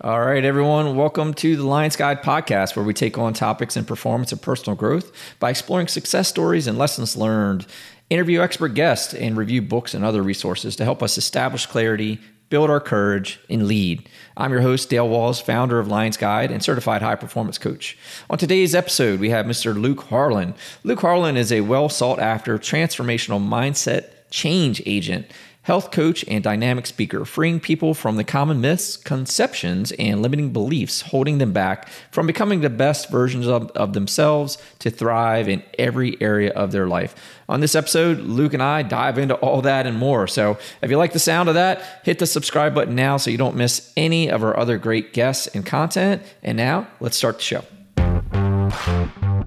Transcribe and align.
All 0.00 0.20
right, 0.20 0.44
everyone, 0.44 0.94
welcome 0.94 1.34
to 1.34 1.56
the 1.56 1.66
Lions 1.66 1.96
Guide 1.96 2.22
podcast, 2.22 2.76
where 2.76 2.84
we 2.84 2.94
take 2.94 3.18
on 3.18 3.32
topics 3.32 3.76
in 3.76 3.84
performance 3.84 4.30
and 4.30 4.40
personal 4.40 4.76
growth 4.76 5.10
by 5.40 5.50
exploring 5.50 5.88
success 5.88 6.28
stories 6.28 6.68
and 6.68 6.78
lessons 6.78 7.16
learned, 7.16 7.66
interview 8.08 8.40
expert 8.40 8.74
guests, 8.74 9.12
and 9.12 9.36
review 9.36 9.60
books 9.60 9.94
and 9.94 10.04
other 10.04 10.22
resources 10.22 10.76
to 10.76 10.84
help 10.84 11.02
us 11.02 11.18
establish 11.18 11.66
clarity, 11.66 12.20
build 12.48 12.70
our 12.70 12.78
courage, 12.78 13.40
and 13.50 13.66
lead. 13.66 14.08
I'm 14.36 14.52
your 14.52 14.60
host, 14.60 14.88
Dale 14.88 15.08
Walls, 15.08 15.40
founder 15.40 15.80
of 15.80 15.88
Lions 15.88 16.16
Guide 16.16 16.52
and 16.52 16.62
certified 16.62 17.02
high 17.02 17.16
performance 17.16 17.58
coach. 17.58 17.98
On 18.30 18.38
today's 18.38 18.76
episode, 18.76 19.18
we 19.18 19.30
have 19.30 19.46
Mr. 19.46 19.74
Luke 19.74 20.02
Harlan. 20.02 20.54
Luke 20.84 21.00
Harlan 21.00 21.36
is 21.36 21.50
a 21.50 21.62
well 21.62 21.88
sought 21.88 22.20
after 22.20 22.56
transformational 22.56 23.44
mindset 23.44 24.10
change 24.30 24.80
agent 24.86 25.26
health 25.68 25.90
coach, 25.90 26.24
and 26.28 26.42
dynamic 26.42 26.86
speaker, 26.86 27.26
freeing 27.26 27.60
people 27.60 27.92
from 27.92 28.16
the 28.16 28.24
common 28.24 28.58
myths, 28.58 28.96
conceptions, 28.96 29.92
and 29.98 30.22
limiting 30.22 30.50
beliefs 30.50 31.02
holding 31.02 31.36
them 31.36 31.52
back 31.52 31.86
from 32.10 32.26
becoming 32.26 32.62
the 32.62 32.70
best 32.70 33.10
versions 33.10 33.46
of, 33.46 33.70
of 33.72 33.92
themselves 33.92 34.56
to 34.78 34.88
thrive 34.88 35.46
in 35.46 35.62
every 35.78 36.16
area 36.22 36.50
of 36.52 36.72
their 36.72 36.86
life. 36.86 37.14
On 37.50 37.60
this 37.60 37.74
episode, 37.74 38.20
Luke 38.20 38.54
and 38.54 38.62
I 38.62 38.80
dive 38.80 39.18
into 39.18 39.34
all 39.34 39.60
that 39.60 39.86
and 39.86 39.98
more. 39.98 40.26
So 40.26 40.56
if 40.80 40.88
you 40.88 40.96
like 40.96 41.12
the 41.12 41.18
sound 41.18 41.50
of 41.50 41.54
that, 41.56 41.82
hit 42.02 42.18
the 42.18 42.26
subscribe 42.26 42.74
button 42.74 42.94
now 42.94 43.18
so 43.18 43.30
you 43.30 43.36
don't 43.36 43.54
miss 43.54 43.92
any 43.94 44.30
of 44.30 44.42
our 44.42 44.58
other 44.58 44.78
great 44.78 45.12
guests 45.12 45.48
and 45.48 45.66
content. 45.66 46.22
And 46.42 46.56
now, 46.56 46.88
let's 46.98 47.18
start 47.18 47.40
the 47.40 47.44
show. 47.44 49.37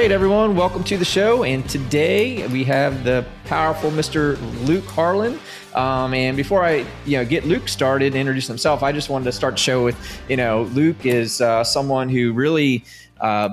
Right, 0.00 0.12
everyone, 0.12 0.56
welcome 0.56 0.82
to 0.82 0.96
the 0.96 1.04
show. 1.04 1.44
And 1.44 1.68
today 1.68 2.46
we 2.46 2.64
have 2.64 3.04
the 3.04 3.22
powerful 3.44 3.90
Mr. 3.90 4.38
Luke 4.66 4.86
Harlan. 4.86 5.38
Um, 5.74 6.14
and 6.14 6.38
before 6.38 6.64
I, 6.64 6.86
you 7.04 7.18
know, 7.18 7.24
get 7.26 7.44
Luke 7.44 7.68
started 7.68 8.06
and 8.06 8.16
introduce 8.16 8.46
himself, 8.46 8.82
I 8.82 8.92
just 8.92 9.10
wanted 9.10 9.26
to 9.26 9.32
start 9.32 9.56
the 9.56 9.58
show 9.58 9.84
with, 9.84 10.22
you 10.26 10.38
know, 10.38 10.62
Luke 10.72 11.04
is 11.04 11.42
uh, 11.42 11.62
someone 11.64 12.08
who 12.08 12.32
really 12.32 12.82
uh, 13.20 13.50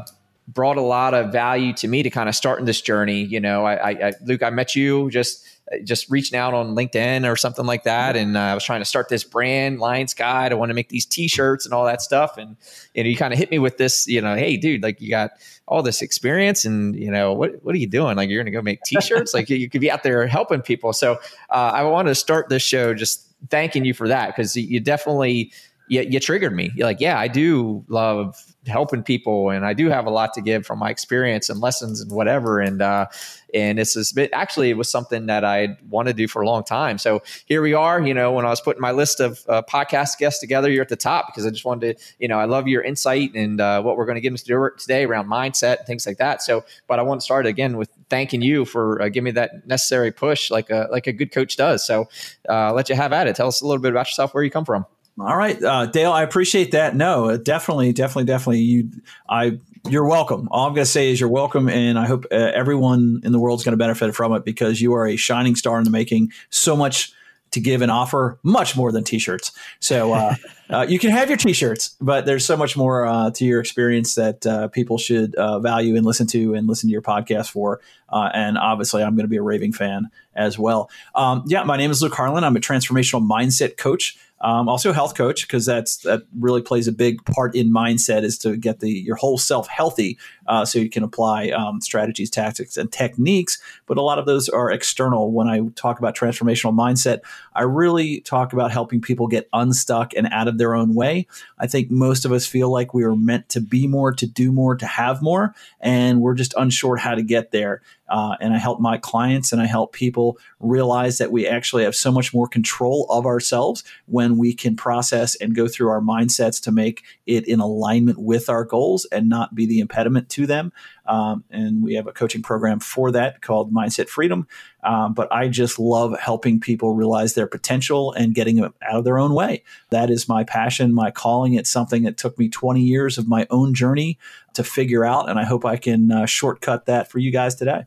brought 0.48 0.78
a 0.78 0.82
lot 0.82 1.14
of 1.14 1.34
value 1.34 1.74
to 1.74 1.88
me 1.90 2.02
to 2.02 2.10
kind 2.10 2.30
of 2.30 2.36
start 2.36 2.60
in 2.60 2.66
this 2.66 2.80
journey. 2.80 3.24
You 3.24 3.42
know, 3.42 3.66
I, 3.66 4.08
I, 4.08 4.14
Luke, 4.24 4.42
I 4.42 4.50
met 4.50 4.74
you 4.74 5.10
just 5.12 5.46
just 5.84 6.10
reaching 6.10 6.38
out 6.38 6.54
on 6.54 6.76
LinkedIn 6.76 7.30
or 7.30 7.36
something 7.36 7.66
like 7.66 7.84
that. 7.84 8.16
And 8.16 8.38
uh, 8.38 8.42
I 8.42 8.54
was 8.54 8.64
trying 8.64 8.82
to 8.82 8.86
start 8.86 9.10
this 9.10 9.24
brand, 9.24 9.80
Lions 9.80 10.14
Guide. 10.14 10.52
I 10.52 10.56
want 10.56 10.70
to 10.70 10.74
make 10.74 10.90
these 10.90 11.06
T-shirts 11.06 11.66
and 11.66 11.74
all 11.74 11.86
that 11.86 12.02
stuff. 12.02 12.38
And 12.38 12.56
you 12.94 13.04
know, 13.04 13.10
you 13.10 13.18
kind 13.18 13.34
of 13.34 13.40
hit 13.40 13.52
me 13.52 13.60
with 13.60 13.78
this. 13.78 14.08
You 14.08 14.22
know, 14.22 14.36
hey, 14.36 14.58
dude, 14.58 14.84
like 14.84 15.02
you 15.02 15.10
got 15.10 15.32
all 15.68 15.84
this 15.84 16.02
experience, 16.02 16.66
and 16.66 16.96
you 16.96 17.12
know, 17.12 17.34
what 17.34 17.64
what 17.64 17.76
are 17.76 17.80
you 17.80 17.88
doing? 17.88 18.16
Like 18.16 18.30
you're 18.30 18.42
going 18.42 18.52
to 18.52 18.58
go 18.58 18.62
make 18.62 18.82
T-shirts? 18.84 19.34
like 19.34 19.50
you, 19.50 19.70
could 19.70 19.82
be 19.82 19.92
out 19.92 20.04
there 20.04 20.26
helping 20.28 20.62
people. 20.62 20.94
So 20.94 21.14
uh, 21.50 21.72
I 21.74 21.84
want 21.84 22.08
to 22.08 22.16
start 22.16 22.50
this 22.50 22.64
show 22.64 22.94
just 22.94 23.28
thanking 23.50 23.86
you 23.86 23.94
for 23.94 24.08
that 24.08 24.28
because 24.28 24.56
you 24.56 24.80
definitely 24.80 25.52
you, 25.88 26.02
you 26.02 26.20
triggered 26.20 26.56
me. 26.56 26.72
You're 26.76 26.88
like, 26.88 27.02
yeah, 27.02 27.20
I 27.20 27.28
do 27.28 27.84
love 27.88 28.42
helping 28.68 29.04
people, 29.04 29.50
and 29.50 29.66
I 29.66 29.74
do 29.74 29.90
have 29.90 30.06
a 30.06 30.10
lot 30.10 30.34
to 30.34 30.42
give 30.42 30.66
from 30.66 30.80
my 30.80 30.90
experience 30.90 31.50
and 31.50 31.60
lessons 31.60 32.02
and 32.02 32.12
whatever. 32.12 32.60
And 32.60 32.82
uh, 32.82 33.08
and 33.54 33.80
it's 33.80 33.94
this 33.94 34.12
bit 34.12 34.30
actually 34.34 34.70
it 34.70 34.78
was 34.78 34.90
something 34.90 35.28
that 35.28 35.46
I 35.46 35.78
wanted 35.90 36.12
to 36.12 36.18
do 36.18 36.28
for 36.28 36.42
a 36.42 36.46
long 36.46 36.64
time. 36.64 36.98
So 36.98 37.24
here 37.46 37.62
we 37.62 37.74
are. 37.74 38.06
You 38.06 38.14
know, 38.14 38.32
when 38.32 38.46
I 38.46 38.50
was 38.50 38.62
putting 38.62 38.82
my 38.82 38.92
list 38.92 39.20
of 39.20 39.44
uh, 39.48 39.62
podcast 39.64 40.18
guests 40.18 40.40
together, 40.40 40.70
you're 40.70 40.82
at 40.82 40.90
the 40.90 40.96
top 40.96 41.28
because 41.28 41.46
I 41.46 41.50
just 41.50 41.66
wanted 41.66 41.98
to. 41.98 42.04
You 42.20 42.28
know, 42.28 42.40
I 42.40 42.46
love 42.46 42.68
your 42.68 42.82
insight 42.82 43.34
and 43.36 43.60
uh, 43.62 43.82
what 43.82 43.98
we're 43.98 44.06
going 44.06 44.16
to 44.16 44.22
get 44.22 44.32
into 44.32 44.72
today 44.78 45.06
around 45.06 45.28
mindset 45.28 45.78
and 45.80 45.88
things 45.88 46.06
like 46.06 46.18
that. 46.18 46.42
So, 46.42 46.66
but 46.88 47.00
I 47.00 47.04
want 47.04 47.22
to 47.22 47.26
start 47.26 47.46
again 47.46 47.78
with 47.78 47.90
thanking 48.10 48.42
you 48.42 48.66
for 48.66 49.02
uh, 49.02 49.10
giving 49.10 49.26
me 49.26 49.32
that 49.32 49.68
necessary 49.68 50.12
push, 50.12 50.52
like 50.52 50.70
a 50.70 50.88
like 50.92 51.08
a 51.08 51.14
good 51.14 51.32
coach 51.32 51.58
does. 51.58 51.86
So, 51.86 52.10
uh, 52.50 52.74
let 52.74 52.90
you 52.90 52.96
have 52.96 53.14
at 53.14 53.28
it. 53.28 53.36
Tell 53.36 53.48
us 53.48 53.62
a 53.62 53.68
little 53.68 53.82
bit 53.82 53.92
about 53.92 54.08
yourself, 54.08 54.34
where 54.34 54.44
you 54.44 54.52
come 54.52 54.66
from. 54.66 54.86
All 55.20 55.36
right, 55.36 55.62
uh, 55.64 55.88
Dale, 55.88 56.12
I 56.12 56.22
appreciate 56.22 56.72
that. 56.72 56.96
No, 56.96 57.38
definitely, 57.38 57.92
definitely, 57.92 58.26
definitely. 58.26 58.60
You, 58.60 58.92
I, 59.28 59.60
you're 59.90 60.08
welcome. 60.08 60.48
All 60.52 60.68
I'm 60.68 60.76
going 60.76 60.86
to 60.86 60.92
say 60.92 61.12
is 61.12 61.20
you're 61.20 61.28
welcome, 61.28 61.70
and 61.70 61.98
I 61.98 62.06
hope 62.06 62.26
uh, 62.32 62.36
everyone 62.36 63.22
in 63.24 63.32
the 63.32 63.40
world 63.40 63.60
is 63.60 63.66
going 63.66 63.74
to 63.74 63.78
benefit 63.78 64.14
from 64.14 64.34
it 64.34 64.46
because 64.46 64.80
you 64.80 64.94
are 64.94 65.08
a 65.08 65.16
shining 65.16 65.56
star 65.56 65.80
in 65.80 65.86
the 65.86 65.90
making. 65.90 66.34
So 66.52 66.76
much 66.76 67.14
to 67.52 67.60
give 67.60 67.82
and 67.82 67.92
offer, 67.92 68.40
much 68.44 68.76
more 68.76 68.92
than 68.92 69.04
t-shirts. 69.04 69.52
So 69.80 70.14
uh, 70.14 70.36
uh, 70.70 70.86
you 70.88 71.00
can 71.00 71.12
have 71.12 71.30
your 71.30 71.38
t-shirts, 71.38 71.96
but 72.02 72.26
there's 72.26 72.46
so 72.46 72.58
much 72.58 72.76
more 72.76 73.06
uh, 73.06 73.32
to 73.32 73.46
your 73.46 73.60
experience 73.60 74.16
that 74.16 74.46
uh, 74.46 74.68
people 74.68 74.98
should 74.98 75.34
uh, 75.36 75.60
value 75.60 75.96
and 75.96 76.06
listen 76.06 76.28
to 76.28 76.54
and 76.54 76.68
listen 76.68 76.90
to 76.90 76.92
your 76.92 77.02
podcast 77.02 77.50
for. 77.50 77.80
Uh, 78.10 78.30
and 78.34 78.58
obviously, 78.58 79.04
I'm 79.04 79.16
going 79.16 79.26
to 79.26 79.30
be 79.30 79.38
a 79.38 79.42
raving 79.42 79.74
fan 79.74 80.10
as 80.36 80.60
well. 80.60 80.90
Um, 81.16 81.44
yeah, 81.48 81.64
my 81.64 81.78
name 81.78 81.92
is 81.92 82.02
Luke 82.02 82.14
Harlan. 82.14 82.44
I'm 82.44 82.56
a 82.56 82.60
transformational 82.60 83.28
mindset 83.28 83.78
coach. 83.78 84.18
Um, 84.42 84.70
also, 84.70 84.94
health 84.94 85.16
coach 85.16 85.48
because 85.48 85.66
that's 85.66 85.98
that 85.98 86.24
really 86.38 86.62
plays 86.62 86.88
a 86.88 86.92
big 86.92 87.24
part 87.26 87.56
in 87.56 87.74
mindset 87.74 88.24
is 88.24 88.38
to 88.40 88.56
get 88.56 88.80
the 88.82 88.92
your 88.92 89.16
whole 89.16 89.38
self 89.38 89.68
healthy, 89.68 90.18
uh, 90.48 90.64
so 90.64 90.78
you 90.78 90.90
can 90.90 91.04
apply 91.04 91.50
um, 91.50 91.82
strategies, 91.82 92.30
tactics, 92.30 92.78
and 92.78 92.92
techniques. 92.92 93.58
But 93.88 93.98
a 93.98 94.02
lot 94.02 94.20
of 94.20 94.26
those 94.26 94.48
are 94.48 94.70
external. 94.70 95.32
When 95.32 95.48
I 95.48 95.62
talk 95.76 95.98
about 95.98 96.16
transformational 96.16 96.76
mindset, 96.76 97.22
I 97.56 97.64
really 97.64 98.22
talk 98.22 98.54
about 98.54 98.72
helping 98.72 99.02
people 99.02 99.28
get 99.28 99.50
unstuck 99.54 100.14
and 100.16 100.28
out 100.32 100.48
of 100.48 100.60
their 100.60 100.76
own 100.76 100.94
way. 100.94 101.26
I 101.58 101.66
think 101.66 101.90
most 101.90 102.24
of 102.24 102.32
us 102.32 102.46
feel 102.46 102.72
like 102.72 102.94
we 102.94 103.04
are 103.04 103.16
meant 103.16 103.50
to 103.50 103.62
be 103.62 103.88
more, 103.88 104.12
to 104.14 104.28
do 104.28 104.52
more, 104.52 104.76
to 104.76 104.86
have 104.86 105.22
more, 105.22 105.56
and 105.80 106.22
we're 106.22 106.36
just 106.36 106.54
unsure 106.56 106.98
how 106.98 107.16
to 107.16 107.24
get 107.24 107.52
there. 107.52 107.82
Uh, 108.10 108.36
and 108.40 108.54
I 108.54 108.58
help 108.58 108.80
my 108.80 108.98
clients 108.98 109.52
and 109.52 109.62
I 109.62 109.66
help 109.66 109.94
people 109.94 110.38
realize 110.60 111.18
that 111.18 111.32
we 111.32 111.48
actually 111.48 111.84
have 111.84 111.96
so 111.96 112.12
much 112.12 112.34
more 112.34 112.48
control 112.48 113.06
of 113.10 113.26
ourselves 113.26 113.84
when 114.06 114.38
we 114.38 114.54
can 114.54 114.76
process 114.76 115.36
and 115.36 115.56
go 115.56 115.68
through 115.68 115.90
our 115.90 116.02
mindsets 116.02 116.62
to 116.64 116.72
make 116.72 117.04
it 117.26 117.48
in 117.48 117.60
alignment 117.60 118.20
with 118.20 118.50
our 118.50 118.64
goals 118.64 119.06
and 119.12 119.30
not 119.30 119.56
be 119.56 119.66
the 119.66 119.80
impediment 119.80 120.30
to 120.30 120.46
them. 120.46 120.72
Um, 121.06 121.44
and 121.50 121.84
we 121.84 121.96
have 121.96 122.08
a 122.08 122.12
coaching 122.12 122.42
program 122.42 122.80
for 122.80 123.12
that 123.12 123.42
called 123.42 123.74
Mindset 123.74 124.10
Freedom. 124.10 124.48
Um, 124.84 125.14
but 125.14 125.32
I 125.32 125.48
just 125.48 125.80
love 125.80 126.18
helping 126.20 126.60
people 126.60 126.94
realize 126.94 127.34
their 127.34 127.48
potential 127.48 128.14
and 128.14 128.36
getting 128.36 128.58
them 128.58 128.74
out 128.82 128.96
of 128.96 129.04
their 129.04 129.18
own 129.18 129.34
way. 129.34 129.64
That 129.90 130.10
is 130.10 130.30
my 130.30 130.44
passion, 130.44 130.94
my 130.94 131.12
calling. 131.12 131.54
It's 131.54 131.70
something 131.70 132.04
that 132.04 132.18
took 132.18 132.38
me 132.38 132.50
20 132.50 132.82
years 132.82 133.18
of 133.18 133.28
my 133.28 133.48
own 133.50 133.74
journey 133.74 134.18
to 134.54 134.64
figure 134.64 135.06
out. 135.06 135.30
And 135.30 135.40
I 135.40 135.44
hope 135.44 135.66
I 135.66 135.78
can 135.78 136.12
uh, 136.12 136.26
shortcut 136.26 136.86
that 136.86 137.10
for 137.10 137.20
you 137.20 137.32
guys 137.32 137.56
today. 137.56 137.86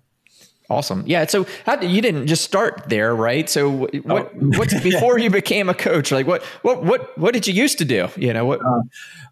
Awesome. 0.71 1.03
Yeah. 1.05 1.27
So 1.27 1.49
how 1.67 1.81
you 1.81 2.01
didn't 2.01 2.29
just 2.29 2.45
start 2.45 2.85
there, 2.87 3.13
right? 3.13 3.51
So 3.51 3.69
what, 3.69 3.95
oh. 4.07 4.29
what 4.57 4.71
before 4.85 5.19
you 5.19 5.29
became 5.29 5.69
a 5.69 5.75
coach, 5.75 6.13
like 6.13 6.29
what, 6.29 6.45
what, 6.63 6.85
what, 6.85 7.19
what 7.19 7.35
did 7.35 7.49
you 7.49 7.55
used 7.55 7.79
to 7.79 7.85
do? 7.85 8.09
You 8.17 8.33
know, 8.33 8.45
what, 8.45 8.61
uh, 8.65 8.83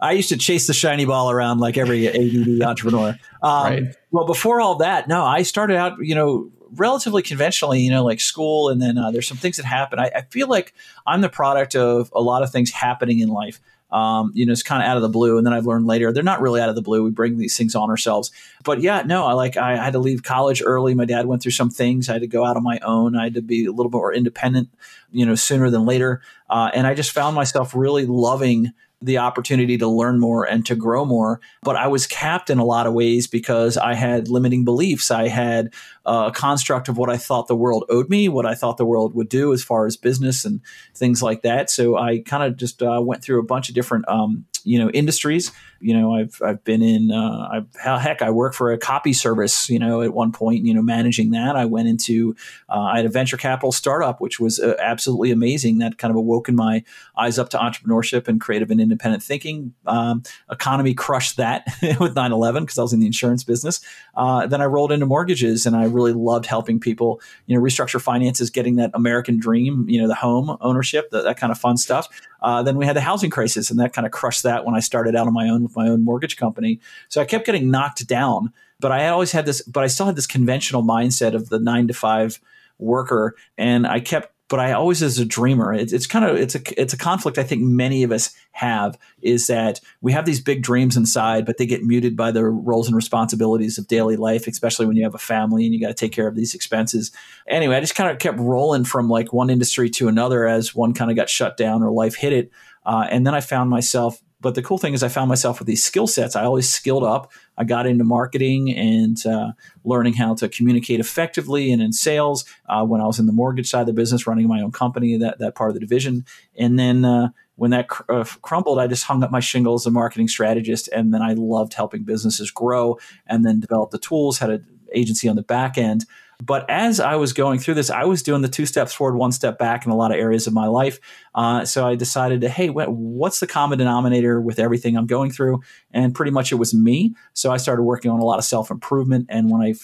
I 0.00 0.12
used 0.12 0.30
to 0.30 0.36
chase 0.36 0.66
the 0.66 0.74
shiny 0.74 1.04
ball 1.04 1.30
around 1.30 1.60
like 1.60 1.78
every 1.78 2.08
ADD 2.08 2.60
entrepreneur. 2.68 3.16
Um, 3.40 3.62
right. 3.62 3.82
Well, 4.10 4.26
before 4.26 4.60
all 4.60 4.78
that, 4.78 5.06
no, 5.06 5.24
I 5.24 5.42
started 5.44 5.76
out, 5.76 5.98
you 6.00 6.16
know, 6.16 6.50
relatively 6.72 7.22
conventionally, 7.22 7.82
you 7.82 7.90
know, 7.92 8.04
like 8.04 8.20
school. 8.20 8.68
And 8.68 8.82
then 8.82 8.98
uh, 8.98 9.12
there's 9.12 9.28
some 9.28 9.38
things 9.38 9.58
that 9.58 9.64
happen. 9.64 10.00
I, 10.00 10.10
I 10.16 10.22
feel 10.22 10.48
like 10.48 10.74
I'm 11.06 11.20
the 11.20 11.28
product 11.28 11.76
of 11.76 12.10
a 12.16 12.20
lot 12.20 12.42
of 12.42 12.50
things 12.50 12.72
happening 12.72 13.20
in 13.20 13.28
life 13.28 13.60
um, 13.90 14.32
you 14.34 14.44
know, 14.44 14.52
it's 14.52 14.62
kind 14.62 14.82
of 14.82 14.88
out 14.88 14.96
of 14.96 15.02
the 15.02 15.08
blue. 15.08 15.38
And 15.38 15.46
then 15.46 15.54
I've 15.54 15.66
learned 15.66 15.86
later 15.86 16.12
they're 16.12 16.22
not 16.22 16.40
really 16.40 16.60
out 16.60 16.68
of 16.68 16.74
the 16.74 16.82
blue. 16.82 17.02
We 17.02 17.10
bring 17.10 17.38
these 17.38 17.56
things 17.56 17.74
on 17.74 17.90
ourselves. 17.90 18.30
But 18.64 18.80
yeah, 18.80 19.02
no, 19.02 19.26
I 19.26 19.32
like 19.32 19.56
I 19.56 19.76
had 19.76 19.94
to 19.94 19.98
leave 19.98 20.22
college 20.22 20.62
early. 20.64 20.94
My 20.94 21.04
dad 21.04 21.26
went 21.26 21.42
through 21.42 21.52
some 21.52 21.70
things. 21.70 22.08
I 22.08 22.14
had 22.14 22.22
to 22.22 22.28
go 22.28 22.44
out 22.44 22.56
on 22.56 22.62
my 22.62 22.78
own. 22.80 23.16
I 23.16 23.24
had 23.24 23.34
to 23.34 23.42
be 23.42 23.66
a 23.66 23.72
little 23.72 23.90
bit 23.90 23.98
more 23.98 24.12
independent, 24.12 24.68
you 25.10 25.24
know, 25.24 25.34
sooner 25.34 25.70
than 25.70 25.86
later. 25.86 26.20
Uh, 26.50 26.70
and 26.74 26.86
I 26.86 26.94
just 26.94 27.12
found 27.12 27.34
myself 27.34 27.74
really 27.74 28.06
loving 28.06 28.72
the 29.00 29.18
opportunity 29.18 29.78
to 29.78 29.86
learn 29.86 30.18
more 30.18 30.44
and 30.44 30.66
to 30.66 30.74
grow 30.74 31.04
more. 31.04 31.40
But 31.62 31.76
I 31.76 31.86
was 31.86 32.06
capped 32.06 32.50
in 32.50 32.58
a 32.58 32.64
lot 32.64 32.86
of 32.86 32.94
ways 32.94 33.26
because 33.26 33.76
I 33.76 33.94
had 33.94 34.28
limiting 34.28 34.64
beliefs. 34.64 35.10
I 35.10 35.28
had 35.28 35.72
a 36.08 36.32
construct 36.32 36.88
of 36.88 36.96
what 36.96 37.10
I 37.10 37.16
thought 37.16 37.48
the 37.48 37.56
world 37.56 37.84
owed 37.88 38.08
me, 38.08 38.28
what 38.28 38.46
I 38.46 38.54
thought 38.54 38.76
the 38.76 38.86
world 38.86 39.14
would 39.14 39.28
do 39.28 39.52
as 39.52 39.62
far 39.62 39.86
as 39.86 39.96
business 39.96 40.44
and 40.44 40.60
things 40.94 41.22
like 41.22 41.42
that. 41.42 41.70
So 41.70 41.96
I 41.96 42.20
kind 42.20 42.42
of 42.42 42.56
just 42.56 42.82
uh, 42.82 43.00
went 43.02 43.22
through 43.22 43.40
a 43.40 43.44
bunch 43.44 43.68
of 43.68 43.74
different 43.74 44.08
um, 44.08 44.46
you 44.64 44.78
know 44.78 44.90
industries. 44.90 45.50
You 45.80 45.96
know 45.96 46.12
i've 46.12 46.42
i've 46.44 46.64
been 46.64 46.82
in 46.82 47.12
uh 47.12 47.48
I've, 47.52 48.00
heck 48.00 48.20
i 48.20 48.30
work 48.30 48.52
for 48.52 48.72
a 48.72 48.78
copy 48.78 49.12
service 49.12 49.70
you 49.70 49.78
know 49.78 50.02
at 50.02 50.12
one 50.12 50.32
point 50.32 50.64
you 50.64 50.74
know 50.74 50.82
managing 50.82 51.30
that. 51.30 51.56
I 51.56 51.64
went 51.64 51.88
into 51.88 52.34
uh, 52.68 52.80
i 52.80 52.96
had 52.96 53.06
a 53.06 53.08
venture 53.08 53.36
capital 53.36 53.70
startup 53.70 54.20
which 54.20 54.40
was 54.40 54.58
uh, 54.58 54.74
absolutely 54.80 55.30
amazing. 55.30 55.78
That 55.78 55.98
kind 55.98 56.10
of 56.10 56.16
awoken 56.16 56.56
my 56.56 56.84
eyes 57.16 57.38
up 57.38 57.48
to 57.50 57.58
entrepreneurship 57.58 58.28
and 58.28 58.40
creative 58.40 58.70
and 58.70 58.80
independent 58.80 59.22
thinking. 59.22 59.74
Um, 59.86 60.22
economy 60.50 60.94
crushed 60.94 61.36
that 61.36 61.66
with 62.00 62.14
9-11 62.14 62.60
because 62.60 62.78
i 62.78 62.82
was 62.82 62.92
in 62.92 63.00
the 63.00 63.06
insurance 63.06 63.44
business. 63.44 63.80
Uh, 64.16 64.46
then 64.46 64.60
i 64.60 64.64
rolled 64.64 64.92
into 64.92 65.06
mortgages 65.06 65.64
and 65.64 65.76
i 65.76 65.86
really 65.98 66.12
loved 66.12 66.46
helping 66.46 66.80
people. 66.80 67.20
You 67.46 67.56
know, 67.56 67.62
restructure 67.62 68.00
finances, 68.00 68.50
getting 68.50 68.76
that 68.76 68.90
American 68.94 69.38
dream, 69.38 69.84
you 69.88 70.00
know, 70.00 70.08
the 70.08 70.14
home 70.14 70.56
ownership, 70.60 71.10
that, 71.10 71.24
that 71.24 71.38
kind 71.38 71.50
of 71.50 71.58
fun 71.58 71.76
stuff. 71.76 72.08
Uh, 72.40 72.62
then 72.62 72.76
we 72.76 72.86
had 72.86 72.96
the 72.96 73.00
housing 73.00 73.30
crisis, 73.30 73.70
and 73.70 73.78
that 73.80 73.92
kind 73.92 74.06
of 74.06 74.12
crushed 74.12 74.44
that 74.44 74.64
when 74.64 74.74
I 74.74 74.80
started 74.80 75.16
out 75.16 75.26
on 75.26 75.34
my 75.34 75.48
own 75.48 75.62
with 75.64 75.76
my 75.76 75.88
own 75.88 76.04
mortgage 76.04 76.36
company. 76.36 76.80
So 77.08 77.20
I 77.20 77.24
kept 77.24 77.44
getting 77.46 77.70
knocked 77.70 78.06
down, 78.06 78.52
but 78.80 78.92
I 78.92 79.08
always 79.08 79.32
had 79.32 79.44
this, 79.44 79.60
but 79.62 79.82
I 79.82 79.88
still 79.88 80.06
had 80.06 80.16
this 80.16 80.26
conventional 80.26 80.82
mindset 80.82 81.34
of 81.34 81.48
the 81.48 81.58
nine 81.58 81.88
to 81.88 81.94
five 81.94 82.40
worker, 82.78 83.34
and 83.56 83.86
I 83.86 84.00
kept 84.00 84.32
but 84.48 84.58
I 84.58 84.72
always 84.72 85.02
as 85.02 85.18
a 85.18 85.24
dreamer, 85.24 85.74
it's, 85.74 85.92
it's 85.92 86.06
kind 86.06 86.24
of 86.24 86.36
it's 86.36 86.54
a 86.54 86.80
it's 86.80 86.94
a 86.94 86.98
conflict 86.98 87.38
I 87.38 87.42
think 87.42 87.62
many 87.62 88.02
of 88.02 88.10
us 88.10 88.34
have 88.52 88.98
is 89.20 89.46
that 89.46 89.80
we 90.00 90.12
have 90.12 90.24
these 90.24 90.40
big 90.40 90.62
dreams 90.62 90.96
inside, 90.96 91.44
but 91.44 91.58
they 91.58 91.66
get 91.66 91.84
muted 91.84 92.16
by 92.16 92.30
the 92.30 92.44
roles 92.44 92.86
and 92.86 92.96
responsibilities 92.96 93.76
of 93.76 93.88
daily 93.88 94.16
life, 94.16 94.46
especially 94.46 94.86
when 94.86 94.96
you 94.96 95.04
have 95.04 95.14
a 95.14 95.18
family 95.18 95.64
and 95.64 95.74
you 95.74 95.80
got 95.80 95.88
to 95.88 95.94
take 95.94 96.12
care 96.12 96.26
of 96.26 96.34
these 96.34 96.54
expenses. 96.54 97.12
Anyway, 97.46 97.76
I 97.76 97.80
just 97.80 97.94
kind 97.94 98.10
of 98.10 98.18
kept 98.18 98.38
rolling 98.38 98.84
from 98.84 99.08
like 99.08 99.32
one 99.32 99.50
industry 99.50 99.90
to 99.90 100.08
another 100.08 100.46
as 100.46 100.74
one 100.74 100.94
kind 100.94 101.10
of 101.10 101.16
got 101.16 101.28
shut 101.28 101.56
down 101.56 101.82
or 101.82 101.90
life 101.90 102.14
hit 102.14 102.32
it, 102.32 102.50
uh, 102.86 103.06
and 103.10 103.26
then 103.26 103.34
I 103.34 103.40
found 103.40 103.70
myself 103.70 104.20
but 104.40 104.54
the 104.54 104.62
cool 104.62 104.78
thing 104.78 104.94
is, 104.94 105.02
I 105.02 105.08
found 105.08 105.28
myself 105.28 105.58
with 105.58 105.66
these 105.66 105.82
skill 105.82 106.06
sets. 106.06 106.36
I 106.36 106.44
always 106.44 106.68
skilled 106.68 107.02
up. 107.02 107.32
I 107.58 107.64
got 107.64 107.86
into 107.86 108.04
marketing 108.04 108.72
and 108.74 109.24
uh, 109.26 109.52
learning 109.84 110.14
how 110.14 110.34
to 110.36 110.48
communicate 110.48 111.00
effectively 111.00 111.72
and 111.72 111.82
in 111.82 111.92
sales 111.92 112.44
uh, 112.68 112.84
when 112.84 113.00
I 113.00 113.06
was 113.06 113.18
in 113.18 113.26
the 113.26 113.32
mortgage 113.32 113.68
side 113.68 113.82
of 113.82 113.86
the 113.88 113.92
business, 113.92 114.26
running 114.26 114.46
my 114.46 114.62
own 114.62 114.72
company, 114.72 115.18
that, 115.18 115.40
that 115.40 115.56
part 115.56 115.70
of 115.70 115.74
the 115.74 115.80
division. 115.80 116.24
And 116.56 116.78
then 116.78 117.04
uh, 117.04 117.30
when 117.56 117.72
that 117.72 117.88
cr- 117.88 118.10
uh, 118.10 118.24
crumbled, 118.42 118.78
I 118.78 118.86
just 118.86 119.04
hung 119.04 119.24
up 119.24 119.32
my 119.32 119.40
shingle 119.40 119.74
as 119.74 119.84
a 119.84 119.90
marketing 119.90 120.28
strategist. 120.28 120.88
And 120.88 121.12
then 121.12 121.20
I 121.20 121.34
loved 121.34 121.74
helping 121.74 122.04
businesses 122.04 122.50
grow 122.52 122.98
and 123.26 123.44
then 123.44 123.60
develop 123.60 123.90
the 123.90 123.98
tools, 123.98 124.38
had 124.38 124.50
an 124.50 124.64
agency 124.94 125.28
on 125.28 125.36
the 125.36 125.42
back 125.42 125.76
end. 125.76 126.06
But 126.42 126.68
as 126.70 127.00
I 127.00 127.16
was 127.16 127.32
going 127.32 127.58
through 127.58 127.74
this, 127.74 127.90
I 127.90 128.04
was 128.04 128.22
doing 128.22 128.42
the 128.42 128.48
two 128.48 128.64
steps 128.64 128.92
forward, 128.92 129.16
one 129.16 129.32
step 129.32 129.58
back 129.58 129.84
in 129.84 129.90
a 129.90 129.96
lot 129.96 130.12
of 130.12 130.18
areas 130.18 130.46
of 130.46 130.52
my 130.52 130.66
life. 130.66 131.00
Uh, 131.34 131.64
so 131.64 131.86
I 131.86 131.96
decided 131.96 132.42
to, 132.42 132.48
hey, 132.48 132.68
what's 132.68 133.40
the 133.40 133.46
common 133.46 133.78
denominator 133.78 134.40
with 134.40 134.60
everything 134.60 134.96
I'm 134.96 135.06
going 135.06 135.32
through? 135.32 135.62
And 135.90 136.14
pretty 136.14 136.30
much 136.30 136.52
it 136.52 136.56
was 136.56 136.72
me. 136.72 137.14
So 137.32 137.50
I 137.50 137.56
started 137.56 137.82
working 137.82 138.10
on 138.10 138.20
a 138.20 138.24
lot 138.24 138.38
of 138.38 138.44
self 138.44 138.70
improvement. 138.70 139.26
And 139.28 139.50
when 139.50 139.62
I 139.62 139.74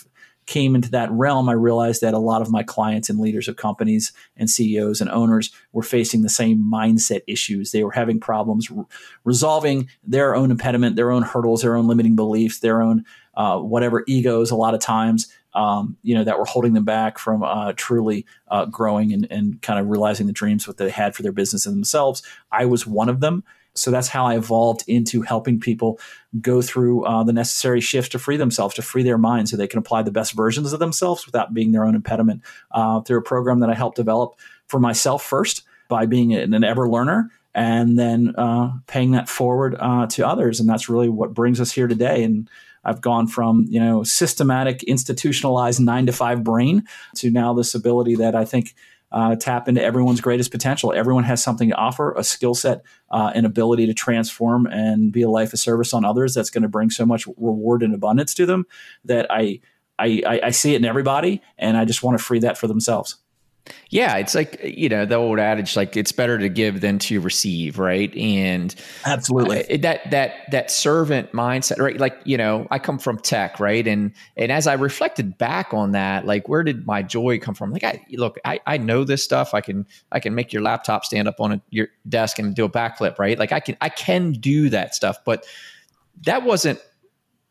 came 0.47 0.75
into 0.75 0.91
that 0.91 1.11
realm, 1.11 1.49
I 1.49 1.55
realized 1.55 2.03
that 2.03 2.15
a 2.15 2.19
lot 2.19 2.43
of 2.43 2.51
my 2.51 2.63
clients 2.63 3.09
and 3.09 3.19
leaders 3.19 3.49
of 3.49 3.57
companies 3.57 4.13
and 4.37 4.49
CEOs 4.49 5.01
and 5.01 5.11
owners 5.11 5.51
were 5.73 5.83
facing 5.83 6.23
the 6.23 6.29
same 6.29 6.63
mindset 6.63 7.23
issues. 7.27 7.73
They 7.73 7.83
were 7.83 7.93
having 7.93 8.21
problems 8.21 8.71
re- 8.71 8.85
resolving 9.25 9.89
their 10.05 10.37
own 10.37 10.51
impediment, 10.51 10.97
their 10.97 11.11
own 11.11 11.23
hurdles, 11.23 11.63
their 11.63 11.77
own 11.77 11.89
limiting 11.89 12.15
beliefs, 12.15 12.61
their 12.61 12.83
own 12.83 13.05
uh, 13.37 13.59
whatever 13.59 14.05
egos 14.07 14.51
a 14.51 14.57
lot 14.57 14.75
of 14.75 14.81
times 14.81 15.33
um, 15.55 15.97
you 16.03 16.15
know, 16.15 16.25
that 16.25 16.39
were 16.39 16.45
holding 16.45 16.75
them 16.75 16.85
back 16.85 17.19
from 17.19 17.43
uh, 17.43 17.73
truly 17.77 18.27
uh, 18.49 18.65
growing 18.67 19.13
and, 19.13 19.27
and 19.31 19.63
kind 19.63 19.79
of 19.79 19.89
realizing 19.89 20.27
the 20.27 20.33
dreams 20.33 20.67
what 20.67 20.77
they 20.77 20.91
had 20.91 21.15
for 21.15 21.23
their 21.23 21.33
business 21.33 21.67
and 21.67 21.75
themselves. 21.75 22.23
I 22.51 22.67
was 22.67 22.87
one 22.87 23.09
of 23.09 23.21
them. 23.21 23.45
So 23.77 23.91
that's 23.91 24.09
how 24.09 24.25
I 24.25 24.37
evolved 24.37 24.85
into 24.87 25.23
helping 25.23 25.59
people 25.59 25.99
go 26.41 26.63
through 26.63 27.05
uh, 27.05 27.25
the 27.25 27.33
necessary 27.33 27.81
shifts 27.81 28.11
to 28.11 28.21
free 28.21 28.37
themselves, 28.37 28.77
to 28.77 28.83
free 28.83 29.03
their 29.03 29.19
mind, 29.19 29.49
so 29.49 29.57
they 29.57 29.67
can 29.67 29.81
apply 29.81 30.03
the 30.03 30.13
best 30.13 30.33
versions 30.33 30.73
of 30.73 30.79
themselves 30.79 31.27
without 31.27 31.53
being 31.53 31.73
their 31.73 31.85
own 31.85 31.97
impediment. 31.97 32.43
Uh, 32.71 33.01
through 33.01 33.19
a 33.19 33.23
program 33.23 33.61
that 33.61 33.71
I 33.71 33.75
helped 33.75 33.97
develop 33.97 34.39
for 34.69 34.79
myself 34.79 35.25
first 35.25 35.65
by 35.89 36.07
being 36.07 36.35
an 36.35 36.65
ever 36.65 36.89
learner 36.89 37.31
and 37.55 37.99
then 37.99 38.35
uh, 38.37 38.73
paying 38.87 39.13
that 39.13 39.29
forward 39.29 39.77
uh, 39.79 40.07
to 40.09 40.27
others. 40.27 40.61
And 40.61 40.69
that's 40.69 40.89
really 40.89 41.09
what 41.09 41.35
brings 41.35 41.61
us 41.61 41.73
here 41.73 41.87
today. 41.87 42.25
And 42.25 42.49
I've 42.85 43.01
gone 43.01 43.27
from 43.27 43.67
you 43.69 43.81
know 43.81 44.03
systematic, 44.03 44.83
institutionalized 44.85 45.81
nine 45.81 46.07
to 46.07 46.13
five 46.13 46.43
brain 46.45 46.85
to 47.17 47.31
now 47.31 47.55
this 47.55 47.75
ability 47.75 48.17
that 48.17 48.35
I 48.35 48.45
think 48.45 48.75
uh, 49.13 49.37
tap 49.37 49.69
into 49.69 49.83
everyone's 49.83 50.21
greatest 50.21 50.51
potential. 50.51 50.93
Everyone 50.93 51.23
has 51.23 51.43
something 51.43 51.69
to 51.69 51.75
offer, 51.77 52.13
a 52.17 52.25
skill 52.25 52.55
set, 52.55 52.83
uh, 53.11 53.31
an 53.35 53.45
ability 53.45 53.87
to 53.87 53.95
transform 53.95 54.67
and 54.67 55.13
be 55.13 55.23
a 55.23 55.31
life 55.31 55.53
of 55.53 55.61
service 55.61 55.95
on 55.95 56.05
others. 56.05 56.35
That's 56.35 56.51
going 56.51 56.63
to 56.63 56.69
bring 56.69 56.91
so 56.91 57.07
much 57.07 57.27
reward 57.37 57.85
and 57.85 57.95
abundance 57.95 58.35
to 58.35 58.47
them 58.47 58.67
that 59.05 59.29
I, 59.31 59.61
I 60.01 60.41
I 60.43 60.51
see 60.51 60.75
it 60.75 60.79
in 60.79 60.85
everybody, 60.85 61.41
and 61.57 61.77
I 61.77 61.85
just 61.85 62.03
want 62.03 62.19
to 62.19 62.25
free 62.25 62.41
that 62.41 62.59
for 62.59 62.67
themselves. 62.67 63.17
Yeah, 63.89 64.17
it's 64.17 64.35
like 64.35 64.61
you 64.63 64.91
know 64.91 65.07
the 65.07 65.15
old 65.15 65.39
adage, 65.39 65.75
like 65.75 65.97
it's 65.97 66.13
better 66.13 66.39
to 66.39 66.51
give 66.51 66.83
than 66.83 66.99
to 67.01 67.21
receive, 67.21 67.79
right? 67.79 68.15
And 68.15 68.75
absolutely 69.07 69.65
uh, 69.73 69.79
that 69.83 70.11
that 70.11 70.51
that 70.51 70.71
servant 70.71 71.33
mindset, 71.33 71.79
right? 71.79 71.99
Like 71.99 72.19
you 72.25 72.37
know, 72.37 72.67
I 72.71 72.79
come 72.79 72.99
from 72.99 73.19
tech, 73.19 73.59
right? 73.61 73.87
And 73.87 74.13
and 74.37 74.53
as 74.53 74.67
I 74.67 74.75
reflected 74.75 75.39
back 75.39 75.73
on 75.73 75.93
that, 75.93 76.27
like 76.27 76.47
where 76.47 76.63
did 76.63 76.87
my 76.87 77.03
joy 77.03 77.39
come 77.39 77.55
from? 77.55 77.71
Like 77.71 77.85
I 77.85 78.05
look, 78.11 78.39
I 78.45 78.61
I 78.67 78.77
know 78.77 79.03
this 79.03 79.25
stuff. 79.25 79.55
I 79.55 79.63
can 79.63 79.87
I 80.13 80.21
can 80.21 80.35
make 80.35 80.53
your 80.53 80.61
laptop 80.61 81.07
stand 81.07 81.27
up 81.27 81.41
on 81.41 81.53
a, 81.53 81.63
your 81.71 81.89
desk 82.07 82.39
and 82.39 82.55
do 82.55 82.65
a 82.65 82.71
backflip, 82.71 83.19
right? 83.19 83.39
Like 83.39 83.53
I 83.53 83.61
can 83.61 83.79
I 83.81 83.89
can 83.89 84.33
do 84.33 84.69
that 84.71 84.95
stuff, 84.95 85.25
but 85.25 85.47
that 86.25 86.43
wasn't 86.43 86.81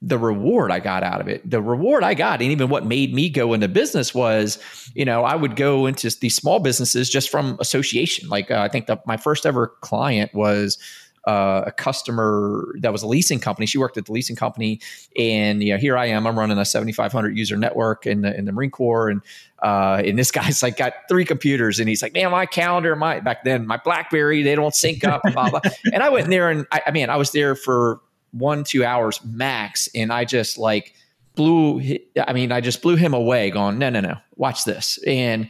the 0.05 0.17
reward 0.17 0.69
I 0.69 0.79
got 0.79 1.01
out 1.01 1.21
of 1.21 1.29
it. 1.29 1.49
The 1.49 1.61
reward 1.61 2.03
I 2.03 2.13
got, 2.13 2.41
and 2.41 2.51
even 2.51 2.67
what 2.67 2.85
made 2.85 3.13
me 3.13 3.29
go 3.29 3.53
into 3.53 3.69
business 3.69 4.13
was, 4.13 4.59
you 4.93 5.05
know, 5.05 5.23
I 5.23 5.35
would 5.35 5.55
go 5.55 5.85
into 5.85 6.13
these 6.19 6.35
small 6.35 6.59
businesses 6.59 7.09
just 7.09 7.29
from 7.29 7.57
association. 7.61 8.27
Like 8.27 8.51
uh, 8.51 8.59
I 8.59 8.67
think 8.67 8.87
the, 8.87 9.01
my 9.07 9.15
first 9.15 9.45
ever 9.45 9.67
client 9.79 10.33
was 10.33 10.77
uh, 11.25 11.63
a 11.67 11.71
customer 11.71 12.75
that 12.81 12.91
was 12.91 13.01
a 13.01 13.07
leasing 13.07 13.39
company. 13.39 13.65
She 13.65 13.77
worked 13.77 13.95
at 13.95 14.05
the 14.05 14.11
leasing 14.11 14.35
company, 14.35 14.81
and 15.17 15.63
you 15.63 15.71
know, 15.71 15.79
here 15.79 15.97
I 15.97 16.07
am. 16.07 16.27
I'm 16.27 16.37
running 16.37 16.57
a 16.57 16.65
7,500 16.65 17.37
user 17.37 17.55
network 17.55 18.05
in 18.05 18.23
the 18.23 18.37
in 18.37 18.43
the 18.43 18.51
Marine 18.51 18.71
Corps, 18.71 19.07
and 19.07 19.21
uh, 19.63 20.01
and 20.05 20.19
this 20.19 20.31
guy's 20.31 20.61
like 20.61 20.75
got 20.75 20.93
three 21.07 21.23
computers, 21.23 21.79
and 21.79 21.87
he's 21.87 22.01
like, 22.01 22.13
man, 22.13 22.29
my 22.29 22.45
calendar, 22.45 22.93
my 22.97 23.21
back 23.21 23.45
then 23.45 23.65
my 23.65 23.77
BlackBerry, 23.77 24.43
they 24.43 24.55
don't 24.55 24.75
sync 24.75 25.05
up, 25.05 25.21
blah 25.31 25.49
blah. 25.49 25.61
and 25.93 26.03
I 26.03 26.09
went 26.09 26.25
in 26.25 26.29
there, 26.29 26.49
and 26.49 26.67
I, 26.73 26.81
I 26.87 26.91
mean, 26.91 27.09
I 27.09 27.15
was 27.15 27.31
there 27.31 27.55
for 27.55 28.01
one 28.33 28.63
two 28.63 28.83
hours 28.83 29.23
max 29.23 29.87
and 29.95 30.11
i 30.11 30.25
just 30.25 30.57
like 30.57 30.93
blew 31.35 31.81
i 32.27 32.33
mean 32.33 32.51
i 32.51 32.59
just 32.59 32.81
blew 32.81 32.95
him 32.95 33.13
away 33.13 33.49
going 33.49 33.77
no 33.77 33.89
no 33.89 34.01
no 34.01 34.15
watch 34.35 34.65
this. 34.65 34.99
And 35.05 35.49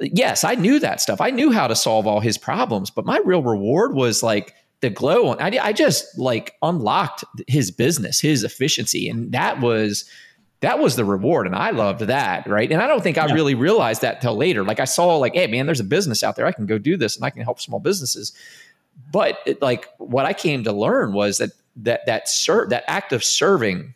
yes 0.00 0.44
i 0.44 0.54
knew 0.54 0.78
that 0.80 1.00
stuff. 1.00 1.20
I 1.20 1.30
knew 1.30 1.52
how 1.52 1.68
to 1.68 1.76
solve 1.76 2.06
all 2.06 2.20
his 2.20 2.36
problems 2.36 2.90
but 2.90 3.04
my 3.04 3.18
real 3.24 3.42
reward 3.42 3.94
was 3.94 4.22
like 4.22 4.54
the 4.80 4.90
glow. 4.90 5.28
On 5.28 5.40
I, 5.40 5.58
I 5.62 5.72
just 5.72 6.18
like 6.18 6.54
unlocked 6.62 7.24
his 7.46 7.70
business 7.70 8.20
his 8.20 8.44
efficiency 8.44 9.08
and 9.08 9.32
that 9.32 9.60
was 9.60 10.04
that 10.60 10.78
was 10.78 10.96
the 10.96 11.04
reward 11.04 11.46
and 11.46 11.54
i 11.54 11.70
loved 11.70 12.00
that 12.00 12.48
right? 12.48 12.70
And 12.70 12.82
i 12.82 12.86
don't 12.86 13.02
think 13.02 13.16
i 13.16 13.26
yeah. 13.26 13.34
really 13.34 13.54
realized 13.54 14.02
that 14.02 14.20
till 14.20 14.36
later. 14.36 14.64
Like 14.64 14.80
i 14.80 14.84
saw 14.84 15.16
like 15.16 15.34
hey 15.34 15.46
man 15.46 15.66
there's 15.66 15.80
a 15.80 15.84
business 15.84 16.22
out 16.24 16.34
there. 16.36 16.46
I 16.46 16.52
can 16.52 16.66
go 16.66 16.78
do 16.78 16.96
this 16.96 17.16
and 17.16 17.24
i 17.24 17.30
can 17.30 17.42
help 17.42 17.60
small 17.60 17.80
businesses. 17.80 18.32
But 19.12 19.38
it, 19.46 19.62
like 19.62 19.88
what 19.98 20.26
i 20.26 20.32
came 20.32 20.64
to 20.64 20.72
learn 20.72 21.12
was 21.12 21.38
that 21.38 21.50
that 21.76 22.06
that 22.06 22.28
ser- 22.28 22.66
that 22.68 22.84
act 22.86 23.12
of 23.12 23.24
serving 23.24 23.94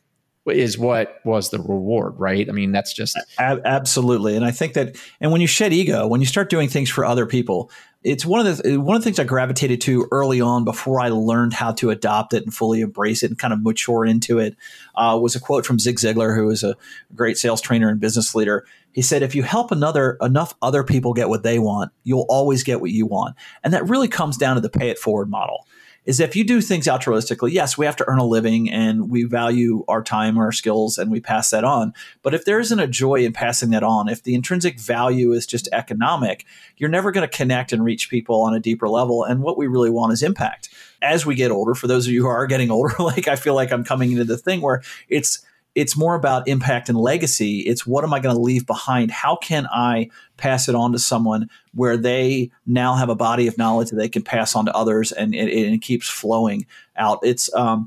is 0.51 0.79
what 0.79 1.21
was 1.25 1.51
the 1.51 1.59
reward, 1.59 2.15
right? 2.19 2.49
I 2.49 2.53
mean, 2.53 2.73
that's 2.73 2.93
just 2.93 3.19
absolutely. 3.39 4.37
And 4.37 4.45
I 4.45 4.51
think 4.51 4.75
that, 4.75 4.97
and 5.21 5.31
when 5.31 5.41
you 5.41 5.47
shed 5.47 5.73
ego, 5.73 6.07
when 6.07 6.21
you 6.21 6.27
start 6.27 6.49
doing 6.51 6.69
things 6.69 6.91
for 6.91 7.05
other 7.05 7.27
people, 7.27 7.71
it's 8.05 8.25
one 8.25 8.47
of 8.47 8.59
the 8.59 8.77
one 8.77 8.97
of 8.97 9.03
the 9.03 9.05
things 9.05 9.19
I 9.19 9.25
gravitated 9.25 9.81
to 9.83 10.07
early 10.13 10.41
on 10.41 10.65
before 10.65 11.01
I 11.01 11.09
learned 11.09 11.53
how 11.53 11.73
to 11.73 11.91
adopt 11.91 12.33
it 12.33 12.45
and 12.45 12.55
fully 12.55 12.81
embrace 12.81 13.23
it 13.23 13.31
and 13.31 13.39
kind 13.39 13.53
of 13.53 13.63
mature 13.63 14.07
into 14.07 14.39
it. 14.39 14.57
Uh, 14.95 15.19
was 15.21 15.35
a 15.35 15.41
quote 15.41 15.67
from 15.67 15.79
Zig 15.79 15.97
Ziglar, 15.97 16.35
who 16.35 16.49
is 16.51 16.63
a 16.63 16.77
great 17.15 17.39
sales 17.39 17.61
trainer 17.61 17.89
and 17.89 18.01
business 18.01 18.35
leader. 18.35 18.65
He 18.93 19.03
said, 19.03 19.23
"If 19.23 19.35
you 19.35 19.43
help 19.43 19.73
another 19.73 20.17
enough 20.23 20.55
other 20.63 20.85
people 20.85 21.13
get 21.13 21.29
what 21.29 21.43
they 21.43 21.59
want, 21.59 21.91
you'll 22.05 22.27
always 22.29 22.63
get 22.63 22.81
what 22.81 22.91
you 22.91 23.05
want." 23.05 23.35
And 23.65 23.75
that 23.75 23.89
really 23.89 24.09
comes 24.09 24.37
down 24.37 24.55
to 24.55 24.61
the 24.61 24.71
pay 24.71 24.91
it 24.91 24.99
forward 24.99 25.29
model 25.29 25.67
is 26.09 26.21
if 26.21 26.35
you 26.35 26.43
do 26.43 26.63
things 26.63 26.87
altruistically, 26.87 27.53
yes, 27.53 27.77
we 27.77 27.85
have 27.85 27.95
to 27.95 28.09
earn 28.09 28.19
a 28.19 28.25
living 28.25 28.71
and 28.71 29.11
we 29.11 29.25
value 29.25 29.85
our 29.89 30.03
time, 30.03 30.39
our 30.39 30.53
skills, 30.53 30.97
and 30.97 31.11
we 31.11 31.21
pass 31.21 31.51
that 31.51 31.65
on. 31.65 31.93
But 32.23 32.33
if 32.33 32.47
there 32.47 32.59
isn't 32.59 32.81
a 32.81 32.87
joy 32.87 33.17
in 33.27 33.35
passing 33.35 33.69
that 33.71 33.83
on, 33.83 34.09
if 34.09 34.23
the 34.23 34.35
intrinsic 34.35 34.81
value 34.81 35.33
is 35.33 35.47
just 35.47 35.69
economic, 35.71 36.47
you're 36.79 36.89
never 36.89 37.13
going 37.13 37.29
to 37.29 37.37
connect 37.37 37.75
and 37.75 37.85
reach 37.85 38.09
people 38.09 38.41
on 38.41 38.55
a 38.55 38.59
deeper 38.59 38.89
level. 38.89 39.23
And 39.23 39.43
what 39.43 39.59
we 39.59 39.67
really 39.67 39.91
want 39.91 40.15
is 40.15 40.23
impact. 40.23 40.71
As 41.03 41.27
we 41.27 41.35
get 41.35 41.51
older, 41.51 41.75
for 41.75 41.89
those 41.89 42.07
of 42.07 42.13
you 42.15 42.23
who 42.23 42.29
are 42.29 42.47
getting 42.47 42.71
older, 42.71 42.95
like 42.99 43.29
I 43.29 43.37
feel 43.37 43.55
like 43.55 43.71
I'm 43.71 43.85
coming 43.85 44.11
into 44.11 44.25
the 44.25 44.39
thing 44.39 44.63
where 44.63 44.83
it's 45.11 45.47
it's 45.79 45.97
more 45.97 46.17
about 46.17 46.49
impact 46.49 46.89
and 46.89 46.99
legacy. 46.99 47.61
It's 47.61 47.87
what 47.87 48.03
am 48.03 48.13
I 48.13 48.19
going 48.19 48.35
to 48.35 48.43
leave 48.43 48.67
behind? 48.67 49.13
How 49.13 49.37
can 49.37 49.65
I 49.69 50.11
pass 50.37 50.69
it 50.69 50.75
on 50.75 50.91
to 50.91 50.99
someone 50.99 51.49
where 51.73 51.97
they 51.97 52.51
now 52.67 52.97
have 52.97 53.09
a 53.09 53.15
body 53.15 53.47
of 53.47 53.57
knowledge 53.57 53.91
that 53.91 53.97
they 53.97 54.09
can 54.09 54.23
pass 54.23 54.57
on 54.57 54.65
to 54.65 54.75
others 54.75 55.13
and, 55.13 55.33
and 55.37 55.49
it 55.49 55.81
keeps 55.81 56.09
flowing 56.09 56.67
out? 56.97 57.21
It's, 57.23 57.55
um, 57.55 57.87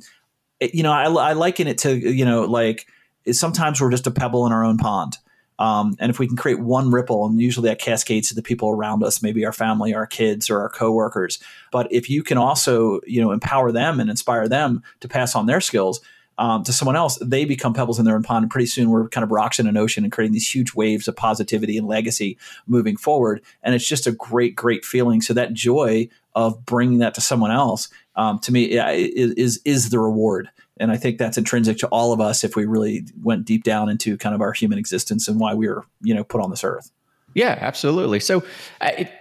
it, 0.62 0.74
you 0.74 0.84
know, 0.84 0.94
I, 0.94 1.04
I 1.04 1.34
liken 1.34 1.68
it 1.68 1.80
to, 1.80 1.94
you 1.94 2.24
know, 2.24 2.46
like 2.46 2.88
sometimes 3.30 3.82
we're 3.82 3.92
just 3.92 4.08
a 4.08 4.12
pebble 4.12 4.46
in 4.46 4.54
our 4.54 4.64
own 4.64 4.78
pond. 4.78 5.18
Um, 5.60 5.98
and 6.00 6.10
if 6.10 6.18
we 6.18 6.28
can 6.28 6.38
create 6.38 6.62
one 6.62 6.92
ripple, 6.92 7.26
and 7.26 7.42
usually 7.42 7.68
that 7.68 7.80
cascades 7.80 8.30
to 8.30 8.36
the 8.36 8.42
people 8.42 8.70
around 8.70 9.04
us, 9.04 9.22
maybe 9.22 9.46
our 9.46 9.52
family, 9.52 9.94
our 9.94 10.08
kids, 10.08 10.50
or 10.50 10.62
our 10.62 10.70
coworkers. 10.70 11.40
But 11.74 11.92
if 11.92 12.10
you 12.10 12.24
can 12.24 12.38
also, 12.38 13.02
you 13.06 13.22
know, 13.22 13.34
empower 13.34 13.74
them 13.74 14.00
and 14.00 14.10
inspire 14.10 14.48
them 14.48 14.82
to 15.02 15.10
pass 15.10 15.36
on 15.36 15.46
their 15.46 15.60
skills, 15.60 16.00
um, 16.42 16.64
to 16.64 16.74
someone 16.74 16.96
else, 16.96 17.20
they 17.22 17.46
become 17.46 17.72
pebbles 17.72 18.00
in 18.00 18.06
their 18.06 18.16
own 18.16 18.24
pond. 18.24 18.44
And 18.44 18.52
pretty 18.52 18.66
soon 18.66 18.90
we're 18.90 19.08
kind 19.10 19.24
of 19.24 19.30
rocks 19.30 19.60
in 19.60 19.68
an 19.68 19.78
ocean 19.78 20.04
and 20.04 20.12
creating 20.12 20.34
these 20.34 20.50
huge 20.50 20.74
waves 20.74 21.08
of 21.08 21.16
positivity 21.16 21.78
and 21.78 21.88
legacy 21.88 22.36
moving 22.66 22.98
forward. 22.98 23.44
And 23.62 23.76
it's 23.76 23.88
just 23.88 24.08
a 24.08 24.12
great, 24.12 24.56
great 24.56 24.84
feeling. 24.84 25.22
So 25.22 25.36
that 25.36 25.54
joy 25.54 26.10
of 26.34 26.66
bringing 26.66 26.98
that 26.98 27.14
to 27.14 27.22
someone 27.22 27.52
else, 27.52 27.90
um, 28.16 28.40
to 28.40 28.52
me, 28.52 28.64
is, 28.64 29.34
is, 29.34 29.62
is 29.66 29.90
the 29.92 30.00
reward. 30.00 30.50
And 30.80 30.92
I 30.92 30.98
think 30.98 31.20
that's 31.20 31.38
intrinsic 31.38 31.78
to 31.78 31.88
all 31.90 32.12
of 32.12 32.20
us 32.20 32.44
if 32.44 32.56
we 32.56 32.66
really 32.66 33.06
went 33.22 33.46
deep 33.46 33.64
down 33.64 33.88
into 33.88 34.18
kind 34.18 34.34
of 34.34 34.42
our 34.42 34.52
human 34.52 34.80
existence 34.80 35.28
and 35.28 35.40
why 35.40 35.54
we 35.54 35.68
were, 35.68 35.86
you 36.02 36.16
know, 36.16 36.24
put 36.24 36.42
on 36.42 36.50
this 36.50 36.64
earth. 36.64 36.90
Yeah, 37.36 37.56
absolutely. 37.62 38.20
So, 38.20 38.40
uh, 38.82 38.90
it, 38.98 39.12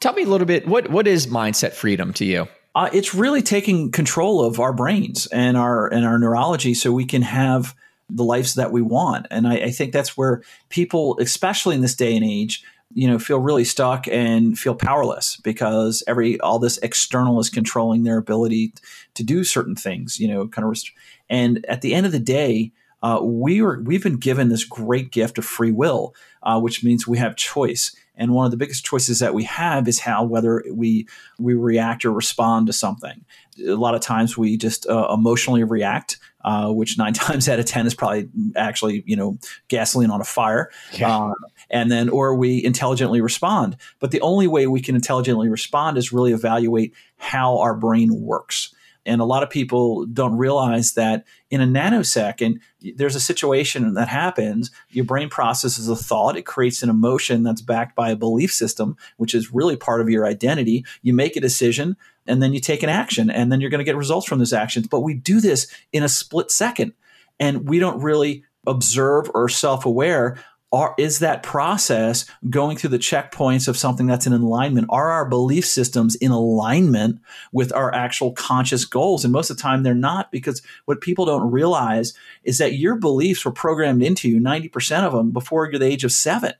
tell 0.00 0.12
me 0.12 0.24
a 0.24 0.28
little 0.28 0.46
bit 0.46 0.68
what 0.68 0.90
what 0.90 1.08
is 1.08 1.26
mindset 1.26 1.72
freedom 1.72 2.12
to 2.12 2.24
you? 2.24 2.46
Uh, 2.74 2.88
it's 2.92 3.14
really 3.14 3.42
taking 3.42 3.90
control 3.90 4.44
of 4.44 4.60
our 4.60 4.72
brains 4.72 5.26
and 5.28 5.56
our 5.56 5.92
and 5.92 6.04
our 6.04 6.18
neurology, 6.18 6.74
so 6.74 6.92
we 6.92 7.04
can 7.04 7.22
have 7.22 7.74
the 8.10 8.24
lives 8.24 8.54
that 8.54 8.72
we 8.72 8.82
want. 8.82 9.26
And 9.30 9.46
I, 9.46 9.54
I 9.56 9.70
think 9.70 9.92
that's 9.92 10.16
where 10.16 10.42
people, 10.68 11.18
especially 11.20 11.74
in 11.74 11.82
this 11.82 11.94
day 11.94 12.14
and 12.14 12.24
age, 12.24 12.64
you 12.94 13.06
know 13.06 13.18
feel 13.18 13.40
really 13.40 13.64
stuck 13.64 14.06
and 14.08 14.58
feel 14.58 14.74
powerless 14.74 15.36
because 15.36 16.02
every 16.06 16.40
all 16.40 16.58
this 16.58 16.78
external 16.78 17.38
is 17.40 17.50
controlling 17.50 18.04
their 18.04 18.18
ability 18.18 18.72
to 19.14 19.22
do 19.22 19.44
certain 19.44 19.74
things 19.74 20.18
you 20.18 20.28
know 20.28 20.48
kind 20.48 20.64
of 20.64 20.70
rest- 20.70 20.92
and 21.28 21.64
at 21.68 21.82
the 21.82 21.94
end 21.94 22.06
of 22.06 22.12
the 22.12 22.18
day 22.18 22.72
uh, 23.02 23.20
we 23.22 23.62
were 23.62 23.80
we've 23.84 24.02
been 24.02 24.16
given 24.16 24.48
this 24.48 24.64
great 24.64 25.12
gift 25.12 25.38
of 25.38 25.44
free 25.44 25.70
will 25.72 26.14
uh, 26.42 26.58
which 26.58 26.82
means 26.82 27.06
we 27.06 27.18
have 27.18 27.36
choice 27.36 27.94
and 28.18 28.32
one 28.32 28.44
of 28.44 28.50
the 28.50 28.56
biggest 28.56 28.84
choices 28.84 29.20
that 29.20 29.32
we 29.32 29.44
have 29.44 29.88
is 29.88 30.00
how 30.00 30.24
whether 30.24 30.62
we 30.70 31.06
we 31.38 31.54
react 31.54 32.04
or 32.04 32.12
respond 32.12 32.66
to 32.66 32.72
something. 32.72 33.24
A 33.66 33.74
lot 33.74 33.94
of 33.94 34.00
times 34.00 34.36
we 34.36 34.56
just 34.56 34.86
uh, 34.88 35.08
emotionally 35.12 35.64
react, 35.64 36.18
uh, 36.44 36.70
which 36.70 36.98
nine 36.98 37.12
times 37.14 37.48
out 37.48 37.60
of 37.60 37.64
ten 37.64 37.86
is 37.86 37.94
probably 37.94 38.28
actually 38.56 39.04
you 39.06 39.16
know 39.16 39.38
gasoline 39.68 40.10
on 40.10 40.20
a 40.20 40.24
fire. 40.24 40.70
Yeah. 40.92 41.16
Uh, 41.16 41.32
and 41.70 41.90
then, 41.90 42.08
or 42.08 42.34
we 42.34 42.62
intelligently 42.64 43.20
respond. 43.20 43.76
But 44.00 44.10
the 44.10 44.20
only 44.20 44.48
way 44.48 44.66
we 44.66 44.80
can 44.80 44.94
intelligently 44.94 45.48
respond 45.48 45.96
is 45.96 46.12
really 46.12 46.32
evaluate 46.32 46.94
how 47.16 47.58
our 47.58 47.74
brain 47.74 48.20
works. 48.20 48.74
And 49.06 49.20
a 49.20 49.24
lot 49.24 49.42
of 49.42 49.50
people 49.50 50.06
don't 50.06 50.36
realize 50.36 50.92
that 50.94 51.24
in 51.50 51.60
a 51.60 51.66
nanosecond, 51.66 52.60
there's 52.96 53.14
a 53.14 53.20
situation 53.20 53.94
that 53.94 54.08
happens. 54.08 54.70
Your 54.90 55.04
brain 55.04 55.28
processes 55.28 55.88
a 55.88 55.96
thought, 55.96 56.36
it 56.36 56.46
creates 56.46 56.82
an 56.82 56.90
emotion 56.90 57.42
that's 57.42 57.62
backed 57.62 57.96
by 57.96 58.10
a 58.10 58.16
belief 58.16 58.52
system, 58.52 58.96
which 59.16 59.34
is 59.34 59.52
really 59.52 59.76
part 59.76 60.00
of 60.00 60.10
your 60.10 60.26
identity. 60.26 60.84
You 61.02 61.14
make 61.14 61.36
a 61.36 61.40
decision, 61.40 61.96
and 62.26 62.42
then 62.42 62.52
you 62.52 62.60
take 62.60 62.82
an 62.82 62.90
action, 62.90 63.30
and 63.30 63.50
then 63.50 63.60
you're 63.60 63.70
going 63.70 63.78
to 63.78 63.84
get 63.84 63.96
results 63.96 64.26
from 64.26 64.38
those 64.38 64.52
actions. 64.52 64.86
But 64.86 65.00
we 65.00 65.14
do 65.14 65.40
this 65.40 65.66
in 65.92 66.02
a 66.02 66.08
split 66.08 66.50
second, 66.50 66.92
and 67.40 67.68
we 67.68 67.78
don't 67.78 68.02
really 68.02 68.44
observe 68.66 69.30
or 69.34 69.48
self 69.48 69.86
aware 69.86 70.38
are, 70.70 70.94
is 70.98 71.20
that 71.20 71.42
process 71.42 72.26
going 72.50 72.76
through 72.76 72.90
the 72.90 72.98
checkpoints 72.98 73.68
of 73.68 73.76
something 73.76 74.06
that's 74.06 74.26
in 74.26 74.32
alignment? 74.32 74.88
Are 74.90 75.10
our 75.10 75.28
belief 75.28 75.64
systems 75.64 76.14
in 76.16 76.30
alignment 76.30 77.20
with 77.52 77.72
our 77.72 77.94
actual 77.94 78.32
conscious 78.32 78.84
goals? 78.84 79.24
And 79.24 79.32
most 79.32 79.50
of 79.50 79.56
the 79.56 79.62
time 79.62 79.82
they're 79.82 79.94
not 79.94 80.30
because 80.30 80.62
what 80.84 81.00
people 81.00 81.24
don't 81.24 81.50
realize 81.50 82.12
is 82.44 82.58
that 82.58 82.74
your 82.74 82.96
beliefs 82.96 83.44
were 83.44 83.52
programmed 83.52 84.02
into 84.02 84.28
you, 84.28 84.40
90% 84.40 85.04
of 85.04 85.12
them, 85.12 85.30
before 85.30 85.70
the 85.70 85.84
age 85.84 86.04
of 86.04 86.12
seven 86.12 86.52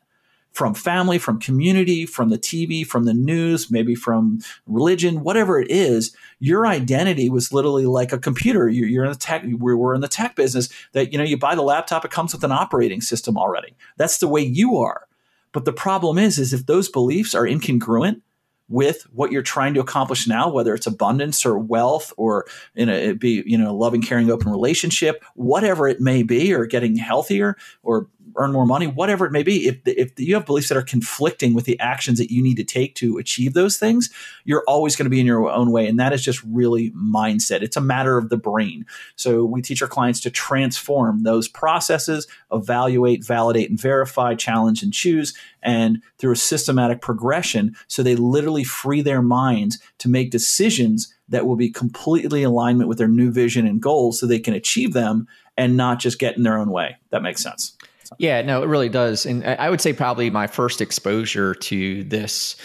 from 0.58 0.74
family, 0.74 1.18
from 1.18 1.38
community, 1.38 2.04
from 2.04 2.30
the 2.30 2.36
TV, 2.36 2.84
from 2.84 3.04
the 3.04 3.14
news, 3.14 3.70
maybe 3.70 3.94
from 3.94 4.40
religion, 4.66 5.22
whatever 5.22 5.60
it 5.60 5.70
is, 5.70 6.16
your 6.40 6.66
identity 6.66 7.30
was 7.30 7.52
literally 7.52 7.86
like 7.86 8.12
a 8.12 8.18
computer. 8.18 8.68
You're, 8.68 8.88
you're 8.88 9.04
in 9.04 9.12
the 9.12 9.16
tech, 9.16 9.44
we're 9.46 9.94
in 9.94 10.00
the 10.00 10.08
tech 10.08 10.34
business 10.34 10.68
that, 10.94 11.12
you 11.12 11.18
know, 11.18 11.22
you 11.22 11.38
buy 11.38 11.54
the 11.54 11.62
laptop, 11.62 12.04
it 12.04 12.10
comes 12.10 12.32
with 12.32 12.42
an 12.42 12.50
operating 12.50 13.00
system 13.00 13.38
already. 13.38 13.76
That's 13.98 14.18
the 14.18 14.26
way 14.26 14.40
you 14.40 14.76
are. 14.78 15.06
But 15.52 15.64
the 15.64 15.72
problem 15.72 16.18
is, 16.18 16.40
is 16.40 16.52
if 16.52 16.66
those 16.66 16.88
beliefs 16.88 17.36
are 17.36 17.44
incongruent 17.44 18.22
with 18.68 19.04
what 19.12 19.30
you're 19.30 19.42
trying 19.42 19.74
to 19.74 19.80
accomplish 19.80 20.26
now, 20.26 20.50
whether 20.50 20.74
it's 20.74 20.88
abundance 20.88 21.46
or 21.46 21.56
wealth 21.56 22.12
or 22.16 22.46
in 22.74 22.88
a 22.88 23.12
be 23.12 23.42
you 23.46 23.56
know 23.56 23.74
loving, 23.74 24.02
caring, 24.02 24.30
open 24.30 24.50
relationship, 24.50 25.24
whatever 25.34 25.88
it 25.88 26.00
may 26.00 26.22
be, 26.22 26.52
or 26.52 26.66
getting 26.66 26.96
healthier 26.96 27.56
or 27.82 28.08
earn 28.36 28.52
more 28.52 28.66
money, 28.66 28.86
whatever 28.86 29.26
it 29.26 29.32
may 29.32 29.42
be, 29.42 29.66
if, 29.66 29.78
if 29.86 30.18
you 30.18 30.34
have 30.34 30.46
beliefs 30.46 30.68
that 30.68 30.78
are 30.78 30.82
conflicting 30.82 31.54
with 31.54 31.64
the 31.64 31.78
actions 31.80 32.18
that 32.18 32.30
you 32.30 32.42
need 32.42 32.56
to 32.56 32.64
take 32.64 32.94
to 32.96 33.18
achieve 33.18 33.54
those 33.54 33.76
things, 33.76 34.10
you're 34.44 34.64
always 34.66 34.96
going 34.96 35.06
to 35.06 35.10
be 35.10 35.20
in 35.20 35.26
your 35.26 35.48
own 35.50 35.70
way. 35.70 35.86
And 35.86 35.98
that 35.98 36.12
is 36.12 36.22
just 36.22 36.42
really 36.44 36.90
mindset. 36.92 37.62
It's 37.62 37.76
a 37.76 37.80
matter 37.80 38.18
of 38.18 38.28
the 38.28 38.36
brain. 38.36 38.86
So 39.16 39.44
we 39.44 39.62
teach 39.62 39.82
our 39.82 39.88
clients 39.88 40.20
to 40.20 40.30
transform 40.30 41.22
those 41.22 41.48
processes, 41.48 42.26
evaluate, 42.52 43.24
validate, 43.24 43.70
and 43.70 43.80
verify, 43.80 44.34
challenge, 44.34 44.82
and 44.82 44.92
choose, 44.92 45.34
and 45.62 46.02
through 46.18 46.32
a 46.32 46.36
systematic 46.36 47.00
progression. 47.00 47.76
So 47.88 48.02
they 48.02 48.16
literally 48.16 48.64
free 48.64 49.02
their 49.02 49.22
minds 49.22 49.78
to 49.98 50.08
make 50.08 50.30
decisions 50.30 51.14
that 51.28 51.46
will 51.46 51.56
be 51.56 51.70
completely 51.70 52.42
alignment 52.42 52.88
with 52.88 52.98
their 52.98 53.08
new 53.08 53.30
vision 53.30 53.66
and 53.66 53.80
goals 53.80 54.18
so 54.18 54.26
they 54.26 54.38
can 54.38 54.54
achieve 54.54 54.92
them 54.92 55.28
and 55.56 55.76
not 55.76 55.98
just 55.98 56.18
get 56.18 56.36
in 56.36 56.42
their 56.42 56.56
own 56.58 56.70
way. 56.70 56.96
That 57.10 57.22
makes 57.22 57.42
sense. 57.42 57.76
Yeah, 58.16 58.42
no, 58.42 58.62
it 58.62 58.66
really 58.66 58.88
does. 58.88 59.26
And 59.26 59.44
I 59.44 59.68
would 59.68 59.80
say 59.80 59.92
probably 59.92 60.30
my 60.30 60.46
first 60.46 60.80
exposure 60.80 61.54
to 61.54 62.04
this 62.04 62.56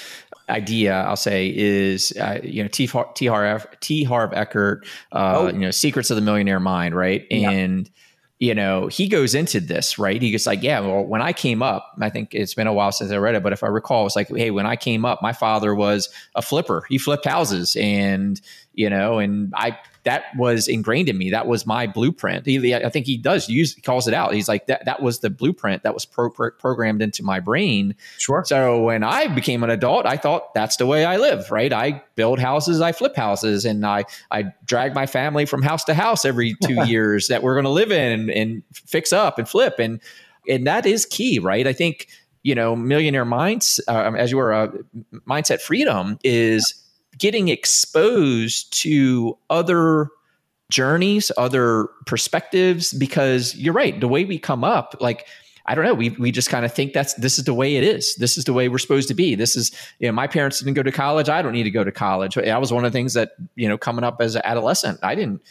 idea, 0.50 0.94
I'll 0.94 1.16
say, 1.16 1.54
is 1.56 2.14
uh, 2.18 2.40
you 2.44 2.64
know 2.64 2.70
T. 2.70 2.90
T. 3.16 3.26
Harv 3.26 3.68
T. 3.82 4.04
Harv 4.04 4.32
Eker, 4.32 4.82
uh, 5.12 5.36
oh. 5.38 5.48
you 5.48 5.60
know, 5.60 5.72
Secrets 5.72 6.10
of 6.10 6.16
the 6.16 6.22
Millionaire 6.22 6.60
Mind, 6.60 6.96
right? 6.96 7.26
Yeah. 7.30 7.50
And 7.50 7.90
you 8.40 8.54
know, 8.54 8.88
he 8.88 9.08
goes 9.08 9.36
into 9.36 9.62
this, 9.62 9.98
right? 9.98 10.22
He 10.22 10.32
gets 10.32 10.46
like, 10.46 10.62
yeah, 10.62 10.82
well, 10.82 11.06
when 11.06 11.22
I 11.22 11.32
came 11.32 11.62
up, 11.62 11.94
I 12.02 12.10
think 12.10 12.34
it's 12.34 12.54
been 12.54 12.68
a 12.68 12.74
while 12.74 12.92
since 12.92 13.10
I 13.10 13.16
read 13.16 13.36
it, 13.36 13.44
but 13.44 13.54
if 13.54 13.64
I 13.64 13.68
recall, 13.68 14.06
it's 14.06 14.18
like, 14.18 14.28
hey, 14.28 14.52
when 14.52 14.66
I 14.66 14.76
came 14.76 15.06
up, 15.06 15.22
my 15.22 15.32
father 15.32 15.74
was 15.74 16.10
a 16.36 16.42
flipper. 16.42 16.84
He 16.90 16.98
flipped 16.98 17.24
houses 17.24 17.78
and, 17.80 18.42
you 18.74 18.90
know, 18.90 19.20
and 19.20 19.54
I 19.56 19.80
that 20.04 20.26
was 20.36 20.68
ingrained 20.68 21.08
in 21.08 21.18
me. 21.18 21.30
That 21.30 21.48
was 21.48 21.66
my 21.66 21.88
blueprint. 21.88 22.46
He, 22.46 22.76
I 22.76 22.90
think 22.90 23.06
he 23.06 23.18
does 23.18 23.48
use 23.48 23.76
calls 23.84 24.08
it 24.08 24.14
out. 24.14 24.34
He's 24.34 24.48
like 24.48 24.68
that. 24.68 24.86
That 24.86 25.02
was 25.02 25.20
the 25.20 25.30
blueprint 25.30 25.84
that 25.84 25.94
was 25.94 26.06
pro, 26.06 26.30
pro, 26.30 26.52
programmed 26.52 27.02
into 27.02 27.24
my 27.24 27.40
brain. 27.40 27.96
Sure. 28.18 28.44
So 28.46 28.84
when 28.84 29.04
I 29.04 29.28
became 29.28 29.64
an 29.64 29.70
adult, 29.70 30.06
I 30.06 30.18
thought 30.18 30.54
that's 30.54 30.76
the 30.78 30.86
way 30.86 31.06
I 31.06 31.18
live. 31.18 31.50
Right. 31.52 31.72
I 31.72 32.04
build 32.16 32.40
houses. 32.40 32.82
I 32.82 32.92
flip 32.92 33.16
houses, 33.16 33.66
and 33.66 33.86
I 33.86 34.04
I 34.30 34.52
drag 34.66 34.94
my 34.94 35.06
family 35.06 35.46
from 35.46 35.62
house 35.62 35.84
to 35.86 35.94
house 35.94 36.26
every 36.26 36.56
two 36.64 36.86
years 36.86 37.28
that 37.28 37.42
we're 37.42 37.56
going 37.56 37.66
to 37.66 37.70
live 37.70 37.92
in 37.92 38.12
and, 38.12 38.30
and 38.30 38.64
fix 38.74 39.14
up 39.14 39.40
and 39.40 39.48
flip 39.48 39.76
and 39.80 40.02
and 40.50 40.68
that 40.68 40.86
is 40.86 41.06
key. 41.06 41.40
Right. 41.40 41.66
I 41.66 41.74
think 41.74 42.08
you 42.44 42.56
know 42.56 42.76
millionaire 42.76 43.26
minds 43.26 43.80
uh, 43.88 44.12
as 44.18 44.32
you 44.32 44.38
were 44.38 44.54
uh, 44.54 44.68
mindset 45.28 45.62
freedom 45.62 46.20
is 46.24 46.83
getting 47.18 47.48
exposed 47.48 48.74
to 48.82 49.38
other 49.50 50.10
journeys, 50.70 51.32
other 51.38 51.88
perspectives, 52.06 52.94
because 52.94 53.56
you're 53.56 53.74
right. 53.74 54.00
The 54.00 54.08
way 54.08 54.26
we 54.26 54.40
come 54.40 54.64
up, 54.64 54.96
like, 55.00 55.28
I 55.66 55.76
don't 55.76 55.86
know. 55.86 55.94
We, 55.94 56.10
we 56.10 56.32
just 56.32 56.50
kind 56.50 56.66
of 56.66 56.74
think 56.74 56.92
that's 56.94 57.14
this 57.14 57.38
is 57.38 57.46
the 57.46 57.54
way 57.54 57.78
it 57.78 57.84
is. 57.84 58.16
This 58.16 58.38
is 58.38 58.44
the 58.44 58.52
way 58.52 58.68
we're 58.68 58.80
supposed 58.80 59.08
to 59.08 59.14
be. 59.14 59.36
This 59.36 59.56
is 59.56 59.72
you 60.00 60.08
know 60.08 60.12
my 60.12 60.28
parents 60.28 60.60
didn't 60.60 60.74
go 60.74 60.84
to 60.84 60.92
college. 60.92 61.30
I 61.30 61.42
don't 61.42 61.54
need 61.54 61.64
to 61.64 61.72
go 61.72 61.86
to 61.86 61.92
college. 61.92 62.36
That 62.36 62.60
was 62.60 62.74
one 62.74 62.84
of 62.84 62.92
the 62.92 62.98
things 62.98 63.14
that 63.14 63.32
you 63.56 63.70
know 63.70 63.78
coming 63.78 64.04
up 64.04 64.18
as 64.20 64.36
an 64.36 64.42
adolescent. 64.44 65.00
I 65.04 65.16
didn't 65.16 65.42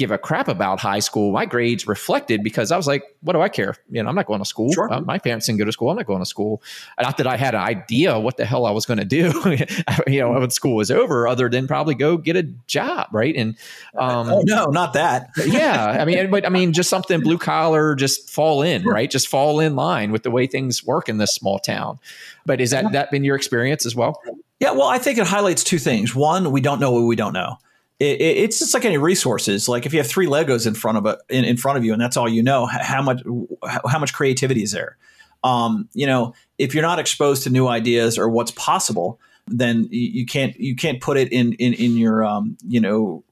give 0.00 0.10
a 0.10 0.16
crap 0.16 0.48
about 0.48 0.80
high 0.80 0.98
school. 0.98 1.30
My 1.30 1.44
grades 1.44 1.86
reflected 1.86 2.42
because 2.42 2.72
I 2.72 2.76
was 2.78 2.86
like, 2.86 3.04
what 3.20 3.34
do 3.34 3.42
I 3.42 3.50
care? 3.50 3.76
You 3.90 4.02
know, 4.02 4.08
I'm 4.08 4.14
not 4.14 4.24
going 4.24 4.38
to 4.38 4.46
school. 4.46 4.72
Sure. 4.72 4.90
Uh, 4.90 5.02
my 5.02 5.18
parents 5.18 5.44
didn't 5.44 5.58
go 5.58 5.66
to 5.66 5.72
school. 5.72 5.90
I'm 5.90 5.96
not 5.98 6.06
going 6.06 6.20
to 6.20 6.26
school. 6.26 6.62
Not 6.98 7.18
that 7.18 7.26
I 7.26 7.36
had 7.36 7.54
an 7.54 7.60
idea 7.60 8.18
what 8.18 8.38
the 8.38 8.46
hell 8.46 8.64
I 8.64 8.70
was 8.70 8.86
going 8.86 8.98
to 8.98 9.04
do, 9.04 9.30
you 10.06 10.20
know, 10.20 10.30
when 10.32 10.48
school 10.48 10.76
was 10.76 10.90
over, 10.90 11.28
other 11.28 11.50
than 11.50 11.68
probably 11.68 11.94
go 11.94 12.16
get 12.16 12.34
a 12.34 12.44
job, 12.66 13.08
right? 13.12 13.36
And 13.36 13.58
um, 13.94 14.30
oh 14.30 14.42
no, 14.42 14.66
not 14.66 14.94
that. 14.94 15.28
yeah, 15.46 15.98
I 16.00 16.06
mean, 16.06 16.30
but 16.30 16.46
I 16.46 16.48
mean, 16.48 16.72
just 16.72 16.88
something 16.88 17.20
blue 17.20 17.36
collar, 17.36 17.94
just 17.94 18.30
fall 18.30 18.62
in, 18.62 18.82
sure. 18.82 18.92
right? 18.94 19.10
Just 19.10 19.28
fall 19.28 19.60
in 19.60 19.76
line 19.76 20.12
with 20.12 20.22
the 20.22 20.30
way 20.30 20.46
things 20.46 20.82
work 20.82 21.10
in 21.10 21.18
this 21.18 21.34
small 21.34 21.58
town. 21.58 21.98
But 22.46 22.62
is 22.62 22.70
that 22.70 22.90
that 22.92 23.10
been 23.10 23.22
your 23.22 23.36
experience 23.36 23.84
as 23.84 23.94
well? 23.94 24.18
Yeah, 24.60 24.70
well, 24.70 24.88
I 24.88 24.96
think 24.96 25.18
it 25.18 25.26
highlights 25.26 25.62
two 25.62 25.78
things. 25.78 26.14
One, 26.14 26.52
we 26.52 26.62
don't 26.62 26.80
know 26.80 26.90
what 26.90 27.02
we 27.02 27.16
don't 27.16 27.34
know 27.34 27.58
it, 28.00 28.20
it's 28.20 28.58
just 28.58 28.74
like 28.74 28.84
any 28.84 28.98
resources. 28.98 29.68
Like 29.68 29.86
if 29.86 29.92
you 29.92 30.00
have 30.00 30.08
three 30.08 30.26
Legos 30.26 30.66
in 30.66 30.74
front 30.74 30.98
of 30.98 31.06
a, 31.06 31.18
in, 31.28 31.44
in 31.44 31.56
front 31.56 31.78
of 31.78 31.84
you, 31.84 31.92
and 31.92 32.00
that's 32.00 32.16
all 32.16 32.28
you 32.28 32.42
know, 32.42 32.66
how 32.66 33.02
much 33.02 33.22
how 33.62 33.98
much 33.98 34.12
creativity 34.12 34.62
is 34.62 34.72
there? 34.72 34.96
Um, 35.44 35.88
you 35.92 36.06
know, 36.06 36.34
if 36.58 36.74
you're 36.74 36.82
not 36.82 36.98
exposed 36.98 37.44
to 37.44 37.50
new 37.50 37.68
ideas 37.68 38.18
or 38.18 38.28
what's 38.28 38.50
possible, 38.52 39.20
then 39.46 39.86
you, 39.90 40.20
you 40.20 40.26
can't 40.26 40.58
you 40.58 40.74
can't 40.74 41.00
put 41.00 41.16
it 41.16 41.32
in 41.32 41.52
in 41.54 41.74
in 41.74 41.96
your 41.96 42.24
um, 42.24 42.56
you 42.66 42.80
know 42.80 43.22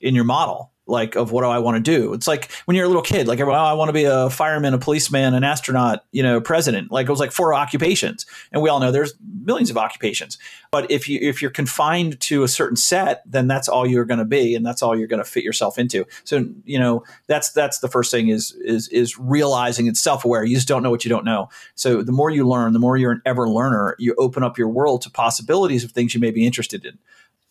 in 0.00 0.14
your 0.14 0.24
model 0.24 0.70
like 0.88 1.16
of 1.16 1.30
what 1.30 1.42
do 1.42 1.48
I 1.48 1.58
want 1.58 1.76
to 1.76 1.98
do? 1.98 2.14
It's 2.14 2.26
like 2.26 2.50
when 2.64 2.76
you're 2.76 2.86
a 2.86 2.88
little 2.88 3.02
kid, 3.02 3.28
like 3.28 3.40
oh, 3.40 3.50
I 3.50 3.74
want 3.74 3.90
to 3.90 3.92
be 3.92 4.04
a 4.04 4.30
fireman, 4.30 4.74
a 4.74 4.78
policeman, 4.78 5.34
an 5.34 5.44
astronaut, 5.44 6.04
you 6.12 6.22
know, 6.22 6.40
president. 6.40 6.90
Like 6.90 7.06
it 7.06 7.10
was 7.10 7.20
like 7.20 7.30
four 7.30 7.54
occupations, 7.54 8.26
and 8.50 8.62
we 8.62 8.70
all 8.70 8.80
know 8.80 8.90
there's 8.90 9.14
millions 9.44 9.70
of 9.70 9.76
occupations. 9.76 10.38
But 10.70 10.90
if 10.90 11.08
you 11.08 11.18
if 11.22 11.42
you're 11.42 11.50
confined 11.50 12.18
to 12.20 12.42
a 12.42 12.48
certain 12.48 12.76
set, 12.76 13.22
then 13.26 13.46
that's 13.46 13.68
all 13.68 13.86
you're 13.86 14.06
going 14.06 14.18
to 14.18 14.24
be, 14.24 14.54
and 14.54 14.64
that's 14.64 14.82
all 14.82 14.96
you're 14.96 15.08
going 15.08 15.22
to 15.22 15.28
fit 15.28 15.44
yourself 15.44 15.78
into. 15.78 16.06
So 16.24 16.48
you 16.64 16.78
know 16.78 17.04
that's 17.26 17.52
that's 17.52 17.80
the 17.80 17.88
first 17.88 18.10
thing 18.10 18.28
is 18.28 18.52
is 18.64 18.88
is 18.88 19.18
realizing 19.18 19.86
it's 19.86 20.00
self 20.00 20.24
aware. 20.24 20.44
You 20.44 20.56
just 20.56 20.68
don't 20.68 20.82
know 20.82 20.90
what 20.90 21.04
you 21.04 21.08
don't 21.10 21.24
know. 21.24 21.50
So 21.74 22.02
the 22.02 22.12
more 22.12 22.30
you 22.30 22.48
learn, 22.48 22.72
the 22.72 22.78
more 22.78 22.96
you're 22.96 23.12
an 23.12 23.22
ever 23.26 23.48
learner. 23.48 23.94
You 23.98 24.14
open 24.18 24.42
up 24.42 24.58
your 24.58 24.68
world 24.68 25.02
to 25.02 25.10
possibilities 25.10 25.84
of 25.84 25.92
things 25.92 26.14
you 26.14 26.20
may 26.20 26.30
be 26.30 26.46
interested 26.46 26.84
in 26.84 26.98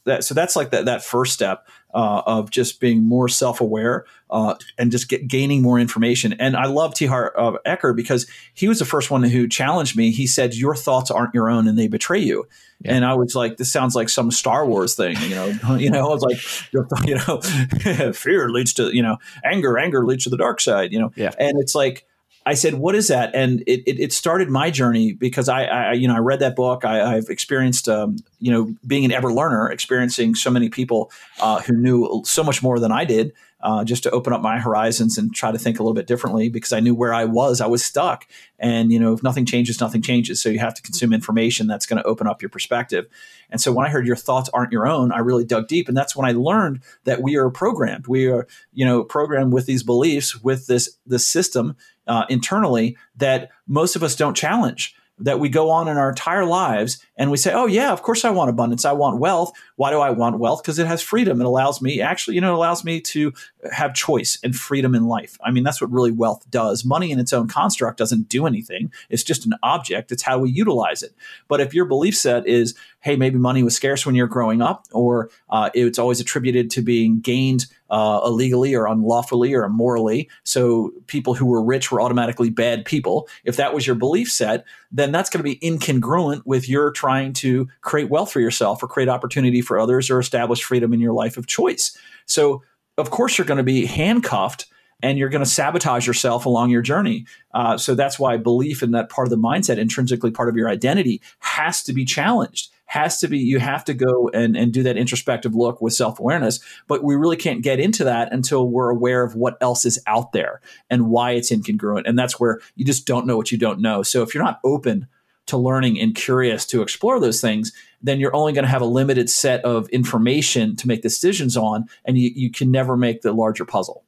that 0.07 0.23
so 0.23 0.33
that's 0.33 0.55
like 0.55 0.71
that 0.71 0.85
that 0.85 1.03
first 1.03 1.33
step 1.33 1.67
uh, 1.93 2.21
of 2.25 2.49
just 2.49 2.79
being 2.79 3.07
more 3.07 3.29
self-aware 3.29 4.05
uh, 4.29 4.55
and 4.77 4.91
just 4.91 5.07
get, 5.07 5.27
gaining 5.27 5.61
more 5.61 5.79
information. 5.79 6.33
And 6.33 6.55
I 6.55 6.65
love 6.65 6.93
T. 6.93 7.05
Harv 7.05 7.31
uh, 7.37 7.57
Eker 7.65 7.95
because 7.95 8.27
he 8.53 8.67
was 8.67 8.79
the 8.79 8.85
first 8.85 9.09
one 9.09 9.23
who 9.23 9.47
challenged 9.47 9.95
me. 9.95 10.11
He 10.11 10.27
said, 10.27 10.53
"Your 10.53 10.75
thoughts 10.75 11.09
aren't 11.09 11.33
your 11.33 11.49
own, 11.49 11.67
and 11.67 11.77
they 11.77 11.87
betray 11.87 12.19
you." 12.19 12.47
Yeah. 12.81 12.95
And 12.95 13.05
I 13.05 13.13
was 13.13 13.35
like, 13.35 13.57
"This 13.57 13.71
sounds 13.71 13.95
like 13.95 14.09
some 14.09 14.31
Star 14.31 14.65
Wars 14.65 14.95
thing," 14.95 15.17
you 15.21 15.35
know. 15.35 15.75
you 15.75 15.89
know, 15.89 16.09
I 16.09 16.13
was 16.13 16.23
like, 16.23 16.37
you 17.07 17.15
know, 17.15 18.11
fear 18.13 18.49
leads 18.49 18.73
to 18.73 18.95
you 18.95 19.01
know 19.01 19.17
anger, 19.43 19.77
anger 19.77 20.05
leads 20.05 20.23
to 20.25 20.29
the 20.29 20.37
dark 20.37 20.59
side, 20.59 20.91
you 20.91 20.99
know. 20.99 21.11
Yeah. 21.15 21.31
And 21.39 21.59
it's 21.59 21.75
like 21.75 22.05
I 22.47 22.53
said, 22.53 22.75
"What 22.75 22.95
is 22.95 23.09
that?" 23.09 23.35
And 23.35 23.61
it, 23.67 23.83
it, 23.85 23.99
it 23.99 24.13
started 24.13 24.49
my 24.49 24.71
journey 24.71 25.11
because 25.11 25.49
I, 25.49 25.65
I, 25.65 25.93
you 25.93 26.07
know, 26.07 26.15
I 26.15 26.19
read 26.19 26.39
that 26.39 26.55
book. 26.55 26.85
I, 26.85 27.15
have 27.15 27.29
experienced, 27.29 27.89
um, 27.89 28.17
you 28.39 28.51
know, 28.51 28.73
being 28.85 29.03
an 29.03 29.11
ever 29.11 29.33
learner, 29.33 29.69
experiencing 29.69 30.33
so 30.33 30.49
many 30.49 30.69
people 30.69 31.11
uh, 31.41 31.59
who 31.61 31.73
knew 31.73 32.21
so 32.25 32.43
much 32.45 32.63
more 32.63 32.79
than 32.79 32.91
I 32.91 33.03
did, 33.03 33.33
uh, 33.61 33.83
just 33.83 34.03
to 34.03 34.11
open 34.11 34.33
up 34.33 34.41
my 34.41 34.59
horizons 34.59 35.17
and 35.17 35.33
try 35.33 35.51
to 35.51 35.57
think 35.57 35.79
a 35.79 35.83
little 35.83 35.95
bit 35.95 36.05
differently 36.07 36.49
because 36.49 36.71
I 36.71 36.79
knew 36.79 36.93
where 36.93 37.13
I 37.13 37.25
was. 37.25 37.59
I 37.59 37.67
was 37.67 37.83
stuck, 37.83 38.27
and 38.59 38.91
you 38.91 38.99
know, 38.99 39.13
if 39.13 39.23
nothing 39.23 39.45
changes, 39.45 39.81
nothing 39.81 40.01
changes. 40.01 40.41
So 40.41 40.49
you 40.49 40.59
have 40.59 40.75
to 40.75 40.81
consume 40.81 41.13
information 41.13 41.67
that's 41.67 41.85
going 41.85 42.01
to 42.01 42.07
open 42.07 42.27
up 42.27 42.41
your 42.41 42.49
perspective. 42.49 43.07
And 43.49 43.59
so 43.59 43.71
when 43.71 43.85
I 43.85 43.89
heard 43.89 44.05
your 44.05 44.15
thoughts 44.15 44.49
aren't 44.53 44.71
your 44.71 44.87
own, 44.87 45.11
I 45.11 45.19
really 45.19 45.45
dug 45.45 45.67
deep, 45.67 45.87
and 45.87 45.97
that's 45.97 46.15
when 46.15 46.29
I 46.29 46.33
learned 46.33 46.81
that 47.05 47.21
we 47.21 47.35
are 47.35 47.49
programmed. 47.49 48.07
We 48.07 48.27
are, 48.27 48.47
you 48.73 48.85
know, 48.85 49.03
programmed 49.03 49.53
with 49.53 49.65
these 49.65 49.83
beliefs, 49.83 50.41
with 50.41 50.67
this 50.67 50.97
this 51.05 51.25
system 51.25 51.75
uh, 52.05 52.25
internally 52.29 52.95
that 53.15 53.49
most 53.67 53.95
of 53.95 54.03
us 54.03 54.15
don't 54.15 54.35
challenge 54.35 54.95
that 55.19 55.39
we 55.39 55.49
go 55.49 55.69
on 55.69 55.87
in 55.87 55.97
our 55.97 56.09
entire 56.09 56.45
lives 56.45 57.03
and 57.17 57.31
we 57.31 57.37
say, 57.37 57.51
oh, 57.53 57.65
yeah, 57.65 57.91
of 57.91 58.03
course 58.03 58.23
I 58.23 58.29
want 58.29 58.49
abundance. 58.49 58.85
I 58.85 58.91
want 58.91 59.19
wealth. 59.19 59.51
Why 59.75 59.89
do 59.91 59.99
I 59.99 60.11
want 60.11 60.39
wealth? 60.39 60.61
Because 60.61 60.79
it 60.79 60.87
has 60.87 61.01
freedom. 61.01 61.41
It 61.41 61.47
allows 61.47 61.81
me, 61.81 62.01
actually, 62.01 62.35
you 62.35 62.41
know, 62.41 62.53
it 62.53 62.57
allows 62.57 62.83
me 62.83 63.01
to 63.01 63.33
have 63.71 63.93
choice 63.93 64.37
and 64.43 64.55
freedom 64.55 64.95
in 64.95 65.07
life. 65.07 65.37
I 65.43 65.51
mean, 65.51 65.63
that's 65.63 65.81
what 65.81 65.91
really 65.91 66.11
wealth 66.11 66.49
does. 66.49 66.85
Money 66.85 67.11
in 67.11 67.19
its 67.19 67.33
own 67.33 67.47
construct 67.47 67.97
doesn't 67.97 68.29
do 68.29 68.45
anything, 68.45 68.91
it's 69.09 69.23
just 69.23 69.45
an 69.45 69.53
object. 69.63 70.11
It's 70.11 70.23
how 70.23 70.39
we 70.39 70.49
utilize 70.49 71.03
it. 71.03 71.13
But 71.47 71.61
if 71.61 71.73
your 71.73 71.85
belief 71.85 72.15
set 72.15 72.47
is, 72.47 72.75
hey, 73.01 73.15
maybe 73.15 73.37
money 73.37 73.63
was 73.63 73.75
scarce 73.75 74.05
when 74.05 74.15
you're 74.15 74.27
growing 74.27 74.61
up, 74.61 74.85
or 74.91 75.29
uh, 75.49 75.69
it's 75.73 75.99
always 75.99 76.19
attributed 76.19 76.69
to 76.71 76.81
being 76.81 77.19
gained 77.19 77.67
uh, 77.89 78.19
illegally 78.25 78.75
or 78.75 78.87
unlawfully 78.87 79.53
or 79.53 79.63
immorally. 79.63 80.29
So 80.43 80.91
people 81.07 81.33
who 81.33 81.45
were 81.45 81.63
rich 81.63 81.91
were 81.91 82.01
automatically 82.01 82.49
bad 82.49 82.85
people. 82.85 83.27
If 83.45 83.55
that 83.57 83.73
was 83.73 83.87
your 83.87 83.95
belief 83.95 84.31
set, 84.31 84.65
then 84.91 85.11
that's 85.11 85.29
going 85.29 85.39
to 85.39 85.43
be 85.43 85.57
incongruent 85.59 86.41
with 86.45 86.67
your 86.67 86.91
trying 86.91 87.33
to 87.33 87.67
create 87.81 88.09
wealth 88.09 88.31
for 88.31 88.39
yourself 88.39 88.83
or 88.83 88.87
create 88.87 89.09
opportunity 89.09 89.61
for 89.61 89.79
others 89.79 90.09
or 90.09 90.19
establish 90.19 90.63
freedom 90.63 90.93
in 90.93 90.99
your 90.99 91.13
life 91.13 91.37
of 91.37 91.47
choice. 91.47 91.97
So, 92.25 92.63
of 92.97 93.09
course, 93.09 93.37
you're 93.37 93.47
going 93.47 93.57
to 93.57 93.63
be 93.63 93.85
handcuffed 93.85 94.65
and 95.03 95.17
you're 95.17 95.29
going 95.29 95.43
to 95.43 95.49
sabotage 95.49 96.07
yourself 96.07 96.45
along 96.45 96.71
your 96.71 96.81
journey. 96.81 97.25
Uh, 97.53 97.77
so 97.77 97.93
that's 97.93 98.17
why 98.17 98.37
belief 98.37 98.81
in 98.81 98.91
that 98.91 99.09
part 99.09 99.27
of 99.27 99.29
the 99.29 99.37
mindset, 99.37 99.77
intrinsically 99.77 100.31
part 100.31 100.49
of 100.49 100.55
your 100.55 100.69
identity, 100.69 101.21
has 101.39 101.83
to 101.83 101.93
be 101.93 102.03
challenged 102.03 102.71
has 102.87 103.19
to 103.19 103.27
be 103.27 103.37
you 103.37 103.59
have 103.59 103.85
to 103.85 103.93
go 103.93 104.29
and, 104.33 104.57
and 104.57 104.73
do 104.73 104.81
that 104.83 104.97
introspective 104.97 105.53
look 105.53 105.81
with 105.81 105.93
self-awareness. 105.93 106.59
But 106.87 107.03
we 107.03 107.15
really 107.15 107.35
can't 107.35 107.61
get 107.61 107.79
into 107.79 108.05
that 108.05 108.33
until 108.33 108.67
we're 108.67 108.89
aware 108.89 109.23
of 109.23 109.35
what 109.35 109.57
else 109.61 109.85
is 109.85 110.01
out 110.07 110.31
there 110.31 110.61
and 110.89 111.09
why 111.09 111.31
it's 111.31 111.51
incongruent. 111.51 112.03
And 112.05 112.17
that's 112.17 112.39
where 112.39 112.59
you 112.75 112.85
just 112.85 113.05
don't 113.05 113.27
know 113.27 113.37
what 113.37 113.51
you 113.51 113.57
don't 113.57 113.81
know. 113.81 114.03
So 114.03 114.23
if 114.23 114.33
you're 114.33 114.43
not 114.43 114.61
open 114.63 115.07
to 115.47 115.57
learning 115.57 115.99
and 115.99 116.15
curious 116.15 116.65
to 116.65 116.81
explore 116.81 117.19
those 117.19 117.41
things 117.41 117.71
then 118.01 118.19
you're 118.19 118.35
only 118.35 118.53
going 118.53 118.63
to 118.63 118.69
have 118.69 118.81
a 118.81 118.85
limited 118.85 119.29
set 119.29 119.63
of 119.65 119.89
information 119.89 120.75
to 120.75 120.87
make 120.87 121.01
decisions 121.01 121.57
on 121.57 121.85
and 122.05 122.17
you, 122.17 122.31
you 122.35 122.51
can 122.51 122.69
never 122.69 122.95
make 122.95 123.21
the 123.21 123.33
larger 123.33 123.65
puzzle 123.65 124.03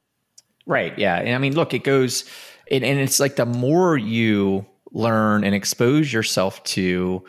right 0.66 0.98
yeah 0.98 1.16
and 1.16 1.34
i 1.34 1.38
mean 1.38 1.54
look 1.54 1.74
it 1.74 1.84
goes 1.84 2.24
and 2.70 2.84
it's 2.84 3.18
like 3.18 3.34
the 3.34 3.46
more 3.46 3.96
you 3.96 4.64
learn 4.92 5.44
and 5.44 5.54
expose 5.54 6.12
yourself 6.12 6.62
to 6.64 7.24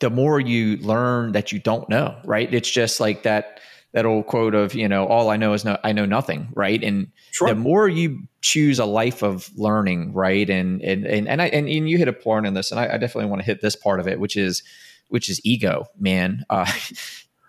the 0.00 0.10
more 0.10 0.38
you 0.40 0.76
learn 0.78 1.32
that 1.32 1.52
you 1.52 1.58
don't 1.58 1.88
know, 1.88 2.16
right? 2.24 2.52
It's 2.52 2.70
just 2.70 3.00
like 3.00 3.22
that 3.24 3.60
that 3.92 4.04
old 4.04 4.26
quote 4.26 4.54
of, 4.54 4.74
you 4.74 4.86
know, 4.86 5.06
all 5.06 5.30
I 5.30 5.36
know 5.36 5.54
is 5.54 5.64
no 5.64 5.78
I 5.82 5.92
know 5.92 6.06
nothing, 6.06 6.48
right? 6.54 6.82
And 6.82 7.10
sure. 7.30 7.48
the 7.48 7.54
more 7.54 7.88
you 7.88 8.22
choose 8.40 8.78
a 8.78 8.84
life 8.84 9.22
of 9.22 9.50
learning, 9.56 10.12
right? 10.12 10.48
And 10.48 10.82
and 10.82 11.06
and 11.06 11.28
and 11.28 11.42
I 11.42 11.46
and, 11.48 11.68
and 11.68 11.88
you 11.88 11.98
hit 11.98 12.08
a 12.08 12.12
point 12.12 12.46
in 12.46 12.54
this, 12.54 12.70
and 12.70 12.80
I, 12.80 12.94
I, 12.94 12.98
definitely 12.98 13.30
want 13.30 13.40
to 13.40 13.46
hit 13.46 13.60
this 13.60 13.76
part 13.76 14.00
of 14.00 14.08
it, 14.08 14.20
which 14.20 14.36
is 14.36 14.62
which 15.08 15.28
is 15.28 15.40
ego, 15.44 15.86
man. 15.98 16.44
Uh, 16.50 16.66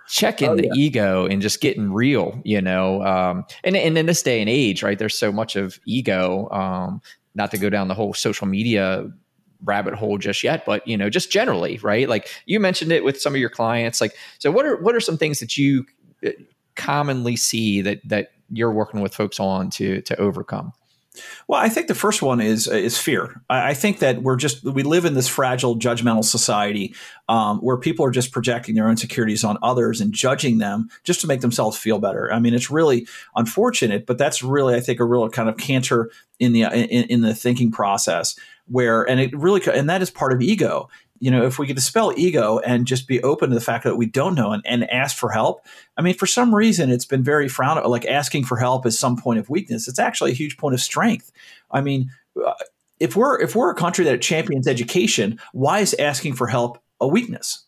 checking 0.09 0.49
oh, 0.49 0.55
the 0.55 0.69
ego 0.73 1.27
and 1.27 1.39
just 1.39 1.61
getting 1.61 1.93
real, 1.93 2.41
you 2.43 2.59
know. 2.59 3.03
Um, 3.03 3.45
and, 3.63 3.77
and 3.77 3.95
in 3.95 4.07
this 4.07 4.23
day 4.23 4.41
and 4.41 4.49
age, 4.49 4.81
right, 4.81 4.97
there's 4.97 5.15
so 5.15 5.31
much 5.31 5.55
of 5.55 5.79
ego. 5.85 6.49
Um, 6.49 7.01
not 7.35 7.51
to 7.51 7.57
go 7.57 7.69
down 7.69 7.87
the 7.87 7.93
whole 7.93 8.13
social 8.15 8.47
media 8.47 9.07
rabbit 9.63 9.93
hole 9.93 10.17
just 10.17 10.43
yet, 10.43 10.65
but 10.65 10.85
you 10.87 10.97
know, 10.97 11.09
just 11.09 11.31
generally, 11.31 11.77
right? 11.77 12.09
Like 12.09 12.29
you 12.45 12.59
mentioned 12.59 12.91
it 12.91 13.03
with 13.03 13.21
some 13.21 13.33
of 13.33 13.39
your 13.39 13.49
clients. 13.49 14.01
Like, 14.01 14.15
so 14.39 14.51
what 14.51 14.65
are 14.65 14.77
what 14.81 14.95
are 14.95 14.99
some 14.99 15.17
things 15.17 15.39
that 15.39 15.57
you 15.57 15.85
uh, 16.25 16.31
commonly 16.75 17.35
see 17.35 17.81
that 17.81 18.01
that 18.05 18.31
you're 18.51 18.71
working 18.71 19.01
with 19.01 19.13
folks 19.13 19.39
on 19.39 19.69
to 19.71 20.01
to 20.01 20.19
overcome? 20.19 20.73
Well, 21.47 21.59
I 21.59 21.69
think 21.69 21.87
the 21.87 21.95
first 21.95 22.21
one 22.21 22.39
is 22.39 22.67
is 22.67 22.97
fear. 22.97 23.41
I, 23.49 23.73
think 23.73 23.99
that 23.99 24.21
we're 24.21 24.35
just 24.35 24.63
we 24.63 24.83
live 24.83 25.05
in 25.05 25.15
this 25.15 25.27
fragile, 25.27 25.77
judgmental 25.77 26.23
society 26.23 26.93
um, 27.27 27.59
where 27.59 27.77
people 27.77 28.05
are 28.05 28.11
just 28.11 28.31
projecting 28.31 28.75
their 28.75 28.89
insecurities 28.89 29.43
on 29.43 29.57
others 29.63 30.01
and 30.01 30.13
judging 30.13 30.59
them 30.59 30.89
just 31.03 31.21
to 31.21 31.27
make 31.27 31.41
themselves 31.41 31.77
feel 31.77 31.99
better. 31.99 32.31
I 32.31 32.39
mean, 32.39 32.53
it's 32.53 32.69
really 32.69 33.07
unfortunate, 33.35 34.05
but 34.05 34.17
that's 34.17 34.43
really 34.43 34.75
I 34.75 34.79
think 34.79 34.99
a 34.99 35.05
real 35.05 35.27
kind 35.29 35.49
of 35.49 35.57
canter 35.57 36.11
in 36.39 36.53
the 36.53 36.63
in, 36.63 37.05
in 37.05 37.21
the 37.21 37.35
thinking 37.35 37.71
process 37.71 38.35
where 38.67 39.03
and 39.03 39.19
it 39.19 39.35
really 39.37 39.61
and 39.73 39.89
that 39.89 40.01
is 40.01 40.11
part 40.11 40.31
of 40.31 40.41
ego 40.41 40.89
you 41.19 41.29
know 41.29 41.45
if 41.45 41.59
we 41.59 41.67
could 41.67 41.75
dispel 41.75 42.13
ego 42.15 42.59
and 42.59 42.87
just 42.87 43.07
be 43.07 43.21
open 43.23 43.49
to 43.49 43.55
the 43.55 43.61
fact 43.61 43.83
that 43.83 43.97
we 43.97 44.05
don't 44.05 44.35
know 44.35 44.51
and, 44.51 44.65
and 44.65 44.89
ask 44.89 45.15
for 45.15 45.29
help 45.29 45.65
i 45.97 46.01
mean 46.01 46.13
for 46.13 46.25
some 46.25 46.53
reason 46.53 46.89
it's 46.89 47.05
been 47.05 47.23
very 47.23 47.47
frowned 47.47 47.85
like 47.85 48.05
asking 48.05 48.43
for 48.43 48.57
help 48.57 48.85
is 48.85 48.97
some 48.97 49.17
point 49.17 49.39
of 49.39 49.49
weakness 49.49 49.87
it's 49.87 49.99
actually 49.99 50.31
a 50.31 50.35
huge 50.35 50.57
point 50.57 50.73
of 50.73 50.81
strength 50.81 51.31
i 51.71 51.81
mean 51.81 52.09
uh, 52.45 52.53
if 52.99 53.15
we're 53.15 53.39
if 53.39 53.55
we're 53.55 53.71
a 53.71 53.75
country 53.75 54.05
that 54.05 54.21
champions 54.21 54.67
education 54.67 55.39
why 55.53 55.79
is 55.79 55.95
asking 55.99 56.33
for 56.33 56.47
help 56.47 56.81
a 56.99 57.07
weakness 57.07 57.65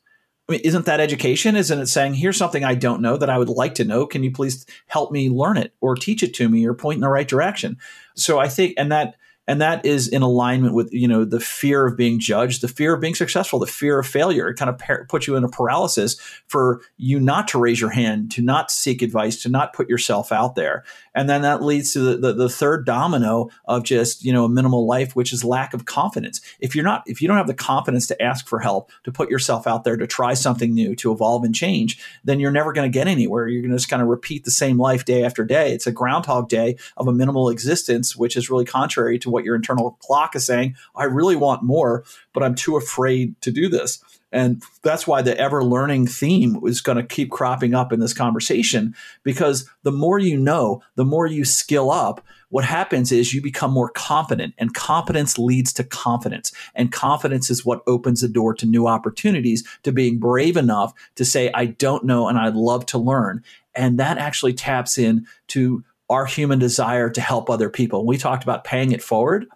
I 0.49 0.53
mean, 0.53 0.61
isn't 0.65 0.85
that 0.85 0.99
education? 0.99 1.55
Isn't 1.55 1.79
it 1.79 1.85
saying, 1.85 2.15
here's 2.15 2.35
something 2.35 2.65
I 2.65 2.75
don't 2.75 3.01
know 3.01 3.15
that 3.15 3.29
I 3.29 3.37
would 3.37 3.47
like 3.47 3.75
to 3.75 3.85
know? 3.85 4.05
Can 4.05 4.21
you 4.21 4.31
please 4.31 4.65
help 4.87 5.09
me 5.09 5.29
learn 5.29 5.55
it 5.55 5.73
or 5.79 5.95
teach 5.95 6.23
it 6.23 6.33
to 6.33 6.49
me 6.49 6.65
or 6.65 6.73
point 6.73 6.97
in 6.97 7.01
the 7.01 7.07
right 7.07 7.27
direction? 7.27 7.77
So 8.15 8.37
I 8.37 8.49
think, 8.49 8.73
and 8.77 8.91
that 8.91 9.15
and 9.47 9.59
that 9.59 9.85
is 9.85 10.07
in 10.07 10.21
alignment 10.21 10.73
with 10.73 10.93
you 10.93 11.07
know 11.07 11.25
the 11.25 11.39
fear 11.39 11.85
of 11.85 11.97
being 11.97 12.19
judged 12.19 12.61
the 12.61 12.67
fear 12.67 12.93
of 12.93 13.01
being 13.01 13.15
successful 13.15 13.59
the 13.59 13.65
fear 13.65 13.99
of 13.99 14.07
failure. 14.07 14.49
It 14.49 14.55
kind 14.55 14.69
of 14.69 14.77
par- 14.77 15.05
puts 15.09 15.27
you 15.27 15.35
in 15.35 15.43
a 15.43 15.49
paralysis 15.49 16.17
for 16.47 16.81
you 16.97 17.19
not 17.19 17.47
to 17.49 17.59
raise 17.59 17.81
your 17.81 17.89
hand 17.89 18.31
to 18.31 18.41
not 18.41 18.71
seek 18.71 19.01
advice 19.01 19.41
to 19.43 19.49
not 19.49 19.73
put 19.73 19.89
yourself 19.89 20.31
out 20.31 20.55
there. 20.55 20.83
And 21.13 21.29
then 21.29 21.41
that 21.41 21.61
leads 21.61 21.91
to 21.93 21.99
the, 21.99 22.17
the, 22.17 22.33
the 22.33 22.49
third 22.49 22.85
domino 22.85 23.49
of 23.65 23.83
just 23.83 24.23
you 24.23 24.31
know 24.31 24.45
a 24.45 24.49
minimal 24.49 24.85
life 24.85 25.15
which 25.15 25.33
is 25.33 25.43
lack 25.43 25.73
of 25.73 25.85
confidence. 25.85 26.41
If 26.59 26.75
you're 26.75 26.85
not 26.85 27.03
if 27.07 27.21
you 27.21 27.27
don't 27.27 27.37
have 27.37 27.47
the 27.47 27.53
confidence 27.53 28.07
to 28.07 28.21
ask 28.21 28.47
for 28.47 28.59
help 28.59 28.91
to 29.03 29.11
put 29.11 29.29
yourself 29.29 29.65
out 29.65 29.83
there 29.83 29.97
to 29.97 30.07
try 30.07 30.33
something 30.33 30.73
new 30.73 30.95
to 30.97 31.11
evolve 31.11 31.43
and 31.43 31.55
change 31.55 31.99
then 32.23 32.39
you're 32.39 32.51
never 32.51 32.73
going 32.73 32.89
to 32.89 32.93
get 32.93 33.07
anywhere. 33.07 33.47
You're 33.47 33.61
going 33.61 33.71
to 33.71 33.77
just 33.77 33.89
kind 33.89 34.01
of 34.01 34.07
repeat 34.07 34.43
the 34.43 34.51
same 34.51 34.77
life 34.77 35.05
day 35.05 35.23
after 35.23 35.43
day. 35.43 35.73
It's 35.73 35.87
a 35.87 35.91
groundhog 35.91 36.47
day 36.47 36.77
of 36.97 37.07
a 37.07 37.13
minimal 37.13 37.49
existence 37.49 38.15
which 38.15 38.37
is 38.37 38.49
really 38.49 38.65
contrary 38.65 39.17
to 39.19 39.30
what 39.31 39.43
your 39.43 39.55
internal 39.55 39.97
clock 40.01 40.35
is 40.35 40.45
saying. 40.45 40.75
I 40.95 41.05
really 41.05 41.35
want 41.35 41.63
more, 41.63 42.03
but 42.33 42.43
I'm 42.43 42.55
too 42.55 42.77
afraid 42.77 43.39
to 43.41 43.51
do 43.51 43.69
this. 43.69 44.03
And 44.31 44.63
that's 44.81 45.05
why 45.05 45.21
the 45.21 45.37
ever 45.37 45.63
learning 45.63 46.07
theme 46.07 46.59
is 46.65 46.81
going 46.81 46.97
to 46.97 47.03
keep 47.03 47.31
cropping 47.31 47.73
up 47.73 47.91
in 47.91 47.99
this 47.99 48.13
conversation 48.13 48.95
because 49.23 49.69
the 49.83 49.91
more 49.91 50.19
you 50.19 50.37
know, 50.37 50.81
the 50.95 51.03
more 51.03 51.27
you 51.27 51.43
skill 51.43 51.91
up, 51.91 52.25
what 52.49 52.65
happens 52.65 53.11
is 53.11 53.33
you 53.33 53.41
become 53.41 53.71
more 53.71 53.89
competent, 53.89 54.53
and 54.57 54.73
competence 54.73 55.39
leads 55.39 55.71
to 55.73 55.85
confidence. 55.85 56.51
And 56.75 56.91
confidence 56.91 57.49
is 57.49 57.65
what 57.65 57.81
opens 57.87 58.21
the 58.21 58.27
door 58.27 58.53
to 58.55 58.65
new 58.65 58.87
opportunities, 58.87 59.65
to 59.83 59.91
being 59.91 60.19
brave 60.19 60.57
enough 60.57 60.93
to 61.15 61.23
say, 61.23 61.49
I 61.53 61.65
don't 61.65 62.03
know 62.03 62.27
and 62.27 62.37
I'd 62.37 62.55
love 62.55 62.85
to 62.87 62.97
learn. 62.97 63.43
And 63.73 63.97
that 63.99 64.17
actually 64.17 64.53
taps 64.53 64.97
in 64.97 65.25
to 65.47 65.83
our 66.11 66.25
human 66.25 66.59
desire 66.59 67.09
to 67.09 67.21
help 67.21 67.49
other 67.49 67.69
people. 67.69 68.05
We 68.05 68.17
talked 68.17 68.43
about 68.43 68.63
paying 68.63 68.91
it 68.91 69.01
forward. 69.01 69.47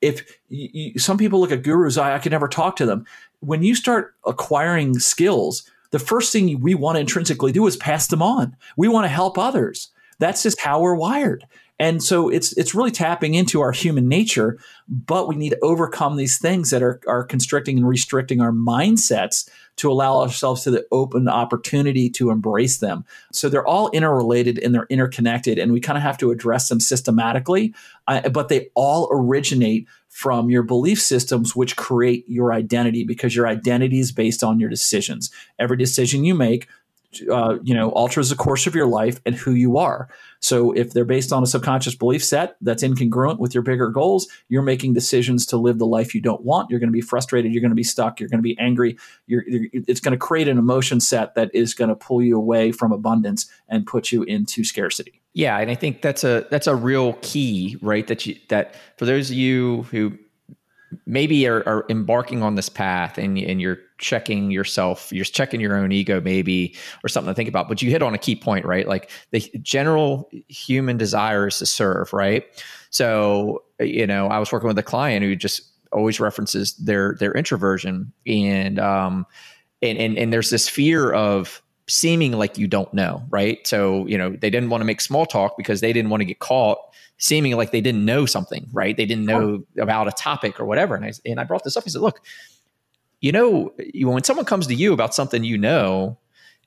If 0.00 0.38
you, 0.48 0.98
some 0.98 1.18
people 1.18 1.40
look 1.40 1.52
at 1.52 1.62
gurus, 1.62 1.98
I, 1.98 2.14
I 2.14 2.18
could 2.18 2.32
never 2.32 2.48
talk 2.48 2.76
to 2.76 2.86
them. 2.86 3.04
When 3.40 3.62
you 3.62 3.74
start 3.74 4.14
acquiring 4.26 4.98
skills, 4.98 5.70
the 5.90 5.98
first 5.98 6.32
thing 6.32 6.60
we 6.60 6.74
want 6.74 6.96
to 6.96 7.00
intrinsically 7.00 7.52
do 7.52 7.66
is 7.66 7.76
pass 7.76 8.08
them 8.08 8.22
on. 8.22 8.56
We 8.76 8.88
want 8.88 9.04
to 9.04 9.08
help 9.08 9.38
others. 9.38 9.90
That's 10.18 10.42
just 10.42 10.60
how 10.60 10.80
we're 10.80 10.94
wired. 10.94 11.44
And 11.80 12.02
so 12.02 12.28
it's 12.28 12.52
it's 12.58 12.74
really 12.74 12.90
tapping 12.90 13.34
into 13.34 13.62
our 13.62 13.72
human 13.72 14.06
nature, 14.06 14.58
but 14.86 15.26
we 15.26 15.34
need 15.34 15.50
to 15.50 15.58
overcome 15.62 16.16
these 16.16 16.36
things 16.36 16.68
that 16.70 16.82
are, 16.82 17.00
are 17.08 17.24
constricting 17.24 17.78
and 17.78 17.88
restricting 17.88 18.42
our 18.42 18.52
mindsets 18.52 19.48
to 19.76 19.90
allow 19.90 20.20
ourselves 20.20 20.62
to 20.64 20.70
the 20.70 20.86
open 20.92 21.26
opportunity 21.26 22.10
to 22.10 22.30
embrace 22.30 22.78
them. 22.78 23.02
So 23.32 23.48
they're 23.48 23.66
all 23.66 23.88
interrelated 23.92 24.58
and 24.58 24.74
they're 24.74 24.86
interconnected, 24.90 25.58
and 25.58 25.72
we 25.72 25.80
kind 25.80 25.96
of 25.96 26.02
have 26.02 26.18
to 26.18 26.30
address 26.30 26.68
them 26.68 26.80
systematically. 26.80 27.74
Uh, 28.06 28.28
but 28.28 28.50
they 28.50 28.68
all 28.74 29.08
originate 29.10 29.88
from 30.10 30.50
your 30.50 30.62
belief 30.62 31.00
systems, 31.00 31.56
which 31.56 31.76
create 31.76 32.28
your 32.28 32.52
identity 32.52 33.04
because 33.04 33.34
your 33.34 33.48
identity 33.48 34.00
is 34.00 34.12
based 34.12 34.44
on 34.44 34.60
your 34.60 34.68
decisions. 34.68 35.30
Every 35.58 35.78
decision 35.78 36.24
you 36.24 36.34
make 36.34 36.68
uh, 37.30 37.58
you 37.62 37.74
know 37.74 37.90
alters 37.90 38.30
the 38.30 38.36
course 38.36 38.66
of 38.66 38.74
your 38.74 38.86
life 38.86 39.20
and 39.26 39.34
who 39.34 39.52
you 39.52 39.78
are. 39.78 40.08
So 40.40 40.72
if 40.72 40.92
they're 40.92 41.04
based 41.04 41.32
on 41.32 41.42
a 41.42 41.46
subconscious 41.46 41.94
belief 41.94 42.24
set 42.24 42.56
that's 42.60 42.82
incongruent 42.82 43.38
with 43.38 43.52
your 43.52 43.62
bigger 43.62 43.88
goals 43.88 44.26
you're 44.48 44.62
making 44.62 44.94
decisions 44.94 45.46
to 45.46 45.56
live 45.56 45.78
the 45.78 45.86
life 45.86 46.14
you 46.14 46.20
don't 46.20 46.42
want. 46.42 46.70
You're 46.70 46.80
going 46.80 46.88
to 46.88 46.92
be 46.92 47.00
frustrated. 47.00 47.52
You're 47.52 47.60
going 47.60 47.70
to 47.70 47.76
be 47.76 47.82
stuck. 47.82 48.20
You're 48.20 48.28
going 48.28 48.38
to 48.38 48.42
be 48.42 48.58
angry. 48.58 48.96
You're, 49.26 49.44
you're, 49.46 49.68
it's 49.72 50.00
going 50.00 50.12
to 50.12 50.18
create 50.18 50.48
an 50.48 50.58
emotion 50.58 51.00
set 51.00 51.34
that 51.34 51.50
is 51.54 51.74
going 51.74 51.88
to 51.88 51.94
pull 51.94 52.22
you 52.22 52.36
away 52.36 52.72
from 52.72 52.92
abundance 52.92 53.50
and 53.68 53.86
put 53.86 54.12
you 54.12 54.22
into 54.22 54.64
scarcity. 54.64 55.20
Yeah 55.32 55.58
and 55.58 55.70
i 55.70 55.74
think 55.76 56.02
that's 56.02 56.24
a 56.24 56.46
that's 56.50 56.66
a 56.66 56.74
real 56.74 57.12
key 57.22 57.76
right 57.80 58.06
that 58.08 58.26
you 58.26 58.36
that 58.48 58.74
for 58.96 59.04
those 59.04 59.30
of 59.30 59.36
you 59.36 59.82
who 59.84 60.18
maybe 61.06 61.46
are, 61.46 61.62
are, 61.68 61.86
embarking 61.88 62.42
on 62.42 62.56
this 62.56 62.68
path 62.68 63.16
and, 63.16 63.38
and 63.38 63.60
you're 63.60 63.78
checking 64.00 64.50
yourself 64.50 65.12
you're 65.12 65.24
checking 65.24 65.60
your 65.60 65.76
own 65.76 65.92
ego 65.92 66.20
maybe 66.20 66.74
or 67.04 67.08
something 67.08 67.30
to 67.30 67.34
think 67.34 67.48
about 67.48 67.68
but 67.68 67.82
you 67.82 67.90
hit 67.90 68.02
on 68.02 68.14
a 68.14 68.18
key 68.18 68.34
point 68.34 68.64
right 68.64 68.88
like 68.88 69.10
the 69.30 69.40
general 69.62 70.28
human 70.48 70.96
desire 70.96 71.46
is 71.48 71.58
to 71.58 71.66
serve 71.66 72.12
right 72.12 72.64
so 72.90 73.62
you 73.78 74.06
know 74.06 74.26
i 74.28 74.38
was 74.38 74.50
working 74.50 74.68
with 74.68 74.78
a 74.78 74.82
client 74.82 75.24
who 75.24 75.36
just 75.36 75.62
always 75.92 76.18
references 76.18 76.74
their 76.76 77.14
their 77.20 77.32
introversion 77.32 78.12
and 78.26 78.78
um 78.78 79.26
and 79.82 79.98
and, 79.98 80.18
and 80.18 80.32
there's 80.32 80.50
this 80.50 80.68
fear 80.68 81.12
of 81.12 81.62
seeming 81.86 82.32
like 82.32 82.56
you 82.56 82.68
don't 82.68 82.92
know 82.94 83.22
right 83.30 83.66
so 83.66 84.06
you 84.06 84.16
know 84.16 84.30
they 84.30 84.50
didn't 84.50 84.70
want 84.70 84.80
to 84.80 84.84
make 84.84 85.00
small 85.00 85.26
talk 85.26 85.56
because 85.56 85.80
they 85.80 85.92
didn't 85.92 86.10
want 86.10 86.20
to 86.20 86.24
get 86.24 86.38
caught 86.38 86.78
seeming 87.20 87.54
like 87.54 87.70
they 87.70 87.82
didn't 87.82 88.04
know 88.04 88.26
something, 88.26 88.66
right? 88.72 88.96
They 88.96 89.04
didn't 89.04 89.26
know 89.26 89.62
about 89.78 90.08
a 90.08 90.12
topic 90.12 90.58
or 90.58 90.64
whatever. 90.64 90.96
And 90.96 91.04
I, 91.04 91.12
and 91.26 91.38
I 91.38 91.44
brought 91.44 91.64
this 91.64 91.76
up. 91.76 91.84
I 91.86 91.90
said, 91.90 92.00
look, 92.00 92.20
you 93.20 93.32
know, 93.32 93.72
when 93.94 94.24
someone 94.24 94.46
comes 94.46 94.66
to 94.66 94.74
you 94.74 94.92
about 94.92 95.14
something 95.14 95.44
you 95.44 95.58
know, 95.58 96.18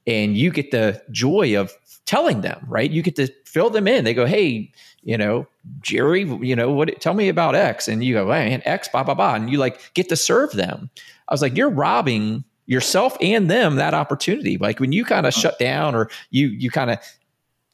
and 0.06 0.38
you 0.38 0.52
get 0.52 0.72
the 0.72 1.02
joy 1.12 1.60
of 1.60 1.72
telling 2.06 2.42
them, 2.42 2.66
right? 2.68 2.92
You 2.92 3.02
get 3.02 3.16
to 3.16 3.28
fill 3.46 3.70
them 3.70 3.88
in. 3.88 4.04
They 4.04 4.14
go, 4.14 4.26
hey, 4.26 4.72
you 5.02 5.18
know, 5.18 5.48
Jerry, 5.82 6.24
you 6.42 6.56
know, 6.56 6.72
what? 6.72 7.00
Tell 7.02 7.14
me 7.14 7.30
about 7.30 7.56
X, 7.56 7.88
and 7.88 8.04
you 8.04 8.14
go, 8.14 8.28
man, 8.28 8.62
X, 8.66 8.88
blah 8.88 9.04
blah 9.04 9.14
blah, 9.14 9.36
and 9.36 9.50
you 9.50 9.58
like 9.58 9.94
get 9.94 10.10
to 10.10 10.16
serve 10.16 10.52
them. 10.52 10.90
I 11.28 11.34
was 11.34 11.42
like, 11.42 11.58
you're 11.58 11.70
robbing 11.70 12.44
yourself 12.66 13.18
and 13.20 13.50
them 13.50 13.76
that 13.76 13.94
opportunity. 13.94 14.58
Like 14.58 14.80
when 14.80 14.92
you 14.92 15.06
kind 15.06 15.26
of 15.26 15.34
shut 15.34 15.60
down 15.60 15.96
or 15.96 16.10
you 16.32 16.48
you 16.48 16.70
kind 16.70 16.92
of 16.92 17.00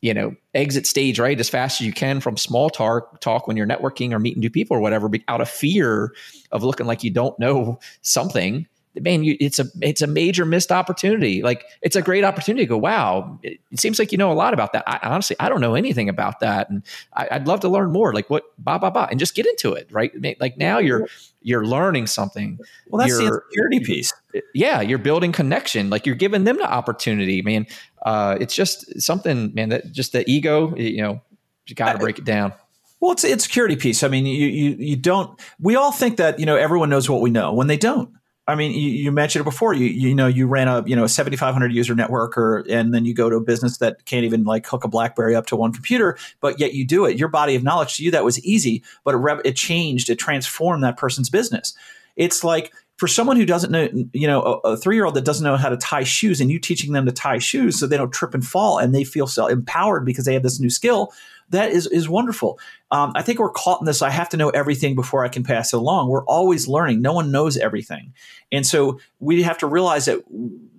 you 0.01 0.13
know, 0.13 0.33
exit 0.53 0.87
stage 0.87 1.19
right 1.19 1.39
as 1.39 1.49
fast 1.49 1.81
as 1.81 1.87
you 1.87 1.91
can 1.91 2.21
from 2.21 2.37
small 2.37 2.69
talk 2.69 3.19
talk 3.19 3.47
when 3.47 3.57
you're 3.57 3.67
networking 3.67 4.13
or 4.13 4.19
meeting 4.19 4.39
new 4.39 4.49
people 4.49 4.77
or 4.77 4.79
whatever, 4.79 5.09
out 5.27 5.41
of 5.41 5.49
fear 5.49 6.13
of 6.51 6.63
looking 6.63 6.85
like 6.85 7.03
you 7.03 7.11
don't 7.11 7.37
know 7.37 7.77
something. 8.01 8.65
Man, 8.95 9.23
you, 9.23 9.37
it's 9.39 9.59
a 9.59 9.65
it's 9.81 10.01
a 10.01 10.07
major 10.07 10.45
missed 10.45 10.71
opportunity. 10.71 11.41
Like 11.41 11.63
it's 11.81 11.95
a 11.95 12.01
great 12.01 12.23
opportunity 12.23 12.65
to 12.65 12.69
go. 12.69 12.77
Wow, 12.77 13.39
it, 13.43 13.59
it 13.71 13.79
seems 13.79 13.99
like 13.99 14.11
you 14.11 14.17
know 14.17 14.31
a 14.31 14.33
lot 14.33 14.53
about 14.53 14.73
that. 14.73 14.83
I, 14.87 14.99
honestly, 15.03 15.35
I 15.39 15.47
don't 15.47 15.61
know 15.61 15.75
anything 15.75 16.09
about 16.09 16.39
that, 16.39 16.69
and 16.69 16.83
I, 17.13 17.37
would 17.37 17.47
love 17.47 17.59
to 17.61 17.69
learn 17.69 17.91
more. 17.91 18.13
Like 18.13 18.29
what, 18.29 18.43
ba 18.57 18.79
ba 18.79 18.91
ba, 18.91 19.07
and 19.09 19.19
just 19.19 19.35
get 19.35 19.45
into 19.45 19.73
it. 19.73 19.87
Right, 19.91 20.11
like 20.39 20.57
now 20.57 20.79
you're 20.79 21.07
you're 21.41 21.65
learning 21.65 22.07
something. 22.07 22.59
Well, 22.87 22.99
that's 22.99 23.11
you're, 23.21 23.29
the 23.29 23.41
security 23.49 23.79
piece. 23.79 24.13
Yeah, 24.53 24.81
you're 24.81 24.97
building 24.97 25.31
connection. 25.31 25.89
Like 25.89 26.05
you're 26.05 26.15
giving 26.15 26.43
them 26.43 26.57
the 26.57 26.69
opportunity, 26.69 27.41
man 27.41 27.67
uh, 28.03 28.37
it's 28.39 28.55
just 28.55 29.01
something, 29.01 29.53
man. 29.53 29.69
That 29.69 29.91
just 29.91 30.13
the 30.13 30.29
ego, 30.29 30.75
you 30.75 31.01
know, 31.01 31.21
you 31.67 31.75
got 31.75 31.93
to 31.93 31.99
break 31.99 32.19
it 32.19 32.25
down. 32.25 32.53
Well, 32.99 33.11
it's 33.11 33.23
it's 33.23 33.43
security 33.43 33.75
piece. 33.75 34.03
I 34.03 34.07
mean, 34.07 34.25
you 34.25 34.47
you 34.47 34.75
you 34.77 34.95
don't. 34.95 35.39
We 35.59 35.75
all 35.75 35.91
think 35.91 36.17
that 36.17 36.39
you 36.39 36.45
know 36.45 36.55
everyone 36.55 36.89
knows 36.89 37.09
what 37.09 37.21
we 37.21 37.29
know 37.29 37.53
when 37.53 37.67
they 37.67 37.77
don't. 37.77 38.09
I 38.49 38.55
mean, 38.55 38.71
you, 38.71 38.89
you 38.89 39.11
mentioned 39.11 39.41
it 39.41 39.43
before. 39.45 39.73
You 39.73 39.85
you 39.85 40.15
know 40.15 40.27
you 40.27 40.47
ran 40.47 40.67
a 40.67 40.83
you 40.85 40.95
know 40.95 41.03
a 41.03 41.09
seventy 41.09 41.37
five 41.37 41.53
hundred 41.53 41.73
user 41.73 41.93
network, 41.93 42.37
or 42.37 42.65
and 42.69 42.93
then 42.93 43.05
you 43.05 43.13
go 43.13 43.29
to 43.29 43.35
a 43.35 43.41
business 43.41 43.77
that 43.77 44.05
can't 44.05 44.25
even 44.25 44.43
like 44.43 44.65
hook 44.65 44.83
a 44.83 44.87
BlackBerry 44.87 45.35
up 45.35 45.45
to 45.47 45.55
one 45.55 45.71
computer, 45.71 46.17
but 46.41 46.59
yet 46.59 46.73
you 46.73 46.85
do 46.85 47.05
it. 47.05 47.17
Your 47.17 47.29
body 47.29 47.55
of 47.55 47.63
knowledge 47.63 47.97
to 47.97 48.03
you 48.03 48.11
that 48.11 48.25
was 48.25 48.43
easy, 48.43 48.83
but 49.03 49.15
it, 49.15 49.41
it 49.45 49.55
changed, 49.55 50.09
it 50.09 50.17
transformed 50.17 50.83
that 50.83 50.97
person's 50.97 51.29
business. 51.29 51.75
It's 52.15 52.43
like 52.43 52.73
for 52.97 53.07
someone 53.07 53.37
who 53.37 53.45
doesn't 53.45 53.71
know, 53.71 53.87
you 54.11 54.27
know, 54.27 54.41
a, 54.41 54.71
a 54.71 54.77
three 54.77 54.95
year 54.95 55.05
old 55.05 55.15
that 55.15 55.23
doesn't 55.23 55.45
know 55.45 55.55
how 55.55 55.69
to 55.69 55.77
tie 55.77 56.03
shoes 56.03 56.41
and 56.41 56.51
you 56.51 56.59
teaching 56.59 56.91
them 56.91 57.05
to 57.05 57.13
tie 57.13 57.37
shoes 57.37 57.79
so 57.79 57.87
they 57.87 57.95
don't 57.95 58.11
trip 58.11 58.33
and 58.33 58.45
fall 58.45 58.77
and 58.77 58.93
they 58.93 59.05
feel 59.05 59.25
so 59.25 59.47
empowered 59.47 60.05
because 60.05 60.25
they 60.25 60.33
have 60.33 60.43
this 60.43 60.59
new 60.59 60.69
skill, 60.69 61.13
that 61.49 61.71
is, 61.71 61.87
is 61.87 62.07
wonderful. 62.07 62.59
Um, 62.91 63.11
I 63.15 63.21
think 63.21 63.39
we're 63.39 63.51
caught 63.51 63.81
in 63.81 63.85
this. 63.85 64.01
I 64.01 64.09
have 64.09 64.29
to 64.29 64.37
know 64.37 64.49
everything 64.49 64.95
before 64.95 65.25
I 65.25 65.29
can 65.29 65.43
pass 65.43 65.73
it 65.73 65.77
along. 65.77 66.09
We're 66.09 66.25
always 66.25 66.67
learning. 66.67 67.01
No 67.01 67.13
one 67.13 67.31
knows 67.31 67.57
everything. 67.57 68.13
And 68.51 68.65
so 68.65 68.99
we 69.19 69.43
have 69.43 69.57
to 69.59 69.67
realize 69.67 70.05
that 70.05 70.23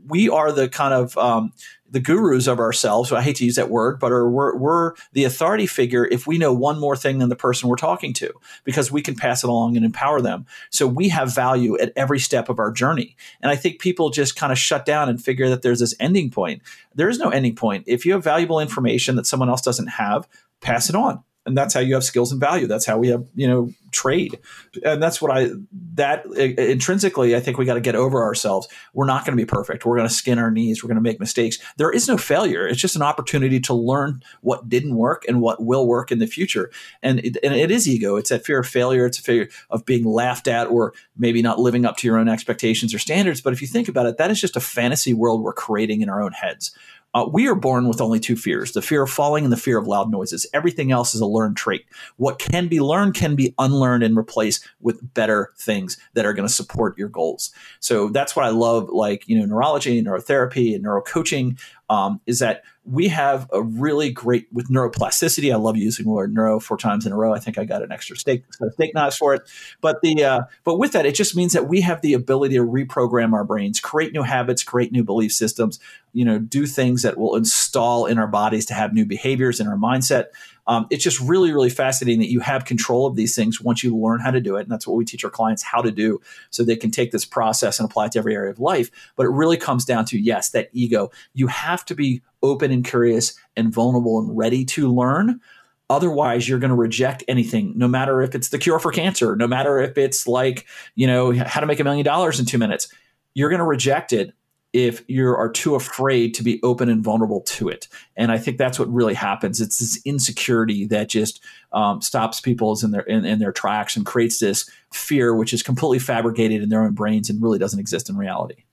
we 0.06 0.28
are 0.28 0.50
the 0.50 0.68
kind 0.68 0.92
of, 0.92 1.16
um, 1.18 1.52
the 1.92 2.00
gurus 2.00 2.46
of 2.46 2.60
ourselves. 2.60 3.10
I 3.10 3.20
hate 3.20 3.36
to 3.36 3.44
use 3.44 3.56
that 3.56 3.68
word, 3.68 3.98
but 3.98 4.10
we're, 4.10 4.56
we're 4.56 4.94
the 5.12 5.24
authority 5.24 5.66
figure 5.66 6.04
if 6.04 6.24
we 6.24 6.38
know 6.38 6.52
one 6.52 6.78
more 6.78 6.94
thing 6.94 7.18
than 7.18 7.28
the 7.28 7.36
person 7.36 7.68
we're 7.68 7.74
talking 7.74 8.12
to, 8.14 8.32
because 8.62 8.92
we 8.92 9.02
can 9.02 9.16
pass 9.16 9.42
it 9.42 9.50
along 9.50 9.76
and 9.76 9.84
empower 9.84 10.20
them. 10.20 10.46
So 10.70 10.86
we 10.86 11.08
have 11.08 11.34
value 11.34 11.76
at 11.78 11.92
every 11.96 12.20
step 12.20 12.48
of 12.48 12.60
our 12.60 12.70
journey. 12.70 13.16
And 13.42 13.50
I 13.50 13.56
think 13.56 13.80
people 13.80 14.10
just 14.10 14.36
kind 14.36 14.52
of 14.52 14.58
shut 14.58 14.86
down 14.86 15.08
and 15.08 15.22
figure 15.22 15.48
that 15.48 15.62
there's 15.62 15.80
this 15.80 15.94
ending 15.98 16.30
point. 16.30 16.62
There 16.94 17.08
is 17.08 17.18
no 17.18 17.30
ending 17.30 17.56
point. 17.56 17.84
If 17.88 18.06
you 18.06 18.12
have 18.12 18.22
valuable 18.22 18.60
information 18.60 19.16
that 19.16 19.26
someone 19.26 19.48
else 19.48 19.62
doesn't 19.62 19.88
have, 19.88 20.28
pass 20.60 20.88
it 20.88 20.96
on. 20.96 21.22
And 21.46 21.56
that's 21.56 21.72
how 21.72 21.80
you 21.80 21.94
have 21.94 22.04
skills 22.04 22.32
and 22.32 22.40
value. 22.40 22.66
That's 22.66 22.84
how 22.84 22.98
we 22.98 23.08
have 23.08 23.24
you 23.34 23.48
know 23.48 23.72
trade. 23.92 24.38
And 24.84 25.02
that's 25.02 25.20
what 25.20 25.32
i 25.32 25.50
that 25.94 26.24
intrinsically 26.26 27.34
i 27.34 27.40
think 27.40 27.58
we 27.58 27.64
got 27.64 27.74
to 27.74 27.80
get 27.80 27.96
over 27.96 28.22
ourselves. 28.22 28.68
We're 28.92 29.06
not 29.06 29.24
going 29.24 29.36
to 29.36 29.42
be 29.42 29.46
perfect. 29.46 29.84
We're 29.84 29.96
going 29.96 30.08
to 30.08 30.14
skin 30.14 30.38
our 30.38 30.50
knees. 30.50 30.82
We're 30.82 30.88
going 30.88 30.96
to 30.96 31.02
make 31.02 31.18
mistakes. 31.18 31.58
There 31.76 31.90
is 31.90 32.06
no 32.06 32.16
failure. 32.16 32.68
It's 32.68 32.80
just 32.80 32.94
an 32.94 33.02
opportunity 33.02 33.58
to 33.60 33.74
learn 33.74 34.22
what 34.42 34.68
didn't 34.68 34.94
work 34.94 35.24
and 35.26 35.40
what 35.40 35.64
will 35.64 35.88
work 35.88 36.12
in 36.12 36.18
the 36.18 36.26
future. 36.26 36.70
And 37.02 37.20
it, 37.20 37.38
and 37.42 37.54
it 37.54 37.70
is 37.70 37.88
ego. 37.88 38.16
It's 38.16 38.30
that 38.30 38.44
fear 38.44 38.60
of 38.60 38.66
failure. 38.66 39.06
It's 39.06 39.18
a 39.18 39.22
fear 39.22 39.48
of 39.70 39.84
being 39.84 40.04
laughed 40.04 40.46
at 40.46 40.68
or 40.68 40.92
maybe 41.16 41.42
not 41.42 41.58
living 41.58 41.84
up 41.84 41.96
to 41.98 42.06
your 42.06 42.18
own 42.18 42.28
expectations 42.28 42.94
or 42.94 42.98
standards. 42.98 43.40
But 43.40 43.54
if 43.54 43.62
you 43.62 43.66
think 43.66 43.88
about 43.88 44.06
it 44.06 44.18
that 44.18 44.30
is 44.30 44.40
just 44.40 44.56
a 44.56 44.60
fantasy 44.60 45.14
world 45.14 45.42
we're 45.42 45.52
creating 45.52 46.02
in 46.02 46.08
our 46.08 46.22
own 46.22 46.32
heads 46.32 46.72
uh, 47.14 47.28
we 47.30 47.48
are 47.48 47.54
born 47.54 47.88
with 47.88 48.00
only 48.00 48.20
two 48.20 48.36
fears 48.36 48.72
the 48.72 48.82
fear 48.82 49.02
of 49.02 49.10
falling 49.10 49.44
and 49.44 49.52
the 49.52 49.56
fear 49.56 49.78
of 49.78 49.86
loud 49.86 50.10
noises. 50.10 50.46
Everything 50.52 50.92
else 50.92 51.14
is 51.14 51.20
a 51.20 51.26
learned 51.26 51.56
trait. 51.56 51.84
What 52.16 52.38
can 52.38 52.68
be 52.68 52.80
learned 52.80 53.14
can 53.14 53.34
be 53.34 53.54
unlearned 53.58 54.02
and 54.02 54.16
replaced 54.16 54.66
with 54.80 55.14
better 55.14 55.52
things 55.58 55.96
that 56.14 56.24
are 56.24 56.32
going 56.32 56.46
to 56.46 56.54
support 56.54 56.96
your 56.96 57.08
goals. 57.08 57.52
So 57.80 58.08
that's 58.08 58.36
what 58.36 58.44
I 58.44 58.50
love, 58.50 58.88
like, 58.90 59.24
you 59.26 59.38
know, 59.38 59.44
neurology, 59.44 60.02
neurotherapy, 60.02 60.74
and 60.74 60.84
neurocoaching 60.84 61.60
um, 61.88 62.20
is 62.26 62.38
that 62.38 62.62
we 62.90 63.08
have 63.08 63.48
a 63.52 63.62
really 63.62 64.10
great 64.10 64.48
with 64.52 64.68
neuroplasticity. 64.68 65.52
I 65.52 65.56
love 65.56 65.76
using 65.76 66.06
the 66.06 66.10
word 66.10 66.34
neuro 66.34 66.58
four 66.58 66.76
times 66.76 67.06
in 67.06 67.12
a 67.12 67.16
row. 67.16 67.32
I 67.32 67.38
think 67.38 67.56
I 67.56 67.64
got 67.64 67.82
an 67.82 67.92
extra 67.92 68.16
steak 68.16 68.44
steak 68.72 68.94
knives 68.94 69.16
for 69.16 69.34
it. 69.34 69.42
But 69.80 70.00
the 70.02 70.24
uh, 70.24 70.40
but 70.64 70.78
with 70.78 70.92
that, 70.92 71.06
it 71.06 71.14
just 71.14 71.36
means 71.36 71.52
that 71.52 71.68
we 71.68 71.82
have 71.82 72.00
the 72.00 72.14
ability 72.14 72.56
to 72.56 72.64
reprogram 72.64 73.32
our 73.32 73.44
brains, 73.44 73.78
create 73.78 74.12
new 74.12 74.22
habits, 74.22 74.64
create 74.64 74.90
new 74.90 75.04
belief 75.04 75.32
systems. 75.32 75.78
You 76.12 76.24
know, 76.24 76.38
do 76.40 76.66
things 76.66 77.02
that 77.02 77.16
will 77.16 77.36
install 77.36 78.06
in 78.06 78.18
our 78.18 78.26
bodies 78.26 78.66
to 78.66 78.74
have 78.74 78.92
new 78.92 79.06
behaviors 79.06 79.60
in 79.60 79.68
our 79.68 79.76
mindset. 79.76 80.26
Um, 80.66 80.86
it's 80.90 81.02
just 81.02 81.20
really, 81.20 81.52
really 81.52 81.70
fascinating 81.70 82.20
that 82.20 82.30
you 82.30 82.40
have 82.40 82.64
control 82.64 83.06
of 83.06 83.16
these 83.16 83.34
things 83.34 83.60
once 83.60 83.82
you 83.82 83.96
learn 83.96 84.20
how 84.20 84.30
to 84.30 84.40
do 84.40 84.56
it. 84.56 84.62
And 84.62 84.70
that's 84.70 84.86
what 84.86 84.96
we 84.96 85.04
teach 85.04 85.24
our 85.24 85.30
clients 85.30 85.62
how 85.62 85.82
to 85.82 85.90
do 85.90 86.20
so 86.50 86.62
they 86.62 86.76
can 86.76 86.90
take 86.90 87.12
this 87.12 87.24
process 87.24 87.78
and 87.78 87.88
apply 87.88 88.06
it 88.06 88.12
to 88.12 88.18
every 88.18 88.34
area 88.34 88.50
of 88.50 88.60
life. 88.60 88.90
But 89.16 89.26
it 89.26 89.30
really 89.30 89.56
comes 89.56 89.84
down 89.84 90.04
to, 90.06 90.18
yes, 90.18 90.50
that 90.50 90.68
ego. 90.72 91.10
You 91.34 91.46
have 91.48 91.84
to 91.86 91.94
be 91.94 92.22
open 92.42 92.70
and 92.70 92.84
curious 92.84 93.34
and 93.56 93.72
vulnerable 93.72 94.18
and 94.18 94.36
ready 94.36 94.64
to 94.64 94.92
learn. 94.92 95.40
Otherwise, 95.88 96.48
you're 96.48 96.60
going 96.60 96.70
to 96.70 96.76
reject 96.76 97.24
anything, 97.26 97.72
no 97.76 97.88
matter 97.88 98.22
if 98.22 98.34
it's 98.34 98.50
the 98.50 98.58
cure 98.58 98.78
for 98.78 98.92
cancer, 98.92 99.34
no 99.34 99.48
matter 99.48 99.78
if 99.78 99.98
it's 99.98 100.28
like, 100.28 100.66
you 100.94 101.06
know, 101.06 101.32
how 101.32 101.60
to 101.60 101.66
make 101.66 101.80
a 101.80 101.84
million 101.84 102.04
dollars 102.04 102.38
in 102.38 102.46
two 102.46 102.58
minutes. 102.58 102.92
You're 103.34 103.48
going 103.48 103.58
to 103.58 103.64
reject 103.64 104.12
it 104.12 104.32
if 104.72 105.02
you 105.08 105.26
are 105.26 105.50
too 105.50 105.74
afraid 105.74 106.32
to 106.34 106.44
be 106.44 106.60
open 106.62 106.88
and 106.88 107.02
vulnerable 107.02 107.40
to 107.40 107.68
it. 107.68 107.88
And 108.16 108.30
I 108.30 108.38
think 108.38 108.56
that's 108.56 108.78
what 108.78 108.92
really 108.92 109.14
happens. 109.14 109.60
It's 109.60 109.78
this 109.78 110.00
insecurity 110.04 110.86
that 110.86 111.08
just 111.08 111.42
um, 111.72 112.00
stops 112.00 112.40
people 112.40 112.78
in 112.82 112.92
their 112.92 113.02
in, 113.02 113.24
in, 113.24 113.40
their 113.40 113.52
tracks 113.52 113.96
and 113.96 114.06
creates 114.06 114.38
this 114.38 114.70
fear, 114.92 115.34
which 115.34 115.52
is 115.52 115.62
completely 115.62 115.98
fabricated 115.98 116.62
in 116.62 116.68
their 116.68 116.82
own 116.82 116.94
brains 116.94 117.28
and 117.28 117.42
really 117.42 117.58
doesn't 117.58 117.80
exist 117.80 118.08
in 118.08 118.16
reality. 118.16 118.64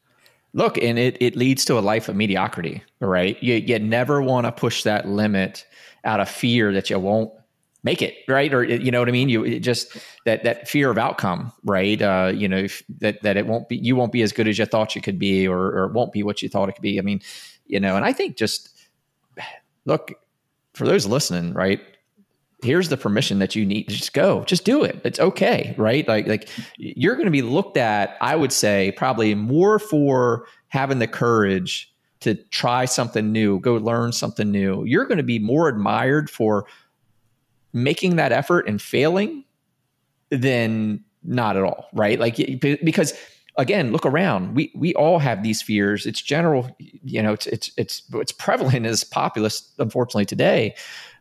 Look, 0.58 0.80
and 0.80 0.98
it 0.98 1.17
it 1.22 1.36
leads 1.36 1.65
to 1.65 1.78
a 1.78 1.82
life 1.82 2.10
of 2.10 2.15
mediocrity, 2.15 2.82
right? 3.00 3.41
You 3.43 3.54
you 3.54 3.78
never 3.78 4.24
want 4.24 4.48
to 4.48 4.52
push 4.52 4.82
that 4.84 5.08
limit 5.08 5.67
out 6.04 6.20
of 6.20 6.28
fear 6.28 6.74
that 6.74 6.89
you 6.89 6.98
won't 6.98 7.32
make 7.84 8.02
it 8.02 8.15
right? 8.28 8.52
Or 8.52 8.63
you 8.63 8.89
know 8.89 8.98
what 9.00 9.08
i 9.08 9.12
mean? 9.12 9.30
You 9.30 9.60
just 9.60 9.96
that 10.26 10.43
that 10.46 10.67
fear 10.67 10.89
of 10.89 10.98
outcome 10.98 11.54
right? 11.63 12.02
Uh, 12.02 12.32
you 12.36 12.48
know 12.48 12.58
if, 12.58 12.82
that 13.00 13.22
that 13.22 13.38
it 13.38 13.46
won't 13.46 13.70
be 13.70 13.78
you 13.78 13.96
won't 13.96 14.12
be 14.12 14.24
as 14.24 14.32
good 14.32 14.48
as 14.48 14.58
you 14.58 14.65
thought 14.65 14.96
you 14.96 15.02
could 15.02 15.20
be 15.20 15.48
or, 15.48 15.60
or 15.60 15.88
won't 15.89 16.12
be 16.12 16.24
what 16.24 16.41
you 16.41 16.50
thought 16.50 16.70
it 16.70 16.74
could 16.74 16.82
be. 16.82 16.98
I 16.98 17.04
mean 17.04 17.22
you 17.67 17.80
know 17.80 17.96
and 17.96 18.04
i 18.04 18.12
think 18.12 18.36
just 18.36 18.74
look 19.86 20.13
for 20.74 20.88
those 20.88 21.06
listening 21.06 21.54
right 21.54 21.82
here's 22.63 22.89
the 22.89 22.98
permission 22.98 23.39
that 23.39 23.56
you 23.56 23.65
need 23.65 23.84
to 23.84 23.96
just 23.96 24.13
go. 24.13 24.43
Just 24.46 24.65
do 24.65 24.84
it. 24.84 25.00
It's 25.04 25.20
okay 25.20 25.76
right? 25.78 26.08
Like 26.08 26.28
like 26.28 26.50
you're 26.78 27.15
going 27.15 27.26
to 27.26 27.32
be 27.32 27.41
looked 27.41 27.78
at 27.78 28.17
i 28.22 28.36
would 28.36 28.52
say 28.52 28.93
probably 28.98 29.36
more 29.36 29.80
for 29.80 30.48
having 30.70 31.00
the 31.00 31.08
courage 31.08 31.93
to 32.20 32.36
try 32.36 32.86
something 32.86 33.32
new 33.32 33.60
go 33.60 33.76
learn 33.76 34.12
something 34.12 34.52
new. 34.52 34.84
You're 34.86 35.06
going 35.06 35.17
to 35.17 35.24
be 35.24 35.39
more 35.39 35.67
admired 35.67 36.30
for 36.30 36.65
making 37.74 38.15
that 38.15 38.32
effort 38.32 38.67
and 38.67 38.82
failing 38.82 39.43
than 40.30 41.04
not 41.24 41.58
at 41.58 41.63
all 41.63 41.88
right? 41.93 42.20
Like 42.20 42.38
because 42.62 43.13
again 43.58 43.91
look 43.91 44.06
around. 44.06 44.56
We 44.56 44.72
we 44.76 44.93
all 44.96 45.20
have 45.20 45.43
these 45.43 45.62
fears. 45.62 46.06
It's 46.06 46.22
general 46.22 46.76
you 46.80 47.22
know 47.22 47.34
it's 47.34 47.48
it's 47.48 47.72
it's 47.78 48.04
it's 48.13 48.32
prevalent 48.32 48.86
as 48.86 49.04
populous 49.04 49.72
unfortunately 49.78 50.26
today. 50.26 50.76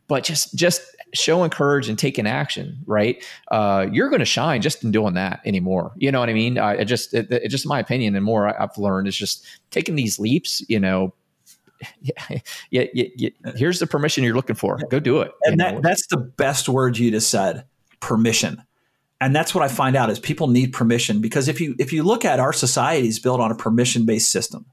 But 0.09 0.25
just 0.25 0.55
just 0.55 0.83
showing 1.15 1.51
courage 1.51 1.89
and 1.89 1.99
taking 1.99 2.27
action 2.27 2.79
right 2.87 3.25
uh, 3.51 3.87
you're 3.91 4.09
going 4.09 4.21
to 4.21 4.27
shine 4.27 4.61
just 4.61 4.85
in 4.85 4.91
doing 4.91 5.15
that 5.15 5.41
anymore 5.45 5.93
you 5.97 6.11
know 6.11 6.21
what 6.21 6.29
i 6.29 6.35
mean 6.35 6.59
i, 6.59 6.81
I 6.81 6.85
just 6.85 7.15
it, 7.15 7.31
it, 7.31 7.49
just 7.49 7.67
my 7.67 7.79
opinion 7.79 8.15
and 8.17 8.25
more 8.25 8.49
I, 8.49 8.65
i've 8.65 8.77
learned 8.77 9.09
is 9.09 9.17
just 9.17 9.47
taking 9.71 9.95
these 9.95 10.19
leaps 10.19 10.63
you 10.69 10.81
know 10.81 11.15
yeah, 12.01 12.39
yeah, 12.71 12.85
yeah, 12.93 13.31
here's 13.55 13.79
the 13.79 13.87
permission 13.87 14.25
you're 14.25 14.35
looking 14.35 14.57
for. 14.57 14.79
Go 14.91 14.99
do 14.99 15.21
it. 15.21 15.33
And 15.43 15.61
that, 15.61 15.83
that's 15.83 16.07
the 16.07 16.17
best 16.17 16.69
word 16.69 16.97
you 16.97 17.11
just 17.11 17.31
said, 17.31 17.65
permission. 18.01 18.63
And 19.21 19.35
that's 19.35 19.55
what 19.55 19.65
I 19.65 19.69
find 19.69 19.97
out 19.97 20.11
is 20.11 20.19
people 20.19 20.49
need 20.49 20.73
permission 20.73 21.21
because 21.21 21.49
if 21.49 21.61
you 21.61 21.75
if 21.79 21.93
you 21.93 22.03
look 22.03 22.25
at 22.25 22.39
our 22.39 22.53
society 22.53 23.09
is 23.09 23.19
built 23.19 23.41
on 23.41 23.51
a 23.51 23.55
permission 23.55 24.05
based 24.05 24.31
system 24.31 24.67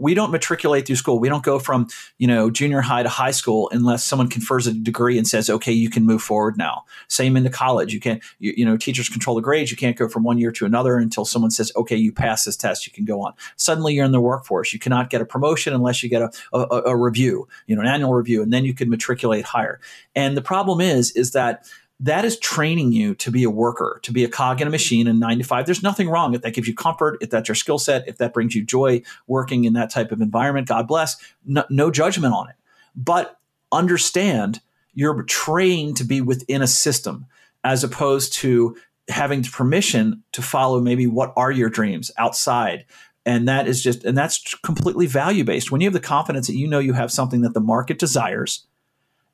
we 0.00 0.14
don't 0.14 0.30
matriculate 0.30 0.86
through 0.86 0.96
school. 0.96 1.18
We 1.18 1.28
don't 1.28 1.44
go 1.44 1.58
from, 1.58 1.88
you 2.16 2.26
know, 2.26 2.50
junior 2.50 2.80
high 2.80 3.02
to 3.02 3.08
high 3.10 3.30
school 3.32 3.68
unless 3.70 4.02
someone 4.02 4.28
confers 4.28 4.66
a 4.66 4.72
degree 4.72 5.18
and 5.18 5.28
says, 5.28 5.50
okay, 5.50 5.72
you 5.72 5.90
can 5.90 6.06
move 6.06 6.22
forward 6.22 6.56
now. 6.56 6.84
Same 7.08 7.36
into 7.36 7.50
college. 7.50 7.92
You 7.92 8.00
can't, 8.00 8.22
you, 8.38 8.54
you 8.56 8.64
know, 8.64 8.78
teachers 8.78 9.10
control 9.10 9.36
the 9.36 9.42
grades. 9.42 9.70
You 9.70 9.76
can't 9.76 9.98
go 9.98 10.08
from 10.08 10.24
one 10.24 10.38
year 10.38 10.52
to 10.52 10.64
another 10.64 10.96
until 10.96 11.26
someone 11.26 11.50
says, 11.50 11.70
okay, 11.76 11.96
you 11.96 12.12
pass 12.12 12.44
this 12.44 12.56
test, 12.56 12.86
you 12.86 12.92
can 12.92 13.04
go 13.04 13.20
on. 13.20 13.34
Suddenly 13.56 13.92
you're 13.92 14.06
in 14.06 14.12
the 14.12 14.20
workforce. 14.20 14.72
You 14.72 14.78
cannot 14.78 15.10
get 15.10 15.20
a 15.20 15.26
promotion 15.26 15.74
unless 15.74 16.02
you 16.02 16.08
get 16.08 16.22
a, 16.22 16.30
a, 16.54 16.82
a 16.86 16.96
review, 16.96 17.46
you 17.66 17.76
know, 17.76 17.82
an 17.82 17.88
annual 17.88 18.14
review, 18.14 18.42
and 18.42 18.52
then 18.52 18.64
you 18.64 18.72
can 18.72 18.88
matriculate 18.88 19.44
higher. 19.44 19.80
And 20.14 20.34
the 20.34 20.42
problem 20.42 20.80
is, 20.80 21.10
is 21.12 21.32
that 21.32 21.70
that 22.00 22.24
is 22.24 22.38
training 22.38 22.92
you 22.92 23.14
to 23.16 23.30
be 23.30 23.44
a 23.44 23.50
worker, 23.50 24.00
to 24.02 24.12
be 24.12 24.24
a 24.24 24.28
cog 24.28 24.60
in 24.60 24.66
a 24.66 24.70
machine 24.70 25.06
in 25.06 25.18
nine 25.18 25.38
to 25.38 25.44
five. 25.44 25.66
There's 25.66 25.82
nothing 25.82 26.08
wrong 26.08 26.34
if 26.34 26.40
that 26.42 26.54
gives 26.54 26.66
you 26.66 26.74
comfort, 26.74 27.18
if 27.20 27.28
that's 27.30 27.48
your 27.48 27.54
skill 27.54 27.78
set, 27.78 28.08
if 28.08 28.16
that 28.18 28.32
brings 28.32 28.54
you 28.54 28.64
joy 28.64 29.02
working 29.26 29.64
in 29.64 29.74
that 29.74 29.90
type 29.90 30.10
of 30.10 30.22
environment. 30.22 30.66
God 30.66 30.88
bless. 30.88 31.16
No, 31.44 31.64
no 31.68 31.90
judgment 31.90 32.34
on 32.34 32.48
it. 32.48 32.56
But 32.96 33.38
understand 33.70 34.60
you're 34.94 35.22
trained 35.24 35.98
to 35.98 36.04
be 36.04 36.20
within 36.20 36.62
a 36.62 36.66
system 36.66 37.26
as 37.62 37.84
opposed 37.84 38.32
to 38.32 38.76
having 39.08 39.42
permission 39.42 40.22
to 40.32 40.42
follow 40.42 40.80
maybe 40.80 41.06
what 41.06 41.32
are 41.36 41.50
your 41.50 41.68
dreams 41.68 42.10
outside 42.16 42.84
and 43.26 43.48
that 43.48 43.68
is 43.68 43.82
just 43.82 44.04
and 44.04 44.16
that's 44.16 44.54
completely 44.56 45.06
value 45.06 45.44
based 45.44 45.70
when 45.70 45.80
you 45.80 45.86
have 45.86 45.92
the 45.92 46.00
confidence 46.00 46.46
that 46.46 46.56
you 46.56 46.66
know 46.66 46.78
you 46.78 46.92
have 46.92 47.10
something 47.10 47.42
that 47.42 47.54
the 47.54 47.60
market 47.60 47.98
desires 47.98 48.66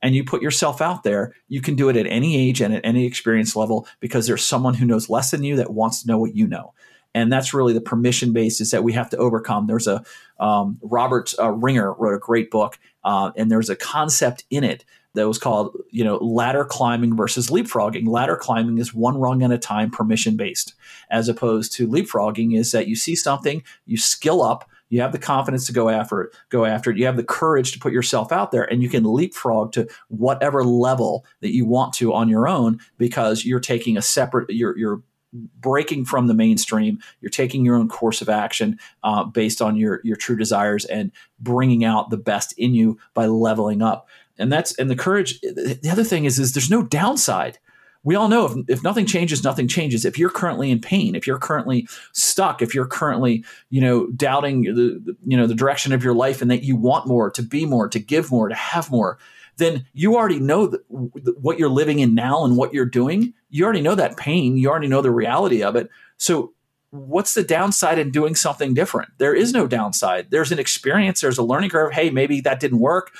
and 0.02 0.14
you 0.14 0.24
put 0.24 0.42
yourself 0.42 0.80
out 0.80 1.02
there, 1.02 1.34
you 1.48 1.60
can 1.60 1.74
do 1.74 1.88
it 1.88 1.96
at 1.96 2.06
any 2.06 2.36
age 2.36 2.60
and 2.60 2.74
at 2.74 2.84
any 2.84 3.06
experience 3.06 3.56
level 3.56 3.86
because 4.00 4.26
there's 4.26 4.44
someone 4.44 4.74
who 4.74 4.86
knows 4.86 5.08
less 5.08 5.30
than 5.30 5.42
you 5.42 5.56
that 5.56 5.72
wants 5.72 6.02
to 6.02 6.08
know 6.08 6.18
what 6.18 6.34
you 6.34 6.46
know. 6.46 6.74
And 7.14 7.32
that's 7.32 7.54
really 7.54 7.72
the 7.72 7.80
permission 7.80 8.34
basis 8.34 8.72
that 8.72 8.84
we 8.84 8.92
have 8.92 9.08
to 9.10 9.16
overcome. 9.16 9.66
There's 9.66 9.86
a 9.86 10.04
um, 10.38 10.78
Robert 10.82 11.32
uh, 11.38 11.50
Ringer 11.50 11.94
wrote 11.94 12.14
a 12.14 12.18
great 12.18 12.50
book, 12.50 12.78
uh, 13.04 13.30
and 13.36 13.50
there's 13.50 13.70
a 13.70 13.76
concept 13.76 14.44
in 14.50 14.64
it 14.64 14.84
that 15.14 15.26
was 15.26 15.38
called, 15.38 15.74
you 15.90 16.04
know, 16.04 16.16
ladder 16.16 16.64
climbing 16.64 17.16
versus 17.16 17.48
leapfrogging. 17.48 18.06
Ladder 18.06 18.36
climbing 18.36 18.76
is 18.78 18.94
one 18.94 19.16
rung 19.16 19.42
at 19.42 19.50
a 19.50 19.56
time, 19.58 19.90
permission 19.90 20.36
based, 20.36 20.74
as 21.10 21.28
opposed 21.28 21.72
to 21.72 21.88
leapfrogging 21.88 22.54
is 22.54 22.70
that 22.72 22.86
you 22.86 22.94
see 22.94 23.16
something, 23.16 23.62
you 23.86 23.96
skill 23.96 24.42
up, 24.42 24.68
you 24.88 25.00
have 25.00 25.12
the 25.12 25.18
confidence 25.18 25.66
to 25.66 25.72
go 25.72 25.88
after 25.88 26.22
it, 26.22 26.36
go 26.48 26.64
after 26.64 26.90
it. 26.90 26.96
You 26.96 27.06
have 27.06 27.16
the 27.16 27.24
courage 27.24 27.72
to 27.72 27.78
put 27.78 27.92
yourself 27.92 28.32
out 28.32 28.52
there 28.52 28.64
and 28.64 28.82
you 28.82 28.88
can 28.88 29.04
leapfrog 29.04 29.72
to 29.72 29.88
whatever 30.08 30.64
level 30.64 31.24
that 31.40 31.54
you 31.54 31.64
want 31.64 31.92
to 31.94 32.14
on 32.14 32.28
your 32.28 32.48
own 32.48 32.78
because 32.98 33.44
you're 33.44 33.60
taking 33.60 33.96
a 33.96 34.02
separate, 34.02 34.50
you're, 34.50 34.76
you're 34.78 35.02
breaking 35.32 36.04
from 36.04 36.26
the 36.26 36.34
mainstream. 36.34 36.98
You're 37.20 37.30
taking 37.30 37.64
your 37.64 37.76
own 37.76 37.88
course 37.88 38.22
of 38.22 38.28
action 38.28 38.78
uh, 39.02 39.24
based 39.24 39.60
on 39.60 39.76
your 39.76 40.00
your 40.04 40.16
true 40.16 40.36
desires 40.36 40.84
and 40.84 41.12
bringing 41.40 41.84
out 41.84 42.10
the 42.10 42.16
best 42.16 42.54
in 42.58 42.74
you 42.74 42.98
by 43.14 43.26
leveling 43.26 43.82
up. 43.82 44.08
And 44.38 44.52
that's 44.52 44.74
and 44.76 44.90
the 44.90 44.96
courage. 44.96 45.40
The 45.40 45.88
other 45.90 46.04
thing 46.04 46.24
is 46.24 46.38
is 46.38 46.52
there's 46.52 46.70
no 46.70 46.82
downside 46.82 47.58
we 48.06 48.14
all 48.14 48.28
know 48.28 48.46
if, 48.46 48.52
if 48.68 48.84
nothing 48.84 49.04
changes, 49.04 49.42
nothing 49.42 49.66
changes. 49.66 50.04
If 50.04 50.16
you're 50.16 50.30
currently 50.30 50.70
in 50.70 50.80
pain, 50.80 51.16
if 51.16 51.26
you're 51.26 51.40
currently 51.40 51.88
stuck, 52.12 52.62
if 52.62 52.72
you're 52.72 52.86
currently, 52.86 53.44
you 53.68 53.80
know, 53.80 54.06
doubting 54.12 54.62
the, 54.62 55.16
you 55.26 55.36
know, 55.36 55.48
the 55.48 55.56
direction 55.56 55.92
of 55.92 56.04
your 56.04 56.14
life 56.14 56.40
and 56.40 56.48
that 56.52 56.62
you 56.62 56.76
want 56.76 57.08
more, 57.08 57.32
to 57.32 57.42
be 57.42 57.66
more, 57.66 57.88
to 57.88 57.98
give 57.98 58.30
more, 58.30 58.48
to 58.48 58.54
have 58.54 58.92
more, 58.92 59.18
then 59.56 59.86
you 59.92 60.14
already 60.14 60.38
know 60.38 60.68
that 60.68 60.82
what 60.88 61.58
you're 61.58 61.68
living 61.68 61.98
in 61.98 62.14
now 62.14 62.44
and 62.44 62.56
what 62.56 62.72
you're 62.72 62.86
doing. 62.86 63.34
You 63.50 63.64
already 63.64 63.80
know 63.80 63.96
that 63.96 64.16
pain. 64.16 64.56
You 64.56 64.70
already 64.70 64.86
know 64.86 65.02
the 65.02 65.10
reality 65.10 65.64
of 65.64 65.74
it. 65.74 65.90
So 66.16 66.52
what's 66.90 67.34
the 67.34 67.42
downside 67.42 67.98
in 67.98 68.12
doing 68.12 68.36
something 68.36 68.72
different? 68.72 69.10
There 69.18 69.34
is 69.34 69.52
no 69.52 69.66
downside. 69.66 70.30
There's 70.30 70.52
an 70.52 70.60
experience, 70.60 71.20
there's 71.20 71.38
a 71.38 71.42
learning 71.42 71.70
curve. 71.70 71.92
Hey, 71.92 72.10
maybe 72.10 72.40
that 72.42 72.60
didn't 72.60 72.78
work 72.78 73.10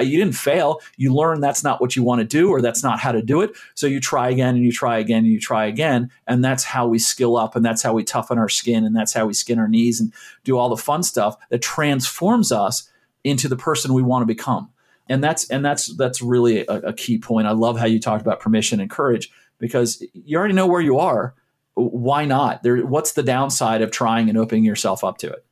you 0.00 0.18
didn't 0.18 0.34
fail. 0.34 0.80
You 0.96 1.14
learn 1.14 1.40
that's 1.40 1.62
not 1.62 1.80
what 1.80 1.94
you 1.94 2.02
want 2.02 2.20
to 2.20 2.26
do 2.26 2.48
or 2.50 2.62
that's 2.62 2.82
not 2.82 2.98
how 2.98 3.12
to 3.12 3.22
do 3.22 3.42
it. 3.42 3.50
So 3.74 3.86
you 3.86 4.00
try 4.00 4.30
again 4.30 4.56
and 4.56 4.64
you 4.64 4.72
try 4.72 4.98
again 4.98 5.24
and 5.24 5.32
you 5.32 5.40
try 5.40 5.66
again. 5.66 6.10
And 6.26 6.44
that's 6.44 6.64
how 6.64 6.86
we 6.88 6.98
skill 6.98 7.36
up 7.36 7.54
and 7.54 7.64
that's 7.64 7.82
how 7.82 7.92
we 7.92 8.04
toughen 8.04 8.38
our 8.38 8.48
skin 8.48 8.84
and 8.84 8.96
that's 8.96 9.12
how 9.12 9.26
we 9.26 9.34
skin 9.34 9.58
our 9.58 9.68
knees 9.68 10.00
and 10.00 10.12
do 10.44 10.56
all 10.56 10.70
the 10.70 10.76
fun 10.76 11.02
stuff 11.02 11.36
that 11.50 11.60
transforms 11.60 12.52
us 12.52 12.88
into 13.24 13.48
the 13.48 13.56
person 13.56 13.92
we 13.92 14.02
want 14.02 14.22
to 14.22 14.26
become. 14.26 14.70
And 15.08 15.22
that's 15.22 15.48
and 15.50 15.64
that's 15.64 15.94
that's 15.96 16.22
really 16.22 16.64
a, 16.66 16.72
a 16.72 16.92
key 16.92 17.18
point. 17.18 17.46
I 17.46 17.52
love 17.52 17.78
how 17.78 17.86
you 17.86 18.00
talked 18.00 18.22
about 18.22 18.40
permission 18.40 18.80
and 18.80 18.88
courage 18.88 19.30
because 19.58 20.02
you 20.12 20.38
already 20.38 20.54
know 20.54 20.66
where 20.66 20.80
you 20.80 20.98
are. 20.98 21.34
Why 21.74 22.24
not? 22.24 22.62
There, 22.62 22.78
what's 22.86 23.12
the 23.12 23.22
downside 23.22 23.82
of 23.82 23.90
trying 23.90 24.28
and 24.28 24.38
opening 24.38 24.64
yourself 24.64 25.04
up 25.04 25.18
to 25.18 25.28
it? 25.28 25.44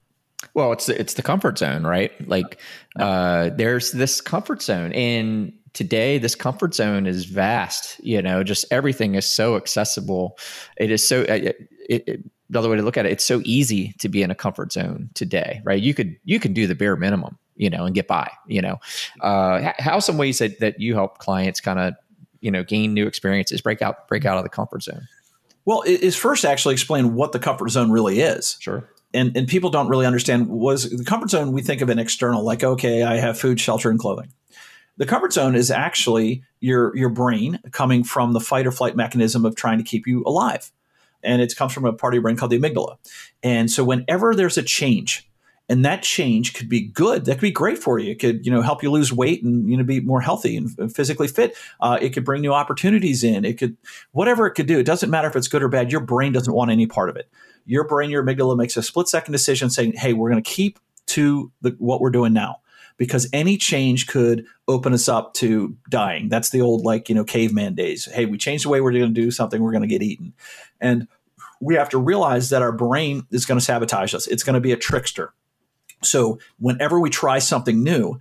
Well, 0.54 0.72
it's 0.72 0.88
it's 0.88 1.14
the 1.14 1.22
comfort 1.22 1.58
zone, 1.58 1.84
right? 1.84 2.12
Like 2.28 2.60
uh, 2.98 3.50
there's 3.50 3.92
this 3.92 4.20
comfort 4.20 4.62
zone, 4.62 4.92
and 4.92 5.52
today 5.72 6.18
this 6.18 6.34
comfort 6.34 6.74
zone 6.74 7.06
is 7.06 7.24
vast. 7.24 8.02
You 8.04 8.20
know, 8.20 8.42
just 8.42 8.64
everything 8.70 9.14
is 9.14 9.26
so 9.26 9.56
accessible. 9.56 10.38
It 10.76 10.90
is 10.90 11.06
so. 11.06 11.22
Uh, 11.22 11.52
it, 11.88 12.04
it, 12.06 12.30
the 12.48 12.68
way 12.68 12.76
to 12.76 12.82
look 12.82 12.96
at 12.96 13.06
it, 13.06 13.12
it's 13.12 13.24
so 13.24 13.40
easy 13.44 13.94
to 14.00 14.08
be 14.08 14.22
in 14.22 14.30
a 14.32 14.34
comfort 14.34 14.72
zone 14.72 15.08
today, 15.14 15.60
right? 15.64 15.80
You 15.80 15.94
could 15.94 16.16
you 16.24 16.40
can 16.40 16.52
do 16.52 16.66
the 16.66 16.74
bare 16.74 16.96
minimum, 16.96 17.38
you 17.56 17.70
know, 17.70 17.84
and 17.84 17.94
get 17.94 18.08
by. 18.08 18.30
You 18.48 18.62
know, 18.62 18.80
uh, 19.20 19.72
how 19.78 20.00
some 20.00 20.18
ways 20.18 20.38
that 20.38 20.58
that 20.58 20.80
you 20.80 20.94
help 20.94 21.18
clients 21.18 21.60
kind 21.60 21.78
of 21.78 21.94
you 22.40 22.50
know 22.50 22.64
gain 22.64 22.92
new 22.92 23.06
experiences, 23.06 23.60
break 23.60 23.82
out 23.82 24.08
break 24.08 24.24
out 24.24 24.36
of 24.36 24.42
the 24.42 24.50
comfort 24.50 24.82
zone. 24.82 25.06
Well, 25.64 25.82
is 25.86 26.16
first 26.16 26.44
actually 26.44 26.72
explain 26.72 27.14
what 27.14 27.30
the 27.30 27.38
comfort 27.38 27.68
zone 27.68 27.92
really 27.92 28.20
is. 28.20 28.56
Sure 28.58 28.88
and 29.12 29.36
and 29.36 29.48
people 29.48 29.70
don't 29.70 29.88
really 29.88 30.06
understand 30.06 30.48
was 30.48 30.90
the 30.90 31.04
comfort 31.04 31.30
zone 31.30 31.52
we 31.52 31.62
think 31.62 31.80
of 31.80 31.88
an 31.88 31.98
external 31.98 32.44
like 32.44 32.62
okay 32.62 33.02
i 33.02 33.16
have 33.16 33.38
food 33.38 33.60
shelter 33.60 33.90
and 33.90 33.98
clothing. 33.98 34.32
The 35.00 35.06
comfort 35.06 35.32
zone 35.32 35.54
is 35.54 35.70
actually 35.70 36.42
your 36.60 36.94
your 36.94 37.08
brain 37.08 37.58
coming 37.72 38.04
from 38.04 38.34
the 38.34 38.40
fight 38.40 38.66
or 38.66 38.70
flight 38.70 38.96
mechanism 38.96 39.46
of 39.46 39.56
trying 39.56 39.78
to 39.78 39.84
keep 39.84 40.06
you 40.06 40.22
alive. 40.26 40.70
And 41.22 41.40
it 41.40 41.56
comes 41.56 41.72
from 41.72 41.86
a 41.86 41.92
part 41.94 42.12
of 42.12 42.16
your 42.16 42.22
brain 42.22 42.36
called 42.36 42.50
the 42.50 42.58
amygdala. 42.58 42.98
And 43.42 43.70
so 43.70 43.82
whenever 43.82 44.34
there's 44.34 44.58
a 44.58 44.62
change 44.62 45.29
and 45.70 45.85
that 45.85 46.02
change 46.02 46.52
could 46.52 46.68
be 46.68 46.80
good. 46.80 47.24
That 47.24 47.37
could 47.37 47.42
be 47.42 47.52
great 47.52 47.78
for 47.78 48.00
you. 48.00 48.11
It 48.11 48.18
could, 48.18 48.44
you 48.44 48.50
know, 48.50 48.61
help 48.61 48.83
you 48.83 48.90
lose 48.90 49.12
weight 49.12 49.44
and 49.44 49.70
you 49.70 49.76
know 49.76 49.85
be 49.85 50.00
more 50.00 50.20
healthy 50.20 50.56
and 50.56 50.94
physically 50.94 51.28
fit. 51.28 51.56
Uh, 51.80 51.96
it 52.02 52.11
could 52.11 52.24
bring 52.24 52.42
new 52.42 52.52
opportunities 52.52 53.22
in. 53.22 53.44
It 53.44 53.56
could, 53.56 53.76
whatever 54.11 54.46
it 54.46 54.54
could 54.54 54.66
do. 54.66 54.80
It 54.80 54.87
doesn't 54.87 55.11
matter 55.11 55.28
if 55.28 55.37
it's 55.37 55.46
good 55.46 55.62
or 55.62 55.68
bad. 55.68 55.92
Your 55.92 56.00
brain 56.00 56.33
doesn't 56.33 56.52
want 56.52 56.72
any 56.72 56.88
part 56.88 57.09
of 57.09 57.14
it. 57.16 57.30
Your 57.66 57.87
brain, 57.87 58.11
your 58.11 58.24
amygdala 58.24 58.56
makes 58.56 58.76
a 58.76 58.83
split 58.83 59.06
second 59.06 59.30
decision 59.30 59.70
saying, 59.70 59.92
"Hey, 59.92 60.12
we're 60.12 60.30
going 60.30 60.42
to 60.42 60.50
keep 60.50 60.80
to 61.06 61.52
the, 61.62 61.76
what 61.78 62.00
we're 62.00 62.11
doing 62.11 62.33
now." 62.33 62.56
Because 62.96 63.28
any 63.33 63.56
change 63.56 64.09
could 64.09 64.44
open 64.68 64.92
us 64.92 65.09
up 65.09 65.33
to 65.35 65.74
dying. 65.88 66.28
That's 66.28 66.50
the 66.50 66.61
old, 66.61 66.85
like, 66.85 67.09
you 67.09 67.14
know, 67.14 67.24
caveman 67.24 67.74
days. 67.74 68.04
Hey, 68.04 68.26
we 68.26 68.37
changed 68.37 68.66
the 68.66 68.68
way 68.68 68.83
we're 68.83 68.92
going 68.92 69.14
to 69.14 69.20
do 69.20 69.30
something, 69.30 69.62
we're 69.62 69.72
going 69.72 69.80
to 69.80 69.88
get 69.88 70.02
eaten. 70.02 70.35
And 70.83 71.09
we 71.62 71.76
have 71.76 71.88
to 71.90 71.98
realize 71.98 72.50
that 72.50 72.61
our 72.61 72.72
brain 72.72 73.26
is 73.30 73.46
going 73.46 73.59
to 73.59 73.64
sabotage 73.64 74.14
us. 74.14 74.26
It's 74.26 74.42
going 74.42 74.54
to 74.54 74.61
be 74.61 74.72
a 74.72 74.76
trickster 74.76 75.33
so 76.02 76.38
whenever 76.58 76.98
we 76.98 77.10
try 77.10 77.38
something 77.38 77.82
new, 77.82 78.18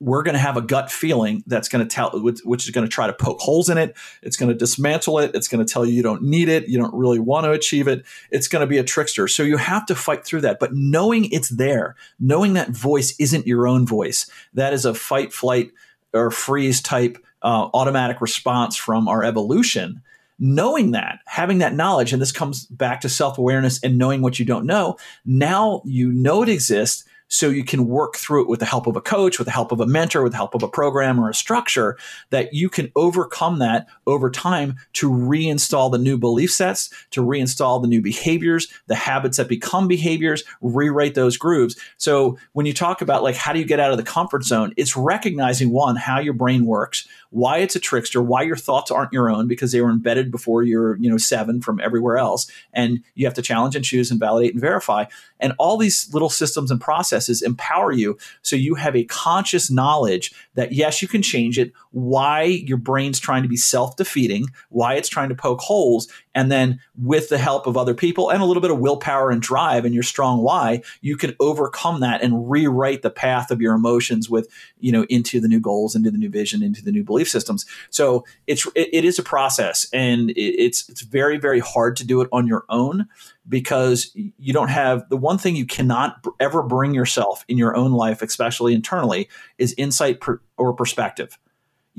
we're 0.00 0.22
going 0.22 0.34
to 0.34 0.40
have 0.40 0.56
a 0.56 0.62
gut 0.62 0.90
feeling 0.90 1.44
that's 1.46 1.68
going 1.68 1.86
to 1.86 1.94
tell, 1.94 2.10
which 2.20 2.64
is 2.64 2.70
going 2.70 2.86
to 2.86 2.90
try 2.90 3.06
to 3.06 3.12
poke 3.12 3.38
holes 3.38 3.68
in 3.68 3.76
it. 3.76 3.94
It's 4.22 4.36
going 4.36 4.50
to 4.50 4.56
dismantle 4.56 5.18
it. 5.18 5.32
It's 5.34 5.46
going 5.46 5.64
to 5.64 5.70
tell 5.70 5.84
you 5.84 5.92
you 5.92 6.02
don't 6.02 6.22
need 6.22 6.48
it. 6.48 6.68
You 6.68 6.78
don't 6.78 6.94
really 6.94 7.18
want 7.18 7.44
to 7.44 7.52
achieve 7.52 7.86
it. 7.86 8.06
It's 8.30 8.48
going 8.48 8.60
to 8.60 8.66
be 8.66 8.78
a 8.78 8.82
trickster. 8.82 9.28
So 9.28 9.42
you 9.42 9.58
have 9.58 9.84
to 9.86 9.94
fight 9.94 10.24
through 10.24 10.40
that. 10.40 10.58
But 10.58 10.72
knowing 10.72 11.30
it's 11.30 11.50
there, 11.50 11.96
knowing 12.18 12.54
that 12.54 12.70
voice 12.70 13.14
isn't 13.18 13.46
your 13.46 13.68
own 13.68 13.86
voice, 13.86 14.30
that 14.54 14.72
is 14.72 14.86
a 14.86 14.94
fight, 14.94 15.34
flight, 15.34 15.70
or 16.14 16.30
freeze 16.30 16.80
type 16.80 17.18
uh, 17.42 17.68
automatic 17.74 18.22
response 18.22 18.76
from 18.76 19.06
our 19.06 19.22
evolution 19.22 20.02
knowing 20.42 20.92
that, 20.92 21.18
having 21.26 21.58
that 21.58 21.74
knowledge, 21.74 22.14
and 22.14 22.22
this 22.22 22.32
comes 22.32 22.64
back 22.64 23.02
to 23.02 23.10
self 23.10 23.36
awareness 23.36 23.78
and 23.84 23.98
knowing 23.98 24.22
what 24.22 24.38
you 24.38 24.46
don't 24.46 24.64
know, 24.64 24.96
now 25.26 25.82
you 25.84 26.10
know 26.10 26.42
it 26.42 26.48
exists 26.48 27.04
so 27.30 27.48
you 27.48 27.64
can 27.64 27.86
work 27.86 28.16
through 28.16 28.42
it 28.42 28.48
with 28.48 28.58
the 28.58 28.66
help 28.66 28.86
of 28.86 28.96
a 28.96 29.00
coach, 29.00 29.38
with 29.38 29.46
the 29.46 29.52
help 29.52 29.72
of 29.72 29.80
a 29.80 29.86
mentor, 29.86 30.22
with 30.22 30.32
the 30.32 30.36
help 30.36 30.54
of 30.54 30.62
a 30.62 30.68
program 30.68 31.18
or 31.18 31.30
a 31.30 31.34
structure 31.34 31.96
that 32.30 32.52
you 32.52 32.68
can 32.68 32.90
overcome 32.96 33.60
that 33.60 33.86
over 34.06 34.28
time 34.28 34.76
to 34.94 35.08
reinstall 35.08 35.90
the 35.90 35.98
new 35.98 36.18
belief 36.18 36.52
sets, 36.52 36.90
to 37.12 37.22
reinstall 37.22 37.80
the 37.80 37.88
new 37.88 38.02
behaviors, 38.02 38.66
the 38.88 38.96
habits 38.96 39.36
that 39.36 39.48
become 39.48 39.86
behaviors, 39.86 40.42
rewrite 40.60 41.14
those 41.14 41.36
grooves. 41.36 41.76
So 41.96 42.36
when 42.52 42.66
you 42.66 42.74
talk 42.74 43.00
about 43.00 43.22
like 43.22 43.36
how 43.36 43.52
do 43.52 43.60
you 43.60 43.64
get 43.64 43.80
out 43.80 43.92
of 43.92 43.96
the 43.96 44.02
comfort 44.02 44.42
zone, 44.42 44.74
it's 44.76 44.96
recognizing 44.96 45.70
one, 45.70 45.94
how 45.94 46.18
your 46.18 46.34
brain 46.34 46.66
works, 46.66 47.06
why 47.30 47.58
it's 47.58 47.76
a 47.76 47.80
trickster, 47.80 48.20
why 48.20 48.42
your 48.42 48.56
thoughts 48.56 48.90
aren't 48.90 49.12
your 49.12 49.30
own 49.30 49.46
because 49.46 49.72
they 49.72 49.80
were 49.80 49.90
embedded 49.90 50.30
before 50.30 50.62
you're, 50.62 50.96
you 50.96 51.08
know, 51.08 51.16
seven 51.16 51.60
from 51.60 51.80
everywhere 51.80 52.18
else. 52.18 52.50
And 52.72 53.02
you 53.14 53.26
have 53.26 53.34
to 53.34 53.42
challenge 53.42 53.76
and 53.76 53.84
choose 53.84 54.10
and 54.10 54.20
validate 54.20 54.52
and 54.52 54.60
verify. 54.60 55.04
And 55.38 55.54
all 55.58 55.76
these 55.76 56.12
little 56.12 56.28
systems 56.28 56.70
and 56.70 56.80
processes 56.80 57.40
empower 57.40 57.92
you 57.92 58.18
so 58.42 58.56
you 58.56 58.74
have 58.74 58.96
a 58.96 59.04
conscious 59.04 59.70
knowledge 59.70 60.32
that 60.54 60.72
yes, 60.72 61.00
you 61.00 61.08
can 61.08 61.22
change 61.22 61.58
it, 61.58 61.72
why 61.92 62.42
your 62.42 62.78
brain's 62.78 63.20
trying 63.20 63.42
to 63.42 63.48
be 63.48 63.56
self 63.56 63.96
defeating, 63.96 64.46
why 64.68 64.94
it's 64.94 65.08
trying 65.08 65.28
to 65.28 65.34
poke 65.34 65.60
holes. 65.60 66.08
And 66.34 66.50
then 66.50 66.80
with 66.96 67.28
the 67.28 67.38
help 67.38 67.66
of 67.66 67.76
other 67.76 67.94
people 67.94 68.30
and 68.30 68.40
a 68.42 68.44
little 68.44 68.60
bit 68.60 68.70
of 68.70 68.78
willpower 68.78 69.30
and 69.30 69.42
drive 69.42 69.84
and 69.84 69.94
your 69.94 70.02
strong 70.02 70.42
why, 70.42 70.82
you 71.00 71.16
can 71.16 71.34
overcome 71.40 72.00
that 72.00 72.22
and 72.22 72.50
rewrite 72.50 73.02
the 73.02 73.10
path 73.10 73.50
of 73.50 73.60
your 73.60 73.74
emotions 73.74 74.30
with, 74.30 74.48
you 74.78 74.92
know, 74.92 75.04
into 75.08 75.40
the 75.40 75.48
new 75.48 75.60
goals, 75.60 75.96
into 75.96 76.10
the 76.10 76.18
new 76.18 76.30
vision, 76.30 76.62
into 76.62 76.84
the 76.84 76.92
new 76.92 77.02
belief 77.02 77.28
systems. 77.28 77.66
So 77.90 78.24
it's, 78.46 78.66
it, 78.74 78.88
it 78.92 79.04
is 79.04 79.18
a 79.18 79.22
process 79.22 79.86
and 79.92 80.32
it's, 80.36 80.88
it's 80.88 81.02
very, 81.02 81.38
very 81.38 81.60
hard 81.60 81.96
to 81.96 82.06
do 82.06 82.20
it 82.20 82.28
on 82.32 82.46
your 82.46 82.64
own 82.68 83.08
because 83.48 84.12
you 84.14 84.52
don't 84.52 84.68
have 84.68 85.08
the 85.08 85.16
one 85.16 85.38
thing 85.38 85.56
you 85.56 85.66
cannot 85.66 86.24
ever 86.38 86.62
bring 86.62 86.94
yourself 86.94 87.44
in 87.48 87.58
your 87.58 87.76
own 87.76 87.92
life, 87.92 88.22
especially 88.22 88.74
internally, 88.74 89.28
is 89.58 89.74
insight 89.76 90.20
per, 90.20 90.40
or 90.56 90.72
perspective. 90.72 91.38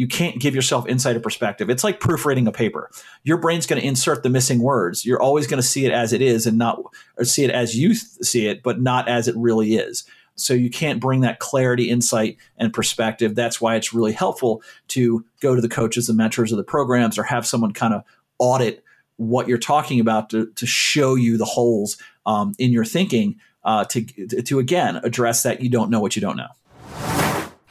You 0.02 0.08
can't 0.08 0.40
give 0.40 0.56
yourself 0.56 0.88
insight 0.88 1.16
or 1.16 1.20
perspective. 1.20 1.70
It's 1.70 1.84
like 1.84 2.00
proofreading 2.00 2.48
a 2.48 2.52
paper. 2.52 2.90
Your 3.22 3.38
brain's 3.38 3.68
going 3.68 3.80
to 3.80 3.88
insert 3.88 4.24
the 4.24 4.32
missing 4.32 4.60
words. 4.60 5.06
You're 5.06 5.22
always 5.22 5.46
going 5.46 5.62
to 5.62 5.68
see 5.68 5.86
it 5.86 5.92
as 5.92 6.12
it 6.12 6.24
is 6.24 6.48
and 6.48 6.58
not 6.58 6.82
or 7.20 7.24
see 7.24 7.44
it 7.44 7.52
as 7.52 7.78
you 7.78 7.94
see 7.94 8.48
it, 8.48 8.64
but 8.64 8.82
not 8.82 9.08
as 9.08 9.28
it 9.28 9.36
really 9.38 9.76
is. 9.76 10.04
So 10.34 10.56
you 10.56 10.72
can't 10.72 11.00
bring 11.00 11.22
that 11.22 11.38
clarity, 11.38 11.88
insight, 11.88 12.38
and 12.58 12.74
perspective. 12.74 13.36
That's 13.36 13.62
why 13.62 13.76
it's 13.76 13.94
really 13.94 14.12
helpful 14.12 14.64
to 14.88 15.24
go 15.40 15.54
to 15.54 15.62
the 15.62 15.70
coaches, 15.70 16.08
the 16.08 16.16
mentors 16.16 16.52
of 16.52 16.58
the 16.58 16.64
programs, 16.64 17.20
or 17.20 17.24
have 17.24 17.46
someone 17.46 17.72
kind 17.72 17.94
of 17.94 18.04
audit 18.40 18.84
what 19.18 19.48
you're 19.48 19.60
talking 19.60 20.00
about 20.00 20.32
to, 20.32 20.48
to 20.56 20.66
show 20.66 21.14
you 21.14 21.38
the 21.38 21.46
holes 21.46 22.00
um, 22.26 22.56
in 22.58 22.72
your 22.72 22.86
thinking 22.86 23.36
uh, 23.64 23.86
to, 23.86 24.02
to, 24.42 24.58
again, 24.58 25.00
address 25.04 25.44
that 25.44 25.62
you 25.62 25.70
don't 25.70 25.92
know 25.92 26.00
what 26.00 26.16
you 26.16 26.24
don't 26.24 26.38
know. 26.38 26.50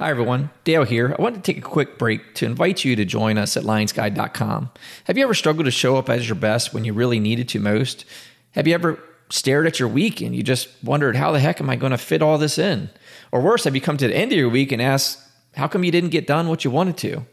Hi, 0.01 0.09
everyone. 0.09 0.49
Dale 0.65 0.85
here. 0.85 1.15
I 1.19 1.21
wanted 1.21 1.45
to 1.45 1.53
take 1.53 1.59
a 1.59 1.69
quick 1.69 1.99
break 1.99 2.35
to 2.37 2.47
invite 2.47 2.87
you 2.87 2.97
to 2.97 3.05
join 3.05 3.37
us 3.37 3.55
at 3.59 3.65
lionsguide.com. 3.65 4.71
Have 5.05 5.19
you 5.19 5.25
ever 5.25 5.35
struggled 5.35 5.67
to 5.67 5.71
show 5.71 5.97
up 5.97 6.09
as 6.09 6.27
your 6.27 6.37
best 6.37 6.73
when 6.73 6.87
you 6.87 6.95
really 6.95 7.21
needed 7.21 7.51
to 7.51 7.61
most? 7.61 8.07
Have 8.53 8.67
you 8.67 8.73
ever 8.73 8.99
stared 9.29 9.67
at 9.67 9.79
your 9.79 9.91
week 9.91 10.23
and 10.23 10.35
you 10.35 10.43
just 10.43 10.71
wondered, 10.83 11.17
how 11.17 11.33
the 11.33 11.39
heck 11.39 11.61
am 11.61 11.69
I 11.69 11.77
going 11.77 11.93
to 11.93 11.99
fit 11.99 12.23
all 12.23 12.39
this 12.39 12.57
in? 12.57 12.89
Or 13.31 13.43
worse, 13.43 13.65
have 13.65 13.75
you 13.75 13.83
come 13.83 13.99
to 13.99 14.09
the 14.09 14.17
end 14.17 14.33
of 14.33 14.39
your 14.39 14.49
week 14.49 14.73
and 14.73 14.81
asked, 14.81 15.19
how 15.55 15.69
come 15.69 15.85
you 15.85 15.93
didn't 15.93 16.09
get 16.09 16.27
done 16.27 16.49
what 16.49 16.65
you 16.65 16.71
wanted 16.71 16.97
to? 16.97 17.27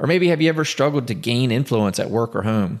Or 0.00 0.06
maybe 0.06 0.28
have 0.28 0.40
you 0.40 0.48
ever 0.48 0.64
struggled 0.64 1.06
to 1.08 1.14
gain 1.14 1.50
influence 1.50 1.98
at 1.98 2.08
work 2.08 2.34
or 2.34 2.44
home? 2.44 2.80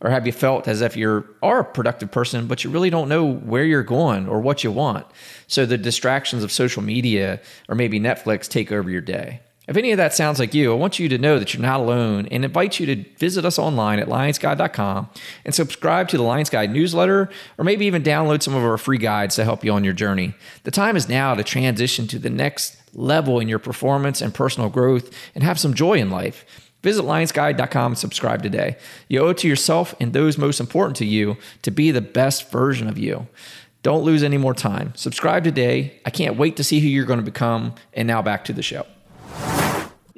Or 0.00 0.10
have 0.10 0.26
you 0.26 0.32
felt 0.32 0.68
as 0.68 0.82
if 0.82 0.96
you 0.96 1.26
are 1.42 1.60
a 1.60 1.64
productive 1.64 2.10
person, 2.10 2.46
but 2.46 2.62
you 2.62 2.70
really 2.70 2.90
don't 2.90 3.08
know 3.08 3.24
where 3.24 3.64
you're 3.64 3.82
going 3.82 4.28
or 4.28 4.40
what 4.40 4.62
you 4.62 4.70
want? 4.70 5.06
So 5.46 5.64
the 5.64 5.78
distractions 5.78 6.44
of 6.44 6.52
social 6.52 6.82
media 6.82 7.40
or 7.68 7.74
maybe 7.74 7.98
Netflix 7.98 8.46
take 8.46 8.70
over 8.70 8.90
your 8.90 9.00
day. 9.00 9.40
If 9.68 9.76
any 9.76 9.90
of 9.90 9.96
that 9.96 10.14
sounds 10.14 10.38
like 10.38 10.54
you, 10.54 10.72
I 10.72 10.76
want 10.76 11.00
you 11.00 11.08
to 11.08 11.18
know 11.18 11.40
that 11.40 11.52
you're 11.52 11.62
not 11.62 11.80
alone 11.80 12.28
and 12.30 12.44
invite 12.44 12.78
you 12.78 12.86
to 12.86 13.04
visit 13.18 13.44
us 13.44 13.58
online 13.58 13.98
at 13.98 14.06
lionsguide.com 14.06 15.08
and 15.44 15.54
subscribe 15.54 16.08
to 16.08 16.16
the 16.16 16.22
Lions 16.22 16.50
Guide 16.50 16.70
newsletter 16.70 17.28
or 17.58 17.64
maybe 17.64 17.86
even 17.86 18.02
download 18.02 18.42
some 18.42 18.54
of 18.54 18.62
our 18.62 18.78
free 18.78 18.98
guides 18.98 19.34
to 19.36 19.44
help 19.44 19.64
you 19.64 19.72
on 19.72 19.82
your 19.82 19.92
journey. 19.92 20.34
The 20.62 20.70
time 20.70 20.94
is 20.94 21.08
now 21.08 21.34
to 21.34 21.42
transition 21.42 22.06
to 22.08 22.18
the 22.20 22.30
next 22.30 22.76
level 22.94 23.40
in 23.40 23.48
your 23.48 23.58
performance 23.58 24.20
and 24.20 24.32
personal 24.32 24.68
growth 24.68 25.12
and 25.34 25.42
have 25.42 25.58
some 25.58 25.74
joy 25.74 25.94
in 25.94 26.10
life. 26.10 26.44
Visit 26.86 27.02
lionsguide.com 27.02 27.92
and 27.92 27.98
subscribe 27.98 28.44
today. 28.44 28.76
You 29.08 29.18
owe 29.18 29.30
it 29.30 29.38
to 29.38 29.48
yourself 29.48 29.92
and 29.98 30.12
those 30.12 30.38
most 30.38 30.60
important 30.60 30.94
to 30.98 31.04
you 31.04 31.36
to 31.62 31.72
be 31.72 31.90
the 31.90 32.00
best 32.00 32.48
version 32.52 32.86
of 32.86 32.96
you. 32.96 33.26
Don't 33.82 34.04
lose 34.04 34.22
any 34.22 34.38
more 34.38 34.54
time. 34.54 34.92
Subscribe 34.94 35.42
today. 35.42 36.00
I 36.06 36.10
can't 36.10 36.36
wait 36.36 36.54
to 36.58 36.62
see 36.62 36.78
who 36.78 36.86
you're 36.86 37.04
going 37.04 37.18
to 37.18 37.24
become. 37.24 37.74
And 37.92 38.06
now 38.06 38.22
back 38.22 38.44
to 38.44 38.52
the 38.52 38.62
show. 38.62 38.86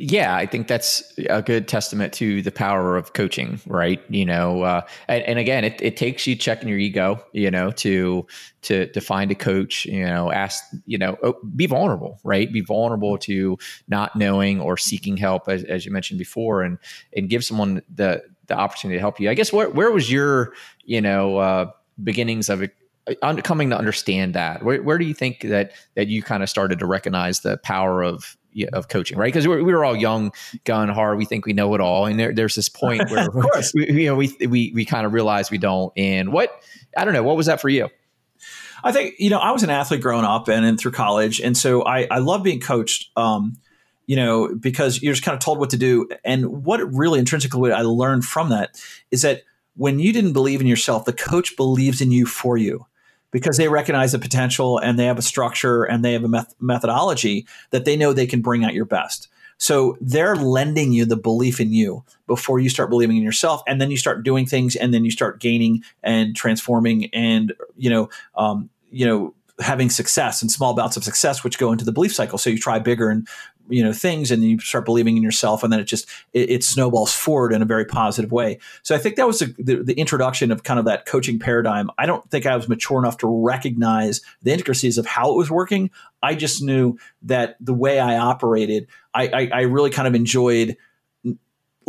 Yeah, 0.01 0.37
I 0.37 0.47
think 0.47 0.69
that's 0.69 1.13
a 1.29 1.43
good 1.43 1.67
testament 1.67 2.13
to 2.15 2.41
the 2.41 2.53
power 2.53 2.97
of 2.97 3.15
coaching, 3.15 3.61
right? 3.67 4.01
You 4.09 4.25
know, 4.27 4.63
uh, 4.63 4.83
and, 5.09 5.25
and, 5.25 5.39
again, 5.41 5.65
it, 5.65 5.83
it 5.83 5.97
takes 5.97 6.25
you 6.25 6.37
checking 6.37 6.69
your 6.69 6.79
ego, 6.79 7.21
you 7.33 7.51
know, 7.51 7.73
to 7.73 8.25
to 8.63 8.87
to 8.87 9.01
find 9.01 9.33
a 9.33 9.35
coach, 9.35 9.87
you 9.87 10.05
know, 10.05 10.31
ask, 10.31 10.63
you 10.87 10.99
know, 10.99 11.19
oh, 11.25 11.35
be 11.57 11.67
vulnerable, 11.67 12.21
right? 12.23 12.53
Be 12.53 12.61
vulnerable 12.61 13.19
to 13.19 13.59
not 13.89 14.15
knowing 14.15 14.61
or 14.61 14.77
seeking 14.77 15.17
help, 15.17 15.49
as, 15.49 15.65
as 15.65 15.85
you 15.85 15.91
mentioned 15.91 16.21
before, 16.21 16.63
and 16.63 16.79
and 17.17 17.29
give 17.29 17.45
someone 17.45 17.83
the 17.93 18.23
the 18.47 18.57
opportunity 18.57 18.99
to 18.99 19.01
help 19.01 19.19
you. 19.19 19.29
I 19.29 19.35
guess 19.35 19.53
where 19.53 19.69
where 19.69 19.91
was 19.91 20.13
your, 20.13 20.53
you 20.85 21.01
know, 21.01 21.39
uh, 21.39 21.71
beginnings 22.05 22.49
of 22.49 22.63
coming 23.43 23.71
to 23.71 23.77
understand 23.77 24.35
that 24.35 24.63
where, 24.63 24.81
where 24.83 24.99
do 24.99 25.05
you 25.05 25.15
think 25.15 25.41
that 25.41 25.73
that 25.97 26.07
you 26.07 26.23
kind 26.23 26.45
of 26.45 26.49
started 26.49 26.79
to 26.79 26.87
recognize 26.87 27.41
the 27.41 27.57
power 27.59 28.05
of 28.05 28.37
of 28.67 28.89
coaching, 28.89 29.19
right? 29.19 29.33
Because 29.33 29.47
we 29.47 29.63
were 29.63 29.85
all 29.85 29.97
young, 29.97 30.33
gun 30.65 30.89
hard. 30.89 31.19
We 31.19 31.25
think 31.25 31.47
we 31.47 31.53
know 31.53 31.75
it 31.75 31.81
all, 31.81 32.07
and 32.07 32.19
there, 32.19 32.35
there's 32.35 32.55
this 32.55 32.69
point 32.69 33.11
where 33.11 33.27
of 33.27 33.33
course 33.33 33.73
we, 33.75 34.03
you 34.03 34.07
know 34.07 34.15
we 34.15 34.37
we 34.41 34.73
we 34.75 34.85
kind 34.85 35.07
of 35.07 35.13
realize 35.13 35.51
we 35.51 35.59
don't. 35.59 35.93
And 35.97 36.33
what 36.33 36.51
I 36.97 37.05
don't 37.05 37.15
know, 37.15 37.23
what 37.23 37.37
was 37.37 37.47
that 37.47 37.61
for 37.61 37.69
you? 37.69 37.89
I 38.83 38.93
think 38.93 39.15
you 39.19 39.31
know 39.31 39.39
I 39.39 39.51
was 39.53 39.63
an 39.63 39.71
athlete 39.71 40.03
growing 40.03 40.25
up 40.25 40.49
and, 40.49 40.65
and 40.65 40.79
through 40.79 40.93
college, 40.93 41.41
and 41.41 41.57
so 41.57 41.85
I 41.85 42.07
I 42.11 42.19
love 42.19 42.43
being 42.43 42.61
coached. 42.61 43.11
Um, 43.17 43.59
you 44.07 44.17
know, 44.17 44.55
because 44.55 45.03
you're 45.03 45.13
just 45.13 45.23
kind 45.23 45.35
of 45.35 45.41
told 45.41 45.59
what 45.59 45.69
to 45.69 45.77
do. 45.77 46.09
And 46.25 46.65
what 46.65 46.79
really 46.95 47.19
intrinsically 47.19 47.73
I 47.73 47.83
learned 47.83 48.25
from 48.25 48.49
that 48.49 48.83
is 49.11 49.21
that 49.21 49.43
when 49.77 49.99
you 49.99 50.15
didn't 50.15 50.33
believe 50.33 50.63
in 50.63 50.67
yourself, 50.67 51.05
the 51.05 51.13
coach 51.13 51.57
believes 51.57 52.01
in 52.01 52.11
you 52.11 52.25
for 52.25 52.57
you 52.57 52.87
because 53.31 53.57
they 53.57 53.69
recognize 53.69 54.13
the 54.13 54.19
potential 54.19 54.79
and 54.79 54.99
they 54.99 55.05
have 55.05 55.19
a 55.19 55.23
structure 55.23 55.85
and 55.85 56.05
they 56.05 56.13
have 56.13 56.25
a 56.25 56.29
meth- 56.29 56.55
methodology 56.61 57.47
that 57.71 57.85
they 57.85 57.97
know 57.97 58.13
they 58.13 58.27
can 58.27 58.41
bring 58.41 58.65
out 58.65 58.75
your 58.75 58.85
best. 58.85 59.29
So 59.59 59.99
they're 60.01 60.37
lending 60.37 60.93
you 60.93 61.05
the 61.05 61.17
belief 61.17 61.61
in 61.61 61.73
you 61.73 62.05
before 62.27 62.61
you 62.61 62.69
start 62.69 62.91
believing 62.91 63.17
in 63.17 63.25
yourself, 63.25 63.63
and 63.67 63.81
then 63.81 63.91
you 63.91 63.97
start 63.97 64.23
doing 64.23 64.47
things, 64.47 64.77
and 64.77 64.95
then 64.95 65.05
you 65.05 65.11
start 65.11 65.41
gaining 65.41 65.83
and 66.05 66.37
transforming, 66.37 67.07
and 67.13 67.53
you 67.77 67.91
know, 67.91 68.09
um, 68.37 68.71
you 68.93 69.05
know, 69.05 69.35
having 69.59 69.91
success 69.91 70.41
and 70.43 70.51
small 70.51 70.75
bouts 70.75 70.97
of 70.97 71.03
success, 71.03 71.43
which 71.43 71.59
go 71.59 71.73
into 71.73 71.85
the 71.85 71.91
belief 71.91 72.15
cycle. 72.15 72.39
So 72.39 72.51
you 72.51 72.59
try 72.59 72.79
bigger 72.79 73.11
and 73.11 73.27
you 73.69 73.83
know 73.83 73.93
things 73.93 74.31
and 74.31 74.43
you 74.43 74.59
start 74.59 74.85
believing 74.85 75.17
in 75.17 75.23
yourself 75.23 75.63
and 75.63 75.73
then 75.73 75.81
it 75.81 75.85
just 75.85 76.09
it, 76.33 76.51
it 76.51 76.65
snowballs 76.65 77.13
forward 77.13 77.53
in 77.53 77.63
a 77.63 77.65
very 77.65 77.85
positive 77.85 78.33
way. 78.33 78.59
So 78.83 78.95
i 78.95 78.99
think 78.99 79.17
that 79.17 79.27
was 79.27 79.41
the, 79.41 79.55
the, 79.59 79.83
the, 79.83 79.95
introduction 79.95 80.51
of 80.51 80.63
kind 80.63 80.79
of 80.79 80.87
that 80.87 81.07
coaching 81.07 81.39
paradigm. 81.39 81.91
I 81.99 82.07
don't 82.07 82.29
think 82.31 82.47
i 82.47 82.57
was 82.57 82.69
mature 82.69 82.99
enough 82.99 83.19
to 83.19 83.27
recognize 83.27 84.21
the 84.43 84.53
intricacies 84.53 84.99
of 84.99 85.07
how 85.07 85.33
it 85.33 85.37
was 85.37 85.51
working. 85.51 85.91
I 86.23 86.35
just 86.35 86.63
knew 86.63 86.99
that 87.23 87.57
the 87.61 87.75
way 87.75 88.01
i 88.01 88.19
operated 88.19 88.89
i, 89.15 89.29
I, 89.29 89.51
I 89.53 89.61
really 89.63 89.91
kind 89.91 90.09
of 90.09 90.15
enjoyed 90.15 90.77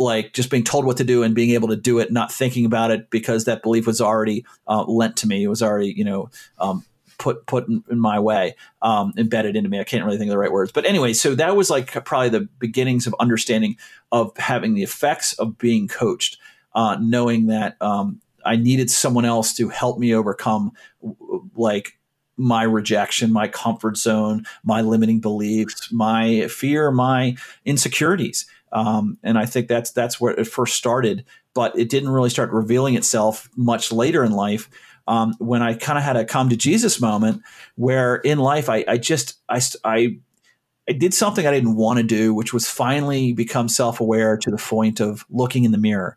like 0.00 0.32
just 0.32 0.50
being 0.50 0.64
told 0.64 0.86
what 0.86 0.96
to 0.96 1.04
do 1.04 1.22
and 1.22 1.34
being 1.34 1.50
able 1.50 1.68
to 1.68 1.76
do 1.76 1.98
it, 1.98 2.10
not 2.10 2.32
thinking 2.32 2.64
about 2.64 2.90
it 2.90 3.10
because 3.10 3.44
that 3.44 3.62
belief 3.62 3.86
was 3.86 4.00
already 4.00 4.46
uh, 4.66 4.82
lent 4.84 5.18
to 5.18 5.28
me. 5.28 5.44
It 5.44 5.48
was 5.48 5.62
already, 5.62 5.92
you 5.92 6.04
know, 6.04 6.30
um, 6.58 6.84
put 7.20 7.46
put 7.46 7.68
in, 7.68 7.84
in 7.88 8.00
my 8.00 8.18
way, 8.18 8.56
um, 8.82 9.12
embedded 9.16 9.54
into 9.54 9.68
me. 9.68 9.78
I 9.78 9.84
can't 9.84 10.04
really 10.04 10.18
think 10.18 10.28
of 10.28 10.32
the 10.32 10.38
right 10.38 10.50
words, 10.50 10.72
but 10.72 10.84
anyway, 10.84 11.12
so 11.12 11.36
that 11.36 11.54
was 11.54 11.70
like 11.70 11.92
probably 12.04 12.30
the 12.30 12.48
beginnings 12.58 13.06
of 13.06 13.14
understanding 13.20 13.76
of 14.10 14.36
having 14.36 14.74
the 14.74 14.82
effects 14.82 15.34
of 15.34 15.56
being 15.58 15.86
coached, 15.86 16.38
uh, 16.74 16.96
knowing 17.00 17.46
that 17.46 17.80
um, 17.80 18.20
I 18.44 18.56
needed 18.56 18.90
someone 18.90 19.24
else 19.24 19.54
to 19.54 19.68
help 19.68 19.98
me 19.98 20.14
overcome 20.14 20.72
like 21.54 21.98
my 22.36 22.62
rejection, 22.62 23.32
my 23.32 23.46
comfort 23.46 23.98
zone, 23.98 24.44
my 24.64 24.80
limiting 24.80 25.20
beliefs, 25.20 25.92
my 25.92 26.48
fear, 26.48 26.90
my 26.90 27.36
insecurities. 27.66 28.46
Um, 28.72 29.18
and 29.22 29.38
I 29.38 29.46
think 29.46 29.68
that's 29.68 29.90
that's 29.90 30.20
where 30.20 30.32
it 30.32 30.46
first 30.46 30.76
started, 30.76 31.24
but 31.54 31.78
it 31.78 31.90
didn't 31.90 32.08
really 32.08 32.30
start 32.30 32.50
revealing 32.50 32.94
itself 32.94 33.50
much 33.56 33.92
later 33.92 34.24
in 34.24 34.32
life 34.32 34.70
um, 35.10 35.34
when 35.40 35.60
I 35.60 35.74
kind 35.74 35.98
of 35.98 36.04
had 36.04 36.16
a 36.16 36.24
come 36.24 36.48
to 36.50 36.56
Jesus 36.56 37.00
moment 37.00 37.42
where 37.74 38.16
in 38.16 38.38
life 38.38 38.68
I, 38.68 38.84
I 38.86 38.96
just 38.96 39.38
I, 39.48 39.60
I 39.84 40.18
I 40.88 40.92
did 40.92 41.12
something 41.12 41.46
I 41.46 41.50
didn't 41.50 41.74
want 41.74 41.98
to 41.98 42.04
do, 42.04 42.32
which 42.32 42.52
was 42.52 42.70
finally 42.70 43.32
become 43.32 43.68
self 43.68 44.00
aware 44.00 44.36
to 44.36 44.50
the 44.50 44.56
point 44.56 45.00
of 45.00 45.26
looking 45.28 45.64
in 45.64 45.72
the 45.72 45.78
mirror 45.78 46.16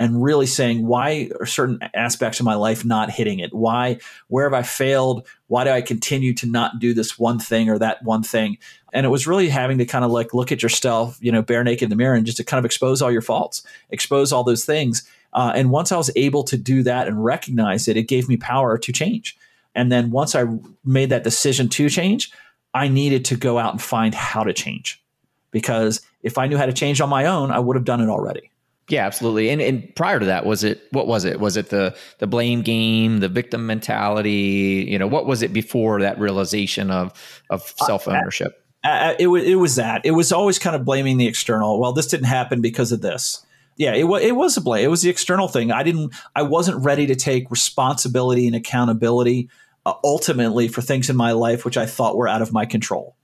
and 0.00 0.24
really 0.24 0.46
saying 0.46 0.84
why 0.84 1.30
are 1.38 1.46
certain 1.46 1.78
aspects 1.94 2.40
of 2.40 2.44
my 2.44 2.56
life 2.56 2.84
not 2.84 3.10
hitting 3.10 3.38
it? 3.38 3.54
Why 3.54 3.98
where 4.26 4.50
have 4.50 4.54
i 4.54 4.62
failed? 4.62 5.24
Why 5.46 5.62
do 5.62 5.70
i 5.70 5.80
continue 5.80 6.34
to 6.34 6.46
not 6.46 6.80
do 6.80 6.94
this 6.94 7.16
one 7.16 7.38
thing 7.38 7.70
or 7.70 7.78
that 7.78 8.02
one 8.02 8.24
thing? 8.24 8.58
And 8.92 9.06
it 9.06 9.10
was 9.10 9.28
really 9.28 9.50
having 9.50 9.78
to 9.78 9.86
kind 9.86 10.04
of 10.04 10.10
like 10.10 10.34
look 10.34 10.50
at 10.50 10.64
yourself 10.64 11.16
you 11.20 11.30
know 11.30 11.42
bare 11.42 11.62
naked 11.62 11.84
in 11.84 11.90
the 11.90 11.96
mirror 11.96 12.16
and 12.16 12.26
just 12.26 12.38
to 12.38 12.44
kind 12.44 12.58
of 12.58 12.64
expose 12.64 13.00
all 13.00 13.12
your 13.12 13.22
faults 13.22 13.62
expose 13.90 14.32
all 14.32 14.42
those 14.42 14.64
things 14.64 15.08
uh, 15.32 15.52
and 15.54 15.70
once 15.70 15.92
I 15.92 15.96
was 15.96 16.10
able 16.16 16.44
to 16.44 16.56
do 16.56 16.82
that 16.82 17.08
and 17.08 17.24
recognize 17.24 17.88
it, 17.88 17.96
it 17.96 18.04
gave 18.04 18.28
me 18.28 18.36
power 18.36 18.78
to 18.78 18.92
change. 18.92 19.36
And 19.74 19.90
then 19.90 20.10
once 20.10 20.34
I 20.34 20.44
made 20.84 21.10
that 21.10 21.24
decision 21.24 21.68
to 21.70 21.88
change, 21.88 22.30
I 22.74 22.88
needed 22.88 23.24
to 23.26 23.36
go 23.36 23.58
out 23.58 23.72
and 23.72 23.80
find 23.80 24.14
how 24.14 24.44
to 24.44 24.52
change. 24.52 25.02
Because 25.50 26.00
if 26.22 26.38
I 26.38 26.46
knew 26.46 26.56
how 26.56 26.66
to 26.66 26.72
change 26.72 27.00
on 27.00 27.08
my 27.08 27.26
own, 27.26 27.50
I 27.50 27.58
would 27.58 27.76
have 27.76 27.84
done 27.84 28.00
it 28.00 28.08
already. 28.08 28.50
Yeah, 28.88 29.06
absolutely. 29.06 29.48
And 29.48 29.62
and 29.62 29.94
prior 29.94 30.18
to 30.18 30.26
that, 30.26 30.44
was 30.44 30.64
it 30.64 30.82
what 30.90 31.06
was 31.06 31.24
it? 31.24 31.40
Was 31.40 31.56
it 31.56 31.70
the 31.70 31.96
the 32.18 32.26
blame 32.26 32.62
game, 32.62 33.20
the 33.20 33.28
victim 33.28 33.66
mentality? 33.66 34.86
You 34.88 34.98
know, 34.98 35.06
what 35.06 35.24
was 35.24 35.42
it 35.42 35.52
before 35.52 36.00
that 36.00 36.18
realization 36.18 36.90
of 36.90 37.12
of 37.48 37.62
self 37.86 38.08
ownership? 38.08 38.62
Uh, 38.84 38.88
uh, 38.88 39.14
it 39.18 39.28
was 39.28 39.44
it 39.44 39.54
was 39.54 39.76
that. 39.76 40.04
It 40.04 40.10
was 40.10 40.32
always 40.32 40.58
kind 40.58 40.74
of 40.74 40.84
blaming 40.84 41.16
the 41.16 41.26
external. 41.26 41.78
Well, 41.78 41.92
this 41.92 42.06
didn't 42.06 42.26
happen 42.26 42.60
because 42.60 42.92
of 42.92 43.00
this 43.00 43.46
yeah, 43.82 43.94
it 43.94 44.04
was 44.04 44.22
it 44.22 44.36
was 44.36 44.56
a 44.56 44.60
blame. 44.60 44.84
It 44.84 44.88
was 44.88 45.02
the 45.02 45.10
external 45.10 45.48
thing. 45.48 45.72
I 45.72 45.82
didn't. 45.82 46.14
I 46.36 46.42
wasn't 46.42 46.84
ready 46.84 47.08
to 47.08 47.16
take 47.16 47.50
responsibility 47.50 48.46
and 48.46 48.54
accountability 48.54 49.48
uh, 49.84 49.94
ultimately 50.04 50.68
for 50.68 50.82
things 50.82 51.10
in 51.10 51.16
my 51.16 51.32
life 51.32 51.64
which 51.64 51.76
I 51.76 51.84
thought 51.84 52.16
were 52.16 52.28
out 52.28 52.42
of 52.42 52.52
my 52.52 52.64
control. 52.64 53.16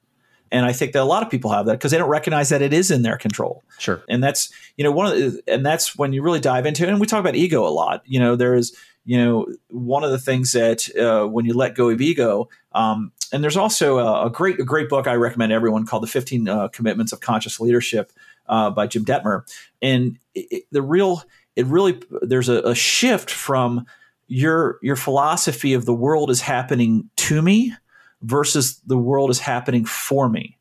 And 0.50 0.66
I 0.66 0.72
think 0.72 0.94
that 0.94 1.02
a 1.02 1.04
lot 1.04 1.22
of 1.22 1.30
people 1.30 1.52
have 1.52 1.66
that 1.66 1.74
because 1.74 1.92
they 1.92 1.98
don't 1.98 2.08
recognize 2.08 2.48
that 2.48 2.60
it 2.60 2.72
is 2.72 2.90
in 2.90 3.02
their 3.02 3.16
control. 3.16 3.62
Sure. 3.78 4.02
And 4.08 4.20
that's 4.20 4.52
you 4.76 4.82
know 4.82 4.90
one 4.90 5.06
of 5.06 5.12
the, 5.12 5.42
and 5.46 5.64
that's 5.64 5.96
when 5.96 6.12
you 6.12 6.22
really 6.22 6.40
dive 6.40 6.66
into 6.66 6.82
it. 6.82 6.88
And 6.88 6.98
we 6.98 7.06
talk 7.06 7.20
about 7.20 7.36
ego 7.36 7.64
a 7.64 7.70
lot. 7.70 8.02
You 8.04 8.18
know, 8.18 8.34
there 8.34 8.56
is 8.56 8.76
you 9.04 9.16
know 9.16 9.46
one 9.68 10.02
of 10.02 10.10
the 10.10 10.18
things 10.18 10.50
that 10.52 10.92
uh, 10.96 11.28
when 11.28 11.44
you 11.44 11.54
let 11.54 11.76
go 11.76 11.88
of 11.88 12.00
ego. 12.00 12.48
Um, 12.72 13.12
and 13.32 13.44
there's 13.44 13.56
also 13.56 13.98
a, 13.98 14.26
a, 14.26 14.30
great 14.30 14.58
a 14.58 14.64
great 14.64 14.88
book 14.88 15.06
I 15.06 15.14
recommend 15.14 15.52
everyone 15.52 15.86
called 15.86 16.02
The 16.02 16.08
15 16.08 16.48
uh, 16.48 16.68
Commitments 16.68 17.12
of 17.12 17.20
Conscious 17.20 17.60
Leadership 17.60 18.10
uh, 18.48 18.70
by 18.70 18.86
Jim 18.86 19.04
Dethmer. 19.04 19.42
And 19.82 20.18
it, 20.34 20.64
the 20.70 20.82
real, 20.82 21.22
it 21.56 21.66
really, 21.66 22.00
there's 22.22 22.48
a, 22.48 22.60
a 22.62 22.74
shift 22.74 23.30
from 23.30 23.86
your 24.28 24.78
your 24.82 24.96
philosophy 24.96 25.72
of 25.72 25.86
the 25.86 25.94
world 25.94 26.30
is 26.30 26.42
happening 26.42 27.08
to 27.16 27.40
me 27.40 27.74
versus 28.20 28.80
the 28.86 28.98
world 28.98 29.30
is 29.30 29.38
happening 29.38 29.84
for 29.84 30.28
me. 30.28 30.58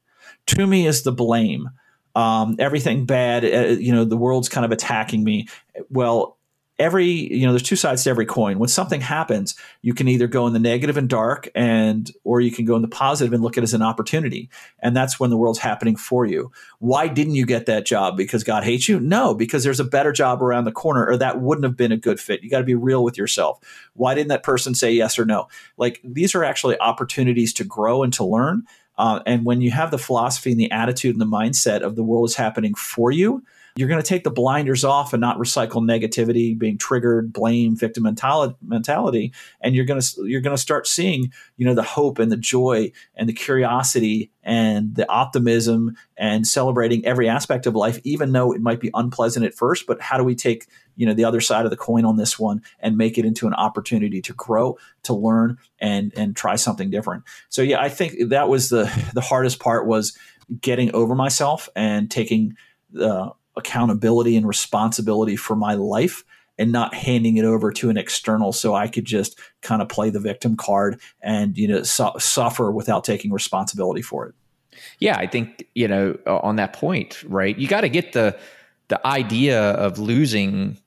To 0.47 0.65
me 0.65 0.87
is 0.87 1.03
the 1.03 1.11
blame. 1.11 1.69
Um, 2.15 2.55
everything 2.57 3.05
bad, 3.05 3.43
uh, 3.43 3.79
you 3.79 3.91
know, 3.91 4.05
the 4.05 4.17
world's 4.17 4.49
kind 4.49 4.65
of 4.65 4.71
attacking 4.71 5.23
me. 5.23 5.47
Well, 5.89 6.36
every 6.79 7.07
you 7.07 7.45
know 7.45 7.51
there's 7.51 7.63
two 7.63 7.75
sides 7.75 8.03
to 8.03 8.09
every 8.09 8.25
coin. 8.25 8.59
When 8.59 8.69
something 8.69 9.01
happens 9.01 9.55
you 9.81 9.93
can 9.93 10.07
either 10.07 10.27
go 10.27 10.47
in 10.47 10.53
the 10.53 10.59
negative 10.59 10.97
and 10.97 11.09
dark 11.09 11.49
and 11.55 12.11
or 12.23 12.41
you 12.41 12.51
can 12.51 12.65
go 12.65 12.75
in 12.75 12.81
the 12.81 12.87
positive 12.87 13.33
and 13.33 13.41
look 13.41 13.57
at 13.57 13.61
it 13.61 13.65
as 13.65 13.73
an 13.73 13.81
opportunity. 13.81 14.49
And 14.79 14.95
that's 14.95 15.19
when 15.19 15.29
the 15.29 15.37
world's 15.37 15.59
happening 15.59 15.95
for 15.95 16.25
you. 16.25 16.51
Why 16.79 17.07
didn't 17.07 17.35
you 17.35 17.45
get 17.45 17.65
that 17.65 17.85
job? 17.85 18.17
Because 18.17 18.43
god 18.43 18.63
hates 18.63 18.87
you? 18.87 18.99
No 18.99 19.33
because 19.33 19.63
there's 19.63 19.79
a 19.79 19.85
better 19.85 20.11
job 20.11 20.41
around 20.41 20.65
the 20.65 20.71
corner 20.71 21.05
or 21.05 21.17
that 21.17 21.41
wouldn't 21.41 21.65
have 21.65 21.77
been 21.77 21.91
a 21.91 21.97
good 21.97 22.19
fit. 22.19 22.43
You 22.43 22.49
got 22.49 22.59
to 22.59 22.63
be 22.63 22.75
real 22.75 23.03
with 23.03 23.17
yourself. 23.17 23.59
Why 23.93 24.13
didn't 24.13 24.29
that 24.29 24.43
person 24.43 24.75
say 24.75 24.91
yes 24.91 25.17
or 25.17 25.25
no? 25.25 25.47
Like 25.77 25.99
these 26.03 26.35
are 26.35 26.43
actually 26.43 26.79
opportunities 26.79 27.53
to 27.53 27.63
grow 27.63 28.03
and 28.03 28.13
to 28.13 28.23
learn. 28.23 28.63
Uh, 28.97 29.21
and 29.25 29.45
when 29.45 29.61
you 29.61 29.71
have 29.71 29.91
the 29.91 29.97
philosophy 29.97 30.51
and 30.51 30.59
the 30.59 30.71
attitude 30.71 31.15
and 31.15 31.21
the 31.21 31.25
mindset 31.25 31.81
of 31.81 31.95
the 31.95 32.03
world 32.03 32.29
is 32.29 32.35
happening 32.35 32.73
for 32.73 33.11
you 33.11 33.43
you're 33.77 33.87
going 33.87 34.01
to 34.01 34.07
take 34.07 34.23
the 34.23 34.31
blinders 34.31 34.83
off 34.83 35.13
and 35.13 35.21
not 35.21 35.37
recycle 35.37 35.83
negativity, 35.83 36.57
being 36.57 36.79
triggered, 36.79 37.31
blame, 37.31 37.75
victim 37.75 38.03
mentality, 38.03 39.33
and 39.61 39.75
you're 39.75 39.85
going 39.85 40.01
to 40.01 40.25
you're 40.25 40.41
going 40.41 40.55
to 40.55 40.61
start 40.61 40.87
seeing 40.87 41.31
you 41.57 41.65
know 41.65 41.75
the 41.75 41.83
hope 41.83 42.17
and 42.17 42.31
the 42.31 42.37
joy 42.37 42.91
and 43.15 43.29
the 43.29 43.33
curiosity 43.33 44.31
and 44.41 44.95
the 44.95 45.07
optimism 45.09 45.95
and 46.17 46.47
celebrating 46.47 47.05
every 47.05 47.29
aspect 47.29 47.67
of 47.67 47.75
life, 47.75 47.99
even 48.03 48.31
though 48.31 48.51
it 48.51 48.61
might 48.61 48.79
be 48.79 48.89
unpleasant 48.95 49.45
at 49.45 49.53
first. 49.53 49.85
But 49.85 50.01
how 50.01 50.17
do 50.17 50.23
we 50.23 50.33
take 50.33 50.65
you 50.95 51.05
know 51.05 51.13
the 51.13 51.25
other 51.25 51.41
side 51.41 51.65
of 51.65 51.69
the 51.69 51.77
coin 51.77 52.03
on 52.03 52.17
this 52.17 52.39
one 52.39 52.63
and 52.79 52.97
make 52.97 53.19
it 53.19 53.25
into 53.25 53.45
an 53.45 53.53
opportunity 53.53 54.21
to 54.23 54.33
grow, 54.33 54.77
to 55.03 55.13
learn, 55.13 55.59
and 55.79 56.11
and 56.17 56.35
try 56.35 56.55
something 56.55 56.89
different? 56.89 57.25
So 57.49 57.61
yeah, 57.61 57.79
I 57.79 57.89
think 57.89 58.29
that 58.29 58.49
was 58.49 58.69
the 58.69 58.85
the 59.13 59.21
hardest 59.21 59.59
part 59.59 59.85
was 59.85 60.17
getting 60.61 60.95
over 60.95 61.13
myself 61.13 61.69
and 61.75 62.09
taking 62.09 62.55
the 62.91 63.31
accountability 63.57 64.37
and 64.37 64.47
responsibility 64.47 65.35
for 65.35 65.55
my 65.55 65.73
life 65.73 66.23
and 66.57 66.71
not 66.71 66.93
handing 66.93 67.37
it 67.37 67.45
over 67.45 67.71
to 67.71 67.89
an 67.89 67.97
external 67.97 68.51
so 68.51 68.73
I 68.73 68.87
could 68.87 69.05
just 69.05 69.39
kind 69.61 69.81
of 69.81 69.89
play 69.89 70.09
the 70.09 70.19
victim 70.19 70.55
card 70.55 70.99
and 71.21 71.57
you 71.57 71.67
know 71.67 71.83
su- 71.83 72.11
suffer 72.19 72.71
without 72.71 73.03
taking 73.03 73.31
responsibility 73.31 74.01
for 74.01 74.27
it. 74.27 74.35
Yeah, 74.99 75.17
I 75.17 75.27
think 75.27 75.65
you 75.75 75.87
know 75.87 76.17
on 76.25 76.57
that 76.57 76.73
point, 76.73 77.23
right? 77.23 77.57
You 77.57 77.67
got 77.67 77.81
to 77.81 77.89
get 77.89 78.13
the 78.13 78.37
the 78.87 79.05
idea 79.05 79.71
of 79.71 79.99
losing 79.99 80.77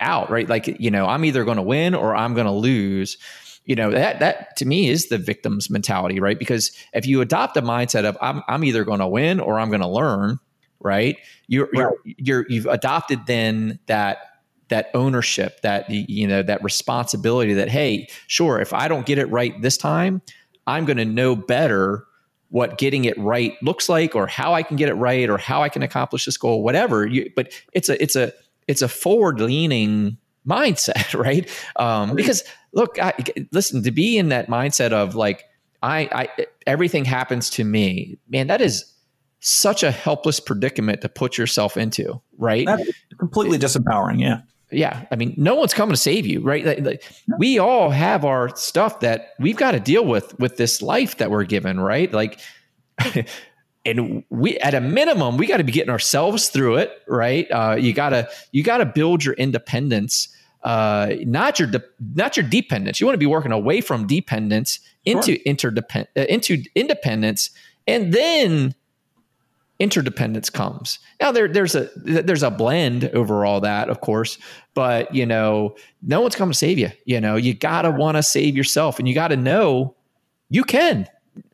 out, 0.00 0.30
right? 0.30 0.48
Like 0.48 0.66
you 0.80 0.90
know, 0.90 1.06
I'm 1.06 1.24
either 1.24 1.44
going 1.44 1.58
to 1.58 1.62
win 1.62 1.94
or 1.94 2.14
I'm 2.14 2.34
going 2.34 2.46
to 2.46 2.52
lose. 2.52 3.18
You 3.64 3.74
know 3.74 3.90
that 3.90 4.20
that 4.20 4.56
to 4.58 4.64
me 4.64 4.88
is 4.88 5.08
the 5.08 5.18
victim's 5.18 5.70
mentality, 5.70 6.20
right? 6.20 6.38
Because 6.38 6.70
if 6.92 7.06
you 7.06 7.20
adopt 7.20 7.56
a 7.56 7.62
mindset 7.62 8.04
of 8.04 8.16
I'm 8.20 8.42
I'm 8.48 8.64
either 8.64 8.84
going 8.84 9.00
to 9.00 9.08
win 9.08 9.40
or 9.40 9.58
I'm 9.58 9.68
going 9.68 9.80
to 9.80 9.88
learn, 9.88 10.38
right? 10.80 11.16
You're, 11.46 11.66
right. 11.66 11.90
you're, 12.04 12.14
you're 12.18 12.46
you've 12.48 12.66
adopted 12.66 13.26
then 13.26 13.78
that 13.86 14.18
that 14.68 14.90
ownership, 14.94 15.60
that 15.60 15.88
you 15.88 16.26
know, 16.26 16.42
that 16.42 16.62
responsibility. 16.62 17.54
That 17.54 17.68
hey, 17.68 18.08
sure, 18.26 18.60
if 18.60 18.72
I 18.72 18.88
don't 18.88 19.06
get 19.06 19.18
it 19.18 19.26
right 19.26 19.60
this 19.62 19.76
time, 19.76 20.22
I'm 20.66 20.84
going 20.84 20.96
to 20.96 21.04
know 21.04 21.36
better 21.36 22.04
what 22.48 22.78
getting 22.78 23.04
it 23.04 23.18
right 23.18 23.54
looks 23.62 23.88
like, 23.88 24.14
or 24.14 24.26
how 24.26 24.54
I 24.54 24.62
can 24.62 24.76
get 24.76 24.88
it 24.88 24.94
right, 24.94 25.28
or 25.28 25.38
how 25.38 25.62
I 25.62 25.68
can 25.68 25.82
accomplish 25.82 26.24
this 26.24 26.36
goal, 26.36 26.62
whatever. 26.62 27.06
You, 27.06 27.30
but 27.36 27.52
it's 27.72 27.88
a 27.88 28.00
it's 28.02 28.16
a 28.16 28.32
it's 28.66 28.82
a 28.82 28.88
forward 28.88 29.40
leaning 29.40 30.18
mindset, 30.46 31.14
right? 31.18 31.48
Um, 31.76 32.14
because 32.14 32.44
look, 32.72 32.98
I, 33.00 33.14
listen, 33.52 33.82
to 33.84 33.90
be 33.90 34.18
in 34.18 34.28
that 34.30 34.48
mindset 34.48 34.92
of 34.92 35.14
like 35.14 35.44
I, 35.82 36.08
I 36.12 36.46
everything 36.66 37.04
happens 37.04 37.50
to 37.50 37.64
me, 37.64 38.18
man, 38.28 38.48
that 38.48 38.60
is 38.60 38.92
such 39.40 39.82
a 39.82 39.90
helpless 39.90 40.40
predicament 40.40 41.02
to 41.02 41.08
put 41.08 41.38
yourself 41.38 41.76
into, 41.76 42.20
right? 42.38 42.66
That's 42.66 42.90
completely 43.18 43.58
disempowering. 43.58 44.20
Yeah. 44.20 44.40
Yeah. 44.70 45.06
I 45.10 45.16
mean, 45.16 45.34
no 45.36 45.54
one's 45.54 45.74
coming 45.74 45.92
to 45.92 46.00
save 46.00 46.26
you, 46.26 46.40
right? 46.40 46.64
Like, 46.64 46.80
like, 46.80 47.12
we 47.38 47.58
all 47.58 47.90
have 47.90 48.24
our 48.24 48.54
stuff 48.56 49.00
that 49.00 49.30
we've 49.38 49.56
got 49.56 49.72
to 49.72 49.80
deal 49.80 50.04
with 50.04 50.36
with 50.40 50.56
this 50.56 50.82
life 50.82 51.18
that 51.18 51.30
we're 51.30 51.44
given, 51.44 51.78
right? 51.78 52.12
Like, 52.12 52.40
and 53.86 54.24
we 54.28 54.58
at 54.58 54.74
a 54.74 54.80
minimum 54.80 55.36
we 55.36 55.46
got 55.46 55.58
to 55.58 55.64
be 55.64 55.72
getting 55.72 55.90
ourselves 55.90 56.48
through 56.48 56.76
it 56.76 56.90
right 57.06 57.46
uh, 57.50 57.76
you 57.78 57.92
gotta 57.92 58.28
you 58.50 58.62
gotta 58.62 58.84
build 58.84 59.24
your 59.24 59.34
independence 59.34 60.28
uh, 60.64 61.14
not 61.20 61.58
your 61.58 61.68
de- 61.68 61.84
not 62.14 62.36
your 62.36 62.46
dependence 62.46 63.00
you 63.00 63.06
want 63.06 63.14
to 63.14 63.18
be 63.18 63.26
working 63.26 63.52
away 63.52 63.80
from 63.80 64.06
dependence 64.06 64.80
into 65.04 65.34
sure. 65.34 65.42
interdepend 65.46 66.08
uh, 66.16 66.22
into 66.22 66.62
independence 66.74 67.50
and 67.86 68.12
then 68.12 68.74
interdependence 69.78 70.50
comes. 70.50 70.98
Now 71.20 71.32
there 71.32 71.48
there's 71.48 71.74
a 71.74 71.90
there's 71.96 72.42
a 72.42 72.50
blend 72.50 73.04
over 73.10 73.44
all 73.44 73.60
that, 73.60 73.88
of 73.88 74.00
course, 74.00 74.38
but 74.74 75.14
you 75.14 75.26
know, 75.26 75.76
no 76.02 76.20
one's 76.20 76.36
coming 76.36 76.52
to 76.52 76.58
save 76.58 76.78
you. 76.78 76.90
You 77.04 77.20
know, 77.20 77.36
you 77.36 77.54
gotta 77.54 77.90
want 77.90 78.16
to 78.16 78.22
save 78.22 78.56
yourself, 78.56 78.98
and 78.98 79.08
you 79.08 79.14
got 79.14 79.28
to 79.28 79.36
know 79.36 79.94
you 80.48 80.64
can. 80.64 81.06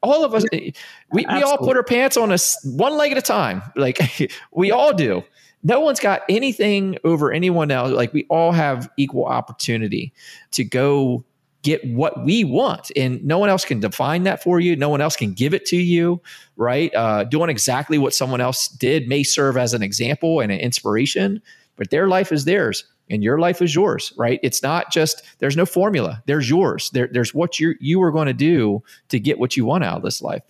All 0.03 0.25
of 0.25 0.33
us, 0.33 0.45
we, 0.53 0.75
we 1.13 1.43
all 1.43 1.59
put 1.59 1.77
our 1.77 1.83
pants 1.83 2.17
on 2.17 2.31
us 2.31 2.57
one 2.65 2.97
leg 2.97 3.11
at 3.11 3.19
a 3.19 3.23
time. 3.23 3.63
Like 3.75 4.31
we 4.53 4.71
all 4.71 4.93
do. 4.95 5.25
No 5.65 5.81
one's 5.81 6.01
got 6.01 6.23
anything 6.29 6.99
over 7.05 7.33
anyone 7.33 7.71
else. 7.71 7.93
Like 7.93 8.13
we 8.13 8.25
all 8.29 8.53
have 8.53 8.91
equal 8.97 9.27
opportunity 9.27 10.13
to 10.53 10.65
go 10.65 11.25
get 11.63 11.85
what 11.85 12.25
we 12.25 12.45
want. 12.45 12.91
And 12.97 13.25
no 13.25 13.39
one 13.39 13.49
else 13.49 13.65
can 13.65 13.81
define 13.81 14.25
that 14.25 14.43
for 14.43 14.61
you. 14.61 14.75
No 14.77 14.89
one 14.89 15.01
else 15.01 15.17
can 15.17 15.33
give 15.33 15.55
it 15.55 15.65
to 15.67 15.77
you 15.77 16.21
right? 16.57 16.95
Uh, 16.95 17.25
doing 17.25 17.51
exactly 17.51 17.99
what 17.99 18.15
someone 18.15 18.41
else 18.41 18.69
did 18.69 19.09
may 19.09 19.23
serve 19.23 19.57
as 19.57 19.75
an 19.75 19.83
example 19.83 20.41
and 20.41 20.53
an 20.53 20.61
inspiration 20.61 21.43
but 21.77 21.91
their 21.91 22.07
life 22.07 22.31
is 22.31 22.45
theirs 22.45 22.85
and 23.11 23.23
your 23.23 23.39
life 23.39 23.63
is 23.63 23.75
yours 23.75 24.13
right? 24.17 24.39
It's 24.43 24.63
not 24.63 24.93
just 24.93 25.23
there's 25.39 25.57
no 25.57 25.67
formula. 25.67 26.23
There's 26.27 26.49
yours. 26.49 26.91
There, 26.91 27.09
there's 27.11 27.35
what 27.35 27.59
you 27.59 27.75
you 27.81 28.03
are 28.03 28.13
going 28.13 28.27
to 28.27 28.35
do 28.35 28.83
to 29.09 29.19
get 29.19 29.39
what 29.39 29.57
you 29.57 29.65
want 29.65 29.85
out 29.85 29.97
of 29.99 30.03
this 30.03 30.23
life. 30.23 30.43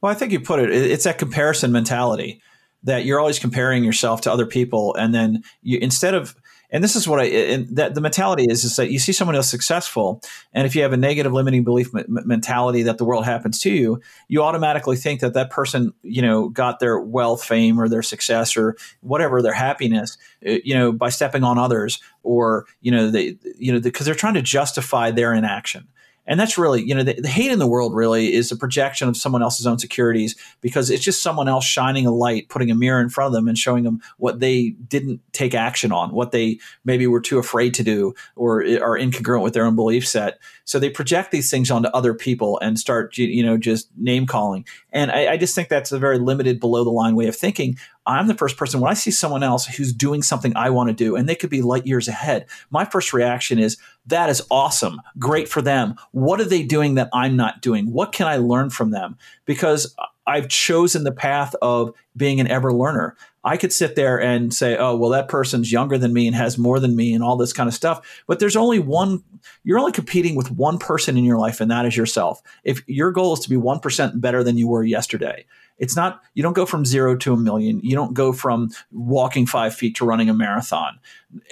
Well 0.00 0.10
i 0.10 0.14
think 0.14 0.32
you 0.32 0.40
put 0.40 0.60
it 0.60 0.70
it's 0.70 1.04
that 1.04 1.18
comparison 1.18 1.72
mentality 1.72 2.40
that 2.84 3.04
you're 3.04 3.20
always 3.20 3.38
comparing 3.38 3.84
yourself 3.84 4.20
to 4.22 4.32
other 4.32 4.46
people 4.46 4.94
and 4.96 5.14
then 5.14 5.44
you 5.62 5.78
instead 5.80 6.14
of 6.14 6.34
and 6.72 6.82
this 6.82 6.96
is 6.96 7.06
what 7.06 7.20
I 7.20 7.24
and 7.24 7.76
that 7.76 7.94
the 7.94 8.00
mentality 8.00 8.46
is 8.48 8.64
is 8.64 8.76
that 8.76 8.90
you 8.90 8.98
see 8.98 9.12
someone 9.12 9.36
else 9.36 9.50
successful, 9.50 10.22
and 10.54 10.66
if 10.66 10.74
you 10.74 10.82
have 10.82 10.94
a 10.94 10.96
negative 10.96 11.32
limiting 11.32 11.64
belief 11.64 11.94
m- 11.94 12.06
mentality 12.08 12.82
that 12.84 12.96
the 12.96 13.04
world 13.04 13.26
happens 13.26 13.60
to 13.60 13.70
you, 13.70 14.00
you 14.28 14.42
automatically 14.42 14.96
think 14.96 15.20
that 15.20 15.34
that 15.34 15.50
person 15.50 15.92
you 16.02 16.22
know 16.22 16.48
got 16.48 16.80
their 16.80 16.98
wealth, 16.98 17.44
fame, 17.44 17.78
or 17.78 17.88
their 17.88 18.02
success, 18.02 18.56
or 18.56 18.76
whatever 19.02 19.42
their 19.42 19.52
happiness, 19.52 20.16
uh, 20.46 20.56
you 20.64 20.74
know, 20.74 20.90
by 20.90 21.10
stepping 21.10 21.44
on 21.44 21.58
others, 21.58 22.00
or 22.22 22.66
you 22.80 22.90
know 22.90 23.10
they 23.10 23.36
you 23.58 23.72
know 23.72 23.80
because 23.80 24.06
they're 24.06 24.14
trying 24.14 24.34
to 24.34 24.42
justify 24.42 25.10
their 25.10 25.34
inaction 25.34 25.86
and 26.26 26.38
that's 26.38 26.56
really 26.56 26.82
you 26.82 26.94
know 26.94 27.02
the, 27.02 27.20
the, 27.20 27.28
hate 27.28 27.50
in 27.50 27.58
the 27.58 27.66
world 27.66 27.94
really 27.94 28.32
is 28.32 28.52
a 28.52 28.56
projection 28.56 29.08
of 29.08 29.16
someone 29.16 29.42
else's 29.42 29.66
own 29.66 29.78
securities 29.78 30.36
because 30.60 30.90
it's 30.90 31.02
just 31.02 31.22
someone 31.22 31.48
else 31.48 31.64
shining 31.64 32.06
a 32.06 32.10
light 32.10 32.48
putting 32.48 32.70
a 32.70 32.74
mirror 32.74 33.00
in 33.00 33.08
front 33.08 33.26
of 33.26 33.32
them 33.32 33.48
and 33.48 33.58
showing 33.58 33.84
them 33.84 34.00
what 34.18 34.40
they 34.40 34.70
didn't 34.88 35.20
take 35.32 35.54
action 35.54 35.92
on 35.92 36.12
what 36.12 36.32
they 36.32 36.58
maybe 36.84 37.06
were 37.06 37.20
too 37.20 37.38
afraid 37.38 37.74
to 37.74 37.82
do 37.82 38.14
or 38.36 38.60
are 38.60 38.98
incongruent 38.98 39.42
with 39.42 39.54
their 39.54 39.64
own 39.64 39.76
belief 39.76 40.06
set. 40.06 40.38
So 40.64 40.78
they 40.78 40.90
project 40.90 41.30
these 41.30 41.50
things 41.50 41.70
onto 41.70 41.88
other 41.88 42.14
people 42.14 42.58
and 42.60 42.78
start 42.78 43.16
you 43.16 43.44
know 43.44 43.56
just 43.56 43.88
name 43.96 44.26
calling. 44.26 44.64
And 44.92 45.10
I, 45.10 45.32
I 45.32 45.36
just 45.36 45.54
think 45.54 45.68
that's 45.68 45.92
a 45.92 45.98
very 45.98 46.18
limited 46.18 46.60
below 46.60 46.84
the 46.84 46.90
line 46.90 47.16
way 47.16 47.26
of 47.26 47.36
thinking 47.36 47.76
I'm 48.06 48.26
the 48.26 48.34
first 48.34 48.56
person 48.56 48.80
when 48.80 48.90
I 48.90 48.94
see 48.94 49.10
someone 49.10 49.42
else 49.42 49.66
who's 49.66 49.92
doing 49.92 50.22
something 50.22 50.56
I 50.56 50.70
want 50.70 50.88
to 50.88 50.94
do 50.94 51.16
and 51.16 51.28
they 51.28 51.34
could 51.34 51.50
be 51.50 51.62
light 51.62 51.86
years 51.86 52.08
ahead. 52.08 52.46
My 52.70 52.84
first 52.84 53.12
reaction 53.12 53.58
is 53.58 53.76
that 54.06 54.28
is 54.28 54.42
awesome. 54.50 55.00
Great 55.18 55.48
for 55.48 55.62
them. 55.62 55.94
What 56.10 56.40
are 56.40 56.44
they 56.44 56.64
doing 56.64 56.94
that 56.96 57.10
I'm 57.12 57.36
not 57.36 57.62
doing? 57.62 57.92
What 57.92 58.12
can 58.12 58.26
I 58.26 58.36
learn 58.36 58.70
from 58.70 58.90
them? 58.90 59.16
Because 59.44 59.94
I've 60.26 60.48
chosen 60.48 61.04
the 61.04 61.12
path 61.12 61.54
of 61.62 61.92
being 62.16 62.40
an 62.40 62.48
ever 62.48 62.72
learner. 62.72 63.16
I 63.44 63.56
could 63.56 63.72
sit 63.72 63.96
there 63.96 64.20
and 64.20 64.54
say, 64.54 64.76
oh, 64.76 64.96
well, 64.96 65.10
that 65.10 65.28
person's 65.28 65.72
younger 65.72 65.98
than 65.98 66.12
me 66.12 66.28
and 66.28 66.36
has 66.36 66.58
more 66.58 66.78
than 66.78 66.94
me 66.94 67.12
and 67.12 67.24
all 67.24 67.36
this 67.36 67.52
kind 67.52 67.68
of 67.68 67.74
stuff. 67.74 68.22
But 68.28 68.38
there's 68.38 68.54
only 68.54 68.78
one, 68.78 69.24
you're 69.64 69.80
only 69.80 69.90
competing 69.90 70.36
with 70.36 70.52
one 70.52 70.78
person 70.78 71.16
in 71.16 71.24
your 71.24 71.38
life, 71.38 71.60
and 71.60 71.70
that 71.72 71.86
is 71.86 71.96
yourself. 71.96 72.40
If 72.62 72.82
your 72.86 73.10
goal 73.10 73.32
is 73.32 73.40
to 73.40 73.50
be 73.50 73.56
1% 73.56 74.20
better 74.20 74.44
than 74.44 74.58
you 74.58 74.68
were 74.68 74.84
yesterday, 74.84 75.44
it's 75.78 75.96
not, 75.96 76.22
you 76.34 76.42
don't 76.42 76.52
go 76.52 76.66
from 76.66 76.84
zero 76.84 77.16
to 77.16 77.32
a 77.32 77.36
million. 77.36 77.80
You 77.82 77.94
don't 77.96 78.14
go 78.14 78.32
from 78.32 78.70
walking 78.90 79.46
five 79.46 79.74
feet 79.74 79.96
to 79.96 80.04
running 80.04 80.28
a 80.28 80.34
marathon. 80.34 80.98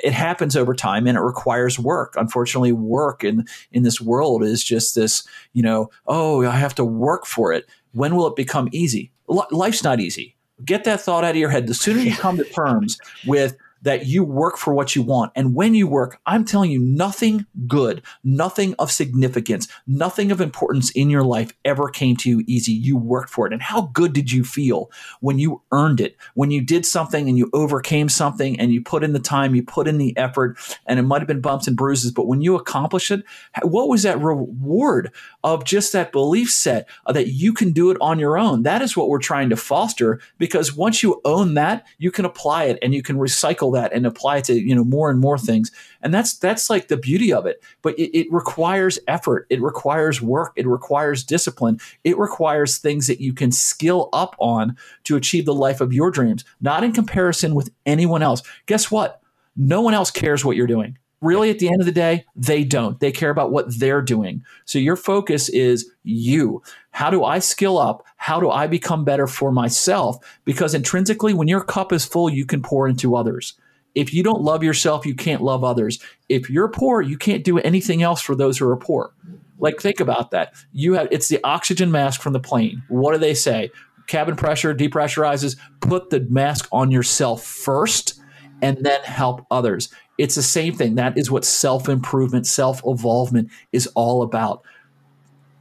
It 0.02 0.12
happens 0.12 0.56
over 0.56 0.74
time 0.74 1.06
and 1.06 1.16
it 1.16 1.22
requires 1.22 1.78
work. 1.78 2.14
Unfortunately, 2.16 2.72
work 2.72 3.24
in, 3.24 3.46
in 3.72 3.82
this 3.82 4.00
world 4.00 4.44
is 4.44 4.62
just 4.62 4.94
this, 4.94 5.26
you 5.52 5.62
know, 5.62 5.90
oh, 6.06 6.44
I 6.44 6.56
have 6.56 6.74
to 6.76 6.84
work 6.84 7.26
for 7.26 7.52
it. 7.52 7.68
When 7.92 8.14
will 8.14 8.26
it 8.26 8.36
become 8.36 8.68
easy? 8.72 9.10
Life's 9.26 9.82
not 9.82 10.00
easy. 10.00 10.36
Get 10.64 10.84
that 10.84 11.00
thought 11.00 11.24
out 11.24 11.30
of 11.30 11.36
your 11.36 11.48
head. 11.48 11.66
The 11.66 11.74
sooner 11.74 12.00
you 12.00 12.14
come 12.14 12.36
to 12.36 12.44
terms 12.44 12.98
with 13.26 13.56
that 13.82 14.06
you 14.06 14.22
work 14.24 14.56
for 14.56 14.74
what 14.74 14.94
you 14.94 15.02
want. 15.02 15.32
And 15.34 15.54
when 15.54 15.74
you 15.74 15.86
work, 15.86 16.20
I'm 16.26 16.44
telling 16.44 16.70
you, 16.70 16.78
nothing 16.78 17.46
good, 17.66 18.02
nothing 18.22 18.74
of 18.78 18.90
significance, 18.90 19.68
nothing 19.86 20.30
of 20.30 20.40
importance 20.40 20.90
in 20.90 21.10
your 21.10 21.22
life 21.22 21.52
ever 21.64 21.88
came 21.88 22.16
to 22.16 22.28
you 22.28 22.44
easy. 22.46 22.72
You 22.72 22.96
worked 22.96 23.30
for 23.30 23.46
it. 23.46 23.52
And 23.52 23.62
how 23.62 23.82
good 23.92 24.12
did 24.12 24.30
you 24.30 24.44
feel 24.44 24.90
when 25.20 25.38
you 25.38 25.62
earned 25.72 26.00
it? 26.00 26.16
When 26.34 26.50
you 26.50 26.60
did 26.60 26.84
something 26.84 27.28
and 27.28 27.38
you 27.38 27.50
overcame 27.52 28.08
something 28.08 28.58
and 28.60 28.72
you 28.72 28.82
put 28.82 29.02
in 29.02 29.12
the 29.12 29.18
time, 29.18 29.54
you 29.54 29.62
put 29.62 29.88
in 29.88 29.98
the 29.98 30.16
effort, 30.16 30.58
and 30.86 30.98
it 30.98 31.02
might 31.02 31.20
have 31.20 31.28
been 31.28 31.40
bumps 31.40 31.66
and 31.66 31.76
bruises, 31.76 32.12
but 32.12 32.26
when 32.26 32.40
you 32.40 32.56
accomplished 32.56 33.10
it, 33.10 33.24
what 33.62 33.88
was 33.88 34.02
that 34.02 34.20
reward 34.20 35.12
of 35.42 35.64
just 35.64 35.92
that 35.92 36.12
belief 36.12 36.50
set 36.50 36.88
that 37.06 37.28
you 37.28 37.52
can 37.52 37.72
do 37.72 37.90
it 37.90 37.96
on 38.00 38.18
your 38.18 38.36
own? 38.36 38.62
That 38.62 38.82
is 38.82 38.96
what 38.96 39.08
we're 39.08 39.18
trying 39.18 39.50
to 39.50 39.56
foster 39.56 40.20
because 40.38 40.76
once 40.76 41.02
you 41.02 41.20
own 41.24 41.54
that, 41.54 41.86
you 41.98 42.10
can 42.10 42.24
apply 42.24 42.64
it 42.64 42.78
and 42.82 42.94
you 42.94 43.02
can 43.02 43.16
recycle 43.16 43.69
that 43.72 43.92
and 43.92 44.06
apply 44.06 44.38
it 44.38 44.44
to 44.44 44.54
you 44.54 44.74
know 44.74 44.84
more 44.84 45.10
and 45.10 45.20
more 45.20 45.38
things. 45.38 45.70
And 46.02 46.12
that's 46.14 46.36
that's 46.36 46.70
like 46.70 46.88
the 46.88 46.96
beauty 46.96 47.32
of 47.32 47.46
it. 47.46 47.62
But 47.82 47.98
it, 47.98 48.16
it, 48.16 48.32
requires 48.32 48.98
effort. 49.08 49.46
It 49.50 49.60
requires 49.60 50.22
work. 50.22 50.52
It 50.56 50.66
requires 50.66 51.24
discipline. 51.24 51.78
It 52.04 52.18
requires 52.18 52.78
things 52.78 53.06
that 53.06 53.20
you 53.20 53.32
can 53.32 53.52
skill 53.52 54.08
up 54.12 54.36
on 54.38 54.76
to 55.04 55.16
achieve 55.16 55.44
the 55.44 55.54
life 55.54 55.80
of 55.80 55.92
your 55.92 56.10
dreams 56.10 56.44
not 56.60 56.84
in 56.84 56.92
comparison 56.92 57.54
with 57.54 57.70
anyone 57.86 58.22
else. 58.22 58.42
Guess 58.66 58.90
what? 58.90 59.20
No 59.56 59.80
one 59.80 59.94
else 59.94 60.10
cares 60.10 60.44
what 60.44 60.56
you're 60.56 60.66
doing 60.66 60.96
really 61.20 61.50
at 61.50 61.58
the 61.58 61.68
end 61.68 61.80
of 61.80 61.86
the 61.86 61.92
day 61.92 62.24
they 62.34 62.64
don't. 62.64 62.98
They 63.00 63.12
care 63.12 63.30
about 63.30 63.52
what 63.52 63.78
they're 63.78 64.02
doing. 64.02 64.44
So 64.64 64.78
your 64.78 64.96
focus 64.96 65.48
is 65.48 65.90
you. 66.02 66.62
How 66.92 67.10
do 67.10 67.24
i 67.24 67.38
skill 67.38 67.78
up? 67.78 68.04
How 68.16 68.40
do 68.40 68.50
i 68.50 68.66
become 68.66 69.04
better 69.04 69.26
for 69.26 69.52
myself? 69.52 70.18
Because 70.44 70.74
intrinsically 70.74 71.34
when 71.34 71.48
your 71.48 71.62
cup 71.62 71.92
is 71.92 72.04
full 72.04 72.30
you 72.30 72.46
can 72.46 72.62
pour 72.62 72.88
into 72.88 73.16
others. 73.16 73.54
If 73.94 74.14
you 74.14 74.22
don't 74.22 74.42
love 74.42 74.62
yourself 74.62 75.04
you 75.04 75.14
can't 75.14 75.42
love 75.42 75.64
others. 75.64 75.98
If 76.28 76.48
you're 76.48 76.68
poor 76.68 77.02
you 77.02 77.18
can't 77.18 77.44
do 77.44 77.58
anything 77.58 78.02
else 78.02 78.20
for 78.20 78.34
those 78.34 78.58
who 78.58 78.68
are 78.68 78.76
poor. 78.76 79.12
Like 79.58 79.78
think 79.78 80.00
about 80.00 80.30
that. 80.30 80.54
You 80.72 80.94
have 80.94 81.08
it's 81.10 81.28
the 81.28 81.40
oxygen 81.44 81.90
mask 81.90 82.20
from 82.20 82.32
the 82.32 82.40
plane. 82.40 82.82
What 82.88 83.12
do 83.12 83.18
they 83.18 83.34
say? 83.34 83.70
Cabin 84.06 84.34
pressure 84.34 84.74
depressurizes. 84.74 85.56
Put 85.80 86.10
the 86.10 86.20
mask 86.20 86.66
on 86.72 86.90
yourself 86.90 87.44
first 87.44 88.20
and 88.62 88.78
then 88.84 89.02
help 89.02 89.46
others 89.50 89.90
it's 90.20 90.34
the 90.34 90.42
same 90.42 90.74
thing. 90.74 90.96
That 90.96 91.16
is 91.16 91.30
what 91.30 91.46
self 91.46 91.88
improvement, 91.88 92.46
self 92.46 92.82
evolvement 92.84 93.50
is 93.72 93.86
all 93.94 94.22
about. 94.22 94.62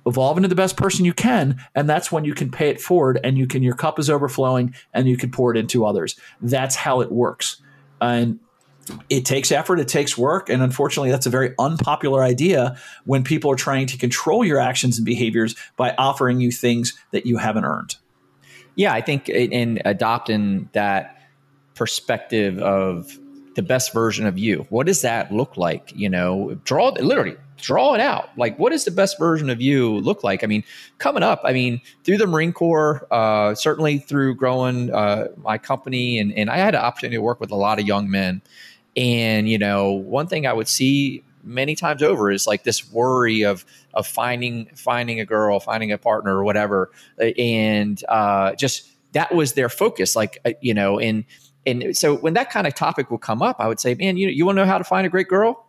Evolve 0.05 0.38
into 0.38 0.49
the 0.49 0.55
best 0.55 0.76
person 0.76 1.05
you 1.05 1.14
can, 1.14 1.64
and 1.76 1.89
that's 1.89 2.12
when 2.12 2.26
you 2.26 2.34
can 2.34 2.51
pay 2.51 2.70
it 2.70 2.82
forward 2.82 3.20
and 3.24 3.38
you 3.38 3.47
can, 3.47 3.64
your 3.64 3.76
cup 3.76 3.99
is 3.99 4.10
overflowing 4.10 4.76
and 4.93 5.07
you 5.07 5.16
can 5.16 5.32
pour 5.32 5.55
it 5.55 5.57
into 5.57 5.86
others. 5.86 6.20
That's 6.41 6.76
how 6.76 6.99
it 6.99 7.12
works. 7.12 7.62
And 8.01 8.39
it 9.10 9.24
takes 9.24 9.51
effort, 9.51 9.80
it 9.80 9.88
takes 9.88 10.18
work, 10.18 10.49
and 10.49 10.62
unfortunately, 10.62 11.12
that's 11.12 11.28
a 11.28 11.30
very 11.30 11.53
unpopular 11.60 12.24
idea 12.24 12.78
when 13.05 13.24
people 13.24 13.51
are 13.51 13.55
trying 13.55 13.88
to 13.88 13.97
control 13.97 14.43
your 14.43 14.60
actions 14.60 14.97
and 14.97 15.05
behaviors 15.05 15.55
by 15.78 15.93
offering 15.97 16.41
you 16.41 16.51
things 16.51 16.97
that 17.12 17.26
you 17.26 17.38
haven't 17.38 17.66
earned. 17.66 17.95
Yeah, 18.76 18.93
I 18.93 19.01
think 19.01 19.30
in 19.30 19.80
adopting 19.86 20.70
that 20.74 21.16
perspective 21.76 22.57
of 22.60 23.18
the 23.60 23.68
best 23.68 23.91
version 23.91 24.26
of 24.26 24.38
you? 24.38 24.66
What 24.70 24.88
does 24.88 25.01
that 25.01 25.34
look 25.34 25.57
like? 25.57 25.91
You 25.93 26.07
know, 26.07 26.57
draw 26.64 26.89
literally 26.89 27.36
draw 27.57 27.93
it 27.93 27.99
out. 27.99 28.30
Like, 28.38 28.57
what 28.57 28.72
does 28.72 28.86
the 28.86 28.91
best 28.91 29.20
version 29.20 29.49
of 29.49 29.60
you 29.60 29.97
look 29.99 30.24
like? 30.24 30.45
I 30.45 30.47
mean, 30.47 30.64
coming 30.97 31.24
up, 31.24 31.41
I 31.43 31.51
mean, 31.51 31.82
through 32.05 32.18
the 32.18 32.26
Marine 32.26 32.53
Corps, 32.53 33.05
uh, 33.12 33.53
certainly 33.55 33.97
through 33.97 34.36
growing 34.36 34.93
uh, 34.93 35.28
my 35.43 35.57
company, 35.57 36.20
and, 36.20 36.32
and 36.32 36.49
I 36.49 36.55
had 36.55 36.74
an 36.74 36.80
opportunity 36.80 37.18
to 37.18 37.22
work 37.22 37.41
with 37.41 37.51
a 37.51 37.57
lot 37.57 37.78
of 37.78 37.86
young 37.86 38.10
men. 38.10 38.41
And, 38.95 39.49
you 39.49 39.57
know, 39.57 39.91
one 39.91 40.28
thing 40.28 40.47
I 40.47 40.53
would 40.53 40.70
see 40.70 41.22
many 41.43 41.76
times 41.76 42.01
over 42.01 42.32
is 42.32 42.47
like 42.47 42.64
this 42.64 42.89
worry 42.91 43.43
of 43.43 43.66
of 43.93 44.07
finding 44.07 44.68
finding 44.76 45.20
a 45.20 45.26
girl, 45.26 45.60
finding 45.60 45.91
a 45.91 45.97
partner 45.97 46.38
or 46.38 46.45
whatever. 46.45 46.91
And 47.38 48.01
uh, 48.07 48.55
just 48.55 48.88
that 49.12 49.36
was 49.36 49.53
their 49.53 49.70
focus. 49.70 50.16
Like, 50.16 50.39
uh, 50.45 50.53
you 50.62 50.74
know, 50.74 50.97
and 50.97 51.26
and 51.70 51.97
so 51.97 52.15
when 52.15 52.34
that 52.34 52.49
kind 52.49 52.67
of 52.67 52.76
topic 52.76 53.11
will 53.11 53.17
come 53.17 53.41
up, 53.41 53.57
I 53.59 53.67
would 53.67 53.80
say, 53.80 53.95
man, 53.95 54.17
you 54.17 54.30
you 54.30 54.45
want 54.45 54.57
to 54.57 54.65
know 54.65 54.70
how 54.70 54.78
to 54.78 54.84
find 54.84 55.05
a 55.05 55.09
great 55.09 55.28
girl? 55.28 55.65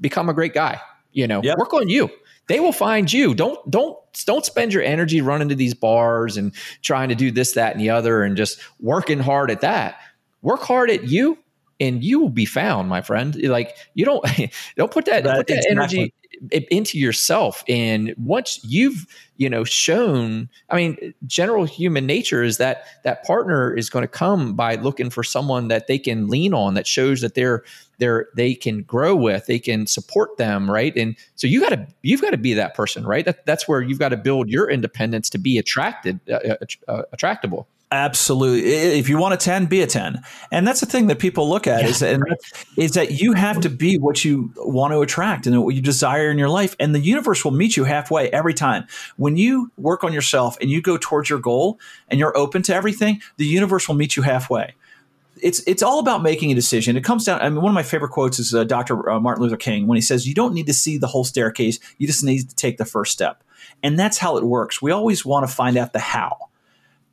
Become 0.00 0.28
a 0.28 0.34
great 0.34 0.54
guy. 0.54 0.80
You 1.12 1.26
know, 1.26 1.42
yep. 1.42 1.58
work 1.58 1.74
on 1.74 1.88
you. 1.88 2.10
They 2.48 2.60
will 2.60 2.72
find 2.72 3.12
you. 3.12 3.34
Don't 3.34 3.70
don't 3.70 3.98
don't 4.26 4.44
spend 4.44 4.72
your 4.72 4.82
energy 4.82 5.20
running 5.20 5.48
to 5.48 5.54
these 5.54 5.74
bars 5.74 6.36
and 6.36 6.52
trying 6.82 7.08
to 7.08 7.14
do 7.14 7.30
this, 7.30 7.52
that, 7.52 7.72
and 7.72 7.80
the 7.80 7.90
other, 7.90 8.22
and 8.22 8.36
just 8.36 8.58
working 8.80 9.20
hard 9.20 9.50
at 9.50 9.60
that. 9.60 9.98
Work 10.42 10.62
hard 10.62 10.90
at 10.90 11.04
you, 11.04 11.38
and 11.80 12.02
you 12.02 12.20
will 12.20 12.30
be 12.30 12.44
found, 12.44 12.88
my 12.88 13.00
friend. 13.00 13.34
Like 13.42 13.76
you 13.94 14.04
don't 14.04 14.24
don't 14.76 14.90
put 14.90 15.04
that, 15.04 15.24
that 15.24 15.36
put 15.36 15.46
that 15.48 15.64
exactly. 15.68 15.98
energy 15.98 16.14
into 16.50 16.98
yourself. 16.98 17.62
And 17.68 18.14
once 18.16 18.60
you've 18.64 19.06
you 19.36 19.48
know 19.48 19.64
shown, 19.64 20.48
I 20.70 20.76
mean, 20.76 21.14
general 21.26 21.64
human 21.64 22.06
nature 22.06 22.42
is 22.42 22.58
that 22.58 22.84
that 23.04 23.24
partner 23.24 23.74
is 23.74 23.90
going 23.90 24.02
to 24.02 24.08
come 24.08 24.54
by 24.54 24.76
looking 24.76 25.10
for 25.10 25.22
someone 25.22 25.68
that 25.68 25.86
they 25.86 25.98
can 25.98 26.28
lean 26.28 26.54
on, 26.54 26.74
that 26.74 26.86
shows 26.86 27.20
that 27.20 27.34
they're 27.34 27.62
they're 27.98 28.28
they 28.34 28.54
can 28.54 28.82
grow 28.82 29.14
with, 29.14 29.46
they 29.46 29.58
can 29.58 29.86
support 29.86 30.36
them, 30.36 30.70
right? 30.70 30.96
And 30.96 31.16
so 31.36 31.46
you 31.46 31.60
got 31.60 31.70
to 31.70 31.86
you've 32.02 32.22
got 32.22 32.30
to 32.30 32.38
be 32.38 32.54
that 32.54 32.74
person, 32.74 33.06
right? 33.06 33.24
That, 33.24 33.46
that's 33.46 33.68
where 33.68 33.80
you've 33.80 33.98
got 33.98 34.10
to 34.10 34.16
build 34.16 34.48
your 34.48 34.68
independence 34.70 35.30
to 35.30 35.38
be 35.38 35.58
attracted, 35.58 36.18
uh, 36.28 36.34
uh, 36.34 36.56
uh 36.88 37.02
attractable. 37.12 37.68
Absolutely. 37.92 38.70
If 38.70 39.10
you 39.10 39.18
want 39.18 39.34
a 39.34 39.36
10, 39.36 39.66
be 39.66 39.82
a 39.82 39.86
10. 39.86 40.22
And 40.50 40.66
that's 40.66 40.80
the 40.80 40.86
thing 40.86 41.08
that 41.08 41.18
people 41.18 41.46
look 41.50 41.66
at 41.66 41.82
yeah, 41.82 41.88
is, 41.88 41.98
that, 41.98 42.18
right. 42.18 42.38
is 42.78 42.92
that 42.92 43.20
you 43.20 43.34
have 43.34 43.60
to 43.60 43.68
be 43.68 43.98
what 43.98 44.24
you 44.24 44.50
want 44.56 44.94
to 44.94 45.02
attract 45.02 45.46
and 45.46 45.62
what 45.62 45.74
you 45.74 45.82
desire 45.82 46.30
in 46.30 46.38
your 46.38 46.48
life. 46.48 46.74
And 46.80 46.94
the 46.94 47.00
universe 47.00 47.44
will 47.44 47.52
meet 47.52 47.76
you 47.76 47.84
halfway 47.84 48.30
every 48.30 48.54
time. 48.54 48.86
When 49.18 49.36
you 49.36 49.70
work 49.76 50.04
on 50.04 50.14
yourself 50.14 50.56
and 50.62 50.70
you 50.70 50.80
go 50.80 50.96
towards 50.96 51.28
your 51.28 51.38
goal 51.38 51.78
and 52.08 52.18
you're 52.18 52.34
open 52.34 52.62
to 52.62 52.74
everything, 52.74 53.20
the 53.36 53.44
universe 53.44 53.86
will 53.86 53.94
meet 53.94 54.16
you 54.16 54.22
halfway. 54.22 54.74
It's, 55.42 55.62
it's 55.66 55.82
all 55.82 55.98
about 55.98 56.22
making 56.22 56.50
a 56.50 56.54
decision. 56.54 56.96
It 56.96 57.04
comes 57.04 57.26
down. 57.26 57.42
I 57.42 57.50
mean, 57.50 57.60
one 57.60 57.72
of 57.72 57.74
my 57.74 57.82
favorite 57.82 58.10
quotes 58.10 58.38
is 58.38 58.54
uh, 58.54 58.64
Dr. 58.64 59.10
Uh, 59.10 59.20
Martin 59.20 59.42
Luther 59.42 59.56
King 59.58 59.86
when 59.86 59.96
he 59.96 60.02
says, 60.02 60.26
"You 60.26 60.34
don't 60.34 60.54
need 60.54 60.66
to 60.66 60.74
see 60.74 60.98
the 60.98 61.08
whole 61.08 61.24
staircase; 61.24 61.80
you 61.98 62.06
just 62.06 62.22
need 62.22 62.48
to 62.48 62.54
take 62.54 62.78
the 62.78 62.84
first 62.84 63.12
step." 63.12 63.42
And 63.82 63.98
that's 63.98 64.18
how 64.18 64.36
it 64.36 64.44
works. 64.44 64.80
We 64.80 64.92
always 64.92 65.26
want 65.26 65.48
to 65.48 65.52
find 65.52 65.76
out 65.76 65.92
the 65.94 65.98
how 65.98 66.51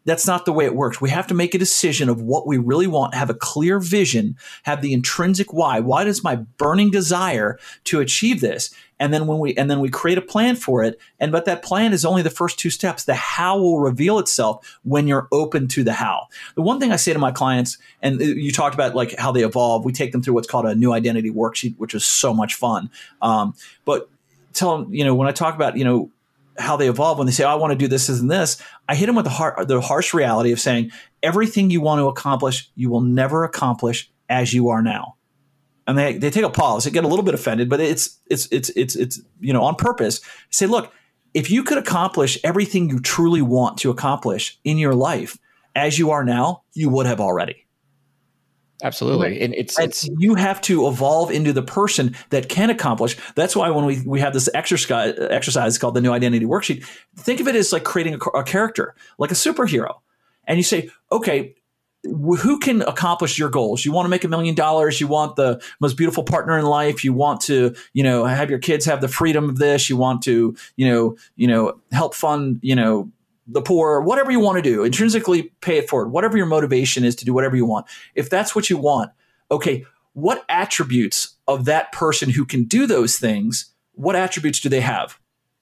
that's 0.06 0.28
not 0.28 0.46
the 0.46 0.54
way 0.54 0.66
it 0.66 0.76
works. 0.76 1.02
We 1.02 1.10
have 1.10 1.28
to 1.28 1.34
make 1.34 1.54
a 1.54 1.60
decision 1.60 2.10
of 2.10 2.22
what 2.22 2.48
we 2.48 2.58
really 2.58 2.88
want, 2.88 3.14
have 3.14 3.30
a 3.30 3.34
clear 3.34 3.80
vision, 3.80 4.38
have 4.64 4.82
the 4.82 4.94
intrinsic 4.94 5.54
why. 5.54 5.80
Why 5.80 6.04
does 6.04 6.24
my 6.24 6.36
burning 6.36 6.90
desire 6.92 7.60
to 7.86 8.00
achieve 8.00 8.42
this? 8.42 8.74
And 9.00 9.14
then 9.14 9.28
when 9.28 9.40
we 9.40 9.56
and 9.56 9.72
then 9.72 9.80
we 9.80 9.90
create 9.90 10.18
a 10.18 10.22
plan 10.22 10.56
for 10.56 10.84
it. 10.84 11.00
And 11.20 11.32
but 11.32 11.46
that 11.46 11.64
plan 11.64 11.94
is 11.94 12.04
only 12.04 12.22
the 12.22 12.30
first 12.30 12.60
two 12.60 12.70
steps. 12.70 13.06
The 13.06 13.14
how 13.14 13.58
will 13.58 13.80
reveal 13.80 14.20
itself 14.20 14.80
when 14.84 15.08
you're 15.08 15.28
open 15.32 15.68
to 15.70 15.84
the 15.84 15.94
how. 15.94 16.28
The 16.56 16.62
one 16.62 16.80
thing 16.80 16.92
I 16.92 16.98
say 16.98 17.14
to 17.14 17.20
my 17.20 17.32
clients, 17.32 17.78
and 18.02 18.20
you 18.20 18.52
talked 18.52 18.76
about 18.76 18.96
like 18.96 19.16
how 19.18 19.32
they 19.32 19.44
evolve. 19.44 19.86
We 19.86 19.94
take 19.94 20.12
them 20.12 20.22
through 20.22 20.34
what's 20.34 20.48
called 20.48 20.66
a 20.66 20.76
new 20.76 20.92
identity 20.92 21.32
worksheet, 21.32 21.78
which 21.78 21.94
is 21.94 22.06
so 22.06 22.34
much 22.34 22.56
fun. 22.56 22.90
Um, 23.22 23.54
but 23.86 24.10
tell 24.54 24.78
them, 24.78 24.94
you 24.94 25.06
know, 25.06 25.16
when 25.16 25.28
I 25.28 25.32
talk 25.32 25.56
about, 25.56 25.78
you 25.78 25.86
know, 25.86 26.12
how 26.60 26.78
they 26.78 26.90
evolve 26.90 27.18
when 27.18 27.26
they 27.26 27.34
say, 27.34 27.44
oh, 27.44 27.50
I 27.50 27.56
want 27.56 27.72
to 27.72 27.78
do 27.78 27.88
this, 27.88 28.10
and 28.10 28.30
this. 28.30 28.62
I 28.88 28.96
hit 28.96 29.06
them 29.06 29.16
with 29.16 29.26
the, 29.26 29.32
har- 29.32 29.66
the 29.66 29.82
harsh 29.82 30.14
reality 30.14 30.52
of 30.52 30.60
saying, 30.60 30.92
everything 31.24 31.70
you 31.70 31.82
want 31.82 32.00
to 32.00 32.08
accomplish, 32.08 32.70
you 32.76 32.90
will 32.90 33.02
never 33.02 33.44
accomplish 33.44 34.12
as 34.30 34.54
you 34.54 34.70
are 34.70 34.82
now. 34.82 35.16
And 35.88 35.98
they, 35.98 36.18
they 36.18 36.30
take 36.30 36.44
a 36.44 36.50
pause, 36.50 36.84
they 36.84 36.92
get 36.92 37.04
a 37.04 37.08
little 37.08 37.26
bit 37.26 37.34
offended, 37.34 37.68
but 37.68 37.80
it's 37.80 38.20
it's 38.30 38.48
it's 38.52 38.70
it's 38.76 38.96
it's 38.96 39.20
you 39.40 39.54
know 39.54 39.64
on 39.64 39.74
purpose. 39.74 40.22
Say, 40.52 40.68
look, 40.68 40.94
if 41.34 41.50
you 41.50 41.64
could 41.64 41.80
accomplish 41.80 42.38
everything 42.44 42.90
you 42.90 43.00
truly 43.00 43.42
want 43.42 43.80
to 43.80 43.90
accomplish 43.90 44.60
in 44.64 44.78
your 44.78 44.94
life 44.94 45.40
as 45.76 45.98
you 45.98 46.12
are 46.12 46.24
now, 46.24 46.64
you 46.74 46.90
would 46.90 47.08
have 47.08 47.20
already. 47.20 47.66
Absolutely. 48.82 49.42
And 49.42 49.54
it's, 49.54 49.78
and 49.78 49.90
it's 49.90 50.10
you 50.18 50.36
have 50.36 50.62
to 50.62 50.88
evolve 50.88 51.32
into 51.32 51.52
the 51.52 51.62
person 51.62 52.16
that 52.30 52.48
can 52.48 52.70
accomplish. 52.70 53.18
That's 53.36 53.56
why 53.56 53.70
when 53.72 53.86
we, 53.86 54.02
we 54.02 54.20
have 54.22 54.34
this 54.34 54.50
exercise 54.54 55.16
exercise 55.20 55.78
called 55.78 55.96
the 55.96 56.02
new 56.02 56.12
identity 56.12 56.46
worksheet, 56.46 56.86
think 57.18 57.40
of 57.40 57.48
it 57.48 57.56
as 57.56 57.74
like 57.74 57.84
creating 57.84 58.16
a, 58.16 58.38
a 58.38 58.44
character, 58.44 58.96
like 59.18 59.32
a 59.32 59.36
superhero. 59.36 60.00
And 60.46 60.58
you 60.58 60.64
say, 60.64 60.90
okay, 61.12 61.56
who 62.04 62.60
can 62.60 62.82
accomplish 62.84 63.38
your 63.38 63.50
goals? 63.50 63.84
You 63.84 63.92
want 63.92 64.06
to 64.06 64.10
make 64.10 64.24
a 64.24 64.30
million 64.30 64.56
dollars. 64.56 65.02
You 65.02 65.08
want 65.08 65.36
the 65.36 65.62
most 65.82 65.98
beautiful 65.98 66.24
partner 66.24 66.58
in 66.58 66.66
life. 66.66 67.04
You 67.04 67.14
want 67.14 67.42
to, 67.42 67.76
you 67.94 68.04
know, 68.04 68.24
have 68.26 68.50
your 68.50 68.60
kids 68.60 68.86
have 68.86 69.02
the 69.02 69.10
freedom 69.10 69.50
of 69.50 69.58
this. 69.58 69.90
You 69.90 69.98
want 69.98 70.22
to, 70.24 70.56
you 70.78 70.88
know, 70.88 71.18
you 71.36 71.48
know, 71.48 71.80
help 71.92 72.16
fund, 72.16 72.60
you 72.62 72.76
know, 72.76 73.12
the 73.52 73.62
poor, 73.62 74.02
whatever 74.02 74.32
you 74.32 74.40
want 74.40 74.58
to 74.58 74.62
do, 74.62 74.84
intrinsically 74.84 75.52
pay 75.62 75.78
it 75.78 75.90
forward, 75.90 76.10
whatever 76.10 76.38
your 76.38 76.46
motivation 76.46 77.04
is 77.04 77.16
to 77.16 77.26
do 77.26 77.34
whatever 77.34 77.56
you 77.56 77.66
want. 77.66 77.88
If 78.16 78.30
that's 78.30 78.56
what 78.56 78.70
you 78.70 78.78
want, 78.78 79.12
okay, 79.50 79.86
what 80.14 80.46
attributes 80.50 81.36
of 81.48 81.66
that 81.66 81.92
person 81.92 82.30
who 82.30 82.46
can 82.46 82.66
do 82.66 82.86
those 82.86 83.18
things, 83.18 83.74
what 83.94 84.16
attributes 84.16 84.60
do 84.60 84.70
they 84.70 84.82
have? 84.82 85.18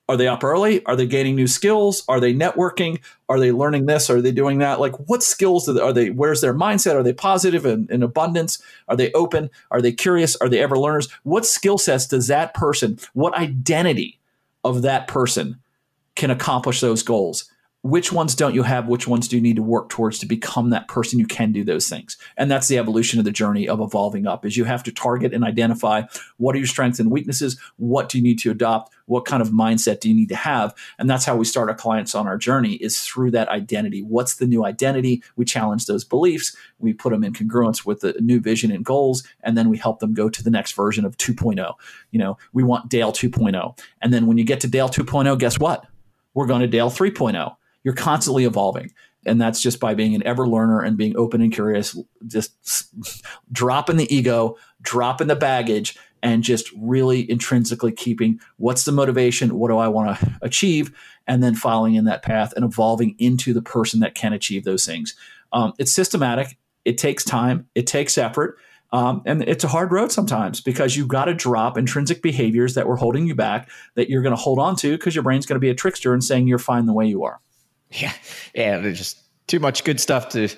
Are 0.09 0.15
they 0.15 0.27
up 0.27 0.43
early? 0.43 0.85
Are 0.85 0.95
they 0.95 1.05
gaining 1.05 1.35
new 1.35 1.47
skills? 1.47 2.03
Are 2.07 2.21
they 2.21 2.33
networking? 2.33 3.01
Are 3.27 3.39
they 3.39 3.51
learning 3.51 3.87
this? 3.87 4.09
Are 4.09 4.21
they 4.21 4.31
doing 4.31 4.59
that? 4.59 4.79
Like, 4.79 4.95
what 5.09 5.21
skills 5.21 5.67
are 5.67 5.91
they? 5.91 6.11
Where's 6.11 6.39
their 6.39 6.53
mindset? 6.53 6.95
Are 6.95 7.03
they 7.03 7.11
positive 7.11 7.65
and 7.65 7.89
in 7.91 8.03
abundance? 8.03 8.61
Are 8.87 8.95
they 8.95 9.11
open? 9.11 9.49
Are 9.69 9.81
they 9.81 9.91
curious? 9.91 10.37
Are 10.37 10.47
they 10.47 10.59
ever 10.59 10.77
learners? 10.77 11.09
What 11.23 11.45
skill 11.45 11.77
sets 11.77 12.07
does 12.07 12.27
that 12.27 12.53
person, 12.53 12.99
what 13.13 13.33
identity 13.33 14.19
of 14.63 14.81
that 14.83 15.07
person 15.07 15.59
can 16.15 16.31
accomplish 16.31 16.79
those 16.79 17.03
goals? 17.03 17.51
Which 17.87 18.11
ones 18.11 18.35
don't 18.35 18.53
you 18.53 18.63
have 18.63 18.87
which 18.87 19.07
ones 19.07 19.27
do 19.27 19.37
you 19.37 19.41
need 19.41 19.55
to 19.55 19.63
work 19.63 19.87
towards 19.87 20.19
to 20.19 20.25
become 20.25 20.71
that 20.71 20.87
person 20.89 21.19
who 21.19 21.25
can 21.25 21.53
do 21.53 21.63
those 21.63 21.87
things? 21.87 22.17
And 22.35 22.51
that's 22.51 22.67
the 22.67 22.77
evolution 22.77 23.17
of 23.17 23.25
the 23.25 23.31
journey 23.31 23.67
of 23.67 23.79
evolving 23.79 24.27
up 24.27 24.45
is 24.45 24.57
you 24.57 24.65
have 24.65 24.83
to 24.83 24.91
target 24.91 25.33
and 25.33 25.43
identify 25.43 26.03
what 26.35 26.53
are 26.53 26.57
your 26.57 26.67
strengths 26.67 26.99
and 26.99 27.09
weaknesses 27.09 27.57
what 27.77 28.09
do 28.09 28.17
you 28.17 28.23
need 28.23 28.39
to 28.39 28.51
adopt 28.51 28.93
what 29.05 29.23
kind 29.23 29.41
of 29.41 29.49
mindset 29.49 30.01
do 30.01 30.09
you 30.09 30.15
need 30.15 30.27
to 30.27 30.35
have? 30.35 30.75
And 30.99 31.09
that's 31.09 31.23
how 31.23 31.37
we 31.37 31.45
start 31.45 31.69
our 31.69 31.75
clients 31.75 32.13
on 32.13 32.27
our 32.27 32.37
journey 32.37 32.73
is 32.73 32.99
through 32.99 33.31
that 33.31 33.47
identity. 33.47 34.01
What's 34.01 34.35
the 34.35 34.47
new 34.47 34.65
identity? 34.65 35.23
We 35.37 35.45
challenge 35.45 35.85
those 35.85 36.03
beliefs 36.03 36.55
we 36.79 36.93
put 36.93 37.11
them 37.11 37.23
in 37.23 37.33
congruence 37.33 37.85
with 37.85 38.01
the 38.01 38.13
new 38.19 38.39
vision 38.39 38.71
and 38.71 38.83
goals 38.83 39.23
and 39.41 39.57
then 39.57 39.69
we 39.69 39.77
help 39.77 39.99
them 39.99 40.13
go 40.13 40.29
to 40.29 40.43
the 40.43 40.51
next 40.51 40.73
version 40.73 41.05
of 41.05 41.17
2.0 41.17 41.73
you 42.11 42.19
know 42.19 42.37
we 42.53 42.63
want 42.63 42.89
dale 42.89 43.11
2.0 43.11 43.79
and 44.01 44.13
then 44.13 44.27
when 44.27 44.37
you 44.37 44.43
get 44.43 44.59
to 44.59 44.67
dale 44.67 44.89
2.0 44.89 45.39
guess 45.39 45.57
what? 45.57 45.85
We're 46.33 46.47
going 46.47 46.61
to 46.61 46.67
dale 46.67 46.91
3.0 46.91 47.55
you're 47.83 47.93
constantly 47.93 48.45
evolving. 48.45 48.91
And 49.25 49.41
that's 49.41 49.61
just 49.61 49.79
by 49.79 49.93
being 49.93 50.15
an 50.15 50.25
ever 50.25 50.47
learner 50.47 50.81
and 50.81 50.97
being 50.97 51.17
open 51.17 51.41
and 51.41 51.51
curious, 51.51 51.97
just 52.25 52.93
dropping 53.51 53.97
the 53.97 54.13
ego, 54.13 54.55
dropping 54.81 55.27
the 55.27 55.35
baggage, 55.35 55.97
and 56.23 56.43
just 56.43 56.71
really 56.77 57.29
intrinsically 57.29 57.91
keeping 57.91 58.39
what's 58.57 58.85
the 58.85 58.91
motivation? 58.91 59.57
What 59.57 59.69
do 59.69 59.77
I 59.77 59.87
want 59.87 60.19
to 60.19 60.37
achieve? 60.41 60.97
And 61.27 61.43
then 61.43 61.55
following 61.55 61.95
in 61.95 62.05
that 62.05 62.23
path 62.23 62.53
and 62.55 62.65
evolving 62.65 63.15
into 63.19 63.53
the 63.53 63.61
person 63.61 63.99
that 63.99 64.15
can 64.15 64.33
achieve 64.33 64.63
those 64.63 64.85
things. 64.85 65.15
Um, 65.51 65.73
it's 65.77 65.91
systematic, 65.91 66.57
it 66.85 66.97
takes 66.97 67.23
time, 67.23 67.67
it 67.75 67.87
takes 67.87 68.17
effort. 68.17 68.57
Um, 68.93 69.21
and 69.25 69.43
it's 69.43 69.65
a 69.65 69.67
hard 69.67 69.91
road 69.91 70.13
sometimes 70.13 70.61
because 70.61 70.95
you've 70.95 71.09
got 71.09 71.25
to 71.25 71.33
drop 71.33 71.77
intrinsic 71.77 72.21
behaviors 72.21 72.75
that 72.75 72.87
were 72.87 72.95
holding 72.95 73.27
you 73.27 73.35
back 73.35 73.69
that 73.95 74.09
you're 74.09 74.21
going 74.21 74.35
to 74.35 74.41
hold 74.41 74.59
on 74.59 74.77
to 74.77 74.97
because 74.97 75.13
your 75.13 75.23
brain's 75.23 75.45
going 75.45 75.57
to 75.57 75.59
be 75.59 75.69
a 75.69 75.75
trickster 75.75 76.13
and 76.13 76.23
saying 76.23 76.47
you're 76.47 76.57
fine 76.57 76.85
the 76.85 76.93
way 76.93 77.05
you 77.05 77.23
are. 77.23 77.41
Yeah, 78.01 78.13
yeah, 78.53 78.79
there's 78.79 78.97
just 78.97 79.17
too 79.47 79.59
much 79.59 79.83
good 79.83 79.99
stuff 79.99 80.29
to. 80.29 80.49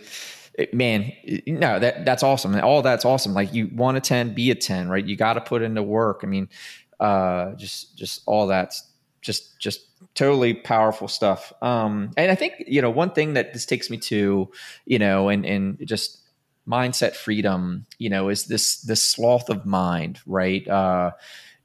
Man, 0.73 1.13
no, 1.47 1.79
that 1.79 2.05
that's 2.05 2.23
awesome. 2.23 2.55
All 2.59 2.81
that's 2.81 3.05
awesome. 3.05 3.33
Like 3.33 3.53
you 3.53 3.69
want 3.73 3.97
a 3.97 4.01
ten, 4.01 4.33
be 4.33 4.51
a 4.51 4.55
ten, 4.55 4.89
right? 4.89 5.05
You 5.05 5.15
got 5.15 5.33
to 5.33 5.41
put 5.41 5.61
into 5.61 5.83
work. 5.83 6.21
I 6.23 6.25
mean, 6.25 6.49
uh, 6.99 7.53
just 7.53 7.97
just 7.97 8.23
all 8.25 8.47
that's 8.47 8.83
just 9.21 9.59
just 9.59 9.81
totally 10.15 10.53
powerful 10.53 11.07
stuff. 11.07 11.53
Um, 11.61 12.11
and 12.17 12.31
I 12.31 12.35
think 12.35 12.55
you 12.67 12.81
know 12.81 12.89
one 12.89 13.11
thing 13.11 13.35
that 13.35 13.53
this 13.53 13.65
takes 13.65 13.89
me 13.89 13.97
to, 13.97 14.51
you 14.85 14.99
know, 14.99 15.29
and 15.29 15.45
and 15.45 15.77
just 15.85 16.19
mindset 16.67 17.15
freedom, 17.15 17.85
you 17.97 18.09
know, 18.09 18.29
is 18.29 18.45
this 18.45 18.81
this 18.81 19.03
sloth 19.03 19.49
of 19.49 19.65
mind, 19.65 20.19
right? 20.25 20.67
Uh, 20.67 21.11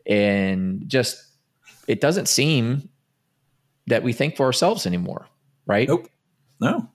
and 0.06 0.88
just 0.88 1.22
it 1.88 2.00
doesn't 2.00 2.28
seem 2.28 2.88
that 3.86 4.02
we 4.02 4.12
think 4.12 4.36
for 4.36 4.46
ourselves 4.46 4.86
anymore 4.86 5.26
right? 5.66 5.88
Nope. 5.88 6.08
No. 6.60 6.88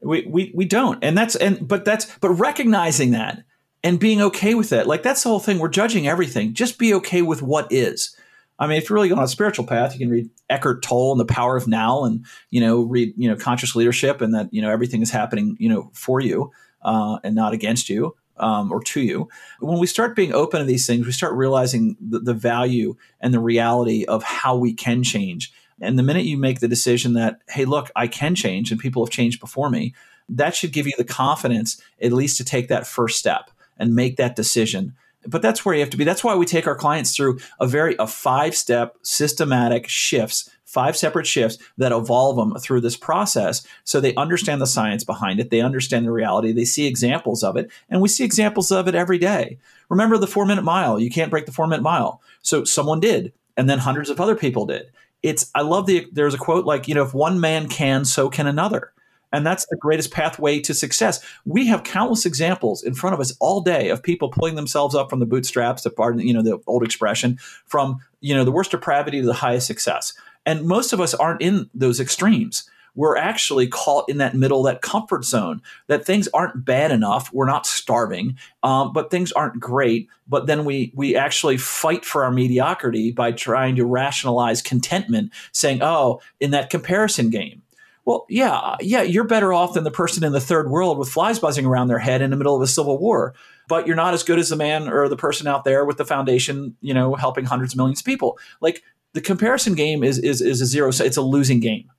We, 0.00 0.26
we 0.26 0.52
we 0.54 0.64
don't. 0.64 1.02
And 1.02 1.16
that's 1.16 1.36
and 1.36 1.66
but 1.66 1.84
that's 1.84 2.06
but 2.20 2.30
recognizing 2.30 3.12
that 3.12 3.44
and 3.84 4.00
being 4.00 4.20
okay 4.20 4.54
with 4.54 4.72
it. 4.72 4.86
Like 4.86 5.02
that's 5.02 5.22
the 5.22 5.28
whole 5.28 5.40
thing. 5.40 5.58
We're 5.58 5.68
judging 5.68 6.08
everything. 6.08 6.54
Just 6.54 6.78
be 6.78 6.94
okay 6.94 7.22
with 7.22 7.42
what 7.42 7.70
is. 7.70 8.16
I 8.58 8.66
mean, 8.66 8.78
if 8.78 8.88
you're 8.88 8.94
really 8.94 9.08
going 9.08 9.18
on 9.18 9.24
a 9.24 9.28
spiritual 9.28 9.66
path, 9.66 9.92
you 9.92 9.98
can 9.98 10.10
read 10.10 10.30
Eckhart 10.48 10.82
Tolle 10.82 11.12
and 11.12 11.20
the 11.20 11.24
Power 11.24 11.56
of 11.56 11.66
Now, 11.66 12.04
and 12.04 12.24
you 12.50 12.60
know, 12.60 12.82
read 12.82 13.14
you 13.16 13.28
know 13.28 13.36
conscious 13.36 13.74
leadership, 13.74 14.20
and 14.20 14.34
that 14.34 14.52
you 14.52 14.62
know 14.62 14.70
everything 14.70 15.02
is 15.02 15.10
happening 15.10 15.56
you 15.58 15.68
know 15.68 15.90
for 15.94 16.20
you 16.20 16.50
uh, 16.82 17.18
and 17.24 17.34
not 17.34 17.52
against 17.52 17.88
you 17.88 18.16
um, 18.36 18.72
or 18.72 18.82
to 18.82 19.00
you. 19.00 19.28
When 19.60 19.78
we 19.78 19.86
start 19.86 20.16
being 20.16 20.32
open 20.32 20.60
to 20.60 20.66
these 20.66 20.86
things, 20.86 21.06
we 21.06 21.12
start 21.12 21.34
realizing 21.34 21.96
the, 22.00 22.20
the 22.20 22.34
value 22.34 22.96
and 23.20 23.32
the 23.32 23.40
reality 23.40 24.04
of 24.04 24.22
how 24.22 24.56
we 24.56 24.74
can 24.74 25.02
change 25.02 25.52
and 25.82 25.98
the 25.98 26.02
minute 26.02 26.24
you 26.24 26.38
make 26.38 26.60
the 26.60 26.68
decision 26.68 27.12
that, 27.14 27.40
hey, 27.48 27.64
look, 27.64 27.90
I 27.94 28.06
can 28.06 28.34
change 28.34 28.70
and 28.70 28.80
people 28.80 29.04
have 29.04 29.12
changed 29.12 29.40
before 29.40 29.68
me, 29.68 29.94
that 30.28 30.54
should 30.54 30.72
give 30.72 30.86
you 30.86 30.94
the 30.96 31.04
confidence 31.04 31.82
at 32.00 32.12
least 32.12 32.36
to 32.38 32.44
take 32.44 32.68
that 32.68 32.86
first 32.86 33.18
step 33.18 33.50
and 33.78 33.94
make 33.94 34.16
that 34.16 34.36
decision 34.36 34.94
but 35.26 35.42
that's 35.42 35.64
where 35.64 35.74
you 35.74 35.80
have 35.80 35.90
to 35.90 35.96
be. 35.96 36.04
That's 36.04 36.24
why 36.24 36.34
we 36.34 36.46
take 36.46 36.66
our 36.66 36.74
clients 36.74 37.14
through 37.14 37.38
a 37.60 37.66
very 37.66 37.94
a 37.98 38.06
five 38.06 38.54
step 38.54 38.96
systematic 39.02 39.88
shifts, 39.88 40.50
five 40.64 40.96
separate 40.96 41.26
shifts 41.26 41.58
that 41.78 41.92
evolve 41.92 42.36
them 42.36 42.58
through 42.58 42.80
this 42.80 42.96
process, 42.96 43.66
so 43.84 44.00
they 44.00 44.14
understand 44.14 44.60
the 44.60 44.66
science 44.66 45.04
behind 45.04 45.40
it, 45.40 45.50
they 45.50 45.60
understand 45.60 46.06
the 46.06 46.10
reality, 46.10 46.52
they 46.52 46.64
see 46.64 46.86
examples 46.86 47.42
of 47.42 47.56
it, 47.56 47.70
and 47.88 48.00
we 48.00 48.08
see 48.08 48.24
examples 48.24 48.70
of 48.72 48.88
it 48.88 48.94
every 48.94 49.18
day. 49.18 49.58
Remember 49.88 50.18
the 50.18 50.26
four 50.26 50.46
minute 50.46 50.64
mile? 50.64 50.98
You 50.98 51.10
can't 51.10 51.30
break 51.30 51.46
the 51.46 51.52
four 51.52 51.66
minute 51.66 51.82
mile. 51.82 52.20
So 52.42 52.64
someone 52.64 53.00
did, 53.00 53.32
and 53.56 53.68
then 53.68 53.78
hundreds 53.78 54.10
of 54.10 54.20
other 54.20 54.36
people 54.36 54.66
did. 54.66 54.90
It's 55.22 55.50
I 55.54 55.62
love 55.62 55.86
the 55.86 56.06
there's 56.12 56.34
a 56.34 56.38
quote 56.38 56.64
like 56.64 56.88
you 56.88 56.94
know 56.94 57.04
if 57.04 57.14
one 57.14 57.40
man 57.40 57.68
can, 57.68 58.04
so 58.04 58.28
can 58.28 58.46
another. 58.46 58.92
And 59.32 59.46
that's 59.46 59.66
the 59.70 59.76
greatest 59.76 60.10
pathway 60.10 60.60
to 60.60 60.74
success. 60.74 61.24
We 61.46 61.66
have 61.68 61.84
countless 61.84 62.26
examples 62.26 62.82
in 62.82 62.94
front 62.94 63.14
of 63.14 63.20
us 63.20 63.34
all 63.40 63.62
day 63.62 63.88
of 63.88 64.02
people 64.02 64.28
pulling 64.28 64.56
themselves 64.56 64.94
up 64.94 65.08
from 65.08 65.20
the 65.20 65.26
bootstraps, 65.26 65.82
to 65.82 65.90
pardon, 65.90 66.20
you 66.20 66.34
know, 66.34 66.42
the 66.42 66.60
old 66.66 66.82
expression, 66.82 67.38
from, 67.64 67.98
you 68.20 68.34
know, 68.34 68.44
the 68.44 68.52
worst 68.52 68.72
depravity 68.72 69.20
to 69.20 69.26
the 69.26 69.32
highest 69.32 69.66
success. 69.66 70.12
And 70.44 70.66
most 70.66 70.92
of 70.92 71.00
us 71.00 71.14
aren't 71.14 71.40
in 71.40 71.70
those 71.72 71.98
extremes. 71.98 72.68
We're 72.94 73.16
actually 73.16 73.68
caught 73.68 74.08
in 74.08 74.18
that 74.18 74.34
middle, 74.34 74.62
that 74.64 74.82
comfort 74.82 75.24
zone, 75.24 75.62
that 75.86 76.04
things 76.04 76.28
aren't 76.28 76.64
bad 76.64 76.90
enough. 76.90 77.32
We're 77.32 77.46
not 77.46 77.66
starving, 77.66 78.36
um, 78.62 78.92
but 78.92 79.10
things 79.10 79.32
aren't 79.32 79.60
great. 79.60 80.08
But 80.28 80.46
then 80.46 80.64
we 80.64 80.92
we 80.94 81.16
actually 81.16 81.56
fight 81.56 82.04
for 82.04 82.24
our 82.24 82.30
mediocrity 82.30 83.12
by 83.12 83.32
trying 83.32 83.76
to 83.76 83.86
rationalize 83.86 84.62
contentment, 84.62 85.32
saying, 85.52 85.82
"Oh, 85.82 86.20
in 86.40 86.50
that 86.50 86.70
comparison 86.70 87.30
game, 87.30 87.62
well, 88.04 88.26
yeah, 88.28 88.76
yeah, 88.80 89.02
you're 89.02 89.24
better 89.24 89.52
off 89.52 89.74
than 89.74 89.84
the 89.84 89.90
person 89.90 90.24
in 90.24 90.32
the 90.32 90.40
third 90.40 90.70
world 90.70 90.98
with 90.98 91.08
flies 91.08 91.38
buzzing 91.38 91.64
around 91.64 91.88
their 91.88 92.00
head 92.00 92.20
in 92.20 92.30
the 92.30 92.36
middle 92.36 92.56
of 92.56 92.62
a 92.62 92.66
civil 92.66 92.98
war. 92.98 93.34
But 93.68 93.86
you're 93.86 93.96
not 93.96 94.12
as 94.12 94.24
good 94.24 94.40
as 94.40 94.48
the 94.48 94.56
man 94.56 94.88
or 94.88 95.08
the 95.08 95.16
person 95.16 95.46
out 95.46 95.64
there 95.64 95.84
with 95.84 95.98
the 95.98 96.04
foundation, 96.04 96.76
you 96.80 96.92
know, 96.92 97.14
helping 97.14 97.44
hundreds 97.44 97.74
of 97.74 97.76
millions 97.76 98.00
of 98.00 98.04
people. 98.04 98.38
Like 98.60 98.82
the 99.12 99.20
comparison 99.20 99.74
game 99.74 100.02
is 100.02 100.18
is 100.18 100.40
is 100.40 100.60
a 100.60 100.66
zero. 100.66 100.88
It's 100.88 101.16
a 101.16 101.22
losing 101.22 101.60
game. 101.60 101.90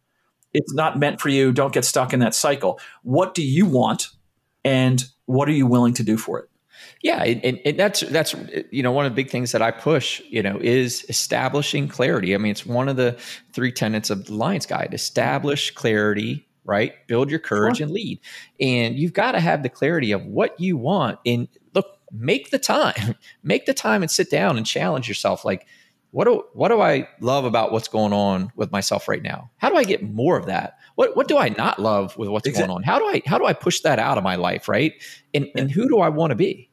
It's 0.53 0.73
not 0.73 0.99
meant 0.99 1.19
for 1.19 1.29
you. 1.29 1.51
Don't 1.51 1.73
get 1.73 1.85
stuck 1.85 2.13
in 2.13 2.19
that 2.19 2.35
cycle. 2.35 2.79
What 3.01 3.33
do 3.33 3.43
you 3.43 3.65
want, 3.65 4.09
and 4.63 5.03
what 5.25 5.49
are 5.49 5.53
you 5.53 5.67
willing 5.67 5.93
to 5.95 6.03
do 6.03 6.17
for 6.17 6.39
it? 6.39 6.49
Yeah, 7.01 7.23
and, 7.23 7.59
and, 7.65 7.79
that's 7.79 8.01
that's 8.01 8.35
you 8.71 8.83
know 8.83 8.91
one 8.91 9.05
of 9.05 9.11
the 9.11 9.15
big 9.15 9.29
things 9.29 9.51
that 9.51 9.61
I 9.61 9.71
push, 9.71 10.21
you 10.29 10.41
know, 10.41 10.57
is 10.61 11.05
establishing 11.09 11.87
clarity. 11.87 12.33
I 12.33 12.37
mean, 12.37 12.51
it's 12.51 12.65
one 12.65 12.87
of 12.87 12.95
the 12.95 13.17
three 13.51 13.71
tenets 13.71 14.09
of 14.09 14.25
the 14.25 14.33
Lions 14.33 14.65
Guide: 14.65 14.93
establish 14.93 15.71
clarity, 15.71 16.47
right? 16.65 16.93
Build 17.07 17.29
your 17.29 17.39
courage 17.39 17.77
sure. 17.77 17.85
and 17.85 17.93
lead. 17.93 18.19
And 18.59 18.97
you've 18.97 19.13
got 19.13 19.33
to 19.33 19.39
have 19.39 19.63
the 19.63 19.69
clarity 19.69 20.11
of 20.11 20.25
what 20.25 20.59
you 20.59 20.77
want. 20.77 21.19
And 21.25 21.47
look, 21.73 21.87
make 22.11 22.51
the 22.51 22.59
time, 22.59 23.15
make 23.43 23.65
the 23.65 23.73
time, 23.73 24.01
and 24.01 24.11
sit 24.11 24.29
down 24.29 24.57
and 24.57 24.65
challenge 24.65 25.07
yourself. 25.07 25.43
Like, 25.45 25.67
what 26.13 26.25
do 26.25 26.43
what 26.53 26.67
do 26.67 26.79
I 26.79 27.09
love 27.21 27.43
about 27.43 27.71
what's 27.71 27.87
going 27.87 28.13
on 28.13 28.51
with 28.55 28.71
myself 28.71 29.07
right 29.07 29.23
now? 29.23 29.49
How 29.57 29.71
do 29.71 29.75
I 29.75 29.83
get 29.83 30.03
more 30.03 30.37
of 30.37 30.45
that? 30.45 30.77
What 30.93 31.17
what 31.17 31.27
do 31.27 31.39
I 31.39 31.49
not 31.49 31.79
love 31.79 32.15
with 32.17 32.29
what's 32.29 32.47
exactly. 32.47 32.67
going 32.67 32.77
on? 32.77 32.83
How 32.83 32.99
do 32.99 33.05
I 33.07 33.23
how 33.25 33.39
do 33.39 33.45
I 33.45 33.53
push 33.53 33.79
that 33.79 33.97
out 33.97 34.19
of 34.19 34.23
my 34.23 34.35
life, 34.35 34.69
right? 34.69 34.93
And 35.33 35.47
and 35.55 35.71
who 35.71 35.87
do 35.87 36.01
I 36.01 36.09
want 36.09 36.29
to 36.29 36.35
be? 36.35 36.69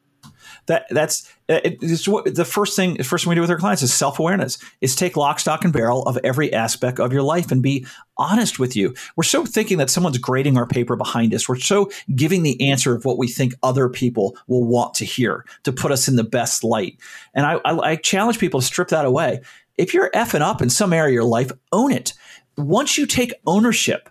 That 0.67 0.87
that's 0.91 1.29
uh, 1.49 1.61
it's 1.65 2.07
what 2.07 2.35
the 2.35 2.45
first 2.45 2.77
thing 2.77 2.95
the 2.95 3.05
first 3.05 3.25
thing 3.25 3.31
we 3.31 3.35
do 3.35 3.41
with 3.41 3.51
our 3.51 3.59
clients 3.59 3.83
is 3.83 3.93
self-awareness 3.93 4.59
is 4.81 4.95
take 4.95 5.17
lock 5.17 5.41
stock 5.41 5.65
and 5.65 5.73
barrel 5.73 6.03
of 6.03 6.19
every 6.23 6.53
aspect 6.53 7.01
of 7.01 7.13
your 7.13 7.23
life 7.23 7.51
and 7.51 7.63
be 7.63 7.87
honest 8.17 8.59
with 8.59 8.77
you. 8.77 8.95
We're 9.17 9.25
so 9.25 9.45
thinking 9.45 9.79
that 9.79 9.91
someone's 9.91 10.19
grading 10.19 10.57
our 10.57 10.67
paper 10.67 10.97
behind 10.97 11.35
us. 11.35 11.49
We're 11.49 11.57
so 11.57 11.91
giving 12.15 12.43
the 12.43 12.71
answer 12.71 12.95
of 12.95 13.05
what 13.05 13.19
we 13.19 13.29
think 13.29 13.55
other 13.63 13.89
people 13.89 14.37
will 14.47 14.65
want 14.65 14.95
to 14.95 15.05
hear 15.05 15.45
to 15.65 15.73
put 15.73 15.93
us 15.93 16.09
in 16.09 16.17
the 16.17 16.25
best 16.25 16.63
light. 16.63 16.99
And 17.35 17.47
i, 17.47 17.55
I, 17.65 17.91
I 17.93 17.97
challenge 17.97 18.39
people 18.39 18.61
to 18.61 18.67
strip 18.67 18.89
that 18.89 19.05
away. 19.05 19.41
If 19.77 19.95
you're 19.95 20.11
effing 20.11 20.43
up 20.43 20.61
in 20.61 20.71
some 20.71 20.93
area 20.93 21.09
of 21.09 21.15
your 21.15 21.25
life 21.25 21.51
own 21.73 21.93
it. 21.93 22.13
Once 22.57 22.99
you 22.99 23.07
take 23.07 23.33
ownership 23.47 24.11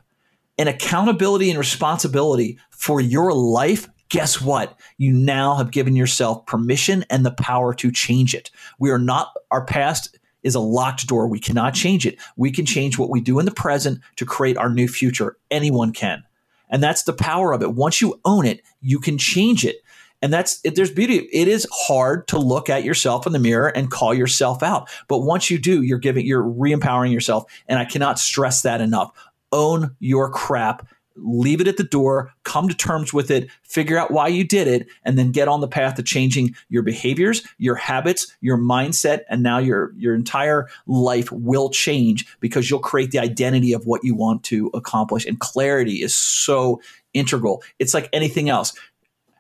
and 0.58 0.68
accountability 0.68 1.50
and 1.50 1.60
responsibility 1.60 2.58
for 2.72 3.00
your 3.00 3.34
life 3.34 3.88
guess 4.10 4.41
what? 4.41 4.80
You 4.97 5.14
now 5.14 5.55
have 5.55 5.72
given 5.72 5.95
yourself 5.95 6.45
permission 6.45 7.05
and 7.10 7.26
the 7.26 7.32
power 7.32 7.74
to 7.76 7.91
change 7.91 8.34
it. 8.34 8.51
We 8.80 8.89
are 8.91 8.99
not, 8.99 9.32
our 9.51 9.64
past 9.64 10.18
is 10.43 10.55
a 10.55 10.60
locked 10.60 11.07
door. 11.07 11.28
We 11.28 11.39
cannot 11.39 11.74
change 11.74 12.05
it. 12.05 12.18
We 12.36 12.51
can 12.51 12.66
change 12.66 12.97
what 12.97 13.10
we 13.10 13.22
do 13.22 13.39
in 13.39 13.45
the 13.45 13.51
present 13.51 13.99
to 14.18 14.26
create 14.26 14.57
our 14.57 14.70
new 14.70 14.88
future. 14.88 15.38
Anyone 15.51 15.93
can. 15.93 16.24
And 16.70 16.84
that's 16.84 17.03
the 17.03 17.14
power 17.14 17.53
of 17.53 17.62
it. 17.62 17.74
Once 17.74 18.01
you 18.01 18.20
own 18.26 18.45
it, 18.45 18.62
you 18.82 18.99
can 18.99 19.18
change 19.18 19.66
it. 19.66 19.78
And 20.22 20.34
that's 20.34 20.60
it, 20.64 20.76
there's 20.76 20.91
beauty. 20.91 21.30
It 21.32 21.47
is 21.47 21.66
hard 21.72 22.28
to 22.28 22.38
look 22.38 22.70
at 22.70 22.84
yourself 22.84 23.26
in 23.26 23.32
the 23.32 23.39
mirror 23.39 23.70
and 23.70 23.89
call 23.89 24.14
yourself 24.14 24.62
out. 24.62 24.89
But 25.07 25.20
once 25.20 25.49
you 25.49 25.57
do, 25.57 25.82
you're 25.82 25.97
giving, 25.97 26.26
you're 26.26 26.43
re 26.43 26.72
empowering 26.74 27.12
yourself. 27.12 27.45
And 27.68 27.80
I 27.80 27.86
cannot 27.86 28.20
stress 28.20 28.62
that 28.64 28.82
enough. 28.82 29.12
Own 29.51 29.95
your 29.99 30.30
crap 30.30 30.88
leave 31.22 31.61
it 31.61 31.67
at 31.67 31.78
the 31.78 31.84
door, 31.84 32.34
come 32.43 32.67
to 32.67 32.76
terms 32.76 33.13
with 33.13 33.30
it, 33.32 33.49
figure 33.63 33.97
out 33.97 34.11
why 34.11 34.28
you 34.28 34.43
did 34.43 34.67
it, 34.67 34.88
and 35.03 35.17
then 35.17 35.32
get 35.32 35.47
on 35.47 35.61
the 35.61 35.67
path 35.67 35.95
to 35.95 36.03
changing 36.03 36.55
your 36.70 36.84
behaviors, 36.84 37.43
your 37.57 37.76
habits, 37.76 38.36
your 38.41 38.57
mindset, 38.57 39.22
and 39.30 39.43
now 39.43 39.57
your 39.57 39.93
your 39.97 40.15
entire 40.15 40.67
life 40.88 41.32
will 41.32 41.70
change 41.70 42.26
because 42.39 42.70
you'll 42.70 42.80
create 42.80 43.11
the 43.11 43.20
identity 43.20 43.74
of 43.74 43.86
what 43.86 44.03
you 44.03 44.15
want 44.15 44.43
to 44.43 44.72
accomplish. 44.74 45.26
And 45.26 45.39
clarity 45.39 46.01
is 46.01 46.13
so 46.15 46.82
integral. 47.13 47.63
It's 47.80 47.93
like 47.93 48.09
anything 48.13 48.49
else. 48.49 48.74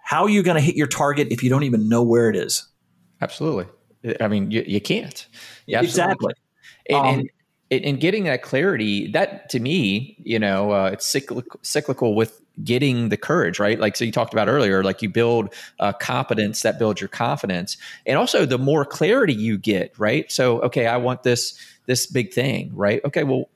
How 0.03 0.23
are 0.23 0.29
you 0.29 0.41
going 0.43 0.55
to 0.55 0.61
hit 0.61 0.75
your 0.75 0.87
target 0.87 1.27
if 1.29 1.43
you 1.43 1.49
don't 1.49 1.63
even 1.63 1.87
know 1.87 2.01
where 2.01 2.29
it 2.29 2.35
is? 2.35 2.67
Absolutely. 3.21 3.67
I 4.19 4.27
mean, 4.27 4.49
you, 4.49 4.63
you 4.65 4.81
can't. 4.81 5.27
Yeah, 5.65 5.81
exactly. 5.81 6.33
And, 6.89 6.97
um, 6.97 7.05
and, 7.05 7.29
and 7.71 7.99
getting 7.99 8.23
that 8.23 8.41
clarity 8.41 9.11
that 9.11 9.49
to 9.49 9.59
me 9.59 10.17
you 10.23 10.39
know 10.39 10.71
uh, 10.71 10.89
it's 10.93 11.05
cyclical, 11.05 11.59
cyclical 11.61 12.15
with 12.15 12.41
getting 12.63 13.09
the 13.09 13.17
courage 13.17 13.59
right? 13.59 13.79
Like 13.79 13.95
so 13.95 14.05
you 14.05 14.11
talked 14.11 14.33
about 14.33 14.47
earlier 14.47 14.83
like 14.83 15.01
you 15.01 15.09
build 15.09 15.53
uh, 15.79 15.93
competence 15.93 16.61
that 16.61 16.79
builds 16.79 17.01
your 17.01 17.07
confidence. 17.07 17.77
And 18.05 18.17
also 18.17 18.45
the 18.45 18.57
more 18.57 18.85
clarity 18.85 19.33
you 19.33 19.57
get 19.57 19.97
right? 19.97 20.31
So 20.31 20.61
okay 20.61 20.87
i 20.87 20.97
want 20.97 21.23
this 21.23 21.57
this 21.85 22.05
big 22.05 22.33
thing 22.33 22.71
right? 22.73 23.01
Okay 23.05 23.23
well 23.23 23.49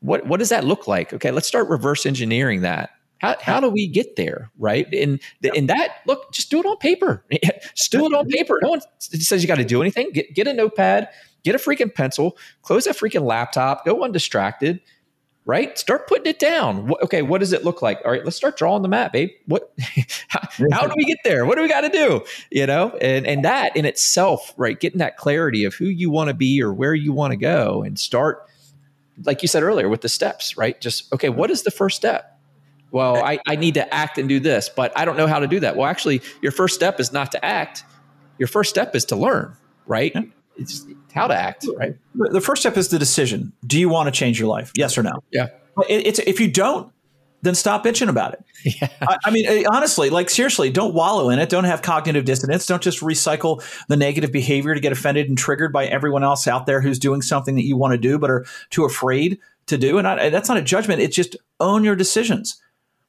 what 0.00 0.26
what 0.26 0.38
does 0.38 0.48
that 0.48 0.64
look 0.64 0.86
like? 0.86 1.12
Okay 1.12 1.30
let's 1.30 1.46
start 1.46 1.68
reverse 1.68 2.06
engineering 2.06 2.62
that. 2.62 2.90
How, 3.18 3.36
how 3.40 3.60
do 3.60 3.68
we 3.68 3.86
get 3.86 4.16
there 4.16 4.50
right? 4.58 4.92
And 4.92 5.20
in 5.54 5.66
that 5.66 5.98
look 6.06 6.32
just 6.32 6.50
do 6.50 6.58
it 6.58 6.66
on 6.66 6.76
paper. 6.78 7.24
Just 7.74 7.92
do 7.92 8.04
it 8.04 8.12
on 8.12 8.26
paper. 8.28 8.58
No 8.62 8.70
one 8.70 8.80
says 8.98 9.42
you 9.42 9.48
got 9.48 9.56
to 9.56 9.64
do 9.64 9.80
anything. 9.80 10.10
Get, 10.12 10.34
get 10.34 10.46
a 10.46 10.52
notepad 10.52 11.08
Get 11.42 11.54
a 11.54 11.58
freaking 11.58 11.92
pencil, 11.92 12.36
close 12.62 12.84
that 12.84 12.96
freaking 12.96 13.24
laptop, 13.24 13.84
go 13.84 14.04
undistracted, 14.04 14.80
right? 15.44 15.76
Start 15.76 16.06
putting 16.06 16.26
it 16.26 16.38
down. 16.38 16.92
Okay, 17.02 17.22
what 17.22 17.38
does 17.38 17.52
it 17.52 17.64
look 17.64 17.82
like? 17.82 18.00
All 18.04 18.12
right, 18.12 18.24
let's 18.24 18.36
start 18.36 18.56
drawing 18.56 18.82
the 18.82 18.88
map, 18.88 19.12
babe. 19.12 19.30
What? 19.46 19.72
how, 20.28 20.40
how 20.70 20.86
do 20.86 20.94
we 20.96 21.04
get 21.04 21.18
there? 21.24 21.44
What 21.44 21.56
do 21.56 21.62
we 21.62 21.68
got 21.68 21.82
to 21.82 21.88
do? 21.88 22.24
You 22.50 22.66
know, 22.66 22.96
and 23.00 23.26
and 23.26 23.44
that 23.44 23.76
in 23.76 23.84
itself, 23.84 24.54
right? 24.56 24.78
Getting 24.78 24.98
that 24.98 25.16
clarity 25.16 25.64
of 25.64 25.74
who 25.74 25.86
you 25.86 26.10
want 26.10 26.28
to 26.28 26.34
be 26.34 26.62
or 26.62 26.72
where 26.72 26.94
you 26.94 27.12
want 27.12 27.32
to 27.32 27.36
go, 27.36 27.82
and 27.82 27.98
start, 27.98 28.46
like 29.24 29.42
you 29.42 29.48
said 29.48 29.62
earlier, 29.62 29.88
with 29.88 30.02
the 30.02 30.08
steps, 30.08 30.56
right? 30.56 30.80
Just 30.80 31.12
okay, 31.12 31.28
what 31.28 31.50
is 31.50 31.62
the 31.62 31.70
first 31.70 31.96
step? 31.96 32.28
well 32.92 33.16
I, 33.16 33.38
I, 33.48 33.56
need 33.56 33.74
to 33.74 33.92
act 33.92 34.18
and 34.18 34.28
do 34.28 34.38
this 34.38 34.68
but 34.68 34.96
i 34.96 35.04
don't 35.04 35.16
know 35.16 35.26
how 35.26 35.38
to 35.40 35.48
do 35.48 35.60
that 35.60 35.76
well 35.76 35.88
actually 35.88 36.20
your 36.42 36.52
first 36.52 36.74
step 36.74 37.00
is 37.00 37.12
not 37.12 37.32
to 37.32 37.44
act 37.44 37.84
your 38.38 38.46
first 38.46 38.70
step 38.70 38.94
is 38.94 39.06
to 39.06 39.16
learn 39.16 39.56
right 39.86 40.14
it's 40.56 40.86
how 41.12 41.26
to 41.26 41.34
act, 41.34 41.66
right? 41.76 41.96
The 42.14 42.40
first 42.40 42.62
step 42.62 42.76
is 42.76 42.88
the 42.88 42.98
decision. 42.98 43.52
Do 43.66 43.78
you 43.78 43.88
want 43.88 44.06
to 44.06 44.10
change 44.10 44.38
your 44.38 44.48
life? 44.48 44.72
Yes 44.76 44.96
or 44.96 45.02
no? 45.02 45.22
Yeah. 45.30 45.48
it's 45.88 46.18
if 46.20 46.40
you 46.40 46.50
don't, 46.50 46.92
then 47.42 47.54
stop 47.54 47.84
bitching 47.84 48.08
about 48.08 48.34
it. 48.34 48.44
Yeah. 48.64 48.88
I, 49.00 49.16
I, 49.24 49.30
mean, 49.32 49.44
eh, 49.46 49.64
honestly, 49.68 50.08
like 50.08 50.30
seriously, 50.30 50.70
don't 50.70 50.94
wallow 50.94 51.30
in 51.30 51.40
it. 51.40 51.48
Don't 51.48 51.64
have 51.64 51.82
cognitive 51.82 52.24
dissonance. 52.24 52.64
Don't 52.64 52.80
just 52.80 53.00
recycle 53.00 53.60
the 53.88 53.96
negative 53.96 54.30
behavior 54.30 54.72
to 54.72 54.80
get 54.80 54.92
offended 54.92 55.28
and 55.28 55.36
triggered 55.36 55.72
by 55.72 55.86
everyone 55.86 56.22
else 56.22 56.46
out 56.46 56.64
there 56.64 56.80
who's 56.80 57.00
doing 57.00 57.22
something 57.22 57.56
that 57.56 57.64
you 57.64 57.76
want 57.76 57.90
to 57.90 57.98
do 57.98 58.20
but 58.20 58.30
are 58.30 58.46
too 58.70 58.84
afraid 58.84 59.40
to 59.66 59.76
do. 59.76 59.98
And 59.98 60.06
I, 60.06 60.30
that's 60.30 60.48
not 60.48 60.58
a 60.58 60.62
judgment. 60.62 61.00
It's 61.00 61.16
just 61.16 61.34
own 61.58 61.82
your 61.82 61.96
decisions. 61.96 62.62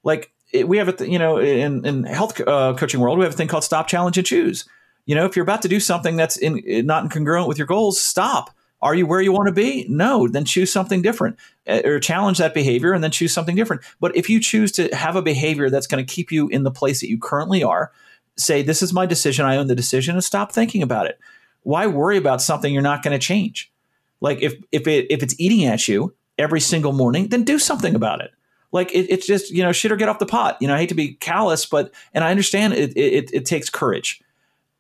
Like 0.04 0.32
it, 0.52 0.68
we 0.68 0.80
have 0.80 0.88
a, 0.88 0.94
th- 0.94 1.08
you 1.08 1.20
know, 1.20 1.38
in 1.38 1.86
in 1.86 2.04
health 2.04 2.42
uh, 2.42 2.74
coaching 2.76 3.00
world, 3.00 3.20
we 3.20 3.26
have 3.26 3.34
a 3.36 3.38
thing 3.38 3.48
called 3.48 3.64
stop, 3.64 3.88
challenge, 3.88 4.18
and 4.18 4.26
choose. 4.26 4.68
You 5.06 5.16
know, 5.16 5.26
if 5.26 5.36
you're 5.36 5.44
about 5.44 5.62
to 5.64 5.68
do 5.68 5.80
something 5.80 6.16
that's 6.16 6.38
in, 6.38 6.62
not 6.86 7.10
congruent 7.12 7.48
with 7.48 7.58
your 7.58 7.68
goals, 7.68 8.00
stop. 8.00 8.56
Are 8.82 8.96
you 8.96 9.06
where 9.06 9.22
you 9.22 9.32
want 9.32 9.48
to 9.48 9.54
be? 9.54 9.86
No, 9.88 10.28
then 10.28 10.44
choose 10.44 10.72
something 10.72 11.02
different 11.02 11.38
eh, 11.68 11.88
or 11.88 12.00
challenge 12.00 12.38
that 12.40 12.54
behavior 12.54 12.92
and 12.92 13.02
then 13.02 13.12
choose 13.12 13.34
something 13.34 13.56
different. 13.56 13.82
But 14.02 14.16
if 14.16 14.30
you 14.30 14.42
choose 14.42 14.74
to 14.74 14.94
have 14.94 15.16
a 15.16 15.22
behavior 15.22 15.70
that's 15.70 15.88
going 15.88 16.06
to 16.06 16.14
keep 16.14 16.32
you 16.32 16.50
in 16.50 16.64
the 16.64 16.72
place 16.72 17.00
that 17.00 17.10
you 17.10 17.18
currently 17.18 17.64
are, 17.64 17.92
say, 18.38 18.62
This 18.62 18.82
is 18.82 18.92
my 18.92 19.06
decision. 19.06 19.46
I 19.46 19.56
own 19.56 19.68
the 19.68 19.76
decision, 19.76 20.16
and 20.16 20.24
stop 20.24 20.52
thinking 20.52 20.84
about 20.84 21.06
it. 21.06 21.18
Why 21.62 21.88
worry 21.88 22.18
about 22.18 22.42
something 22.42 22.74
you're 22.74 22.82
not 22.82 23.04
going 23.04 23.18
to 23.18 23.26
change? 23.26 23.72
Like 24.20 24.42
if, 24.42 24.54
if, 24.74 24.86
it, 24.86 25.08
if 25.10 25.24
it's 25.24 25.36
eating 25.40 25.64
at 25.66 25.88
you 25.88 26.14
every 26.38 26.60
single 26.60 26.92
morning, 26.92 27.30
then 27.30 27.44
do 27.44 27.60
something 27.60 27.96
about 27.96 28.20
it 28.20 28.32
like 28.74 28.92
it, 28.92 29.06
it's 29.10 29.26
just 29.26 29.52
you 29.52 29.64
know 29.64 29.72
shit 29.72 29.92
or 29.92 29.96
get 29.96 30.10
off 30.10 30.20
the 30.20 30.26
pot 30.26 30.58
you 30.60 30.68
know 30.68 30.74
i 30.74 30.78
hate 30.78 30.90
to 30.90 30.96
be 30.96 31.14
callous 31.14 31.66
but 31.66 31.94
and 32.14 32.24
i 32.24 32.32
understand 32.32 32.74
it, 32.74 32.92
it, 32.98 33.30
it 33.32 33.46
takes 33.46 33.70
courage 33.70 34.22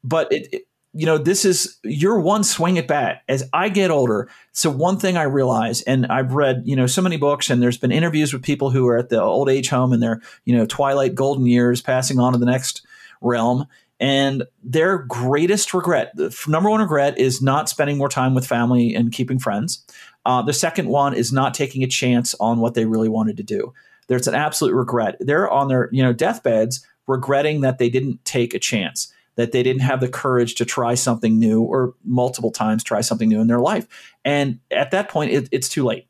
but 0.03 0.31
it, 0.31 0.53
it, 0.53 0.67
you 0.93 1.07
know, 1.07 1.17
this 1.17 1.43
is 1.43 1.77
your 1.83 2.19
one 2.19 2.43
swing 2.43 2.77
at 2.77 2.87
bat. 2.87 3.23
As 3.27 3.49
I 3.51 3.69
get 3.69 3.89
older, 3.89 4.29
so 4.51 4.69
one 4.69 4.99
thing 4.99 5.17
I 5.17 5.23
realize, 5.23 5.81
and 5.81 6.05
I've 6.05 6.33
read, 6.33 6.61
you 6.65 6.75
know, 6.75 6.85
so 6.85 7.01
many 7.01 7.17
books, 7.17 7.49
and 7.49 7.61
there's 7.61 7.79
been 7.79 7.91
interviews 7.91 8.31
with 8.31 8.43
people 8.43 8.69
who 8.69 8.87
are 8.87 8.97
at 8.97 9.09
the 9.09 9.21
old 9.21 9.49
age 9.49 9.69
home 9.69 9.91
in 9.91 9.99
their, 9.99 10.21
you 10.45 10.55
know, 10.55 10.67
twilight 10.67 11.15
golden 11.15 11.47
years, 11.47 11.81
passing 11.81 12.19
on 12.19 12.33
to 12.33 12.39
the 12.39 12.45
next 12.45 12.85
realm. 13.21 13.65
And 13.99 14.43
their 14.63 14.99
greatest 14.99 15.73
regret, 15.73 16.11
the 16.15 16.35
number 16.47 16.69
one 16.69 16.81
regret, 16.81 17.17
is 17.17 17.41
not 17.41 17.69
spending 17.69 17.97
more 17.97 18.09
time 18.09 18.35
with 18.35 18.45
family 18.45 18.93
and 18.93 19.11
keeping 19.11 19.39
friends. 19.39 19.85
Uh, 20.25 20.41
the 20.41 20.53
second 20.53 20.89
one 20.89 21.13
is 21.13 21.31
not 21.31 21.53
taking 21.53 21.83
a 21.83 21.87
chance 21.87 22.35
on 22.39 22.59
what 22.59 22.73
they 22.73 22.85
really 22.85 23.09
wanted 23.09 23.37
to 23.37 23.43
do. 23.43 23.73
There's 24.07 24.27
an 24.27 24.35
absolute 24.35 24.73
regret. 24.73 25.15
They're 25.19 25.49
on 25.49 25.69
their, 25.69 25.89
you 25.91 26.03
know, 26.03 26.13
deathbeds 26.13 26.85
regretting 27.07 27.61
that 27.61 27.77
they 27.77 27.89
didn't 27.89 28.23
take 28.25 28.53
a 28.53 28.59
chance 28.59 29.12
that 29.35 29.51
they 29.51 29.63
didn't 29.63 29.81
have 29.81 29.99
the 29.99 30.07
courage 30.07 30.55
to 30.55 30.65
try 30.65 30.93
something 30.95 31.39
new 31.39 31.61
or 31.61 31.95
multiple 32.03 32.51
times 32.51 32.83
try 32.83 33.01
something 33.01 33.29
new 33.29 33.41
in 33.41 33.47
their 33.47 33.59
life. 33.59 33.87
And 34.23 34.59
at 34.71 34.91
that 34.91 35.09
point, 35.09 35.31
it, 35.31 35.49
it's 35.51 35.69
too 35.69 35.83
late. 35.83 36.07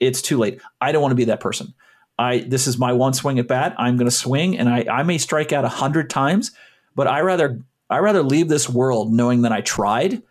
It's 0.00 0.20
too 0.20 0.38
late. 0.38 0.60
I 0.80 0.92
don't 0.92 1.02
want 1.02 1.12
to 1.12 1.16
be 1.16 1.24
that 1.24 1.40
person. 1.40 1.74
I 2.18 2.40
this 2.40 2.66
is 2.66 2.78
my 2.78 2.92
one 2.92 3.14
swing 3.14 3.38
at 3.38 3.48
bat. 3.48 3.74
I'm 3.78 3.96
going 3.96 4.08
to 4.08 4.14
swing, 4.14 4.58
and 4.58 4.68
I, 4.68 4.84
I 4.90 5.02
may 5.02 5.18
strike 5.18 5.52
out 5.52 5.64
a 5.64 5.68
hundred 5.68 6.10
times, 6.10 6.52
but 6.94 7.06
I 7.06 7.20
rather 7.20 7.62
I 7.88 7.98
rather 7.98 8.22
leave 8.22 8.48
this 8.48 8.68
world 8.68 9.12
knowing 9.12 9.42
that 9.42 9.52
I 9.52 9.60
tried 9.60 10.22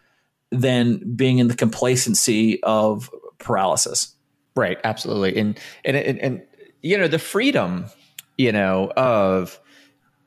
than 0.51 1.15
being 1.15 1.39
in 1.39 1.47
the 1.47 1.55
complacency 1.55 2.61
of 2.63 3.09
paralysis. 3.39 4.15
Right. 4.55 4.77
Absolutely. 4.83 5.37
And 5.37 5.59
and 5.83 5.97
and, 5.97 6.19
and 6.19 6.41
you 6.81 6.97
know 6.97 7.07
the 7.07 7.19
freedom, 7.19 7.85
you 8.37 8.51
know 8.51 8.91
of 8.95 9.59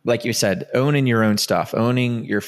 like 0.04 0.24
you 0.24 0.32
said, 0.32 0.68
owning 0.74 1.06
your 1.06 1.24
own 1.24 1.38
stuff, 1.38 1.74
owning 1.74 2.24
your 2.24 2.42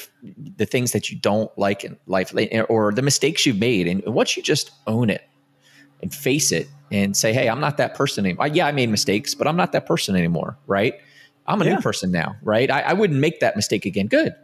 the 0.57 0.67
things 0.67 0.93
that 0.93 1.11
you 1.11 1.19
don't 1.19 1.51
like 1.59 1.85
in 1.85 1.97
life, 2.07 2.33
eh, 2.37 2.61
or 2.63 2.93
the 2.93 3.03
mistakes 3.03 3.47
you've 3.47 3.59
made, 3.59 3.87
and 3.87 4.03
once 4.07 4.37
you 4.37 4.43
just 4.43 4.71
own 4.87 5.09
it 5.11 5.23
and 6.03 6.15
face 6.15 6.53
it 6.53 6.69
and 6.93 7.17
say, 7.17 7.33
"Hey, 7.33 7.49
I'm 7.49 7.61
not 7.61 7.79
that 7.79 7.95
person 7.95 8.27
anymore." 8.27 8.49
Yeah, 8.49 8.67
I 8.67 8.73
made 8.73 8.91
mistakes, 8.91 9.35
but 9.35 9.47
I'm 9.47 9.57
not 9.57 9.73
that 9.73 9.87
person 9.87 10.17
anymore. 10.17 10.59
Right? 10.67 10.95
I'm 11.47 11.63
a 11.63 11.65
yeah. 11.65 11.75
new 11.75 11.81
person 11.81 12.11
now. 12.11 12.37
Right? 12.43 12.71
I, 12.71 12.81
I, 12.81 12.93
wouldn't 12.93 13.21
make 13.21 13.41
that 13.41 13.55
mistake 13.57 13.87
again. 13.87 14.09
Good, 14.09 14.35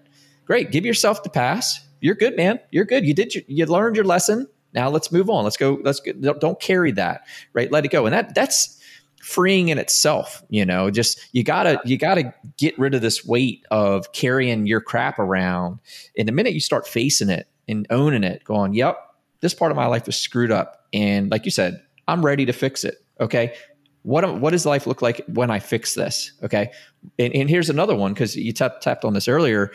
great. 0.47 0.71
Give 0.71 0.87
yourself 0.87 1.23
the 1.23 1.31
pass. 1.31 1.87
You're 2.01 2.15
good, 2.15 2.37
man. 2.37 2.61
You're 2.71 2.85
good. 2.85 3.05
You 3.05 3.13
did. 3.13 3.35
Your, 3.35 3.45
you 3.47 3.67
learned 3.67 3.97
your 3.97 4.05
lesson. 4.07 4.49
Now 4.73 4.89
let's 4.89 5.13
move 5.13 5.29
on. 5.29 5.45
Let's 5.45 5.59
go. 5.59 5.79
Let's 5.83 6.01
go. 6.01 6.13
Don't 6.13 6.61
carry 6.61 6.93
that. 6.93 7.27
Right? 7.53 7.71
Let 7.71 7.85
it 7.85 7.91
go. 7.91 8.07
And 8.07 8.15
that 8.15 8.35
that's 8.35 8.81
freeing 9.23 9.69
in 9.69 9.79
itself 9.79 10.43
you 10.51 10.67
know? 10.67 10.91
Just 10.91 11.21
you 11.33 11.45
gotta 11.45 11.81
you 11.85 11.97
gotta 11.97 12.35
get 12.59 12.79
rid 12.79 12.95
of 12.95 13.01
this 13.01 13.25
weight 13.25 13.65
of 13.71 14.13
carrying 14.13 14.67
your 14.67 14.81
crap 14.81 15.19
around. 15.19 15.79
And 16.19 16.29
the 16.29 16.33
minute 16.33 16.53
you 16.53 16.61
start 16.61 16.87
facing 16.87 17.31
it 17.31 17.49
and 17.69 17.87
owning 17.91 18.25
it 18.25 18.45
going 18.45 18.75
yep 18.75 18.99
this 19.41 19.55
part 19.55 19.73
of 19.73 19.77
my 19.77 19.87
life 19.87 20.07
was 20.07 20.17
screwed 20.17 20.53
up. 20.53 20.87
And 20.93 21.31
like 21.31 21.45
you 21.45 21.51
said 21.51 21.81
i'm 22.09 22.25
ready 22.25 22.45
to 22.47 22.53
fix 22.53 22.85
it 22.85 22.97
okay? 23.21 23.55
What 24.03 24.41
what 24.41 24.51
does 24.51 24.67
life 24.67 24.87
look 24.87 25.01
like 25.01 25.25
when 25.29 25.51
i 25.51 25.61
fix 25.61 25.95
this 25.95 26.33
okay? 26.43 26.71
And, 27.19 27.33
and 27.35 27.49
here's 27.49 27.71
another 27.71 27.95
one 27.95 28.13
because 28.13 28.35
you 28.35 28.53
tapped 28.53 29.05
on 29.05 29.15
this 29.15 29.29
earlier 29.29 29.73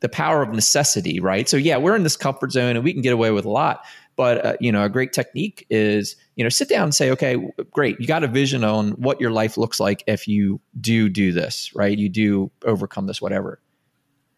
the 0.00 0.08
power 0.08 0.42
of 0.42 0.50
necessity 0.50 1.20
right? 1.20 1.48
So 1.48 1.56
yeah 1.56 1.76
we're 1.76 1.94
in 1.94 2.02
this 2.02 2.16
comfort 2.16 2.50
zone 2.50 2.74
and 2.74 2.84
we 2.84 2.92
can 2.92 3.02
get 3.02 3.12
away 3.12 3.30
with 3.30 3.44
a 3.44 3.50
lot 3.50 3.84
but 4.16 4.44
uh, 4.44 4.56
you 4.60 4.70
know, 4.70 4.84
a 4.84 4.88
great 4.88 5.12
technique 5.12 5.66
is 5.70 6.16
you 6.36 6.44
know 6.44 6.48
sit 6.48 6.68
down 6.68 6.84
and 6.84 6.94
say, 6.94 7.10
okay, 7.10 7.36
great, 7.70 8.00
you 8.00 8.06
got 8.06 8.24
a 8.24 8.28
vision 8.28 8.64
on 8.64 8.92
what 8.92 9.20
your 9.20 9.30
life 9.30 9.56
looks 9.56 9.80
like 9.80 10.04
if 10.06 10.28
you 10.28 10.60
do 10.80 11.08
do 11.08 11.32
this, 11.32 11.70
right? 11.74 11.96
You 11.96 12.08
do 12.08 12.50
overcome 12.64 13.06
this, 13.06 13.20
whatever. 13.20 13.60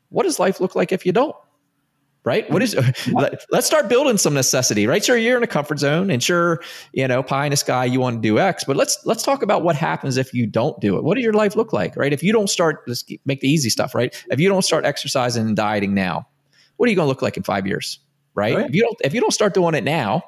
What 0.08 0.24
does 0.24 0.38
life 0.38 0.60
look 0.60 0.74
like 0.74 0.92
if 0.92 1.04
you 1.04 1.12
don't? 1.12 1.34
Right? 2.24 2.50
What 2.50 2.60
is? 2.60 2.74
let's 3.50 3.66
start 3.66 3.88
building 3.88 4.18
some 4.18 4.34
necessity, 4.34 4.88
right? 4.88 5.04
Sure, 5.04 5.16
you're 5.16 5.36
in 5.36 5.44
a 5.44 5.48
comfort 5.48 5.78
zone, 5.78 6.10
and 6.10 6.20
sure, 6.20 6.60
you 6.92 7.06
know, 7.06 7.22
pie 7.22 7.46
in 7.46 7.50
the 7.50 7.56
sky, 7.56 7.84
you 7.84 8.00
want 8.00 8.20
to 8.20 8.28
do 8.28 8.40
X, 8.40 8.64
but 8.64 8.76
let's 8.76 8.98
let's 9.04 9.22
talk 9.22 9.42
about 9.42 9.62
what 9.62 9.76
happens 9.76 10.16
if 10.16 10.34
you 10.34 10.46
don't 10.46 10.80
do 10.80 10.96
it. 10.96 11.04
What 11.04 11.14
does 11.14 11.24
your 11.24 11.34
life 11.34 11.54
look 11.54 11.72
like, 11.72 11.96
right? 11.96 12.12
If 12.12 12.24
you 12.24 12.32
don't 12.32 12.50
start, 12.50 12.82
let's 12.88 13.04
make 13.26 13.40
the 13.40 13.48
easy 13.48 13.70
stuff, 13.70 13.94
right? 13.94 14.12
If 14.30 14.40
you 14.40 14.48
don't 14.48 14.62
start 14.62 14.84
exercising 14.84 15.46
and 15.46 15.56
dieting 15.56 15.94
now, 15.94 16.26
what 16.78 16.88
are 16.88 16.90
you 16.90 16.96
going 16.96 17.06
to 17.06 17.10
look 17.10 17.22
like 17.22 17.36
in 17.36 17.44
five 17.44 17.64
years? 17.64 18.00
Right? 18.36 18.52
Oh, 18.52 18.56
right? 18.58 18.68
If 18.68 18.74
you 18.74 18.82
don't 18.82 18.96
if 19.02 19.14
you 19.14 19.20
don't 19.20 19.32
start 19.32 19.54
doing 19.54 19.74
it 19.74 19.82
now, 19.82 20.22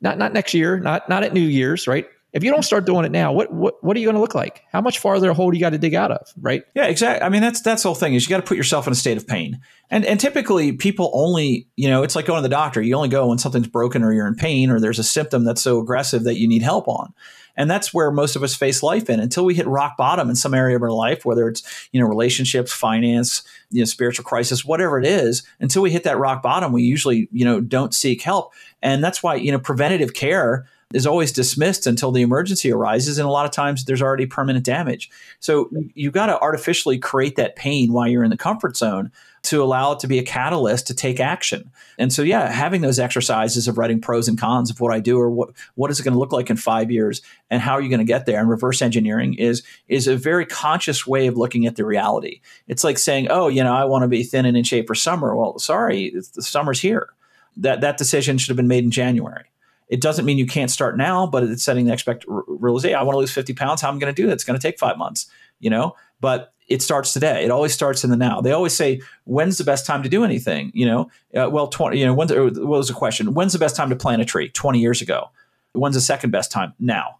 not 0.00 0.18
not 0.18 0.32
next 0.32 0.54
year, 0.54 0.78
not 0.78 1.08
not 1.08 1.24
at 1.24 1.34
New 1.34 1.40
Year's, 1.40 1.88
right? 1.88 2.06
If 2.34 2.44
you 2.44 2.50
don't 2.50 2.62
start 2.62 2.84
doing 2.84 3.06
it 3.06 3.10
now, 3.10 3.32
what 3.32 3.52
what 3.52 3.82
what 3.82 3.96
are 3.96 4.00
you 4.00 4.06
going 4.06 4.14
to 4.14 4.20
look 4.20 4.34
like? 4.34 4.62
How 4.70 4.82
much 4.82 4.98
farther 4.98 5.30
a 5.30 5.34
hole 5.34 5.50
do 5.50 5.56
you 5.56 5.62
got 5.62 5.70
to 5.70 5.78
dig 5.78 5.94
out 5.94 6.12
of, 6.12 6.28
right? 6.38 6.62
Yeah, 6.74 6.84
exactly. 6.84 7.24
I 7.24 7.30
mean, 7.30 7.40
that's 7.40 7.62
that's 7.62 7.82
the 7.82 7.88
whole 7.88 7.96
thing 7.96 8.14
is 8.14 8.24
you 8.24 8.28
got 8.28 8.36
to 8.36 8.46
put 8.46 8.58
yourself 8.58 8.86
in 8.86 8.92
a 8.92 8.96
state 8.96 9.16
of 9.16 9.26
pain, 9.26 9.60
and 9.90 10.04
and 10.04 10.20
typically 10.20 10.72
people 10.72 11.10
only 11.14 11.68
you 11.76 11.88
know 11.88 12.02
it's 12.02 12.14
like 12.14 12.26
going 12.26 12.38
to 12.38 12.42
the 12.42 12.50
doctor. 12.50 12.82
You 12.82 12.94
only 12.96 13.08
go 13.08 13.28
when 13.28 13.38
something's 13.38 13.66
broken 13.66 14.04
or 14.04 14.12
you're 14.12 14.26
in 14.26 14.34
pain 14.34 14.70
or 14.70 14.78
there's 14.78 14.98
a 14.98 15.04
symptom 15.04 15.44
that's 15.44 15.62
so 15.62 15.80
aggressive 15.80 16.24
that 16.24 16.38
you 16.38 16.46
need 16.46 16.62
help 16.62 16.86
on. 16.86 17.14
And 17.58 17.68
that's 17.68 17.92
where 17.92 18.10
most 18.12 18.36
of 18.36 18.42
us 18.44 18.54
face 18.54 18.82
life 18.82 19.10
in 19.10 19.18
until 19.18 19.44
we 19.44 19.54
hit 19.54 19.66
rock 19.66 19.96
bottom 19.96 20.30
in 20.30 20.36
some 20.36 20.54
area 20.54 20.76
of 20.76 20.82
our 20.82 20.92
life, 20.92 21.24
whether 21.24 21.48
it's, 21.48 21.88
you 21.92 22.00
know, 22.00 22.06
relationships, 22.06 22.72
finance, 22.72 23.42
you 23.70 23.80
know, 23.80 23.84
spiritual 23.84 24.24
crisis, 24.24 24.64
whatever 24.64 24.98
it 24.98 25.04
is, 25.04 25.42
until 25.58 25.82
we 25.82 25.90
hit 25.90 26.04
that 26.04 26.18
rock 26.18 26.40
bottom, 26.40 26.72
we 26.72 26.84
usually, 26.84 27.28
you 27.32 27.44
know, 27.44 27.60
don't 27.60 27.92
seek 27.92 28.22
help. 28.22 28.54
And 28.80 29.02
that's 29.02 29.22
why, 29.22 29.34
you 29.34 29.50
know, 29.50 29.58
preventative 29.58 30.14
care 30.14 30.68
is 30.94 31.06
always 31.06 31.32
dismissed 31.32 31.86
until 31.86 32.12
the 32.12 32.22
emergency 32.22 32.72
arises. 32.72 33.18
And 33.18 33.28
a 33.28 33.30
lot 33.30 33.44
of 33.44 33.52
times 33.52 33.84
there's 33.84 34.00
already 34.00 34.24
permanent 34.24 34.64
damage. 34.64 35.10
So 35.38 35.68
you've 35.94 36.14
got 36.14 36.26
to 36.26 36.40
artificially 36.40 36.98
create 36.98 37.36
that 37.36 37.56
pain 37.56 37.92
while 37.92 38.08
you're 38.08 38.24
in 38.24 38.30
the 38.30 38.38
comfort 38.38 38.74
zone 38.74 39.12
to 39.42 39.62
allow 39.62 39.92
it 39.92 40.00
to 40.00 40.08
be 40.08 40.18
a 40.18 40.22
catalyst 40.22 40.86
to 40.86 40.94
take 40.94 41.20
action. 41.20 41.70
And 41.98 42.10
so, 42.10 42.22
yeah, 42.22 42.50
having 42.50 42.80
those 42.80 42.98
exercises 42.98 43.68
of 43.68 43.76
writing 43.76 44.00
pros 44.00 44.28
and 44.28 44.38
cons 44.38 44.70
of 44.70 44.80
what 44.80 44.92
I 44.92 44.98
do 44.98 45.18
or 45.18 45.30
what, 45.30 45.50
what 45.74 45.90
is 45.90 46.00
it 46.00 46.04
going 46.04 46.14
to 46.14 46.18
look 46.18 46.32
like 46.32 46.48
in 46.48 46.56
five 46.56 46.90
years 46.90 47.20
and 47.50 47.60
how 47.60 47.74
are 47.74 47.82
you 47.82 47.90
going 47.90 47.98
to 47.98 48.04
get 48.04 48.24
there 48.24 48.40
and 48.40 48.48
reverse 48.48 48.80
engineering 48.80 49.34
is, 49.34 49.62
is 49.88 50.08
a 50.08 50.16
very 50.16 50.46
conscious 50.46 51.06
way 51.06 51.26
of 51.26 51.36
looking 51.36 51.66
at 51.66 51.76
the 51.76 51.84
reality. 51.84 52.40
It's 52.66 52.82
like 52.82 52.98
saying, 52.98 53.28
oh, 53.30 53.48
you 53.48 53.62
know, 53.62 53.74
I 53.74 53.84
want 53.84 54.02
to 54.02 54.08
be 54.08 54.22
thin 54.22 54.46
and 54.46 54.56
in 54.56 54.64
shape 54.64 54.86
for 54.86 54.94
summer. 54.94 55.36
Well, 55.36 55.58
sorry, 55.58 56.14
the 56.34 56.42
summer's 56.42 56.80
here. 56.80 57.10
That, 57.58 57.82
that 57.82 57.98
decision 57.98 58.38
should 58.38 58.48
have 58.48 58.56
been 58.56 58.68
made 58.68 58.84
in 58.84 58.90
January. 58.90 59.47
It 59.88 60.00
doesn't 60.00 60.24
mean 60.24 60.38
you 60.38 60.46
can't 60.46 60.70
start 60.70 60.96
now, 60.96 61.26
but 61.26 61.44
it's 61.44 61.62
setting 61.62 61.86
the 61.86 61.92
expect 61.92 62.24
realization. 62.28 62.98
I 62.98 63.02
want 63.02 63.14
to 63.14 63.20
lose 63.20 63.32
50 63.32 63.54
pounds. 63.54 63.80
How 63.80 63.88
am 63.88 63.96
I 63.96 64.00
going 64.00 64.14
to 64.14 64.22
do 64.22 64.26
that? 64.26 64.34
It's 64.34 64.44
going 64.44 64.58
to 64.58 64.62
take 64.62 64.78
five 64.78 64.98
months, 64.98 65.30
you 65.60 65.70
know, 65.70 65.96
but 66.20 66.52
it 66.68 66.82
starts 66.82 67.12
today. 67.12 67.44
It 67.44 67.50
always 67.50 67.72
starts 67.72 68.04
in 68.04 68.10
the 68.10 68.16
now. 68.16 68.40
They 68.40 68.52
always 68.52 68.74
say, 68.74 69.00
when's 69.24 69.56
the 69.56 69.64
best 69.64 69.86
time 69.86 70.02
to 70.02 70.08
do 70.08 70.24
anything? 70.24 70.70
You 70.74 70.86
know, 70.86 71.10
uh, 71.34 71.48
well, 71.50 71.68
20, 71.68 71.98
you 71.98 72.04
know, 72.04 72.14
when's, 72.14 72.32
what 72.32 72.54
was 72.54 72.88
the 72.88 72.94
question? 72.94 73.32
When's 73.32 73.54
the 73.54 73.58
best 73.58 73.76
time 73.76 73.88
to 73.88 73.96
plant 73.96 74.20
a 74.20 74.26
tree? 74.26 74.50
20 74.50 74.78
years 74.78 75.00
ago. 75.00 75.30
When's 75.72 75.94
the 75.94 76.00
second 76.00 76.30
best 76.30 76.52
time? 76.52 76.74
Now. 76.78 77.18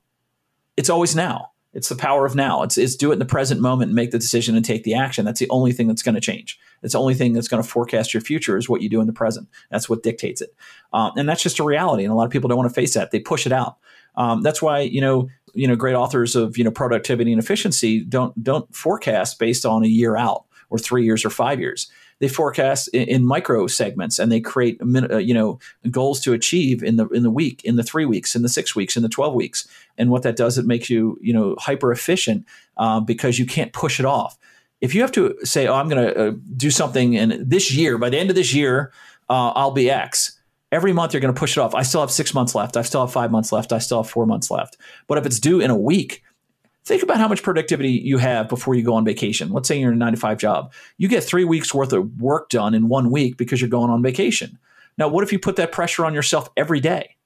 It's 0.77 0.91
always 0.91 1.17
now. 1.17 1.53
It's 1.75 1.89
the 1.89 1.97
power 1.97 2.25
of 2.25 2.35
now. 2.35 2.63
It's, 2.63 2.79
it's 2.79 2.97
do 2.97 3.11
it 3.11 3.15
in 3.15 3.19
the 3.19 3.27
present 3.27 3.61
moment 3.61 3.91
and 3.91 3.95
make 3.95 4.11
the 4.11 4.19
decision 4.19 4.57
and 4.57 4.65
take 4.65 4.85
the 4.85 4.95
action. 4.95 5.25
That's 5.25 5.41
the 5.41 5.51
only 5.51 5.73
thing 5.73 5.87
that's 5.87 6.03
going 6.03 6.15
to 6.15 6.21
change. 6.21 6.59
It's 6.83 6.95
the 6.95 7.01
only 7.01 7.15
thing 7.15 7.35
that's 7.35 7.49
going 7.49 7.63
to 7.63 7.69
forecast 7.69 8.15
your 8.15 8.21
future 8.21 8.57
is 8.57 8.69
what 8.69 8.81
you 8.81 8.89
do 8.89 9.01
in 9.01 9.07
the 9.07 9.13
present. 9.13 9.49
That's 9.71 9.89
what 9.89 10.03
dictates 10.03 10.41
it. 10.41 10.55
Um, 10.93 11.13
and 11.17 11.29
that's 11.29 11.43
just 11.43 11.59
a 11.59 11.65
reality. 11.65 12.05
And 12.05 12.13
a 12.13 12.17
lot 12.17 12.25
of 12.25 12.31
people 12.31 12.49
don't 12.49 12.59
want 12.59 12.71
to 12.71 12.75
face 12.75 12.95
that. 12.95 13.11
They 13.11 13.21
push 13.21 13.47
it 13.47 13.53
out. 13.53 13.77
Um, 14.17 14.43
that's 14.43 14.63
why, 14.63 14.81
you 14.81 15.01
know, 15.01 15.29
you 15.55 15.69
know, 15.69 15.77
great 15.77 15.95
authors 15.95 16.35
of, 16.37 16.57
you 16.57 16.65
know, 16.65 16.71
productivity 16.71 17.33
and 17.33 17.43
efficiency 17.43 18.03
don't, 18.03 18.43
don't 18.43 18.75
forecast 18.75 19.39
based 19.39 19.67
on 19.67 19.85
a 19.85 19.89
year 19.89 20.17
out 20.17 20.45
or 20.71 20.79
three 20.79 21.05
years 21.05 21.25
or 21.25 21.31
five 21.31 21.61
years 21.61 21.91
they 22.21 22.29
forecast 22.29 22.89
in, 22.89 23.09
in, 23.09 23.25
micro 23.25 23.67
segments 23.67 24.19
and 24.19 24.33
they 24.33 24.41
create 24.41 24.81
uh, 24.83 25.17
you 25.17 25.35
know 25.35 25.59
goals 25.91 26.21
to 26.21 26.33
achieve 26.33 26.83
in 26.83 26.97
the 26.97 27.07
in 27.09 27.23
the 27.23 27.31
week 27.31 27.65
in 27.65 27.77
the 27.77 27.83
three 27.83 28.05
weeks 28.05 28.35
in 28.35 28.43
the 28.43 28.49
six 28.49 28.75
weeks 28.75 28.97
in 28.97 29.03
the 29.03 29.09
12 29.09 29.35
weeks 29.35 29.69
and 29.97 30.11
what 30.11 30.23
that 30.23 30.37
does 30.37 30.59
it 30.59 30.67
makes 30.67 30.91
you 30.91 31.19
you 31.21 31.33
know 31.33 31.55
hyper 31.59 31.93
efficient 31.93 32.45
uh, 32.77 33.01
because 33.01 33.39
you 33.39 33.47
can't 33.47 33.73
push 33.73 34.01
it 34.01 34.07
off 34.07 34.39
if 34.81 34.95
you 34.95 35.01
have 35.01 35.13
to 35.13 35.37
say, 35.45 35.67
"Oh, 35.67 35.75
I'm 35.75 35.89
going 35.89 36.05
to 36.05 36.29
uh, 36.29 36.33
do 36.57 36.71
something," 36.71 37.17
and 37.17 37.33
this 37.33 37.73
year, 37.73 37.99
by 37.99 38.11
the 38.11 38.19
end 38.19 38.31
of 38.31 38.37
this 38.37 38.55
year, 38.55 38.93
uh, 39.29 39.51
I'll 39.55 39.73
be 39.73 39.91
X. 39.91 40.39
Every 40.71 40.93
month 40.93 41.13
you're 41.15 41.21
going 41.21 41.35
to 41.35 41.39
push 41.39 41.57
it 41.57 41.61
off. 41.61 41.75
I 41.75 41.83
still 41.83 42.01
have 42.03 42.11
six 42.11 42.35
months 42.35 42.55
left. 42.55 42.77
I 42.77 42.83
still 42.83 43.01
have 43.01 43.13
five 43.13 43.31
months 43.31 43.53
left. 43.53 43.73
I 43.73 43.79
still 43.79 44.03
have 44.03 44.11
four 44.11 44.27
months 44.27 44.51
left. 44.51 44.77
But 45.07 45.19
if 45.19 45.25
it's 45.25 45.41
due 45.41 45.61
in 45.61 45.71
a 45.71 45.77
week, 45.77 46.23
think 46.89 47.03
about 47.03 47.19
how 47.19 47.29
much 47.29 47.43
productivity 47.43 47.91
you 47.91 48.19
have 48.19 48.49
before 48.49 48.75
you 48.75 48.83
go 48.83 48.95
on 48.95 49.05
vacation. 49.05 49.53
Let's 49.53 49.69
say 49.69 49.79
you're 49.79 49.93
in 49.93 49.97
a 49.97 49.99
nine 49.99 50.15
to 50.15 50.19
five 50.19 50.39
job. 50.39 50.73
You 50.97 51.07
get 51.07 51.23
three 51.23 51.45
weeks 51.45 51.73
worth 51.73 51.93
of 51.93 52.21
work 52.21 52.49
done 52.49 52.75
in 52.75 52.89
one 52.89 53.11
week 53.11 53.37
because 53.37 53.61
you're 53.61 53.71
going 53.71 53.91
on 53.91 54.03
vacation. 54.03 54.59
Now, 54.97 55.09
what 55.09 55.23
if 55.23 55.33
you 55.33 55.39
put 55.39 55.57
that 55.57 55.71
pressure 55.71 56.05
on 56.05 56.15
yourself 56.15 56.49
every 56.57 56.81
day 56.81 57.17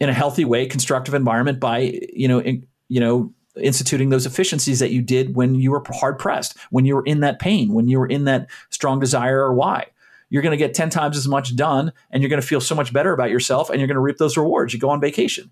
in 0.00 0.08
a 0.08 0.12
healthy 0.12 0.44
way, 0.44 0.66
constructive 0.66 1.14
environment 1.14 1.58
by, 1.58 2.00
you 2.12 2.28
know, 2.28 2.40
in, 2.40 2.66
you 2.88 3.00
know, 3.00 3.32
instituting 3.56 4.10
those 4.10 4.26
efficiencies 4.26 4.80
that 4.80 4.90
you 4.90 5.00
did 5.00 5.34
when 5.34 5.54
you 5.54 5.70
were 5.70 5.82
hard 5.88 6.18
pressed, 6.18 6.56
when 6.70 6.84
you 6.84 6.94
were 6.94 7.04
in 7.04 7.20
that 7.20 7.38
pain, 7.38 7.72
when 7.72 7.88
you 7.88 7.98
were 7.98 8.06
in 8.06 8.24
that 8.24 8.48
strong 8.70 9.00
desire 9.00 9.40
or 9.40 9.54
why. 9.54 9.86
You're 10.28 10.42
going 10.42 10.50
to 10.50 10.56
get 10.56 10.74
10 10.74 10.90
times 10.90 11.16
as 11.16 11.28
much 11.28 11.54
done 11.54 11.92
and 12.10 12.22
you're 12.22 12.30
going 12.30 12.40
to 12.40 12.46
feel 12.46 12.60
so 12.60 12.74
much 12.74 12.92
better 12.92 13.12
about 13.12 13.30
yourself 13.30 13.70
and 13.70 13.78
you're 13.78 13.86
going 13.86 13.94
to 13.94 14.00
reap 14.00 14.18
those 14.18 14.36
rewards. 14.36 14.74
You 14.74 14.80
go 14.80 14.90
on 14.90 15.00
vacation. 15.00 15.50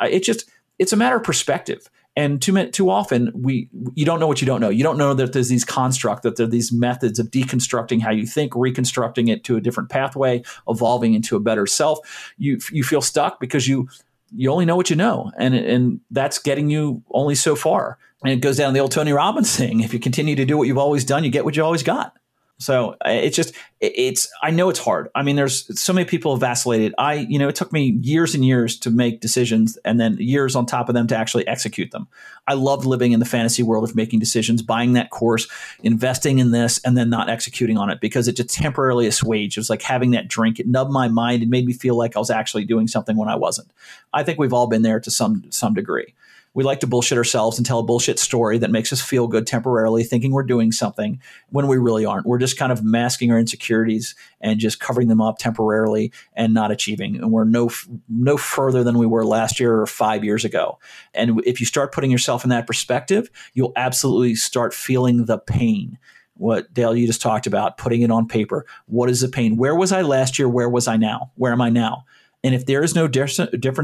It 0.00 0.20
just, 0.20 0.48
it's 0.78 0.92
a 0.92 0.96
matter 0.96 1.16
of 1.16 1.24
perspective. 1.24 1.88
And 2.14 2.42
too 2.42 2.66
too 2.70 2.90
often 2.90 3.32
we 3.34 3.70
you 3.94 4.04
don't 4.04 4.20
know 4.20 4.26
what 4.26 4.42
you 4.42 4.46
don't 4.46 4.60
know. 4.60 4.68
You 4.68 4.82
don't 4.82 4.98
know 4.98 5.14
that 5.14 5.32
there's 5.32 5.48
these 5.48 5.64
construct 5.64 6.22
that 6.24 6.36
there 6.36 6.46
are 6.46 6.50
these 6.50 6.70
methods 6.70 7.18
of 7.18 7.30
deconstructing 7.30 8.02
how 8.02 8.10
you 8.10 8.26
think, 8.26 8.54
reconstructing 8.54 9.28
it 9.28 9.44
to 9.44 9.56
a 9.56 9.60
different 9.60 9.88
pathway, 9.88 10.42
evolving 10.68 11.14
into 11.14 11.36
a 11.36 11.40
better 11.40 11.66
self. 11.66 12.32
You 12.36 12.58
you 12.70 12.84
feel 12.84 13.00
stuck 13.00 13.40
because 13.40 13.66
you 13.66 13.88
you 14.34 14.50
only 14.50 14.66
know 14.66 14.76
what 14.76 14.90
you 14.90 14.96
know, 14.96 15.30
and 15.38 15.54
and 15.54 16.00
that's 16.10 16.38
getting 16.38 16.68
you 16.68 17.02
only 17.12 17.34
so 17.34 17.56
far. 17.56 17.98
And 18.24 18.32
it 18.32 18.40
goes 18.40 18.56
down 18.56 18.74
the 18.74 18.80
old 18.80 18.92
Tony 18.92 19.12
Robbins 19.12 19.56
thing: 19.56 19.80
if 19.80 19.94
you 19.94 19.98
continue 19.98 20.36
to 20.36 20.44
do 20.44 20.58
what 20.58 20.68
you've 20.68 20.78
always 20.78 21.04
done, 21.04 21.24
you 21.24 21.30
get 21.30 21.44
what 21.44 21.56
you 21.56 21.64
always 21.64 21.82
got. 21.82 22.16
So 22.62 22.96
uh, 23.04 23.10
it's 23.10 23.36
just 23.36 23.54
it's 23.80 24.30
I 24.42 24.50
know 24.50 24.70
it's 24.70 24.78
hard. 24.78 25.08
I 25.14 25.22
mean, 25.22 25.36
there's 25.36 25.80
so 25.80 25.92
many 25.92 26.04
people 26.04 26.34
have 26.34 26.40
vacillated. 26.40 26.94
I 26.96 27.14
you 27.14 27.38
know 27.38 27.48
it 27.48 27.56
took 27.56 27.72
me 27.72 27.98
years 28.00 28.34
and 28.34 28.44
years 28.44 28.78
to 28.80 28.90
make 28.90 29.20
decisions, 29.20 29.76
and 29.84 29.98
then 29.98 30.16
years 30.18 30.54
on 30.54 30.66
top 30.66 30.88
of 30.88 30.94
them 30.94 31.06
to 31.08 31.16
actually 31.16 31.46
execute 31.48 31.90
them. 31.90 32.06
I 32.46 32.54
loved 32.54 32.84
living 32.84 33.12
in 33.12 33.20
the 33.20 33.26
fantasy 33.26 33.62
world 33.62 33.84
of 33.84 33.96
making 33.96 34.20
decisions, 34.20 34.62
buying 34.62 34.92
that 34.92 35.10
course, 35.10 35.48
investing 35.82 36.38
in 36.38 36.52
this, 36.52 36.78
and 36.84 36.96
then 36.96 37.10
not 37.10 37.28
executing 37.28 37.76
on 37.76 37.90
it 37.90 38.00
because 38.00 38.28
it 38.28 38.36
just 38.36 38.50
temporarily 38.50 39.06
assuaged. 39.06 39.56
It 39.56 39.60
was 39.60 39.70
like 39.70 39.82
having 39.82 40.12
that 40.12 40.28
drink. 40.28 40.60
It 40.60 40.68
numbed 40.68 40.92
my 40.92 41.08
mind. 41.08 41.42
It 41.42 41.48
made 41.48 41.66
me 41.66 41.72
feel 41.72 41.96
like 41.96 42.16
I 42.16 42.20
was 42.20 42.30
actually 42.30 42.64
doing 42.64 42.86
something 42.86 43.16
when 43.16 43.28
I 43.28 43.36
wasn't. 43.36 43.70
I 44.12 44.22
think 44.22 44.38
we've 44.38 44.52
all 44.52 44.68
been 44.68 44.82
there 44.82 45.00
to 45.00 45.10
some 45.10 45.44
some 45.50 45.74
degree 45.74 46.14
we 46.54 46.64
like 46.64 46.80
to 46.80 46.86
bullshit 46.86 47.18
ourselves 47.18 47.58
and 47.58 47.66
tell 47.66 47.78
a 47.78 47.84
bullshit 47.84 48.18
story 48.18 48.58
that 48.58 48.70
makes 48.70 48.92
us 48.92 49.00
feel 49.00 49.26
good 49.26 49.46
temporarily, 49.46 50.04
thinking 50.04 50.32
we're 50.32 50.42
doing 50.42 50.72
something 50.72 51.20
when 51.50 51.66
we 51.66 51.78
really 51.78 52.04
aren't. 52.04 52.26
We're 52.26 52.38
just 52.38 52.58
kind 52.58 52.72
of 52.72 52.84
masking 52.84 53.30
our 53.30 53.38
insecurities 53.38 54.14
and 54.40 54.60
just 54.60 54.80
covering 54.80 55.08
them 55.08 55.20
up 55.20 55.38
temporarily 55.38 56.12
and 56.34 56.52
not 56.52 56.70
achieving. 56.70 57.16
And 57.16 57.32
we're 57.32 57.44
no 57.44 57.70
no 58.08 58.36
further 58.36 58.84
than 58.84 58.98
we 58.98 59.06
were 59.06 59.24
last 59.24 59.58
year 59.58 59.80
or 59.80 59.86
five 59.86 60.24
years 60.24 60.44
ago. 60.44 60.78
And 61.14 61.40
if 61.44 61.60
you 61.60 61.66
start 61.66 61.92
putting 61.92 62.10
yourself 62.10 62.44
in 62.44 62.50
that 62.50 62.66
perspective, 62.66 63.30
you'll 63.54 63.72
absolutely 63.76 64.34
start 64.34 64.74
feeling 64.74 65.24
the 65.24 65.38
pain 65.38 65.98
what 66.34 66.72
Dale 66.74 66.96
you 66.96 67.06
just 67.06 67.22
talked 67.22 67.46
about, 67.46 67.76
putting 67.78 68.02
it 68.02 68.10
on 68.10 68.26
paper. 68.26 68.66
What 68.86 69.10
is 69.10 69.20
the 69.20 69.28
pain? 69.28 69.56
Where 69.56 69.76
was 69.76 69.92
I 69.92 70.02
last 70.02 70.38
year? 70.38 70.48
Where 70.48 70.68
was 70.68 70.88
I 70.88 70.96
now? 70.96 71.30
Where 71.36 71.52
am 71.52 71.60
I 71.60 71.68
now? 71.70 72.04
And 72.42 72.54
if 72.54 72.66
there 72.66 72.82
is 72.82 72.94
no 72.94 73.06
difference 73.06 73.38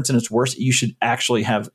and 0.09 0.17
it's 0.17 0.31
worse, 0.31 0.57
you 0.57 0.73
should 0.73 0.95
actually 1.01 1.43
have 1.43 1.69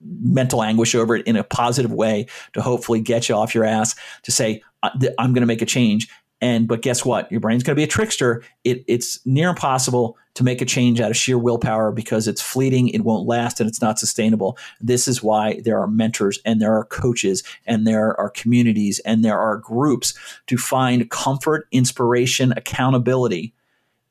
mental 0.00 0.62
anguish 0.62 0.94
over 0.94 1.16
it 1.16 1.26
in 1.26 1.36
a 1.36 1.44
positive 1.44 1.92
way 1.92 2.26
to 2.52 2.62
hopefully 2.62 3.00
get 3.00 3.28
you 3.28 3.34
off 3.34 3.54
your 3.54 3.64
ass 3.64 3.94
to 4.22 4.30
say 4.30 4.62
i'm 4.82 5.32
going 5.32 5.42
to 5.42 5.46
make 5.46 5.62
a 5.62 5.66
change. 5.66 6.08
And 6.40 6.68
but 6.68 6.82
guess 6.82 7.04
what? 7.04 7.30
Your 7.32 7.40
brain's 7.40 7.64
going 7.64 7.74
to 7.74 7.80
be 7.80 7.84
a 7.84 7.88
trickster. 7.88 8.44
It, 8.62 8.84
it's 8.86 9.24
near 9.26 9.48
impossible 9.48 10.16
to 10.34 10.44
make 10.44 10.62
a 10.62 10.64
change 10.64 11.00
out 11.00 11.10
of 11.10 11.16
sheer 11.16 11.36
willpower 11.36 11.90
because 11.90 12.28
it's 12.28 12.40
fleeting 12.40 12.88
it 12.88 13.02
won't 13.02 13.26
last 13.26 13.58
and 13.58 13.68
it's 13.68 13.82
not 13.82 13.98
sustainable. 13.98 14.56
This 14.80 15.08
is 15.08 15.20
why 15.20 15.60
there 15.64 15.80
are 15.80 15.88
mentors 15.88 16.38
and 16.44 16.62
there 16.62 16.76
are 16.76 16.84
coaches 16.84 17.42
and 17.66 17.88
there 17.88 18.18
are 18.20 18.30
communities 18.30 19.00
and 19.00 19.24
there 19.24 19.38
are 19.38 19.56
groups 19.56 20.14
to 20.46 20.56
find 20.56 21.10
comfort 21.10 21.66
inspiration 21.72 22.52
accountability 22.56 23.52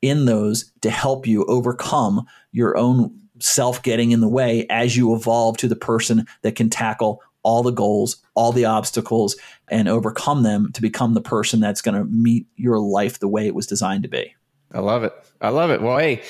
in 0.02 0.26
those 0.26 0.70
to 0.82 0.90
help 0.90 1.26
you 1.26 1.46
overcome 1.46 2.26
your 2.52 2.76
own 2.76 3.18
self 3.40 3.82
getting 3.82 4.10
in 4.10 4.20
the 4.20 4.28
way 4.28 4.66
as 4.70 4.96
you 4.96 5.14
evolve 5.14 5.56
to 5.58 5.68
the 5.68 5.76
person 5.76 6.26
that 6.42 6.54
can 6.54 6.70
tackle 6.70 7.22
all 7.42 7.62
the 7.62 7.70
goals, 7.70 8.16
all 8.34 8.52
the 8.52 8.64
obstacles, 8.64 9.36
and 9.68 9.88
overcome 9.88 10.42
them 10.42 10.70
to 10.72 10.82
become 10.82 11.14
the 11.14 11.20
person 11.20 11.60
that's 11.60 11.80
going 11.80 11.94
to 11.94 12.04
meet 12.04 12.46
your 12.56 12.78
life 12.78 13.20
the 13.20 13.28
way 13.28 13.46
it 13.46 13.54
was 13.54 13.66
designed 13.66 14.02
to 14.02 14.08
be. 14.08 14.34
I 14.72 14.80
love 14.80 15.04
it. 15.04 15.12
I 15.40 15.48
love 15.48 15.70
it. 15.70 15.80
Well, 15.80 15.98
hey, 15.98 16.22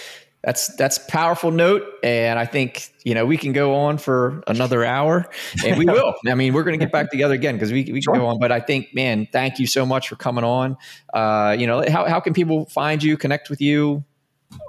that's 0.42 0.68
that's 0.76 0.98
powerful 0.98 1.50
note, 1.50 1.82
and 2.04 2.38
I 2.38 2.46
think 2.46 2.92
you 3.04 3.12
know 3.12 3.26
we 3.26 3.36
can 3.36 3.52
go 3.52 3.74
on 3.74 3.98
for 3.98 4.44
another 4.46 4.84
hour, 4.84 5.28
and 5.66 5.76
we 5.76 5.84
will. 5.84 6.14
I 6.28 6.34
mean, 6.36 6.54
we're 6.54 6.62
going 6.62 6.78
to 6.78 6.84
get 6.84 6.92
back 6.92 7.10
together 7.10 7.34
again 7.34 7.56
because 7.56 7.72
we 7.72 7.90
we 7.90 8.00
sure. 8.00 8.14
can 8.14 8.22
go 8.22 8.28
on. 8.28 8.38
But 8.38 8.52
I 8.52 8.60
think, 8.60 8.94
man, 8.94 9.26
thank 9.32 9.58
you 9.58 9.66
so 9.66 9.84
much 9.84 10.08
for 10.08 10.14
coming 10.14 10.44
on. 10.44 10.76
Uh, 11.12 11.56
you 11.58 11.66
know, 11.66 11.84
how 11.88 12.06
how 12.06 12.20
can 12.20 12.34
people 12.34 12.66
find 12.66 13.02
you, 13.02 13.16
connect 13.16 13.50
with 13.50 13.60
you? 13.60 14.04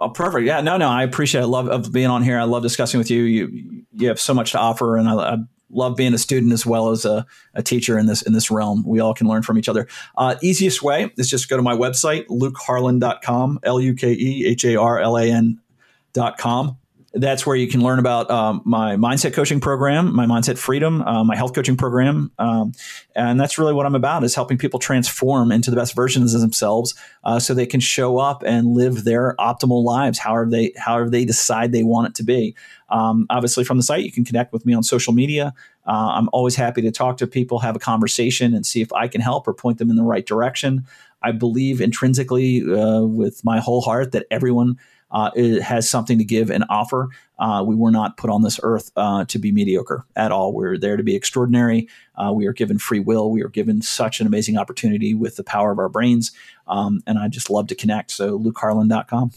Oh, 0.02 0.10
perfect. 0.10 0.46
Yeah, 0.46 0.62
no, 0.62 0.78
no, 0.78 0.90
I 0.90 1.04
appreciate 1.04 1.42
it. 1.42 1.46
I 1.46 1.48
love 1.48 1.68
of 1.68 1.92
being 1.92 2.08
on 2.08 2.24
here. 2.24 2.40
I 2.40 2.44
love 2.44 2.64
discussing 2.64 2.98
with 2.98 3.10
you. 3.10 3.24
You 3.24 3.84
you 3.94 4.08
have 4.08 4.20
so 4.20 4.34
much 4.34 4.52
to 4.52 4.60
offer, 4.60 4.98
and 4.98 5.08
I, 5.08 5.14
I 5.16 5.38
love 5.70 5.96
being 5.96 6.14
a 6.14 6.18
student 6.18 6.52
as 6.52 6.66
well 6.66 6.90
as 6.90 7.06
a, 7.06 7.26
a, 7.54 7.62
teacher 7.62 7.98
in 7.98 8.06
this 8.06 8.22
in 8.22 8.34
this 8.34 8.50
realm. 8.52 8.84
We 8.86 9.00
all 9.00 9.14
can 9.14 9.28
learn 9.28 9.44
from 9.44 9.58
each 9.58 9.70
other. 9.70 9.88
Uh, 10.18 10.36
easiest 10.42 10.82
way 10.82 11.12
is 11.18 11.30
just 11.30 11.50
go 11.50 11.58
to 11.58 11.64
my 11.64 11.76
website, 11.76 12.28
lukeharlan.com, 12.28 13.60
L 13.64 13.80
U 13.80 13.94
K 13.94 14.12
E 14.12 14.46
H 14.48 14.66
A 14.66 14.76
R 14.76 15.00
L 15.00 15.18
A 15.18 15.26
N.com 15.32 16.78
that's 17.14 17.46
where 17.46 17.56
you 17.56 17.68
can 17.68 17.82
learn 17.82 17.98
about 17.98 18.30
um, 18.30 18.62
my 18.66 18.96
mindset 18.96 19.34
coaching 19.34 19.60
program, 19.60 20.16
my 20.16 20.26
mindset 20.26 20.58
freedom, 20.58 21.02
uh, 21.02 21.24
my 21.24 21.36
health 21.36 21.54
coaching 21.56 21.76
program, 21.76 22.32
um, 22.38 22.74
and 23.16 23.40
that's 23.40 23.58
really 23.58 23.74
what 23.74 23.86
I'm 23.86 23.96
about: 23.96 24.24
is 24.24 24.36
helping 24.36 24.58
people 24.58 24.80
transform 24.80 25.52
into 25.52 25.72
the 25.72 25.76
best 25.76 25.96
versions 25.96 26.36
of 26.36 26.42
themselves, 26.42 26.94
uh, 27.24 27.40
so 27.40 27.54
they 27.54 27.66
can 27.66 27.80
show 27.80 28.20
up 28.20 28.44
and 28.44 28.68
live 28.68 29.04
their 29.06 29.36
optimal 29.40 29.84
lives, 29.84 30.20
however 30.20 30.50
they 30.50 30.74
however 30.78 31.10
they 31.10 31.26
decide 31.26 31.72
they 31.72 31.84
want 31.84 32.08
it 32.08 32.16
to 32.16 32.24
be. 32.24 32.56
Um, 32.90 33.26
obviously, 33.30 33.64
from 33.64 33.78
the 33.78 33.84
site, 33.84 34.04
you 34.04 34.12
can 34.12 34.24
connect 34.26 34.54
with 34.54 34.66
me 34.66 34.74
on 34.74 34.84
social 34.84 35.14
media. 35.14 35.54
Uh, 35.88 36.14
I'm 36.14 36.30
always 36.32 36.56
happy 36.56 36.82
to 36.84 36.92
talk 36.92 37.18
to 37.18 37.28
people, 37.28 37.60
have 37.60 37.76
a 37.76 37.80
conversation, 37.80 38.54
and 38.54 38.66
see 38.66 38.82
if 38.82 38.94
I 38.94 39.08
can 39.08 39.22
help 39.22 39.48
or 39.48 39.54
point 39.54 39.80
them 39.80 39.90
in 39.90 39.96
the 39.96 40.04
right 40.04 40.26
direction. 40.26 40.86
I 41.22 41.32
believe 41.32 41.82
intrinsically, 41.82 42.64
uh, 42.72 43.02
with 43.02 43.44
my 43.44 43.60
whole 43.60 43.82
heart, 43.82 44.12
that 44.12 44.26
everyone 44.32 44.78
uh, 45.12 45.32
it 45.36 45.62
has 45.62 45.90
something 45.90 46.18
to 46.18 46.24
give 46.24 46.50
and 46.50 46.66
offer. 46.70 47.10
Uh, 47.38 47.64
we 47.66 47.76
were 47.76 47.92
not 47.92 48.18
put 48.18 48.30
on 48.30 48.44
this 48.44 48.60
earth 48.64 48.92
uh, 48.96 49.26
to 49.26 49.40
be 49.40 49.52
mediocre 49.52 50.06
at 50.16 50.32
all. 50.32 50.54
We're 50.54 50.78
there 50.78 50.98
to 50.98 51.04
be 51.04 51.16
extraordinary. 51.16 51.88
Uh, 52.16 52.34
we 52.34 52.46
are 52.48 52.54
given 52.54 52.78
free 52.78 53.00
will. 53.00 53.32
We 53.32 53.42
are 53.44 53.50
given 53.50 53.82
such 53.82 54.20
an 54.20 54.28
amazing 54.28 54.58
opportunity 54.58 55.14
with 55.14 55.38
the 55.38 55.44
power 55.44 55.72
of 55.72 55.80
our 55.80 55.90
brains. 55.90 56.32
Um, 56.68 57.02
and 57.08 57.18
I 57.18 57.28
just 57.30 57.50
love 57.50 57.68
to 57.68 57.76
connect. 57.76 58.12
So, 58.12 58.38
lukeharlan.com. 58.38 59.32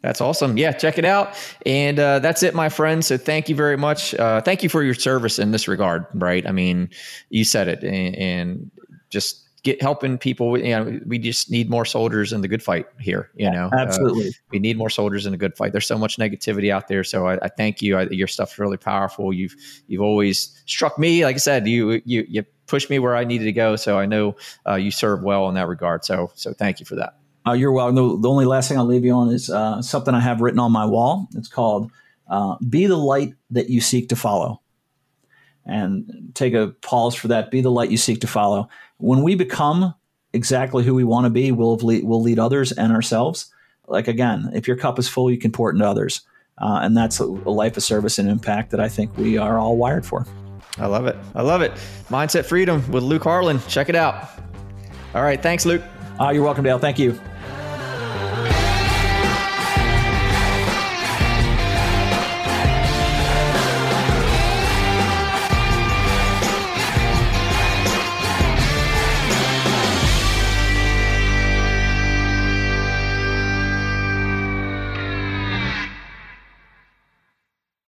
That's 0.00 0.20
awesome. 0.20 0.56
Yeah, 0.56 0.72
check 0.72 0.98
it 0.98 1.04
out. 1.04 1.34
And 1.66 1.98
uh, 1.98 2.20
that's 2.20 2.42
it, 2.44 2.54
my 2.54 2.68
friend. 2.68 3.04
So 3.04 3.16
thank 3.16 3.48
you 3.48 3.56
very 3.56 3.76
much. 3.76 4.14
Uh, 4.14 4.40
thank 4.40 4.62
you 4.62 4.68
for 4.68 4.82
your 4.82 4.94
service 4.94 5.40
in 5.40 5.50
this 5.50 5.66
regard, 5.66 6.06
right? 6.14 6.46
I 6.46 6.52
mean, 6.52 6.90
you 7.30 7.44
said 7.44 7.66
it, 7.66 7.82
and, 7.82 8.14
and 8.14 8.70
just 9.10 9.47
get 9.62 9.82
helping 9.82 10.18
people. 10.18 10.58
You 10.58 10.70
know, 10.70 11.00
we 11.06 11.18
just 11.18 11.50
need 11.50 11.70
more 11.70 11.84
soldiers 11.84 12.32
in 12.32 12.40
the 12.40 12.48
good 12.48 12.62
fight 12.62 12.86
here. 13.00 13.30
You 13.34 13.50
know, 13.50 13.70
uh, 13.72 13.78
absolutely. 13.78 14.28
Uh, 14.28 14.32
we 14.50 14.58
need 14.58 14.76
more 14.76 14.90
soldiers 14.90 15.26
in 15.26 15.32
the 15.32 15.38
good 15.38 15.56
fight. 15.56 15.72
There's 15.72 15.86
so 15.86 15.98
much 15.98 16.16
negativity 16.18 16.70
out 16.70 16.88
there. 16.88 17.04
So 17.04 17.26
I, 17.26 17.38
I 17.42 17.48
thank 17.48 17.82
you. 17.82 17.96
I, 17.96 18.02
your 18.10 18.26
stuff's 18.26 18.58
really 18.58 18.76
powerful. 18.76 19.32
You've 19.32 19.54
you've 19.86 20.02
always 20.02 20.62
struck 20.66 20.98
me. 20.98 21.24
Like 21.24 21.36
I 21.36 21.38
said, 21.38 21.66
you 21.66 22.02
you 22.04 22.24
you 22.28 22.44
pushed 22.66 22.90
me 22.90 22.98
where 22.98 23.16
I 23.16 23.24
needed 23.24 23.44
to 23.44 23.52
go. 23.52 23.76
So 23.76 23.98
I 23.98 24.06
know 24.06 24.36
uh, 24.66 24.74
you 24.74 24.90
serve 24.90 25.22
well 25.22 25.48
in 25.48 25.54
that 25.54 25.68
regard. 25.68 26.04
So 26.04 26.30
so 26.34 26.52
thank 26.52 26.80
you 26.80 26.86
for 26.86 26.96
that. 26.96 27.18
Uh, 27.46 27.52
you're 27.52 27.72
welcome. 27.72 27.94
The, 27.94 28.18
the, 28.20 28.28
only 28.28 28.44
last 28.44 28.68
thing 28.68 28.76
I'll 28.76 28.84
leave 28.84 29.04
you 29.04 29.12
on 29.12 29.30
is 29.30 29.48
uh, 29.48 29.80
something 29.80 30.14
I 30.14 30.20
have 30.20 30.42
written 30.42 30.60
on 30.60 30.70
my 30.70 30.84
wall. 30.84 31.28
It's 31.34 31.48
called 31.48 31.90
uh, 32.28 32.56
"Be 32.68 32.86
the 32.86 32.96
light 32.96 33.34
that 33.50 33.70
you 33.70 33.80
seek 33.80 34.10
to 34.10 34.16
follow." 34.16 34.60
And 35.64 36.30
take 36.34 36.54
a 36.54 36.68
pause 36.80 37.14
for 37.14 37.28
that. 37.28 37.50
Be 37.50 37.60
the 37.60 37.70
light 37.70 37.90
you 37.90 37.98
seek 37.98 38.22
to 38.22 38.26
follow 38.26 38.70
when 38.98 39.22
we 39.22 39.34
become 39.34 39.94
exactly 40.32 40.84
who 40.84 40.94
we 40.94 41.04
want 41.04 41.24
to 41.24 41.30
be, 41.30 41.50
we'll 41.52 41.76
lead, 41.76 42.04
we'll 42.04 42.22
lead 42.22 42.38
others 42.38 42.72
and 42.72 42.92
ourselves. 42.92 43.52
Like 43.86 44.08
again, 44.08 44.50
if 44.54 44.68
your 44.68 44.76
cup 44.76 44.98
is 44.98 45.08
full, 45.08 45.30
you 45.30 45.38
can 45.38 45.50
pour 45.50 45.70
it 45.70 45.74
into 45.74 45.86
others, 45.86 46.22
uh, 46.58 46.80
and 46.82 46.96
that's 46.96 47.20
a, 47.20 47.24
a 47.24 47.50
life 47.50 47.76
of 47.76 47.82
service 47.82 48.18
and 48.18 48.28
impact 48.28 48.70
that 48.72 48.80
I 48.80 48.88
think 48.88 49.16
we 49.16 49.38
are 49.38 49.58
all 49.58 49.76
wired 49.76 50.04
for. 50.04 50.26
I 50.76 50.86
love 50.86 51.06
it. 51.06 51.16
I 51.34 51.42
love 51.42 51.62
it. 51.62 51.72
Mindset 52.08 52.44
Freedom 52.44 52.88
with 52.92 53.02
Luke 53.02 53.24
Harlan. 53.24 53.60
Check 53.68 53.88
it 53.88 53.96
out. 53.96 54.28
All 55.14 55.22
right. 55.22 55.42
Thanks, 55.42 55.64
Luke. 55.66 55.82
Uh, 56.20 56.30
you're 56.30 56.44
welcome, 56.44 56.64
Dale. 56.64 56.78
Thank 56.78 56.98
you. 56.98 57.18